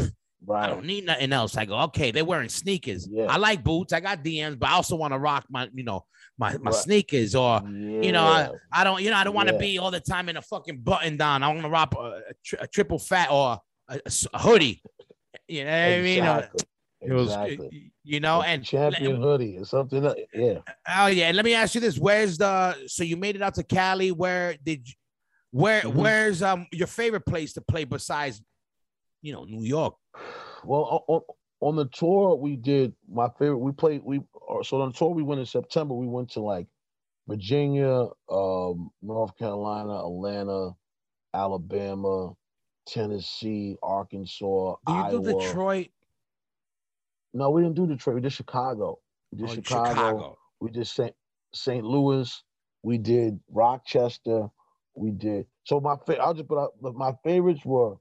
"Pfft, 0.46 0.56
I 0.56 0.66
don't 0.68 0.84
need 0.86 1.04
nothing 1.06 1.32
else. 1.32 1.56
I 1.56 1.64
go, 1.64 1.76
okay, 1.84 2.10
they're 2.10 2.24
wearing 2.24 2.48
sneakers. 2.48 3.08
Yeah. 3.10 3.26
I 3.28 3.36
like 3.38 3.62
boots. 3.64 3.92
I 3.92 4.00
got 4.00 4.22
DMs, 4.24 4.58
but 4.58 4.68
I 4.70 4.72
also 4.74 4.96
want 4.96 5.12
to 5.12 5.18
rock 5.18 5.46
my, 5.50 5.68
you 5.74 5.84
know, 5.84 6.04
my 6.38 6.56
my 6.58 6.70
Right. 6.70 6.74
sneakers 6.74 7.34
or. 7.34 7.60
You 7.68 8.12
know, 8.12 8.22
I, 8.24 8.50
I 8.72 8.84
don't, 8.84 9.02
you 9.02 9.10
know, 9.10 9.16
I 9.16 9.24
don't 9.24 9.34
want 9.34 9.48
to 9.48 9.54
Yeah. 9.54 9.60
be 9.60 9.78
all 9.78 9.90
the 9.90 10.00
time 10.00 10.28
in 10.28 10.36
a 10.36 10.42
fucking 10.42 10.78
button 10.78 11.16
down. 11.16 11.42
I 11.42 11.48
want 11.48 11.62
to 11.62 11.68
rock 11.68 11.94
a, 11.96 12.00
a, 12.00 12.20
tri- 12.44 12.58
a 12.62 12.66
triple 12.68 12.98
fat 12.98 13.30
or 13.30 13.58
a 13.88 14.00
hoodie. 14.38 14.82
You 15.48 15.64
know 15.64 15.70
what 15.70 15.98
I 15.98 16.02
mean? 16.02 16.18
Exactly. 16.18 16.60
It 17.00 17.12
was, 17.12 17.28
exactly. 17.28 17.92
you 18.02 18.18
know, 18.20 18.40
A 18.42 18.46
and 18.46 18.64
champion 18.64 19.20
hoodie 19.22 19.56
or 19.58 19.64
something. 19.64 20.02
Yeah. 20.34 20.58
Oh 20.88 21.06
yeah, 21.06 21.30
let 21.32 21.44
me 21.44 21.54
ask 21.54 21.74
you 21.76 21.80
this: 21.80 21.96
Where's 21.96 22.38
the? 22.38 22.76
So 22.88 23.04
you 23.04 23.16
made 23.16 23.36
it 23.36 23.42
out 23.42 23.54
to 23.54 23.62
Cali. 23.62 24.10
Where 24.10 24.56
did? 24.64 24.86
You, 24.88 24.94
where 25.52 25.82
Mhm. 25.82 25.94
Where's 25.94 26.42
um 26.42 26.66
your 26.72 26.88
favorite 26.88 27.24
place 27.24 27.52
to 27.54 27.60
play 27.60 27.84
besides, 27.84 28.42
you 29.22 29.32
know, 29.32 29.44
New 29.44 29.64
York? 29.64 29.96
Well, 30.64 31.04
on, 31.08 31.22
on 31.60 31.76
the 31.76 31.86
tour 31.86 32.36
we 32.36 32.56
did 32.56 32.94
my 33.10 33.28
favorite. 33.38 33.58
We 33.58 33.72
played 33.72 34.02
we 34.04 34.20
or 34.32 34.64
so 34.64 34.80
on 34.80 34.90
the 34.90 34.98
tour 34.98 35.10
we 35.10 35.22
went 35.22 35.40
in 35.40 35.46
September. 35.46 35.94
We 35.94 36.06
went 36.06 36.30
to 36.32 36.40
like 36.40 36.66
Virginia, 37.26 38.06
um, 38.30 38.90
North 39.02 39.36
Carolina, 39.36 39.98
Atlanta, 39.98 40.70
Alabama, 41.34 42.32
Tennessee, 42.86 43.76
Arkansas, 43.82 44.76
Do 44.86 44.92
you 44.94 45.02
Iowa. 45.02 45.10
do 45.22 45.34
Detroit? 45.34 45.88
No, 47.34 47.50
we 47.50 47.62
didn't 47.62 47.76
do 47.76 47.86
Detroit. 47.86 48.16
We 48.16 48.20
did 48.22 48.32
Chicago. 48.32 49.00
We 49.30 49.38
did 49.38 49.50
or 49.50 49.54
Chicago. 49.54 50.38
We 50.60 50.70
did 50.70 50.86
St. 50.86 51.14
St. 51.54 51.84
Louis. 51.84 52.42
We 52.82 52.98
did 52.98 53.40
Rochester. 53.50 54.48
We 54.94 55.10
did. 55.10 55.46
So 55.64 55.80
my 55.80 55.96
fa- 56.06 56.18
I'll 56.18 56.34
just 56.34 56.48
put 56.48 56.58
out. 56.58 56.72
My 56.80 57.12
favorites 57.22 57.64
were 57.64 57.96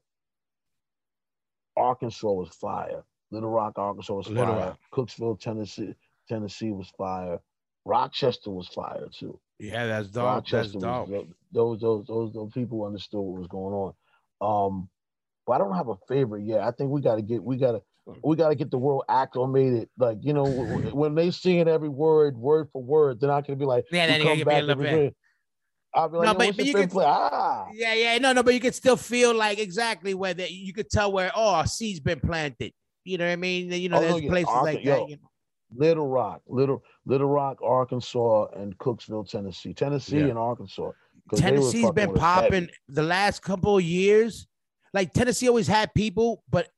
Arkansas 1.78 2.30
was 2.30 2.48
fire. 2.48 3.02
Little 3.30 3.50
Rock, 3.50 3.74
Arkansas 3.76 4.14
was 4.14 4.28
Little 4.28 4.54
fire. 4.54 4.66
Rock. 4.66 4.78
Cookeville, 4.92 5.40
Tennessee, 5.40 5.94
Tennessee 6.28 6.70
was 6.70 6.90
fire. 6.96 7.38
Rochester 7.84 8.50
was 8.50 8.68
fire 8.68 9.08
too. 9.12 9.38
Yeah, 9.58 9.86
that's 9.86 10.08
dope. 10.08 10.24
That's 10.44 10.52
Rochester 10.52 10.78
dope. 10.78 11.08
was 11.08 11.26
those 11.52 11.80
those 11.80 12.06
those 12.06 12.32
those 12.32 12.52
people 12.52 12.84
understood 12.84 13.20
what 13.20 13.40
was 13.40 13.48
going 13.48 13.74
on. 13.74 13.94
Um, 14.40 14.88
but 15.46 15.54
I 15.54 15.58
don't 15.58 15.74
have 15.74 15.88
a 15.88 15.96
favorite 16.06 16.44
yet. 16.44 16.60
I 16.60 16.70
think 16.70 16.90
we 16.90 17.00
got 17.00 17.16
to 17.16 17.22
get 17.22 17.42
we 17.42 17.56
got 17.56 17.72
to 17.72 17.82
we 18.22 18.36
got 18.36 18.50
to 18.50 18.54
get 18.54 18.70
the 18.70 18.78
world 18.78 19.04
acclimated. 19.08 19.88
Like 19.98 20.18
you 20.20 20.32
know, 20.32 20.44
when 20.46 21.14
they 21.14 21.30
singing 21.30 21.68
every 21.68 21.88
word 21.88 22.36
word 22.36 22.68
for 22.72 22.82
word, 22.82 23.20
they're 23.20 23.30
not 23.30 23.46
gonna 23.46 23.56
be 23.56 23.64
like, 23.64 23.86
Yeah, 23.90 24.06
then 24.06 24.20
you 24.20 24.26
come 24.26 24.38
be 24.38 24.54
a 24.54 24.62
little 24.62 24.82
bit. 24.82 25.16
Day. 25.94 26.00
I'll 26.00 26.08
be 26.08 26.18
like, 26.18 26.26
No, 26.26 26.32
no, 26.32 26.38
but- 26.38 26.56
but 26.56 26.66
you 26.66 26.74
can, 26.74 26.88
play? 26.88 27.04
Ah, 27.06 27.66
Yeah, 27.72 27.94
yeah, 27.94 28.18
no, 28.18 28.32
no, 28.32 28.42
but 28.42 28.54
you 28.54 28.60
could 28.60 28.74
still 28.74 28.96
feel 28.96 29.34
like 29.34 29.58
exactly 29.58 30.14
where 30.14 30.34
that 30.34 30.50
you 30.52 30.72
could 30.72 30.90
tell 30.90 31.12
where 31.12 31.30
oh 31.34 31.60
a 31.60 31.66
seed's 31.66 32.00
been 32.00 32.20
planted. 32.20 32.72
You 33.04 33.18
know 33.18 33.26
what 33.26 33.32
I 33.32 33.36
mean? 33.36 33.72
You 33.72 33.88
know, 33.88 33.96
Oh, 33.98 34.00
there's 34.00 34.20
yeah, 34.20 34.28
places 34.30 34.48
Arca- 34.50 34.64
like 34.64 34.84
yo, 34.84 34.96
that. 35.00 35.08
You 35.08 35.16
know? 35.16 35.30
Little 35.76 36.06
Rock, 36.06 36.42
Little 36.46 36.82
Little 37.06 37.26
Rock, 37.28 37.58
Arkansas, 37.62 38.46
and 38.56 38.76
Cookeville, 38.78 39.28
Tennessee, 39.28 39.74
Tennessee 39.74 40.18
Yeah. 40.18 40.26
and 40.28 40.38
Arkansas. 40.38 40.92
'cause 41.28 41.40
they 41.40 41.44
were 41.52 41.58
Tennessee's 41.58 41.90
been 41.90 42.10
with 42.12 42.22
us 42.22 42.34
heavy. 42.34 42.46
popping 42.48 42.68
the 42.88 43.02
last 43.02 43.42
couple 43.42 43.76
of 43.76 43.82
years. 43.82 44.46
Like 44.94 45.12
Tennessee 45.12 45.46
always 45.48 45.66
had 45.66 45.92
people, 45.94 46.42
but 46.48 46.70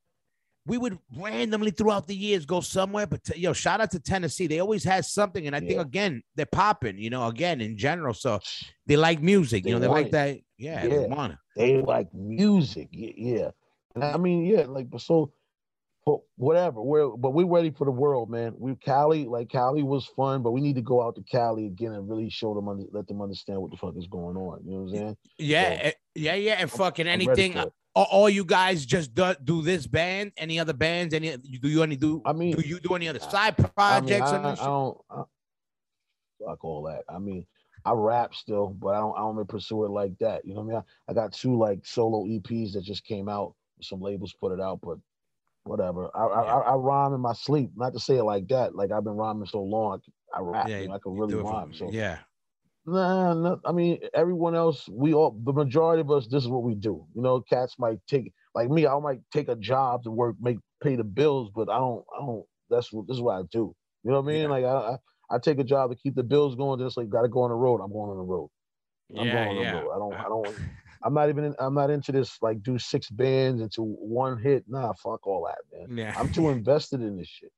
we 0.65 0.77
would 0.77 0.97
randomly 1.17 1.71
throughout 1.71 2.07
the 2.07 2.15
years 2.15 2.45
go 2.45 2.61
somewhere. 2.61 3.07
But 3.07 3.23
t- 3.23 3.39
yo, 3.39 3.53
shout 3.53 3.81
out 3.81 3.91
to 3.91 3.99
Tennessee. 3.99 4.47
They 4.47 4.59
always 4.59 4.83
had 4.83 5.05
something, 5.05 5.47
and 5.47 5.55
I 5.55 5.59
think 5.59 5.79
again 5.79 6.21
they're 6.35 6.45
popping. 6.45 6.97
You 6.97 7.09
know, 7.09 7.27
again 7.27 7.61
in 7.61 7.77
general, 7.77 8.13
so 8.13 8.39
they 8.85 8.95
like 8.97 9.21
music. 9.21 9.63
They 9.63 9.69
you 9.69 9.75
know, 9.75 9.79
they 9.79 9.87
like 9.87 10.07
it. 10.07 10.11
that. 10.11 10.37
Yeah, 10.57 10.87
they 10.87 11.01
Yeah. 11.01 11.07
want 11.07 11.33
it. 11.33 11.39
they 11.55 11.81
like 11.81 12.13
music. 12.13 12.89
Yeah. 12.91 13.51
And 13.95 14.03
I 14.03 14.17
mean, 14.17 14.45
yeah, 14.45 14.65
like 14.67 14.89
but 14.89 15.01
so 15.01 15.33
for 16.05 16.21
whatever. 16.37 16.81
We're 16.81 17.09
but 17.09 17.31
we're 17.31 17.45
ready 17.47 17.71
for 17.71 17.85
the 17.85 17.91
world, 17.91 18.29
man. 18.29 18.53
We 18.57 18.75
Cali, 18.75 19.25
like 19.25 19.49
Cali 19.49 19.83
was 19.83 20.05
fun, 20.15 20.41
but 20.43 20.51
we 20.51 20.61
need 20.61 20.75
to 20.75 20.81
go 20.81 21.01
out 21.01 21.15
to 21.15 21.23
Cali 21.23 21.65
again 21.65 21.91
and 21.93 22.07
really 22.09 22.29
show 22.29 22.53
them 22.53 22.67
under, 22.67 22.85
let 22.91 23.07
them 23.07 23.21
understand 23.21 23.61
what 23.61 23.71
the 23.71 23.77
fuck 23.77 23.95
is 23.97 24.07
going 24.07 24.37
on. 24.37 24.61
You 24.65 24.71
know 24.71 24.77
what 24.81 24.89
I'm 24.91 24.95
saying? 24.95 25.17
Yeah, 25.39 25.63
So, 25.77 25.81
eh, 25.85 25.91
yeah, 26.15 26.35
yeah, 26.35 26.53
and 26.59 26.71
fucking 26.71 27.07
anything. 27.07 27.55
All, 27.93 28.29
you 28.29 28.45
guys 28.45 28.85
just 28.85 29.13
do, 29.13 29.33
do 29.43 29.61
this 29.61 29.85
band? 29.85 30.31
Any 30.37 30.59
other 30.59 30.73
bands? 30.73 31.13
Any? 31.13 31.35
you- 31.43 31.59
Do 31.59 31.67
you 31.67 31.83
any 31.83 31.97
do? 31.97 32.21
I 32.25 32.31
mean, 32.31 32.55
do 32.55 32.61
you 32.65 32.79
do 32.79 32.95
any 32.95 33.09
other 33.09 33.19
side 33.19 33.55
I 33.57 33.61
mean, 33.61 33.71
projects? 33.75 34.31
I, 34.31 34.37
or 34.37 34.45
I 34.45 34.55
don't 34.55 34.97
I, 35.09 35.23
fuck 36.45 36.63
all 36.63 36.83
that. 36.83 37.03
I 37.13 37.19
mean, 37.19 37.45
I 37.83 37.91
rap 37.93 38.33
still, 38.33 38.67
but 38.69 38.89
I 38.95 38.99
don't 38.99 39.15
I 39.17 39.19
don't 39.21 39.35
really 39.35 39.47
pursue 39.47 39.83
it 39.85 39.89
like 39.91 40.17
that. 40.19 40.45
You 40.45 40.53
know 40.53 40.61
what 40.61 40.71
I 40.73 40.75
mean? 40.75 40.83
I, 41.07 41.11
I 41.11 41.13
got 41.15 41.33
two 41.33 41.57
like 41.57 41.85
solo 41.85 42.23
EPs 42.25 42.73
that 42.73 42.83
just 42.83 43.03
came 43.03 43.27
out. 43.27 43.55
Some 43.81 43.99
labels 43.99 44.33
put 44.39 44.53
it 44.53 44.61
out, 44.61 44.79
but 44.81 44.97
whatever. 45.63 46.09
I, 46.15 46.19
I, 46.25 46.43
Yeah. 46.45 46.53
I, 46.55 46.59
I 46.59 46.73
rhyme 46.75 47.13
in 47.13 47.19
my 47.19 47.33
sleep. 47.33 47.71
Not 47.75 47.93
to 47.93 47.99
say 47.99 48.17
it 48.17 48.23
like 48.23 48.47
that. 48.49 48.75
Like 48.75 48.91
I've 48.91 49.03
been 49.03 49.17
rhyming 49.17 49.47
so 49.47 49.61
long, 49.61 50.01
I, 50.33 50.39
rap. 50.39 50.69
Yeah, 50.69 50.79
you 50.81 50.87
know, 50.87 50.93
I 50.95 50.99
can 50.99 51.13
really 51.13 51.35
rhyme. 51.35 51.73
So 51.73 51.89
yeah, 51.91 52.19
Nah, 52.85 53.33
no, 53.33 53.59
I 53.63 53.71
mean 53.71 53.99
everyone 54.13 54.55
else. 54.55 54.89
We 54.89 55.13
all 55.13 55.39
the 55.43 55.53
majority 55.53 56.01
of 56.01 56.09
us. 56.09 56.27
This 56.27 56.43
is 56.43 56.49
what 56.49 56.63
we 56.63 56.73
do. 56.73 57.05
You 57.13 57.21
know, 57.21 57.41
cats 57.41 57.75
might 57.77 57.99
take 58.07 58.33
like 58.55 58.69
me. 58.69 58.87
I 58.87 58.97
might 58.99 59.19
take 59.31 59.49
a 59.49 59.55
job 59.55 60.03
to 60.03 60.11
work, 60.11 60.35
make 60.41 60.57
pay 60.81 60.95
the 60.95 61.03
bills, 61.03 61.51
but 61.53 61.69
I 61.69 61.77
don't. 61.77 62.03
I 62.15 62.25
don't. 62.25 62.43
That's 62.69 62.91
what 62.91 63.07
this 63.07 63.17
is 63.17 63.21
what 63.21 63.35
I 63.35 63.43
do. 63.51 63.75
You 64.03 64.11
know 64.11 64.21
what 64.21 64.31
I 64.31 64.33
mean? 64.33 64.41
Yeah. 64.43 64.47
Like 64.47 64.63
I, 64.65 64.67
I, 64.69 65.35
I 65.35 65.39
take 65.39 65.59
a 65.59 65.63
job 65.63 65.91
to 65.91 65.95
keep 65.95 66.15
the 66.15 66.23
bills 66.23 66.55
going. 66.55 66.79
Just 66.79 66.97
like 66.97 67.09
got 67.09 67.21
to 67.21 67.29
go 67.29 67.43
on 67.43 67.49
the 67.49 67.55
road. 67.55 67.81
I'm 67.81 67.91
going 67.91 68.09
on 68.09 68.17
the 68.17 68.23
road. 68.23 68.49
I'm 69.15 69.27
yeah, 69.27 69.45
going 69.45 69.47
on 69.49 69.55
the 69.57 69.61
yeah. 69.61 69.79
road. 69.79 69.91
I 69.93 69.99
don't. 69.99 70.13
I 70.13 70.23
don't. 70.29 70.55
I'm 71.03 71.13
not 71.13 71.29
even. 71.29 71.43
In, 71.43 71.55
I'm 71.59 71.75
not 71.75 71.91
into 71.91 72.11
this. 72.11 72.37
Like 72.41 72.63
do 72.63 72.79
six 72.79 73.11
bands 73.11 73.61
into 73.61 73.83
one 73.83 74.41
hit. 74.41 74.65
Nah, 74.67 74.93
fuck 74.93 75.27
all 75.27 75.47
that, 75.47 75.59
man. 75.87 75.97
Yeah, 75.97 76.15
I'm 76.17 76.33
too 76.33 76.49
invested 76.57 77.01
in 77.01 77.15
this 77.17 77.27
shit. 77.27 77.51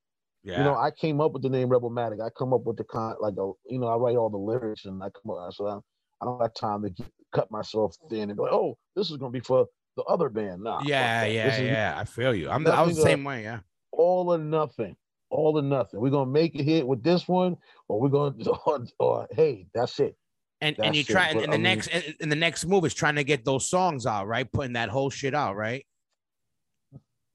Yeah. 0.44 0.58
You 0.58 0.64
know, 0.64 0.76
I 0.76 0.92
came 0.92 1.22
up 1.22 1.32
with 1.32 1.42
the 1.42 1.50
name 1.50 1.70
Rebel 1.70 1.90
Rebelmatic. 1.90 2.20
I 2.22 2.30
come 2.38 2.54
up 2.54 2.64
with 2.66 2.78
the 2.78 2.84
con 2.84 3.16
like 3.20 3.36
a, 3.38 3.52
you 3.70 3.80
know, 3.80 3.88
I 3.88 3.96
write 3.96 4.18
all 4.18 4.30
the 4.30 4.38
lyrics 4.38 4.86
and 4.86 5.02
I 5.02 5.08
come 5.10 5.36
up. 5.36 5.54
So 5.54 5.68
I, 5.68 5.78
I 6.22 6.26
don't 6.26 6.42
have 6.42 6.54
time 6.54 6.84
to 6.84 6.90
get, 6.90 7.08
cut 7.34 7.50
myself 7.50 7.96
thin 8.10 8.30
and 8.30 8.36
be 8.36 8.44
like, 8.44 8.52
oh, 8.52 8.78
this 8.96 9.10
is 9.10 9.18
gonna 9.18 9.32
be 9.32 9.40
for 9.40 9.68
the 9.96 10.04
other 10.04 10.30
band. 10.30 10.64
Nah, 10.64 10.82
yeah, 10.86 11.22
that. 11.22 11.32
yeah, 11.32 11.62
yeah. 11.62 11.96
I 11.98 12.04
feel 12.04 12.36
you. 12.36 12.50
I'm. 12.50 12.64
The, 12.64 12.74
I 12.74 12.82
was 12.82 12.98
the 12.98 13.04
same 13.04 13.24
way. 13.24 13.44
Yeah. 13.44 13.60
All 13.92 14.34
or 14.34 14.38
nothing. 14.38 14.96
All 15.30 15.58
or 15.58 15.62
nothing. 15.62 16.00
We're 16.00 16.10
gonna 16.10 16.30
make 16.30 16.60
a 16.60 16.64
hit 16.64 16.86
with 16.88 17.04
this 17.04 17.28
one, 17.28 17.58
or 17.88 18.02
we're 18.02 18.10
gonna, 18.10 18.36
or, 18.66 18.86
or 19.00 19.28
hey, 19.32 19.68
that's 19.74 20.00
it. 20.00 20.16
And 20.62 20.78
and 20.78 20.86
That's 20.86 20.96
you 20.96 21.02
it, 21.02 21.08
try 21.08 21.28
and, 21.28 21.36
but 21.36 21.44
and 21.44 21.54
the 21.54 21.58
mean- 21.58 21.64
next 21.64 21.88
and, 21.88 22.16
and 22.22 22.32
the 22.32 22.38
next 22.38 22.66
move 22.66 22.86
is 22.86 22.94
trying 22.94 23.16
to 23.16 23.24
get 23.24 23.44
those 23.44 23.70
songs 23.70 24.06
out, 24.06 24.28
right? 24.28 24.50
Putting 24.50 24.74
that 24.74 24.90
whole 24.90 25.10
shit 25.10 25.36
out, 25.36 25.56
right? 25.56 25.86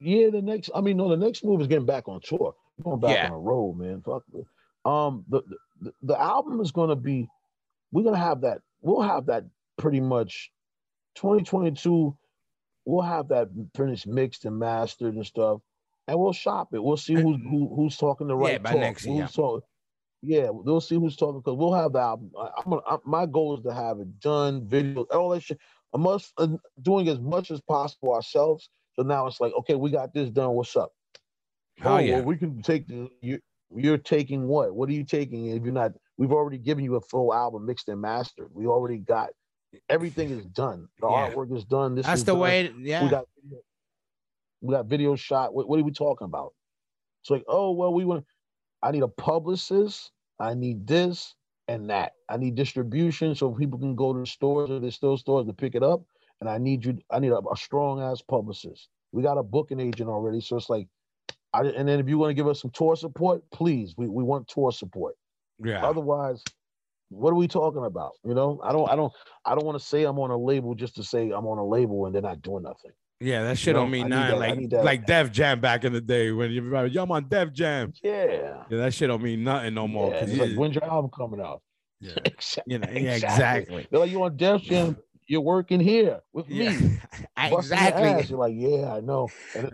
Yeah, 0.00 0.30
the 0.30 0.40
next. 0.40 0.70
I 0.74 0.80
mean, 0.80 0.96
no, 0.96 1.08
the 1.08 1.16
next 1.16 1.44
move 1.44 1.60
is 1.60 1.66
getting 1.66 1.84
back 1.86 2.08
on 2.08 2.20
tour. 2.22 2.54
Going 2.82 3.00
back 3.00 3.16
Yeah. 3.16 3.26
on 3.26 3.32
a 3.32 3.38
road, 3.38 3.74
man. 3.78 4.02
Fuck. 4.02 4.22
Um, 4.84 5.24
the, 5.28 5.42
the 5.80 5.92
the 6.02 6.20
album 6.20 6.60
is 6.60 6.72
gonna 6.72 6.96
be. 6.96 7.28
We're 7.92 8.04
gonna 8.04 8.16
have 8.18 8.42
that. 8.42 8.60
We'll 8.82 9.02
have 9.02 9.26
that 9.26 9.44
pretty 9.76 10.00
much. 10.00 10.50
2022. 11.16 12.16
We'll 12.84 13.02
have 13.02 13.28
that 13.28 13.48
finished, 13.74 14.06
mixed 14.06 14.44
and 14.46 14.58
mastered 14.58 15.14
and 15.14 15.26
stuff, 15.26 15.60
and 16.06 16.18
we'll 16.18 16.32
shop 16.32 16.68
it. 16.72 16.82
We'll 16.82 16.96
see 16.96 17.14
who's 17.14 17.36
who, 17.50 17.68
who's 17.74 17.96
talking 17.98 18.28
the 18.28 18.36
right 18.36 18.52
Yeah, 18.52 18.58
by 18.58 18.70
talk. 18.72 18.80
next 18.80 19.04
year. 19.06 19.22
Who's 19.22 19.32
talk- 19.34 19.64
yeah, 20.22 20.48
we'll 20.50 20.80
see 20.80 20.96
who's 20.96 21.16
talking 21.16 21.40
because 21.40 21.56
we'll 21.56 21.74
have 21.74 21.92
the 21.92 22.00
album. 22.00 22.30
I, 22.38 22.48
I'm 22.58 22.70
gonna, 22.70 22.82
I, 22.86 22.96
my 23.04 23.26
goal 23.26 23.56
is 23.56 23.62
to 23.64 23.72
have 23.74 24.00
it 24.00 24.18
done, 24.20 24.66
video, 24.66 25.02
all 25.12 25.28
that 25.30 25.42
shit. 25.42 25.58
I 25.94 25.98
must 25.98 26.32
uh, 26.38 26.48
doing 26.82 27.08
as 27.08 27.20
much 27.20 27.50
as 27.50 27.60
possible 27.60 28.14
ourselves. 28.14 28.68
So 28.96 29.02
now 29.02 29.26
it's 29.26 29.40
like, 29.40 29.52
okay, 29.60 29.74
we 29.76 29.90
got 29.90 30.12
this 30.14 30.30
done. 30.30 30.52
What's 30.52 30.74
up? 30.76 30.90
Oh, 31.84 31.94
oh, 31.94 31.98
yeah. 31.98 32.14
well, 32.16 32.24
we 32.24 32.36
can 32.36 32.62
take 32.62 32.86
the 32.88 33.08
you. 33.22 33.38
You're 33.74 33.98
taking 33.98 34.46
what? 34.48 34.74
What 34.74 34.88
are 34.88 34.92
you 34.92 35.04
taking? 35.04 35.46
If 35.50 35.62
you're 35.62 35.72
not, 35.72 35.92
we've 36.16 36.32
already 36.32 36.56
given 36.58 36.84
you 36.84 36.96
a 36.96 37.00
full 37.02 37.34
album 37.34 37.66
mixed 37.66 37.88
and 37.88 38.00
mastered. 38.00 38.48
We 38.54 38.66
already 38.66 38.98
got 38.98 39.30
everything 39.90 40.30
is 40.30 40.46
done. 40.46 40.88
The 41.00 41.08
Yeah. 41.08 41.30
artwork 41.30 41.54
is 41.54 41.64
done. 41.64 41.94
This 41.94 42.06
That's 42.06 42.20
is 42.20 42.24
the 42.24 42.32
done. 42.32 42.40
way. 42.40 42.72
Yeah. 42.80 43.04
We 43.04 43.10
got 43.10 43.26
video, 43.42 43.58
we 44.62 44.74
got 44.74 44.86
video 44.86 45.16
shot. 45.16 45.52
What, 45.54 45.68
what 45.68 45.78
are 45.78 45.82
we 45.84 45.92
talking 45.92 46.24
about? 46.24 46.54
It's 47.22 47.30
like, 47.30 47.44
oh 47.48 47.72
well, 47.72 47.92
we 47.92 48.04
want. 48.06 48.24
I 48.82 48.90
need 48.90 49.02
a 49.02 49.08
publicist. 49.08 50.10
I 50.40 50.54
need 50.54 50.86
this 50.86 51.34
and 51.68 51.90
that. 51.90 52.12
I 52.28 52.38
need 52.38 52.54
distribution 52.54 53.34
so 53.34 53.50
people 53.50 53.78
can 53.78 53.94
go 53.94 54.12
to 54.14 54.20
the 54.20 54.26
stores 54.26 54.70
or 54.70 54.80
there's 54.80 54.94
still 54.94 55.16
stores 55.18 55.46
to 55.46 55.52
pick 55.52 55.74
it 55.74 55.82
up. 55.82 56.00
and 56.40 56.48
I 56.48 56.56
need 56.58 56.84
you. 56.86 56.98
I 57.10 57.18
need 57.18 57.32
a, 57.32 57.38
a 57.38 57.56
strong 57.56 58.00
ass 58.00 58.22
publicist. 58.22 58.88
We 59.12 59.22
got 59.22 59.36
a 59.36 59.42
booking 59.42 59.80
agent 59.80 60.08
already, 60.08 60.40
so 60.40 60.56
it's 60.56 60.70
like, 60.70 60.86
I, 61.52 61.62
and 61.62 61.88
then 61.88 61.98
if 62.00 62.08
you 62.08 62.18
want 62.18 62.30
to 62.30 62.34
give 62.34 62.46
us 62.48 62.60
some 62.60 62.70
tour 62.72 62.94
support, 62.96 63.42
please, 63.52 63.94
we, 63.96 64.08
we 64.08 64.22
want 64.22 64.48
tour 64.48 64.70
support. 64.72 65.14
Yeah. 65.64 65.84
Otherwise, 65.84 66.42
what 67.10 67.30
are 67.30 67.36
we 67.36 67.48
talking 67.48 67.84
about? 67.84 68.12
You 68.24 68.34
know, 68.34 68.60
I 68.62 68.72
don't, 68.72 68.88
I 68.90 68.96
don't, 68.96 69.12
I 69.46 69.54
don't 69.54 69.64
want 69.64 69.78
to 69.78 69.84
say 69.84 70.04
I'm 70.04 70.18
on 70.18 70.30
a 70.30 70.36
label 70.36 70.74
just 70.74 70.94
to 70.96 71.02
say 71.02 71.30
I'm 71.30 71.46
on 71.46 71.58
a 71.58 71.64
label 71.66 72.04
and 72.06 72.14
they're 72.14 72.20
not 72.22 72.42
doing 72.42 72.62
nothing. 72.64 72.90
Yeah, 73.20 73.42
that 73.44 73.58
shit 73.58 73.68
You 73.68 73.72
know, 73.72 73.78
don't 73.80 73.90
mean 73.90 74.12
I 74.12 74.30
nothing. 74.30 74.30
that- 74.30 74.38
Like 74.38 74.70
that- 74.70 74.84
like 74.84 75.06
Def 75.06 75.32
Jam 75.32 75.60
back 75.60 75.84
in 75.84 75.92
the 75.92 76.00
day 76.00 76.30
when 76.32 76.50
remember, 76.54 76.86
yo, 76.86 77.02
I'm 77.02 77.10
on 77.10 77.28
Def 77.28 77.52
Jam. 77.52 77.92
Yeah. 78.02 78.62
Yeah, 78.70 78.78
that 78.78 78.94
shit 78.94 79.08
don't 79.08 79.22
mean 79.22 79.42
nothing 79.42 79.74
no 79.74 79.88
more. 79.88 80.10
yeah 80.10 80.24
it's 80.24 80.36
like, 80.38 80.54
when's 80.54 80.74
your 80.74 80.84
album 80.84 81.10
coming 81.16 81.40
out? 81.40 81.62
yeah, 82.00 82.12
Exactly. 82.26 82.62
you 82.74 82.78
know, 82.78 82.88
yeah, 82.92 83.14
exactly. 83.14 83.88
They're 83.90 84.00
like, 84.00 84.10
you 84.10 84.22
on 84.22 84.36
Def 84.36 84.62
Jam? 84.62 84.96
You're 85.26 85.40
working 85.40 85.80
here 85.80 86.20
with 86.32 86.48
Yeah, 86.48 86.70
me. 86.78 86.98
Exactly. 87.36 88.26
You're 88.28 88.38
like, 88.38 88.54
yeah, 88.56 88.92
I 88.94 89.00
know. 89.00 89.28
And 89.56 89.72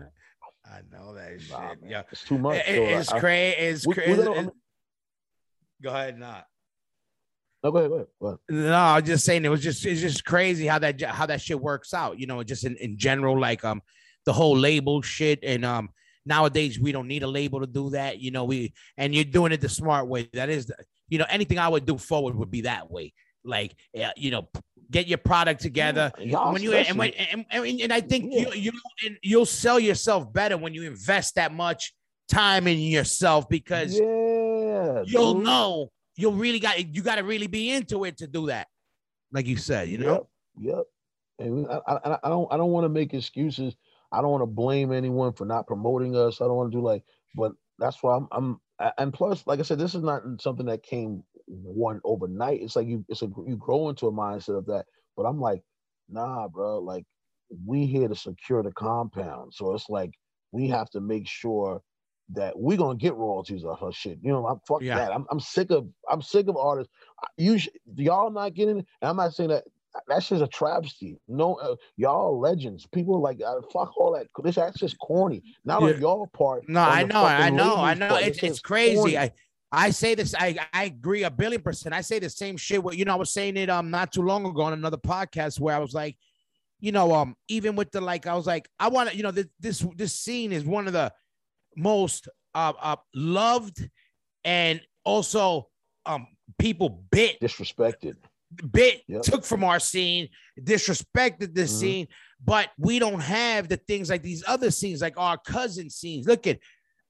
I 0.65 0.79
know 0.91 1.13
that 1.13 1.41
shit. 1.41 1.51
nah, 1.51 1.75
yeah, 1.85 2.03
it's 2.11 2.23
too 2.23 2.37
much. 2.37 2.57
It- 2.67 2.75
So, 2.75 2.99
it's 2.99 3.11
I- 3.11 3.19
crazy. 3.19 3.55
It's 3.57 3.85
crazy. 3.85 4.23
gotta- 4.23 4.51
Go 5.83 5.89
ahead, 5.89 6.17
not. 6.19 6.45
No, 7.63 7.71
go 7.71 7.77
ahead, 7.79 7.89
go 7.89 7.95
ahead. 7.95 8.07
Go 8.21 8.27
ahead. 8.27 8.39
No, 8.49 8.75
I'm 8.75 9.05
just 9.05 9.25
saying 9.25 9.43
it 9.45 9.49
was 9.49 9.61
just 9.61 9.85
it's 9.85 10.01
just 10.01 10.23
crazy 10.25 10.65
how 10.67 10.79
that 10.79 11.01
how 11.01 11.25
that 11.25 11.41
shit 11.41 11.59
works 11.59 11.93
out. 11.93 12.19
You 12.19 12.27
know, 12.27 12.43
just 12.43 12.63
in, 12.63 12.75
in 12.77 12.97
general, 12.97 13.39
like 13.39 13.63
um 13.65 13.81
the 14.25 14.33
whole 14.33 14.57
label 14.57 15.01
shit 15.01 15.39
and 15.43 15.65
um 15.65 15.89
nowadays 16.25 16.79
we 16.79 16.91
don't 16.91 17.07
need 17.07 17.23
a 17.23 17.27
label 17.27 17.59
to 17.59 17.67
do 17.67 17.89
that. 17.91 18.19
You 18.19 18.31
know, 18.31 18.45
we 18.45 18.73
and 18.97 19.13
you're 19.13 19.23
doing 19.25 19.51
it 19.51 19.61
the 19.61 19.69
smart 19.69 20.07
way. 20.07 20.29
That 20.33 20.49
is, 20.49 20.67
the, 20.67 20.75
you 21.09 21.17
know, 21.19 21.25
anything 21.29 21.59
I 21.59 21.67
would 21.67 21.85
do 21.85 21.97
forward 21.97 22.35
would 22.35 22.49
be 22.51 22.61
that 22.61 22.89
way. 22.89 23.13
Like, 23.43 23.75
you 24.15 24.31
know, 24.31 24.49
get 24.91 25.07
your 25.07 25.17
product 25.17 25.61
together. 25.61 26.11
Y'all 26.19 26.53
when 26.53 26.61
you 26.61 26.73
and, 26.73 26.97
when, 26.97 27.11
and, 27.11 27.45
and, 27.49 27.81
and 27.81 27.93
I 27.93 28.01
think 28.01 28.31
Yeah. 28.31 28.53
you 28.53 28.71
you 28.71 28.71
and 29.05 29.17
you'll 29.21 29.45
sell 29.45 29.79
yourself 29.79 30.31
better 30.31 30.57
when 30.57 30.73
you 30.73 30.83
invest 30.83 31.35
that 31.35 31.53
much 31.53 31.93
time 32.27 32.67
in 32.67 32.79
yourself 32.79 33.47
because 33.49 33.97
yeah, 33.97 35.03
you'll 35.05 35.35
dude. 35.35 35.43
know 35.45 35.91
you'll 36.15 36.33
really 36.33 36.59
got 36.59 36.95
you 36.95 37.01
got 37.01 37.15
to 37.15 37.23
really 37.23 37.47
be 37.47 37.71
into 37.71 38.05
it 38.05 38.17
to 38.17 38.27
do 38.27 38.47
that. 38.47 38.67
Like 39.31 39.47
you 39.47 39.57
said, 39.57 39.89
you 39.89 39.97
know. 39.97 40.27
Yep. 40.59 40.75
yep. 40.75 40.83
And 41.39 41.67
I, 41.67 41.79
I, 41.87 42.17
I 42.23 42.29
don't 42.29 42.51
I 42.51 42.57
don't 42.57 42.71
want 42.71 42.85
to 42.85 42.89
make 42.89 43.13
excuses. 43.13 43.75
I 44.11 44.21
don't 44.21 44.31
want 44.31 44.43
to 44.43 44.47
blame 44.47 44.93
anyone 44.93 45.33
for 45.33 45.45
not 45.45 45.67
promoting 45.67 46.15
us. 46.15 46.39
I 46.41 46.45
don't 46.45 46.55
want 46.55 46.71
to 46.71 46.77
do 46.77 46.81
like, 46.83 47.03
but 47.35 47.51
that's 47.79 48.01
why 48.01 48.15
I'm 48.15 48.27
I'm 48.31 48.59
and 48.97 49.13
plus, 49.13 49.45
like 49.47 49.59
I 49.59 49.63
said, 49.63 49.79
this 49.79 49.95
is 49.95 50.03
not 50.03 50.21
something 50.39 50.65
that 50.67 50.83
came 50.83 51.23
one 51.47 52.01
overnight. 52.03 52.61
It's 52.61 52.75
like 52.75 52.87
you 52.87 53.05
it's 53.09 53.21
a 53.21 53.27
you 53.45 53.55
grow 53.57 53.89
into 53.89 54.07
a 54.07 54.11
mindset 54.11 54.57
of 54.57 54.65
that. 54.67 54.85
But 55.15 55.23
I'm 55.23 55.39
like, 55.39 55.61
nah, 56.09 56.47
bro, 56.47 56.79
like 56.79 57.05
we 57.65 57.85
here 57.85 58.07
to 58.07 58.15
secure 58.15 58.63
the 58.63 58.71
compound. 58.71 59.53
So 59.53 59.73
it's 59.73 59.89
like 59.89 60.11
we 60.51 60.67
have 60.69 60.89
to 60.91 61.01
make 61.01 61.27
sure 61.27 61.81
that 62.33 62.57
we're 62.57 62.77
gonna 62.77 62.97
get 62.97 63.15
royalties 63.15 63.63
off 63.63 63.81
her 63.81 63.91
shit. 63.91 64.17
You 64.21 64.31
know, 64.31 64.47
I'm 64.47 64.59
fuck 64.67 64.81
Yeah. 64.81 64.95
that. 64.97 65.13
I'm, 65.13 65.25
I'm 65.29 65.39
sick 65.39 65.69
of 65.71 65.87
I'm 66.09 66.21
sick 66.21 66.47
of 66.47 66.57
artists. 66.57 66.91
You 67.37 67.57
sh- 67.59 67.69
y'all 67.95 68.31
not 68.31 68.53
getting. 68.53 68.77
And 68.77 68.85
I'm 69.01 69.17
not 69.17 69.33
saying 69.33 69.49
that 69.49 69.65
that's 70.07 70.27
just 70.29 70.41
a 70.41 70.47
travesty. 70.47 71.17
No, 71.27 71.55
uh, 71.55 71.75
y'all 71.97 72.39
legends. 72.39 72.85
People 72.87 73.21
like 73.21 73.41
uh, 73.45 73.61
fuck 73.71 73.95
all 73.97 74.13
that. 74.13 74.27
This 74.43 74.55
that's 74.55 74.79
just 74.79 74.97
corny. 74.99 75.43
Not 75.63 75.81
Yeah. 75.81 75.89
on 75.89 76.01
y'all 76.01 76.27
part. 76.33 76.67
No, 76.67 76.81
on 76.81 76.87
I 76.89 77.03
know, 77.03 77.23
I 77.23 77.49
know, 77.49 77.75
I 77.75 77.93
know. 77.93 78.15
It's 78.15 78.41
it's 78.43 78.59
crazy. 78.59 78.95
corny. 78.95 79.17
I 79.17 79.31
I 79.75 79.89
say 79.89 80.15
this. 80.15 80.33
I 80.33 80.55
I 80.73 80.85
agree 80.85 81.23
a 81.23 81.29
billion 81.29 81.61
percent. 81.61 81.93
I 81.93 82.01
say 82.01 82.19
the 82.19 82.29
same 82.29 82.55
shit. 82.57 82.81
What 82.83 82.97
you 82.97 83.05
know, 83.05 83.13
I 83.13 83.17
was 83.17 83.31
saying 83.31 83.57
it 83.57 83.69
um 83.69 83.89
not 83.91 84.11
too 84.13 84.21
long 84.21 84.45
ago 84.45 84.61
on 84.61 84.73
another 84.73 84.97
podcast 84.97 85.59
where 85.59 85.75
I 85.75 85.79
was 85.79 85.93
like, 85.93 86.15
you 86.79 86.91
know, 86.91 87.13
um 87.13 87.35
even 87.49 87.75
with 87.75 87.91
the 87.91 88.01
like, 88.01 88.25
I 88.25 88.35
was 88.35 88.47
like, 88.47 88.69
I 88.79 88.87
want 88.87 89.09
to, 89.09 89.15
you 89.17 89.23
know, 89.23 89.31
this 89.31 89.47
this 89.59 89.85
this 89.95 90.13
scene 90.13 90.51
is 90.51 90.63
one 90.63 90.87
of 90.87 90.93
the 90.93 91.11
most 91.75 92.29
uh, 92.53 92.73
uh 92.81 92.95
loved 93.13 93.89
and 94.45 94.79
also 95.03 95.67
um 96.05 96.27
people 96.57 97.03
bit 97.11 97.39
disrespected. 97.41 98.15
bit 98.71 99.01
Yep. 99.07 99.23
took 99.23 99.43
from 99.43 99.63
our 99.63 99.79
scene, 99.79 100.29
disrespected 100.61 101.53
the 101.53 101.63
Mhm. 101.63 101.69
scene, 101.69 102.07
but 102.43 102.69
we 102.77 102.99
don't 102.99 103.19
have 103.19 103.67
the 103.67 103.77
things 103.77 104.09
like 104.09 104.21
these 104.23 104.43
other 104.47 104.71
scenes, 104.71 105.01
like 105.01 105.17
our 105.17 105.37
cousin 105.37 105.89
scenes. 105.89 106.27
Look 106.27 106.47
at, 106.47 106.59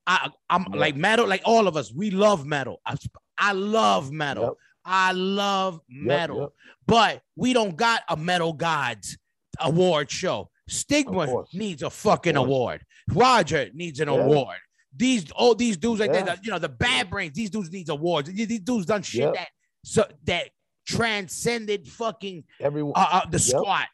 I, 0.08 0.30
I'm 0.50 0.66
Yeah. 0.74 0.80
like 0.80 0.96
metal, 0.96 1.28
like 1.28 1.42
all 1.46 1.68
of 1.68 1.76
us. 1.78 1.92
We 1.94 2.12
love 2.12 2.46
metal. 2.46 2.82
I, 2.86 2.96
I 3.38 3.52
love 3.54 4.12
metal. 4.12 4.44
Yep. 4.44 4.54
I 4.88 5.12
love 5.14 5.80
metal, 5.90 6.42
yep. 6.42 6.50
but 6.86 7.22
we 7.36 7.54
don't 7.54 7.76
got 7.76 8.04
a 8.08 8.16
metal 8.16 8.54
gods 8.54 9.18
award 9.60 10.12
show. 10.12 10.52
Stigma 10.70 11.44
needs 11.54 11.82
a 11.82 11.90
fucking 11.90 12.36
award. 12.36 12.86
Roger 13.12 13.70
needs 13.74 14.00
an 14.00 14.10
Yeah. 14.10 14.16
award. 14.20 14.58
These 14.96 15.32
all 15.32 15.56
these 15.56 15.78
dudes 15.78 16.00
like 16.02 16.12
Yeah. 16.14 16.22
that, 16.24 16.46
you 16.46 16.52
know, 16.52 16.60
the 16.60 16.70
bad 16.70 17.10
brains. 17.10 17.34
These 17.34 17.50
dudes 17.50 17.72
needs 17.72 17.90
awards. 17.90 18.30
These 18.32 18.60
dudes 18.62 18.86
done 18.86 19.02
shit 19.02 19.22
Yep. 19.24 19.34
that 19.34 19.48
so 19.84 20.08
that 20.26 20.50
transcended 20.88 21.88
fucking 21.88 22.44
Everyone. 22.62 22.94
uh, 22.96 23.08
uh 23.12 23.26
the 23.26 23.38
Yep. 23.40 23.42
squat. 23.42 23.88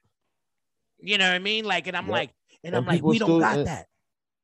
You 0.99 1.17
know 1.17 1.27
what 1.27 1.35
I 1.35 1.39
mean? 1.39 1.65
Like, 1.65 1.87
and 1.87 1.95
I'm 1.97 2.05
Yep. 2.07 2.11
like, 2.11 2.29
and, 2.63 2.75
And 2.75 2.75
I'm 2.75 2.85
like, 2.85 3.01
we 3.01 3.17
don't 3.17 3.27
still- 3.27 3.39
got 3.39 3.57
and- 3.59 3.67
that. 3.67 3.87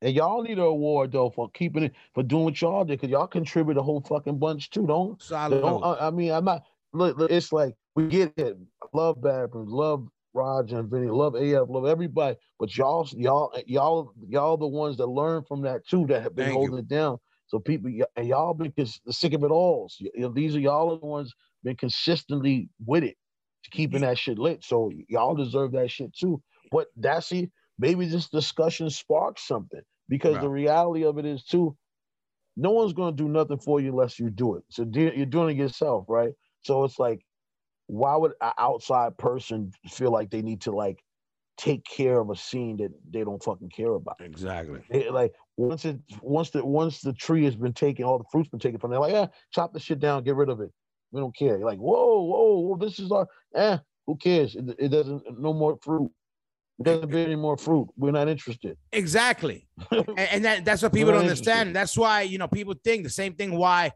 And 0.01 0.15
y'all 0.15 0.43
need 0.43 0.59
an 0.59 0.65
award 0.65 1.11
though 1.11 1.31
for 1.31 1.49
keeping 1.51 1.83
it 1.83 1.93
for 2.13 2.23
doing 2.23 2.45
what 2.45 2.61
y'all 2.61 2.85
did 2.85 2.99
because 2.99 3.11
y'all 3.11 3.27
contribute 3.27 3.77
a 3.77 3.81
whole 3.81 4.01
fucking 4.01 4.37
bunch 4.37 4.69
too. 4.69 4.85
Don't 4.85 5.21
Solid. 5.21 5.61
Don't, 5.61 5.83
I, 5.83 6.07
I 6.07 6.11
mean, 6.11 6.31
I'm 6.31 6.45
not. 6.45 6.63
Look, 6.93 7.17
look, 7.17 7.31
it's 7.31 7.51
like 7.51 7.75
we 7.95 8.07
get 8.07 8.33
it. 8.37 8.57
Love 8.93 9.21
Bad 9.21 9.51
Brains, 9.51 9.69
love 9.69 10.07
Roger 10.33 10.79
and 10.79 10.89
Vinnie, 10.89 11.09
love 11.09 11.35
AF, 11.35 11.67
love 11.67 11.85
everybody. 11.85 12.37
But 12.59 12.75
y'all, 12.77 13.07
y'all, 13.13 13.51
y'all, 13.65 14.13
y'all, 14.27 14.57
the 14.57 14.67
ones 14.67 14.97
that 14.97 15.07
learn 15.07 15.43
from 15.43 15.63
that 15.63 15.85
too, 15.87 16.05
that 16.07 16.21
have 16.21 16.35
been 16.35 16.45
Thank 16.45 16.53
you. 16.53 16.59
holding 16.59 16.79
it 16.79 16.87
down. 16.87 17.17
So 17.47 17.59
people, 17.59 17.91
and 18.15 18.27
y'all 18.27 18.53
been 18.53 18.73
sick 19.09 19.33
of 19.33 19.43
it 19.43 19.51
all. 19.51 19.89
You 19.99 20.11
know, 20.15 20.29
these 20.29 20.55
are 20.55 20.59
y'all 20.59 20.97
the 20.97 21.05
ones 21.05 21.33
been 21.63 21.75
consistently 21.75 22.69
with 22.85 23.03
it, 23.03 23.15
keeping 23.71 24.01
that 24.01 24.17
shit 24.17 24.37
lit. 24.37 24.63
So 24.63 24.91
y'all 25.07 25.35
deserve 25.35 25.71
that 25.71 25.89
shit 25.89 26.13
too. 26.13 26.41
But 26.71 26.87
that's 26.95 27.31
it. 27.31 27.49
Maybe 27.79 28.07
this 28.07 28.29
discussion 28.29 28.89
sparks 28.89 29.47
something 29.47 29.81
because 30.09 30.35
the 30.41 30.49
reality 30.49 31.05
of 31.05 31.17
it 31.17 31.25
is 31.25 31.43
too 31.43 31.77
no 32.57 32.71
one's 32.71 32.93
going 32.93 33.15
to 33.15 33.23
do 33.23 33.29
nothing 33.29 33.59
for 33.59 33.79
you 33.79 33.89
unless 33.91 34.19
you 34.19 34.31
do 34.31 34.55
it. 34.55 34.63
So 34.69 34.83
you're 34.91 35.25
doing 35.27 35.55
it 35.55 35.61
yourself, 35.61 36.05
right? 36.09 36.33
So 36.63 36.83
it's 36.83 36.97
like, 36.97 37.23
why 37.85 38.15
would 38.15 38.33
an 38.41 38.51
outside 38.57 39.17
person 39.17 39.71
feel 39.87 40.11
like 40.11 40.31
they 40.31 40.41
need 40.41 40.61
to 40.61 40.71
like 40.71 41.03
take 41.57 41.85
care 41.85 42.19
of 42.19 42.29
a 42.29 42.35
scene 42.35 42.77
that 42.77 42.91
they 43.09 43.23
don't 43.23 43.41
fucking 43.41 43.69
care 43.69 43.91
about? 43.91 44.19
exactly. 44.19 44.81
They- 44.89 45.09
like 45.09 45.33
once 45.55 45.85
it 45.85 45.99
once 46.21 46.49
the 46.49 46.65
once 46.65 47.01
the 47.01 47.13
tree 47.13 47.45
has 47.45 47.55
been 47.55 47.73
taken, 47.73 48.05
all 48.05 48.17
the 48.17 48.25
fruit's 48.31 48.49
been 48.49 48.59
taken 48.59 48.79
from 48.79 48.91
there, 48.91 48.99
like 48.99 49.13
yeah, 49.13 49.27
chop 49.51 49.73
the 49.73 49.79
shit 49.79 49.99
down, 49.99 50.23
get 50.23 50.35
rid 50.35 50.49
of 50.49 50.59
it. 50.59 50.71
We 51.11 51.21
don't 51.21 51.35
care. 51.35 51.57
You're 51.57 51.67
like 51.67 51.79
whoa, 51.79 52.21
whoa, 52.23 52.59
whoa, 52.59 52.77
this 52.77 52.99
is 52.99 53.11
our 53.11 53.27
eh. 53.55 53.77
Who 54.07 54.15
cares? 54.17 54.55
It, 54.55 54.75
it 54.79 54.89
doesn't 54.89 55.39
no 55.39 55.53
more 55.53 55.77
fruit. 55.81 56.11
Doesn't 56.81 57.09
bear 57.09 57.25
any 57.25 57.35
more 57.35 57.57
fruit. 57.57 57.87
We're 57.97 58.11
not 58.11 58.27
interested. 58.27 58.77
Exactly. 58.91 59.67
and, 59.91 60.45
that, 60.45 60.63
that's 60.63 60.83
what 60.83 60.93
people 60.93 61.11
don't 61.11 61.21
understand. 61.21 61.69
interested. 61.69 61.75
That's 61.75 61.97
why, 61.97 62.21
you 62.21 62.37
know, 62.37 62.47
people 62.47 62.75
think 62.83 63.03
the 63.03 63.09
same 63.09 63.33
thing. 63.33 63.57
Why, 63.57 63.91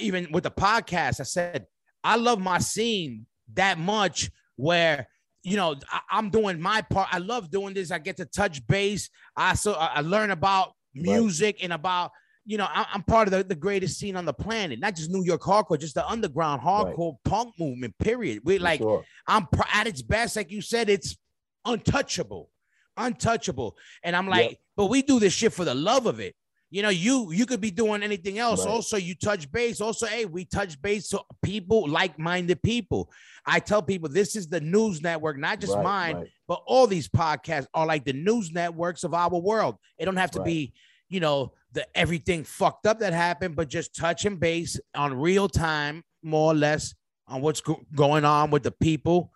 even 0.00 0.28
with 0.30 0.44
the 0.44 0.50
podcast, 0.50 1.18
I 1.18 1.24
said, 1.24 1.66
I 2.04 2.16
love 2.16 2.40
my 2.40 2.58
scene 2.58 3.26
that 3.54 3.78
much 3.78 4.30
where, 4.56 5.08
you 5.42 5.56
know, 5.56 5.74
I, 5.90 6.00
I'm 6.10 6.30
doing 6.30 6.60
my 6.60 6.82
part. 6.82 7.08
I 7.10 7.18
love 7.18 7.50
doing 7.50 7.74
this. 7.74 7.90
I 7.90 7.98
get 7.98 8.18
to 8.18 8.24
touch 8.24 8.64
base. 8.66 9.10
I 9.36 9.54
so 9.54 9.72
I 9.74 9.86
I 9.96 10.00
learn 10.02 10.30
about 10.30 10.72
music 10.94 11.58
and 11.62 11.72
about, 11.72 12.12
you 12.44 12.58
know, 12.58 12.66
I, 12.68 12.86
I'm 12.92 13.02
part 13.02 13.28
of 13.28 13.32
the, 13.32 13.42
the 13.42 13.54
greatest 13.54 13.98
scene 13.98 14.16
on 14.16 14.24
the 14.24 14.32
planet, 14.32 14.78
not 14.78 14.94
just 14.94 15.10
New 15.10 15.24
York 15.24 15.42
hardcore, 15.42 15.80
just 15.80 15.94
the 15.94 16.06
underground 16.06 16.62
hardcore 16.62 17.16
punk 17.24 17.54
movement, 17.58 17.98
period. 17.98 18.42
We 18.44 18.58
For 18.58 18.64
like, 18.64 18.80
sure. 18.80 19.04
I'm 19.26 19.48
at 19.72 19.86
its 19.86 20.02
best, 20.02 20.36
like 20.36 20.52
you 20.52 20.60
said, 20.60 20.88
it's 20.88 21.16
untouchable, 21.64 22.50
untouchable. 22.96 23.76
And 24.02 24.14
I'm 24.16 24.28
like, 24.28 24.50
Yep. 24.50 24.58
but 24.76 24.86
we 24.86 25.02
do 25.02 25.18
this 25.20 25.32
shit 25.32 25.52
for 25.52 25.64
the 25.64 25.74
love 25.74 26.06
of 26.06 26.20
it. 26.20 26.34
You 26.70 26.80
know, 26.80 26.88
you 26.88 27.30
you 27.32 27.44
could 27.44 27.60
be 27.60 27.70
doing 27.70 28.02
anything 28.02 28.38
else. 28.38 28.64
Right. 28.64 28.72
Also, 28.72 28.96
you 28.96 29.14
touch 29.14 29.50
base. 29.52 29.82
Also, 29.82 30.06
hey, 30.06 30.24
we 30.24 30.46
touch 30.46 30.80
base 30.80 31.08
to 31.10 31.20
people, 31.42 31.86
like-minded 31.86 32.62
people. 32.62 33.10
I 33.44 33.60
tell 33.60 33.82
people 33.82 34.08
this 34.08 34.36
is 34.36 34.46
the 34.48 34.60
news 34.60 35.02
network, 35.02 35.36
not 35.36 35.60
just 35.60 35.74
Right, 35.74 35.84
mine, 35.84 36.16
right. 36.16 36.28
but 36.48 36.62
all 36.66 36.86
these 36.86 37.08
podcasts 37.08 37.66
are 37.74 37.84
like 37.84 38.06
the 38.06 38.14
news 38.14 38.52
networks 38.52 39.04
of 39.04 39.12
our 39.12 39.28
world. 39.38 39.76
It 39.98 40.06
don't 40.06 40.16
have 40.16 40.30
to 40.30 40.42
be, 40.42 40.72
you 41.10 41.20
know, 41.20 41.52
the 41.72 41.86
everything 41.94 42.42
fucked 42.42 42.86
up 42.86 43.00
that 43.00 43.12
happened, 43.12 43.54
but 43.54 43.68
just 43.68 43.94
touching 43.94 44.36
base 44.36 44.80
on 44.94 45.12
real 45.12 45.48
time, 45.50 46.02
more 46.22 46.52
or 46.52 46.54
less, 46.54 46.94
on 47.28 47.42
what's 47.42 47.60
go- 47.60 47.84
going 47.94 48.24
on 48.24 48.50
with 48.50 48.62
the 48.62 48.70
people 48.72 49.30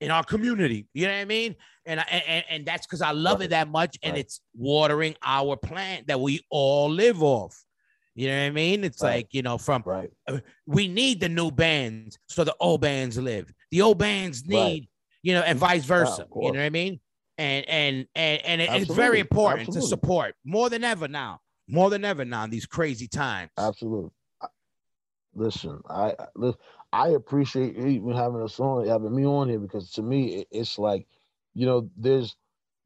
in 0.00 0.10
our 0.10 0.24
community. 0.24 0.86
You 0.94 1.06
know 1.06 1.12
what 1.12 1.20
I 1.20 1.24
mean? 1.24 1.56
And 1.86 2.00
I, 2.00 2.04
and, 2.04 2.44
and 2.50 2.66
that's 2.66 2.86
because 2.86 3.02
I 3.02 3.12
love 3.12 3.42
it 3.42 3.50
that 3.50 3.68
much, 3.68 3.98
and 4.02 4.12
Right. 4.12 4.20
it's 4.20 4.40
watering 4.56 5.14
our 5.22 5.56
plant 5.56 6.06
that 6.06 6.20
we 6.20 6.40
all 6.50 6.88
live 6.90 7.22
off. 7.22 7.62
You 8.14 8.28
know 8.28 8.38
what 8.38 8.46
I 8.46 8.50
mean? 8.50 8.84
It's 8.84 9.02
Right. 9.02 9.16
like 9.16 9.34
you 9.34 9.42
know, 9.42 9.58
from 9.58 9.82
Right. 9.84 10.10
Uh, 10.26 10.38
we 10.66 10.88
need 10.88 11.20
the 11.20 11.28
new 11.28 11.50
bands 11.50 12.18
so 12.28 12.44
the 12.44 12.54
old 12.60 12.80
bands 12.80 13.18
live. 13.18 13.52
The 13.70 13.82
old 13.82 13.98
bands 13.98 14.42
Right. 14.46 14.48
need, 14.64 14.88
you 15.22 15.34
know, 15.34 15.42
and 15.42 15.58
mm-hmm. 15.58 15.66
vice 15.66 15.84
ah, 15.84 15.86
versa. 15.86 16.22
of 16.22 16.28
you 16.36 16.52
know 16.52 16.58
what 16.60 16.66
I 16.66 16.70
mean? 16.70 17.00
And 17.38 17.68
and 17.68 18.06
and 18.14 18.42
and 18.44 18.60
it- 18.62 18.70
it's 18.72 18.94
very 18.94 19.18
important 19.20 19.72
to 19.72 19.82
support 19.82 20.36
more 20.44 20.70
than 20.70 20.84
ever 20.84 21.08
now, 21.08 21.40
more 21.68 21.90
than 21.90 22.04
ever 22.04 22.24
now 22.24 22.44
in 22.44 22.50
these 22.50 22.66
crazy 22.66 23.08
times. 23.08 23.50
Absolutely. 23.58 24.10
Listen, 25.34 25.80
I 25.90 26.14
I- 26.18 26.54
I 26.94 27.08
appreciate 27.08 27.74
you 27.76 27.86
even 27.86 28.12
having 28.12 28.40
us 28.40 28.60
on, 28.60 28.86
having 28.86 29.14
me 29.14 29.26
on 29.26 29.48
here 29.48 29.58
because 29.58 29.90
to 29.92 30.02
me 30.02 30.36
it, 30.36 30.48
it's 30.52 30.78
like, 30.78 31.08
you 31.52 31.66
know, 31.66 31.90
there's 31.96 32.36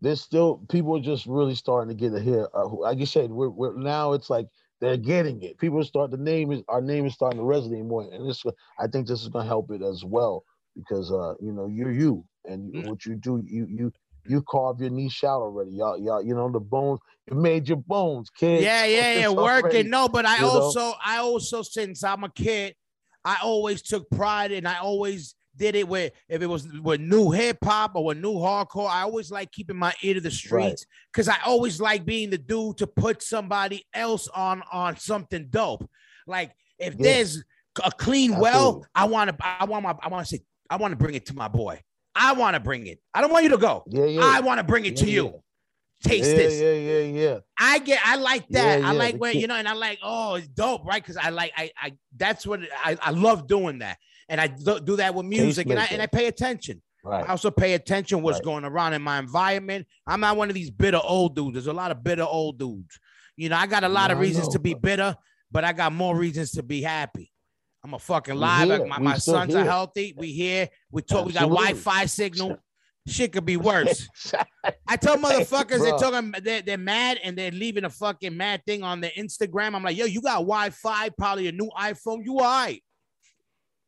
there's 0.00 0.22
still 0.22 0.64
people 0.70 0.96
are 0.96 1.02
just 1.02 1.26
really 1.26 1.54
starting 1.54 1.94
to 1.94 1.94
get 1.94 2.14
it 2.18 2.22
here. 2.22 2.48
Uh, 2.54 2.68
like 2.68 2.98
you 2.98 3.04
said, 3.06 3.30
we're, 3.30 3.50
we're 3.50 3.76
now 3.76 4.14
it's 4.14 4.30
like 4.30 4.46
they're 4.80 4.96
getting 4.96 5.42
it. 5.42 5.58
People 5.58 5.84
start 5.84 6.10
the 6.10 6.16
name 6.16 6.52
is 6.52 6.62
our 6.68 6.80
name 6.80 7.04
is 7.04 7.12
starting 7.12 7.38
to 7.38 7.44
resonate 7.44 7.84
more, 7.84 8.08
and 8.10 8.26
this 8.26 8.42
I 8.78 8.86
think 8.86 9.06
this 9.06 9.20
is 9.20 9.28
going 9.28 9.44
to 9.44 9.48
help 9.48 9.70
it 9.70 9.82
as 9.82 10.04
well 10.04 10.42
because 10.74 11.12
uh 11.12 11.34
you 11.40 11.52
know 11.52 11.66
you're 11.66 11.92
you 11.92 12.24
and 12.46 12.72
you, 12.72 12.80
Mm. 12.80 12.88
what 12.88 13.04
you 13.04 13.14
do 13.14 13.42
you 13.46 13.66
you 13.68 13.92
you 14.26 14.42
carve 14.48 14.80
your 14.80 14.90
niche 14.90 15.22
out 15.22 15.42
already. 15.42 15.72
Y'all 15.72 15.98
y'all 15.98 16.22
you 16.22 16.34
know 16.34 16.50
the 16.50 16.60
bones 16.60 17.00
you 17.30 17.36
made 17.36 17.68
your 17.68 17.76
bones, 17.76 18.30
kid. 18.30 18.62
Yeah, 18.62 18.86
yeah, 18.86 19.12
yeah. 19.20 19.28
Working. 19.28 19.90
No, 19.90 20.08
but 20.08 20.24
I 20.24 20.36
you 20.36 20.42
know? 20.42 20.48
also, 20.48 20.94
I 21.04 21.18
also, 21.18 21.60
since 21.62 22.02
I'm 22.02 22.24
a 22.24 22.30
kid, 22.30 22.74
I 23.28 23.36
always 23.42 23.82
took 23.82 24.08
pride 24.10 24.52
and 24.52 24.66
I 24.66 24.78
always 24.78 25.34
did 25.54 25.74
it 25.74 25.86
with 25.86 26.12
if 26.30 26.40
it 26.40 26.46
was 26.46 26.66
with 26.80 27.00
new 27.00 27.30
hip 27.30 27.58
hop 27.62 27.92
or 27.94 28.04
with 28.06 28.16
new 28.18 28.34
hardcore. 28.34 28.88
I 28.88 29.02
always 29.02 29.30
like 29.30 29.50
keeping 29.52 29.76
my 29.76 29.92
ear 30.02 30.14
to 30.14 30.20
the 30.20 30.30
streets 30.30 30.86
because 31.12 31.28
I 31.28 31.36
always 31.44 31.78
like 31.78 32.06
being 32.06 32.30
the 32.30 32.38
dude 32.38 32.78
to 32.78 32.86
put 32.86 33.22
somebody 33.22 33.84
else 33.92 34.28
on 34.28 34.62
on 34.72 34.96
something 34.96 35.48
dope. 35.50 35.86
Like 36.26 36.52
if 36.78 36.94
Yeah. 36.94 37.02
there's 37.02 37.44
a 37.84 37.90
clean 37.90 38.38
well, 38.38 38.68
Absolutely. 38.68 38.88
I 38.94 39.04
want 39.04 39.30
to, 39.30 39.36
I 39.60 39.64
want 39.66 39.82
my, 39.84 39.94
I 40.00 40.08
want 40.08 40.26
to 40.26 40.36
say, 40.36 40.42
I 40.70 40.76
want 40.76 40.92
to 40.92 40.96
bring 40.96 41.14
it 41.14 41.26
to 41.26 41.34
my 41.34 41.48
boy. 41.48 41.82
I 42.14 42.32
want 42.32 42.54
to 42.54 42.60
bring 42.60 42.86
it. 42.86 42.98
I 43.12 43.20
don't 43.20 43.30
want 43.30 43.44
you 43.44 43.50
to 43.50 43.58
go. 43.58 43.84
Yeah, 43.88 44.04
yeah. 44.06 44.20
I 44.24 44.40
want 44.40 44.58
to 44.58 44.64
bring 44.64 44.86
it 44.86 44.96
to 44.96 45.06
Yeah, 45.06 45.12
you. 45.22 45.42
Taste 46.02 46.30
yeah, 46.30 46.36
this. 46.36 46.60
Yeah, 46.60 46.72
yeah, 46.72 47.20
yeah. 47.30 47.38
I 47.58 47.78
get 47.80 48.00
I 48.04 48.16
like 48.16 48.46
that. 48.50 48.80
Yeah, 48.80 48.88
I 48.88 48.92
yeah, 48.92 48.98
like 48.98 49.14
the 49.14 49.18
when 49.18 49.32
kid- 49.32 49.40
you 49.42 49.46
know, 49.48 49.56
and 49.56 49.66
I 49.68 49.72
like, 49.72 49.98
oh, 50.02 50.36
it's 50.36 50.46
dope, 50.48 50.84
right? 50.84 51.02
Because 51.02 51.16
I 51.16 51.30
like 51.30 51.52
I 51.56 51.70
I 51.76 51.92
that's 52.16 52.46
what 52.46 52.60
I, 52.84 52.96
I 53.02 53.10
love 53.10 53.46
doing 53.48 53.80
that. 53.80 53.98
And 54.28 54.40
I 54.40 54.46
do, 54.46 54.78
do 54.78 54.96
that 54.96 55.14
with 55.14 55.26
music 55.26 55.68
and 55.68 55.78
I 55.78 55.86
and 55.86 56.00
I 56.00 56.06
pay 56.06 56.26
attention. 56.26 56.82
Right. 57.02 57.24
I 57.24 57.28
also 57.30 57.50
pay 57.50 57.74
attention 57.74 58.22
what's 58.22 58.36
Right. 58.38 58.44
going 58.44 58.64
around 58.64 58.92
in 58.92 59.02
my 59.02 59.18
environment. 59.18 59.86
I'm 60.06 60.20
not 60.20 60.36
one 60.36 60.48
of 60.50 60.54
these 60.54 60.70
bitter 60.70 61.00
old 61.02 61.34
dudes. 61.34 61.54
There's 61.54 61.66
a 61.66 61.72
lot 61.72 61.90
of 61.90 62.04
bitter 62.04 62.24
old 62.24 62.58
dudes. 62.58 62.98
You 63.36 63.48
know, 63.48 63.56
I 63.56 63.66
got 63.66 63.82
a 63.84 63.88
lot 63.88 64.10
of 64.10 64.18
I 64.18 64.20
reasons 64.20 64.48
to 64.48 64.58
know. 64.58 64.62
be 64.62 64.74
bitter, 64.74 65.16
but 65.50 65.64
I 65.64 65.72
got 65.72 65.92
more 65.92 66.14
reasons 66.16 66.52
to 66.52 66.62
be 66.62 66.82
happy. 66.82 67.32
I'm 67.84 67.94
a 67.94 67.98
fucking 67.98 68.34
live. 68.34 68.86
My, 68.86 68.98
We 68.98 69.04
my 69.04 69.18
sons 69.18 69.54
are 69.54 69.64
healthy. 69.64 70.12
We 70.16 70.32
here. 70.32 70.68
We 70.90 71.02
talk. 71.02 71.26
We 71.26 71.32
got 71.32 71.42
Wi-Fi 71.42 72.06
signal. 72.06 72.58
Shit 73.08 73.32
could 73.32 73.44
be 73.44 73.56
worse. 73.70 74.06
I 74.86 74.96
tell 74.96 75.16
motherfuckers 75.24 75.80
they're 75.80 75.98
talking 75.98 76.32
they're, 76.42 76.62
they're 76.62 76.78
mad 76.78 77.18
and 77.24 77.36
they're 77.36 77.50
leaving 77.50 77.84
a 77.84 77.90
fucking 77.90 78.36
mad 78.36 78.62
thing 78.66 78.82
on 78.82 79.00
their 79.00 79.12
Instagram. 79.16 79.74
I'm 79.74 79.82
like, 79.82 79.96
yo, 79.96 80.04
you 80.04 80.20
got 80.20 80.34
Wi-Fi, 80.40 81.08
probably 81.10 81.48
a 81.48 81.52
new 81.52 81.70
iPhone. 81.78 82.24
You 82.24 82.38
all 82.38 82.44
right. 82.44 82.82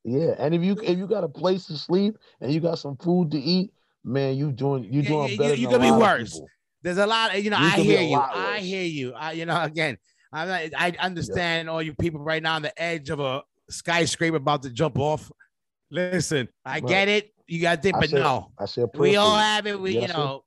yeah, 0.04 0.34
and 0.38 0.54
if 0.54 0.62
you 0.62 0.76
if 0.82 0.96
you 0.98 1.06
got 1.06 1.24
a 1.24 1.28
place 1.28 1.66
to 1.66 1.76
sleep 1.76 2.16
and 2.40 2.52
you 2.52 2.60
got 2.60 2.78
some 2.78 2.96
food 2.96 3.30
to 3.32 3.38
eat, 3.38 3.72
man, 4.04 4.36
you 4.36 4.50
doing 4.52 4.84
you 4.84 5.02
doing 5.02 5.30
you- 5.32 5.38
better. 5.38 5.54
you 5.54 5.68
than 5.68 5.82
a 5.82 5.88
could 5.88 5.94
be 5.94 6.00
worse. 6.00 6.40
There's 6.82 6.96
a 6.96 7.06
lot 7.06 7.34
of, 7.36 7.44
you 7.44 7.50
know, 7.50 7.58
You 7.58 7.66
I 7.66 7.70
hear 7.72 8.00
you. 8.00 8.16
I 8.16 8.58
hear 8.60 8.84
you. 8.84 9.12
I, 9.12 9.32
you 9.32 9.44
know, 9.44 9.62
again, 9.62 9.98
I'm 10.32 10.48
not, 10.48 10.60
I 10.78 10.94
understand 10.98 11.68
all 11.68 11.82
you 11.82 11.92
people 11.94 12.20
right 12.20 12.42
now 12.42 12.54
on 12.54 12.62
the 12.62 12.82
edge 12.82 13.10
of 13.10 13.20
a 13.20 13.42
skyscraper 13.68 14.36
about 14.36 14.62
to 14.62 14.70
jump 14.70 14.98
off. 14.98 15.30
Listen, 15.90 16.48
I 16.64 16.74
Right. 16.74 16.86
get 16.86 17.08
it. 17.08 17.34
You 17.50 17.60
got 17.60 17.76
to 17.76 17.82
think, 17.82 17.96
I 17.96 18.00
but 18.00 18.10
said- 18.10 18.20
no, 18.20 18.52
I 18.58 18.66
said 18.66 18.88
we 18.94 19.16
all 19.16 19.36
have 19.36 19.66
it. 19.66 19.78
We, 19.80 19.94
you 19.94 20.00
Yes, 20.02 20.12
sir. 20.12 20.16
know, 20.18 20.44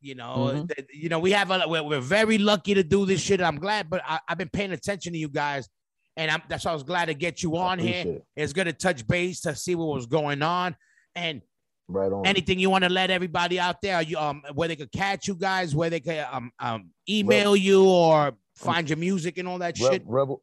you 0.00 0.14
know, 0.14 0.36
Mhm. 0.54 0.74
th- 0.76 0.88
you 0.94 1.08
know, 1.08 1.18
we 1.18 1.32
have 1.32 1.50
a, 1.50 1.64
we're, 1.66 1.82
we're 1.82 2.00
very 2.00 2.38
lucky 2.38 2.72
to 2.74 2.84
do 2.84 3.04
this 3.04 3.20
shit. 3.20 3.40
I'm 3.40 3.56
glad, 3.58 3.90
but 3.90 4.00
I, 4.06 4.20
I've 4.28 4.38
been 4.38 4.48
paying 4.48 4.70
attention 4.70 5.12
to 5.12 5.18
you 5.18 5.28
guys, 5.28 5.68
and 6.16 6.30
I'm 6.30 6.40
that's 6.48 6.64
why 6.64 6.70
I 6.70 6.74
was 6.74 6.84
glad 6.84 7.06
to 7.06 7.14
get 7.14 7.42
you 7.42 7.56
on 7.56 7.80
here. 7.80 8.06
it. 8.06 8.24
It's 8.36 8.52
good 8.52 8.64
to 8.66 8.72
touch 8.72 9.04
base 9.08 9.40
to 9.40 9.56
see 9.56 9.74
what 9.74 9.88
was 9.92 10.06
going 10.06 10.40
on, 10.42 10.76
and 11.16 11.42
Right 11.88 12.12
on. 12.12 12.24
anything 12.24 12.60
you 12.60 12.70
want 12.70 12.84
to 12.84 12.90
let 12.90 13.10
everybody 13.10 13.58
out 13.58 13.82
there, 13.82 14.00
you 14.00 14.16
um, 14.16 14.42
where 14.54 14.68
they 14.68 14.76
could 14.76 14.92
catch 14.92 15.26
you 15.26 15.34
guys, 15.34 15.74
where 15.74 15.90
they 15.90 15.98
could 15.98 16.24
um, 16.30 16.52
um 16.60 16.90
email 17.08 17.56
you 17.56 17.84
or 17.84 18.34
find 18.54 18.88
your 18.88 18.98
music 18.98 19.36
and 19.38 19.48
all 19.48 19.58
that 19.58 19.76
Re- 19.80 19.90
shit. 19.90 20.02
Rebel. 20.06 20.40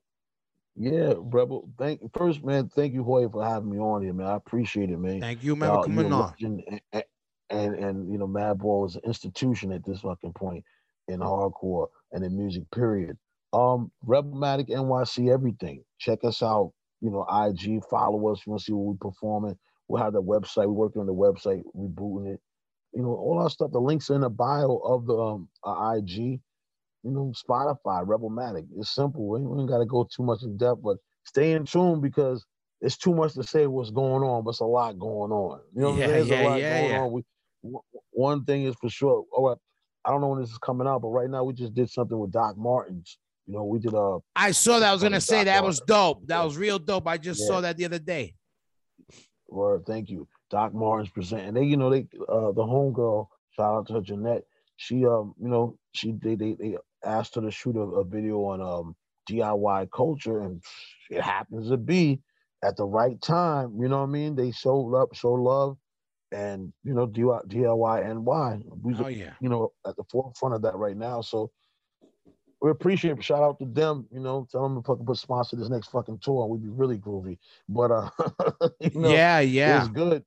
Yeah, 0.79 1.13
Rebel. 1.17 1.69
Thank 1.79 2.01
first, 2.13 2.43
man. 2.43 2.69
Thank 2.69 2.93
you, 2.93 3.03
Hoya, 3.03 3.29
for 3.29 3.43
having 3.43 3.71
me 3.71 3.79
on 3.79 4.03
here, 4.03 4.13
man. 4.13 4.27
I 4.27 4.35
appreciate 4.35 4.91
it, 4.91 4.97
man. 4.99 5.19
Thank 5.19 5.43
you, 5.43 5.55
man, 5.55 5.69
Y'all- 5.73 5.83
coming 5.83 6.13
on. 6.13 6.33
and, 6.39 6.81
and 6.93 7.03
and 7.49 7.75
and 7.75 8.11
you 8.11 8.19
know, 8.19 8.27
Madball 8.27 8.87
is 8.87 8.95
an 8.95 9.01
institution 9.05 9.71
at 9.71 9.83
this 9.85 10.01
fucking 10.01 10.33
point 10.33 10.63
in 11.07 11.19
hardcore 11.19 11.87
and 12.11 12.23
in 12.23 12.37
music. 12.37 12.63
Period. 12.71 13.17
Um, 13.53 13.91
Rebelmatic 14.05 14.67
NYC, 14.69 15.33
everything. 15.33 15.83
Check 15.97 16.23
us 16.23 16.43
out. 16.43 16.73
You 17.01 17.09
know, 17.09 17.25
IG. 17.29 17.83
Follow 17.89 18.31
us. 18.31 18.41
You 18.45 18.51
want 18.51 18.59
to 18.61 18.65
see 18.65 18.73
what 18.73 18.85
we're 18.85 19.09
performing. 19.11 19.57
We'll 19.87 20.03
have 20.03 20.13
the 20.13 20.21
website. 20.21 20.65
We're 20.67 20.73
working 20.73 20.99
on 21.01 21.07
the 21.07 21.13
website, 21.13 21.63
rebooting 21.75 22.33
it. 22.35 22.39
You 22.93 23.01
know, 23.01 23.09
all 23.09 23.39
our 23.39 23.49
stuff. 23.49 23.71
The 23.71 23.79
links 23.79 24.09
are 24.11 24.15
in 24.15 24.21
the 24.21 24.29
bio 24.29 24.75
of 24.77 25.07
the 25.07 25.17
um, 25.17 25.49
uh, 25.63 25.95
IG. 25.97 26.39
You 27.03 27.11
know, 27.11 27.33
Spotify, 27.35 28.05
Rebelmatic. 28.05 28.65
It's 28.77 28.93
simple. 28.93 29.27
We 29.27 29.39
ain't, 29.39 29.69
got 29.69 29.79
to 29.79 29.85
go 29.85 30.07
too 30.13 30.23
much 30.23 30.43
in 30.43 30.57
depth, 30.57 30.81
but 30.83 30.97
stay 31.23 31.53
in 31.53 31.65
tune 31.65 32.01
because 32.01 32.45
it's 32.81 32.97
too 32.97 33.13
much 33.13 33.33
to 33.33 33.43
say 33.43 33.67
what's 33.67 33.91
going 33.91 34.23
on, 34.23 34.43
but 34.43 34.51
it's 34.51 34.59
a 34.59 34.65
lot 34.65 34.99
going 34.99 35.31
on. 35.31 35.61
You 35.75 35.81
know 35.81 35.97
Yeah, 35.97 36.07
There's 36.07 36.29
yeah, 36.29 36.41
a 36.41 36.43
lot 36.43 36.59
yeah, 36.59 36.69
going 36.69 36.91
yeah. 36.91 36.99
on. 36.99 37.11
We, 37.11 37.23
w- 37.63 37.81
one 38.11 38.43
thing 38.45 38.63
is 38.63 38.75
for 38.79 38.89
sure. 38.89 39.25
Oh, 39.33 39.55
I 40.05 40.11
don't 40.11 40.21
know 40.21 40.29
when 40.29 40.41
this 40.41 40.51
is 40.51 40.57
coming 40.57 40.87
out, 40.87 41.01
but 41.01 41.09
right 41.09 41.29
now 41.29 41.43
we 41.43 41.53
just 41.53 41.73
did 41.73 41.89
something 41.89 42.17
with 42.17 42.31
Doc 42.31 42.57
Martens. 42.57 43.17
You 43.45 43.55
know, 43.55 43.63
we 43.63 43.79
did 43.79 43.93
a. 43.93 44.19
I 44.35 44.51
saw 44.51 44.79
that. 44.79 44.89
I 44.89 44.93
was 44.93 45.01
gonna 45.03 45.21
say 45.21 45.43
Doc 45.43 45.45
that 45.45 45.63
was 45.63 45.79
dope. 45.81 46.27
That 46.27 46.43
was 46.43 46.57
real 46.57 46.79
dope. 46.79 47.07
I 47.07 47.17
just 47.17 47.41
Yeah. 47.41 47.47
saw 47.47 47.61
that 47.61 47.77
the 47.77 47.85
other 47.85 47.99
day. 47.99 48.35
word, 49.47 49.85
thank 49.85 50.09
you. 50.09 50.27
Doc 50.49 50.73
Martens 50.73 51.09
present 51.09 51.41
and 51.41 51.57
they, 51.57 51.63
you 51.63 51.77
know, 51.77 51.89
they 51.89 52.07
uh 52.29 52.51
the 52.51 52.63
homegirl, 52.63 53.27
shout 53.51 53.75
out 53.75 53.87
to 53.87 53.93
her 53.93 54.01
Jeanette. 54.01 54.43
She 54.77 55.05
um, 55.05 55.33
you 55.41 55.49
know, 55.49 55.77
she 55.91 56.13
they 56.13 56.35
they, 56.35 56.53
they 56.53 56.77
asked 57.03 57.35
her 57.35 57.41
to 57.41 57.51
shoot 57.51 57.75
a, 57.75 57.81
a 57.81 58.03
video 58.03 58.43
on 58.45 58.61
um 58.61 58.95
DIY 59.29 59.89
culture 59.91 60.41
and 60.41 60.63
it 61.09 61.21
happens 61.21 61.69
to 61.69 61.77
be 61.77 62.21
at 62.63 62.77
the 62.77 62.85
right 62.85 63.21
time. 63.21 63.75
You 63.79 63.89
know 63.89 63.97
what 63.97 64.09
I 64.09 64.11
mean? 64.11 64.35
They 64.35 64.51
showed 64.51 64.95
up, 64.95 65.13
show 65.13 65.33
love, 65.33 65.77
and 66.31 66.71
you 66.83 66.93
know, 66.93 67.07
DIY 67.07 67.47
DIY 67.47 68.23
NY. 68.23 68.59
We 68.81 68.95
Oh 68.95 69.07
yeah. 69.07 69.33
you 69.41 69.49
know, 69.49 69.71
at 69.85 69.95
the 69.95 70.03
forefront 70.11 70.55
of 70.55 70.61
that 70.61 70.75
right 70.75 70.97
now. 70.97 71.21
So 71.21 71.51
we 72.61 72.71
appreciate 72.71 73.17
it. 73.17 73.23
Shout 73.23 73.43
out 73.43 73.59
to 73.59 73.65
them, 73.65 74.07
you 74.11 74.19
know, 74.19 74.47
tell 74.51 74.63
them 74.63 74.81
to 74.81 74.85
fucking 74.85 75.05
put 75.05 75.17
sponsor 75.17 75.55
this 75.55 75.69
next 75.69 75.89
fucking 75.89 76.19
tour 76.19 76.43
and 76.43 76.51
we'd 76.51 76.63
be 76.63 76.69
really 76.69 76.97
groovy. 76.97 77.37
But 77.69 77.91
uh 77.91 78.09
you 78.79 78.99
know, 78.99 79.11
yeah, 79.11 79.39
yeah. 79.39 79.81
it's 79.81 79.89
good. 79.89 80.23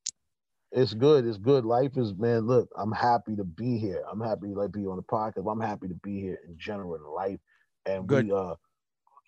It's 0.73 0.95
good. 0.95 1.27
It's 1.27 1.39
good. 1.39 1.65
Life 1.65 1.97
is 1.97 2.15
man. 2.15 2.47
Look, 2.47 2.69
I'm 2.77 2.93
happy 2.93 3.35
to 3.37 3.45
be 3.45 3.79
here. 3.79 4.03
I'm 4.11 4.21
happy 4.21 4.49
to 4.49 4.55
like 4.55 4.73
be 4.73 4.87
on 4.87 4.97
the 4.97 5.03
podcast. 5.03 5.51
I'm 5.51 5.61
happy 5.61 5.89
to 5.89 5.95
be 6.03 6.21
here 6.21 6.39
in 6.47 6.57
general 6.59 6.95
in 6.95 7.03
life. 7.03 7.41
And 7.87 8.07
Good. 8.07 8.27
we 8.27 8.33
uh 8.33 8.55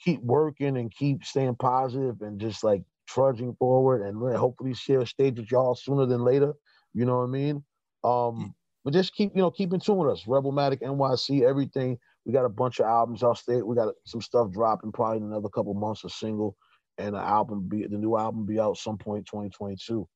keep 0.05 0.23
working 0.23 0.77
and 0.77 0.91
keep 0.93 1.25
staying 1.25 1.57
positive 1.57 2.21
and 2.21 2.41
just 2.41 2.63
like 2.63 2.83
trudging 3.07 3.55
forward 3.59 4.03
and 4.03 4.17
hopefully 4.37 4.75
share 4.75 5.01
a 5.01 5.07
stage 5.07 5.39
with 5.39 5.51
y'all 5.51 5.75
sooner 5.75 6.07
than 6.07 6.25
later. 6.25 6.55
You 6.95 7.05
know 7.05 7.19
what 7.19 7.25
I 7.25 7.29
mean? 7.29 7.65
Um, 8.05 8.55
but 8.85 8.93
just 8.93 9.15
keep, 9.15 9.33
you 9.35 9.43
know, 9.43 9.51
keep 9.51 9.73
in 9.73 9.81
tune 9.81 9.99
with 9.99 10.11
us. 10.11 10.25
Rebelmatic 10.25 10.81
NYC, 10.81 11.43
everything. 11.43 11.99
We 12.25 12.33
got 12.33 12.45
a 12.45 12.49
bunch 12.49 12.81
of 12.81 12.87
albums. 12.87 13.23
I'll 13.23 13.35
stay. 13.35 13.63
We 13.63 13.77
got 13.77 13.95
some 14.07 14.21
stuff 14.21 14.51
dropping 14.51 14.93
probably 14.93 15.19
in 15.19 15.25
another 15.25 15.49
couple 15.49 15.75
months, 15.75 16.05
a 16.05 16.09
single, 16.09 16.57
and 16.99 17.15
the 17.15 17.21
album 17.21 17.69
be 17.69 17.87
the 17.87 17.97
new 17.97 18.17
album 18.17 18.45
be 18.45 18.59
out 18.59 18.77
some 18.77 18.99
point 18.99 19.27
2022. 19.27 20.07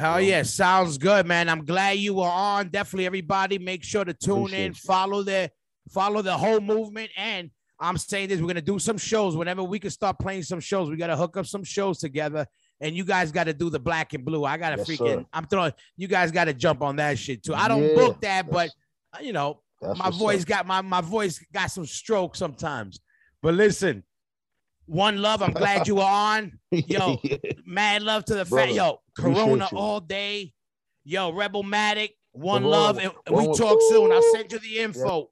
Hell 0.00 0.18
yeah, 0.22 0.42
sounds 0.44 0.96
good, 0.96 1.26
man. 1.26 1.50
I'm 1.50 1.62
glad 1.62 1.98
you 1.98 2.14
were 2.14 2.24
on. 2.24 2.70
Definitely, 2.70 3.04
everybody, 3.04 3.58
make 3.58 3.84
sure 3.84 4.02
to 4.02 4.14
tune 4.14 4.44
Appreciate 4.44 4.64
in, 4.64 4.72
follow 4.72 5.22
the 5.22 5.50
follow 5.90 6.22
the 6.22 6.32
whole 6.32 6.58
movement. 6.58 7.10
And 7.18 7.50
I'm 7.78 7.98
saying 7.98 8.30
this: 8.30 8.40
we're 8.40 8.46
gonna 8.46 8.62
do 8.62 8.78
some 8.78 8.96
shows 8.96 9.36
whenever 9.36 9.62
we 9.62 9.78
can 9.78 9.90
start 9.90 10.18
playing 10.18 10.44
some 10.44 10.58
shows. 10.58 10.88
We 10.88 10.96
gotta 10.96 11.16
hook 11.18 11.36
up 11.36 11.44
some 11.44 11.64
shows 11.64 11.98
together, 11.98 12.46
and 12.80 12.96
you 12.96 13.04
guys 13.04 13.30
got 13.30 13.44
to 13.44 13.52
do 13.52 13.68
the 13.68 13.78
black 13.78 14.14
and 14.14 14.24
blue. 14.24 14.46
I 14.46 14.56
gotta 14.56 14.78
Yes, 14.78 14.88
freaking. 14.88 15.18
sir. 15.18 15.24
I'm 15.34 15.44
throwing. 15.46 15.72
You 15.98 16.08
guys 16.08 16.30
got 16.30 16.44
to 16.44 16.54
jump 16.54 16.80
on 16.80 16.96
that 16.96 17.18
shit 17.18 17.42
too. 17.42 17.54
I 17.54 17.68
don't 17.68 17.82
Yeah, 17.88 17.94
book 17.94 18.20
that, 18.22 18.50
but 18.50 18.70
uh, 19.12 19.18
you 19.20 19.34
know, 19.34 19.60
my 19.82 20.08
voice 20.08 20.40
up. 20.40 20.48
got 20.48 20.66
my 20.66 20.80
my 20.80 21.02
voice 21.02 21.44
got 21.52 21.70
some 21.70 21.84
stroke 21.84 22.36
sometimes. 22.36 23.00
But 23.42 23.52
listen, 23.52 24.04
one 24.90 25.22
love. 25.22 25.40
I'm 25.40 25.52
glad 25.52 25.86
you 25.86 25.96
were 25.96 26.02
on. 26.02 26.58
Yo, 26.70 27.20
Mad 27.64 28.02
love 28.02 28.24
to 28.26 28.34
the 28.34 28.44
fat 28.44 28.72
yo, 28.72 29.00
Corona 29.16 29.68
you. 29.70 29.78
all 29.78 30.00
day. 30.00 30.52
Yo, 31.04 31.32
RebelMatic, 31.32 32.10
one 32.32 32.64
love. 32.64 32.98
And 32.98 33.12
we 33.30 33.46
talk 33.54 33.78
soon. 33.88 34.12
I'll 34.12 34.32
send 34.34 34.52
you 34.52 34.58
the 34.58 34.78
info. 34.80 35.30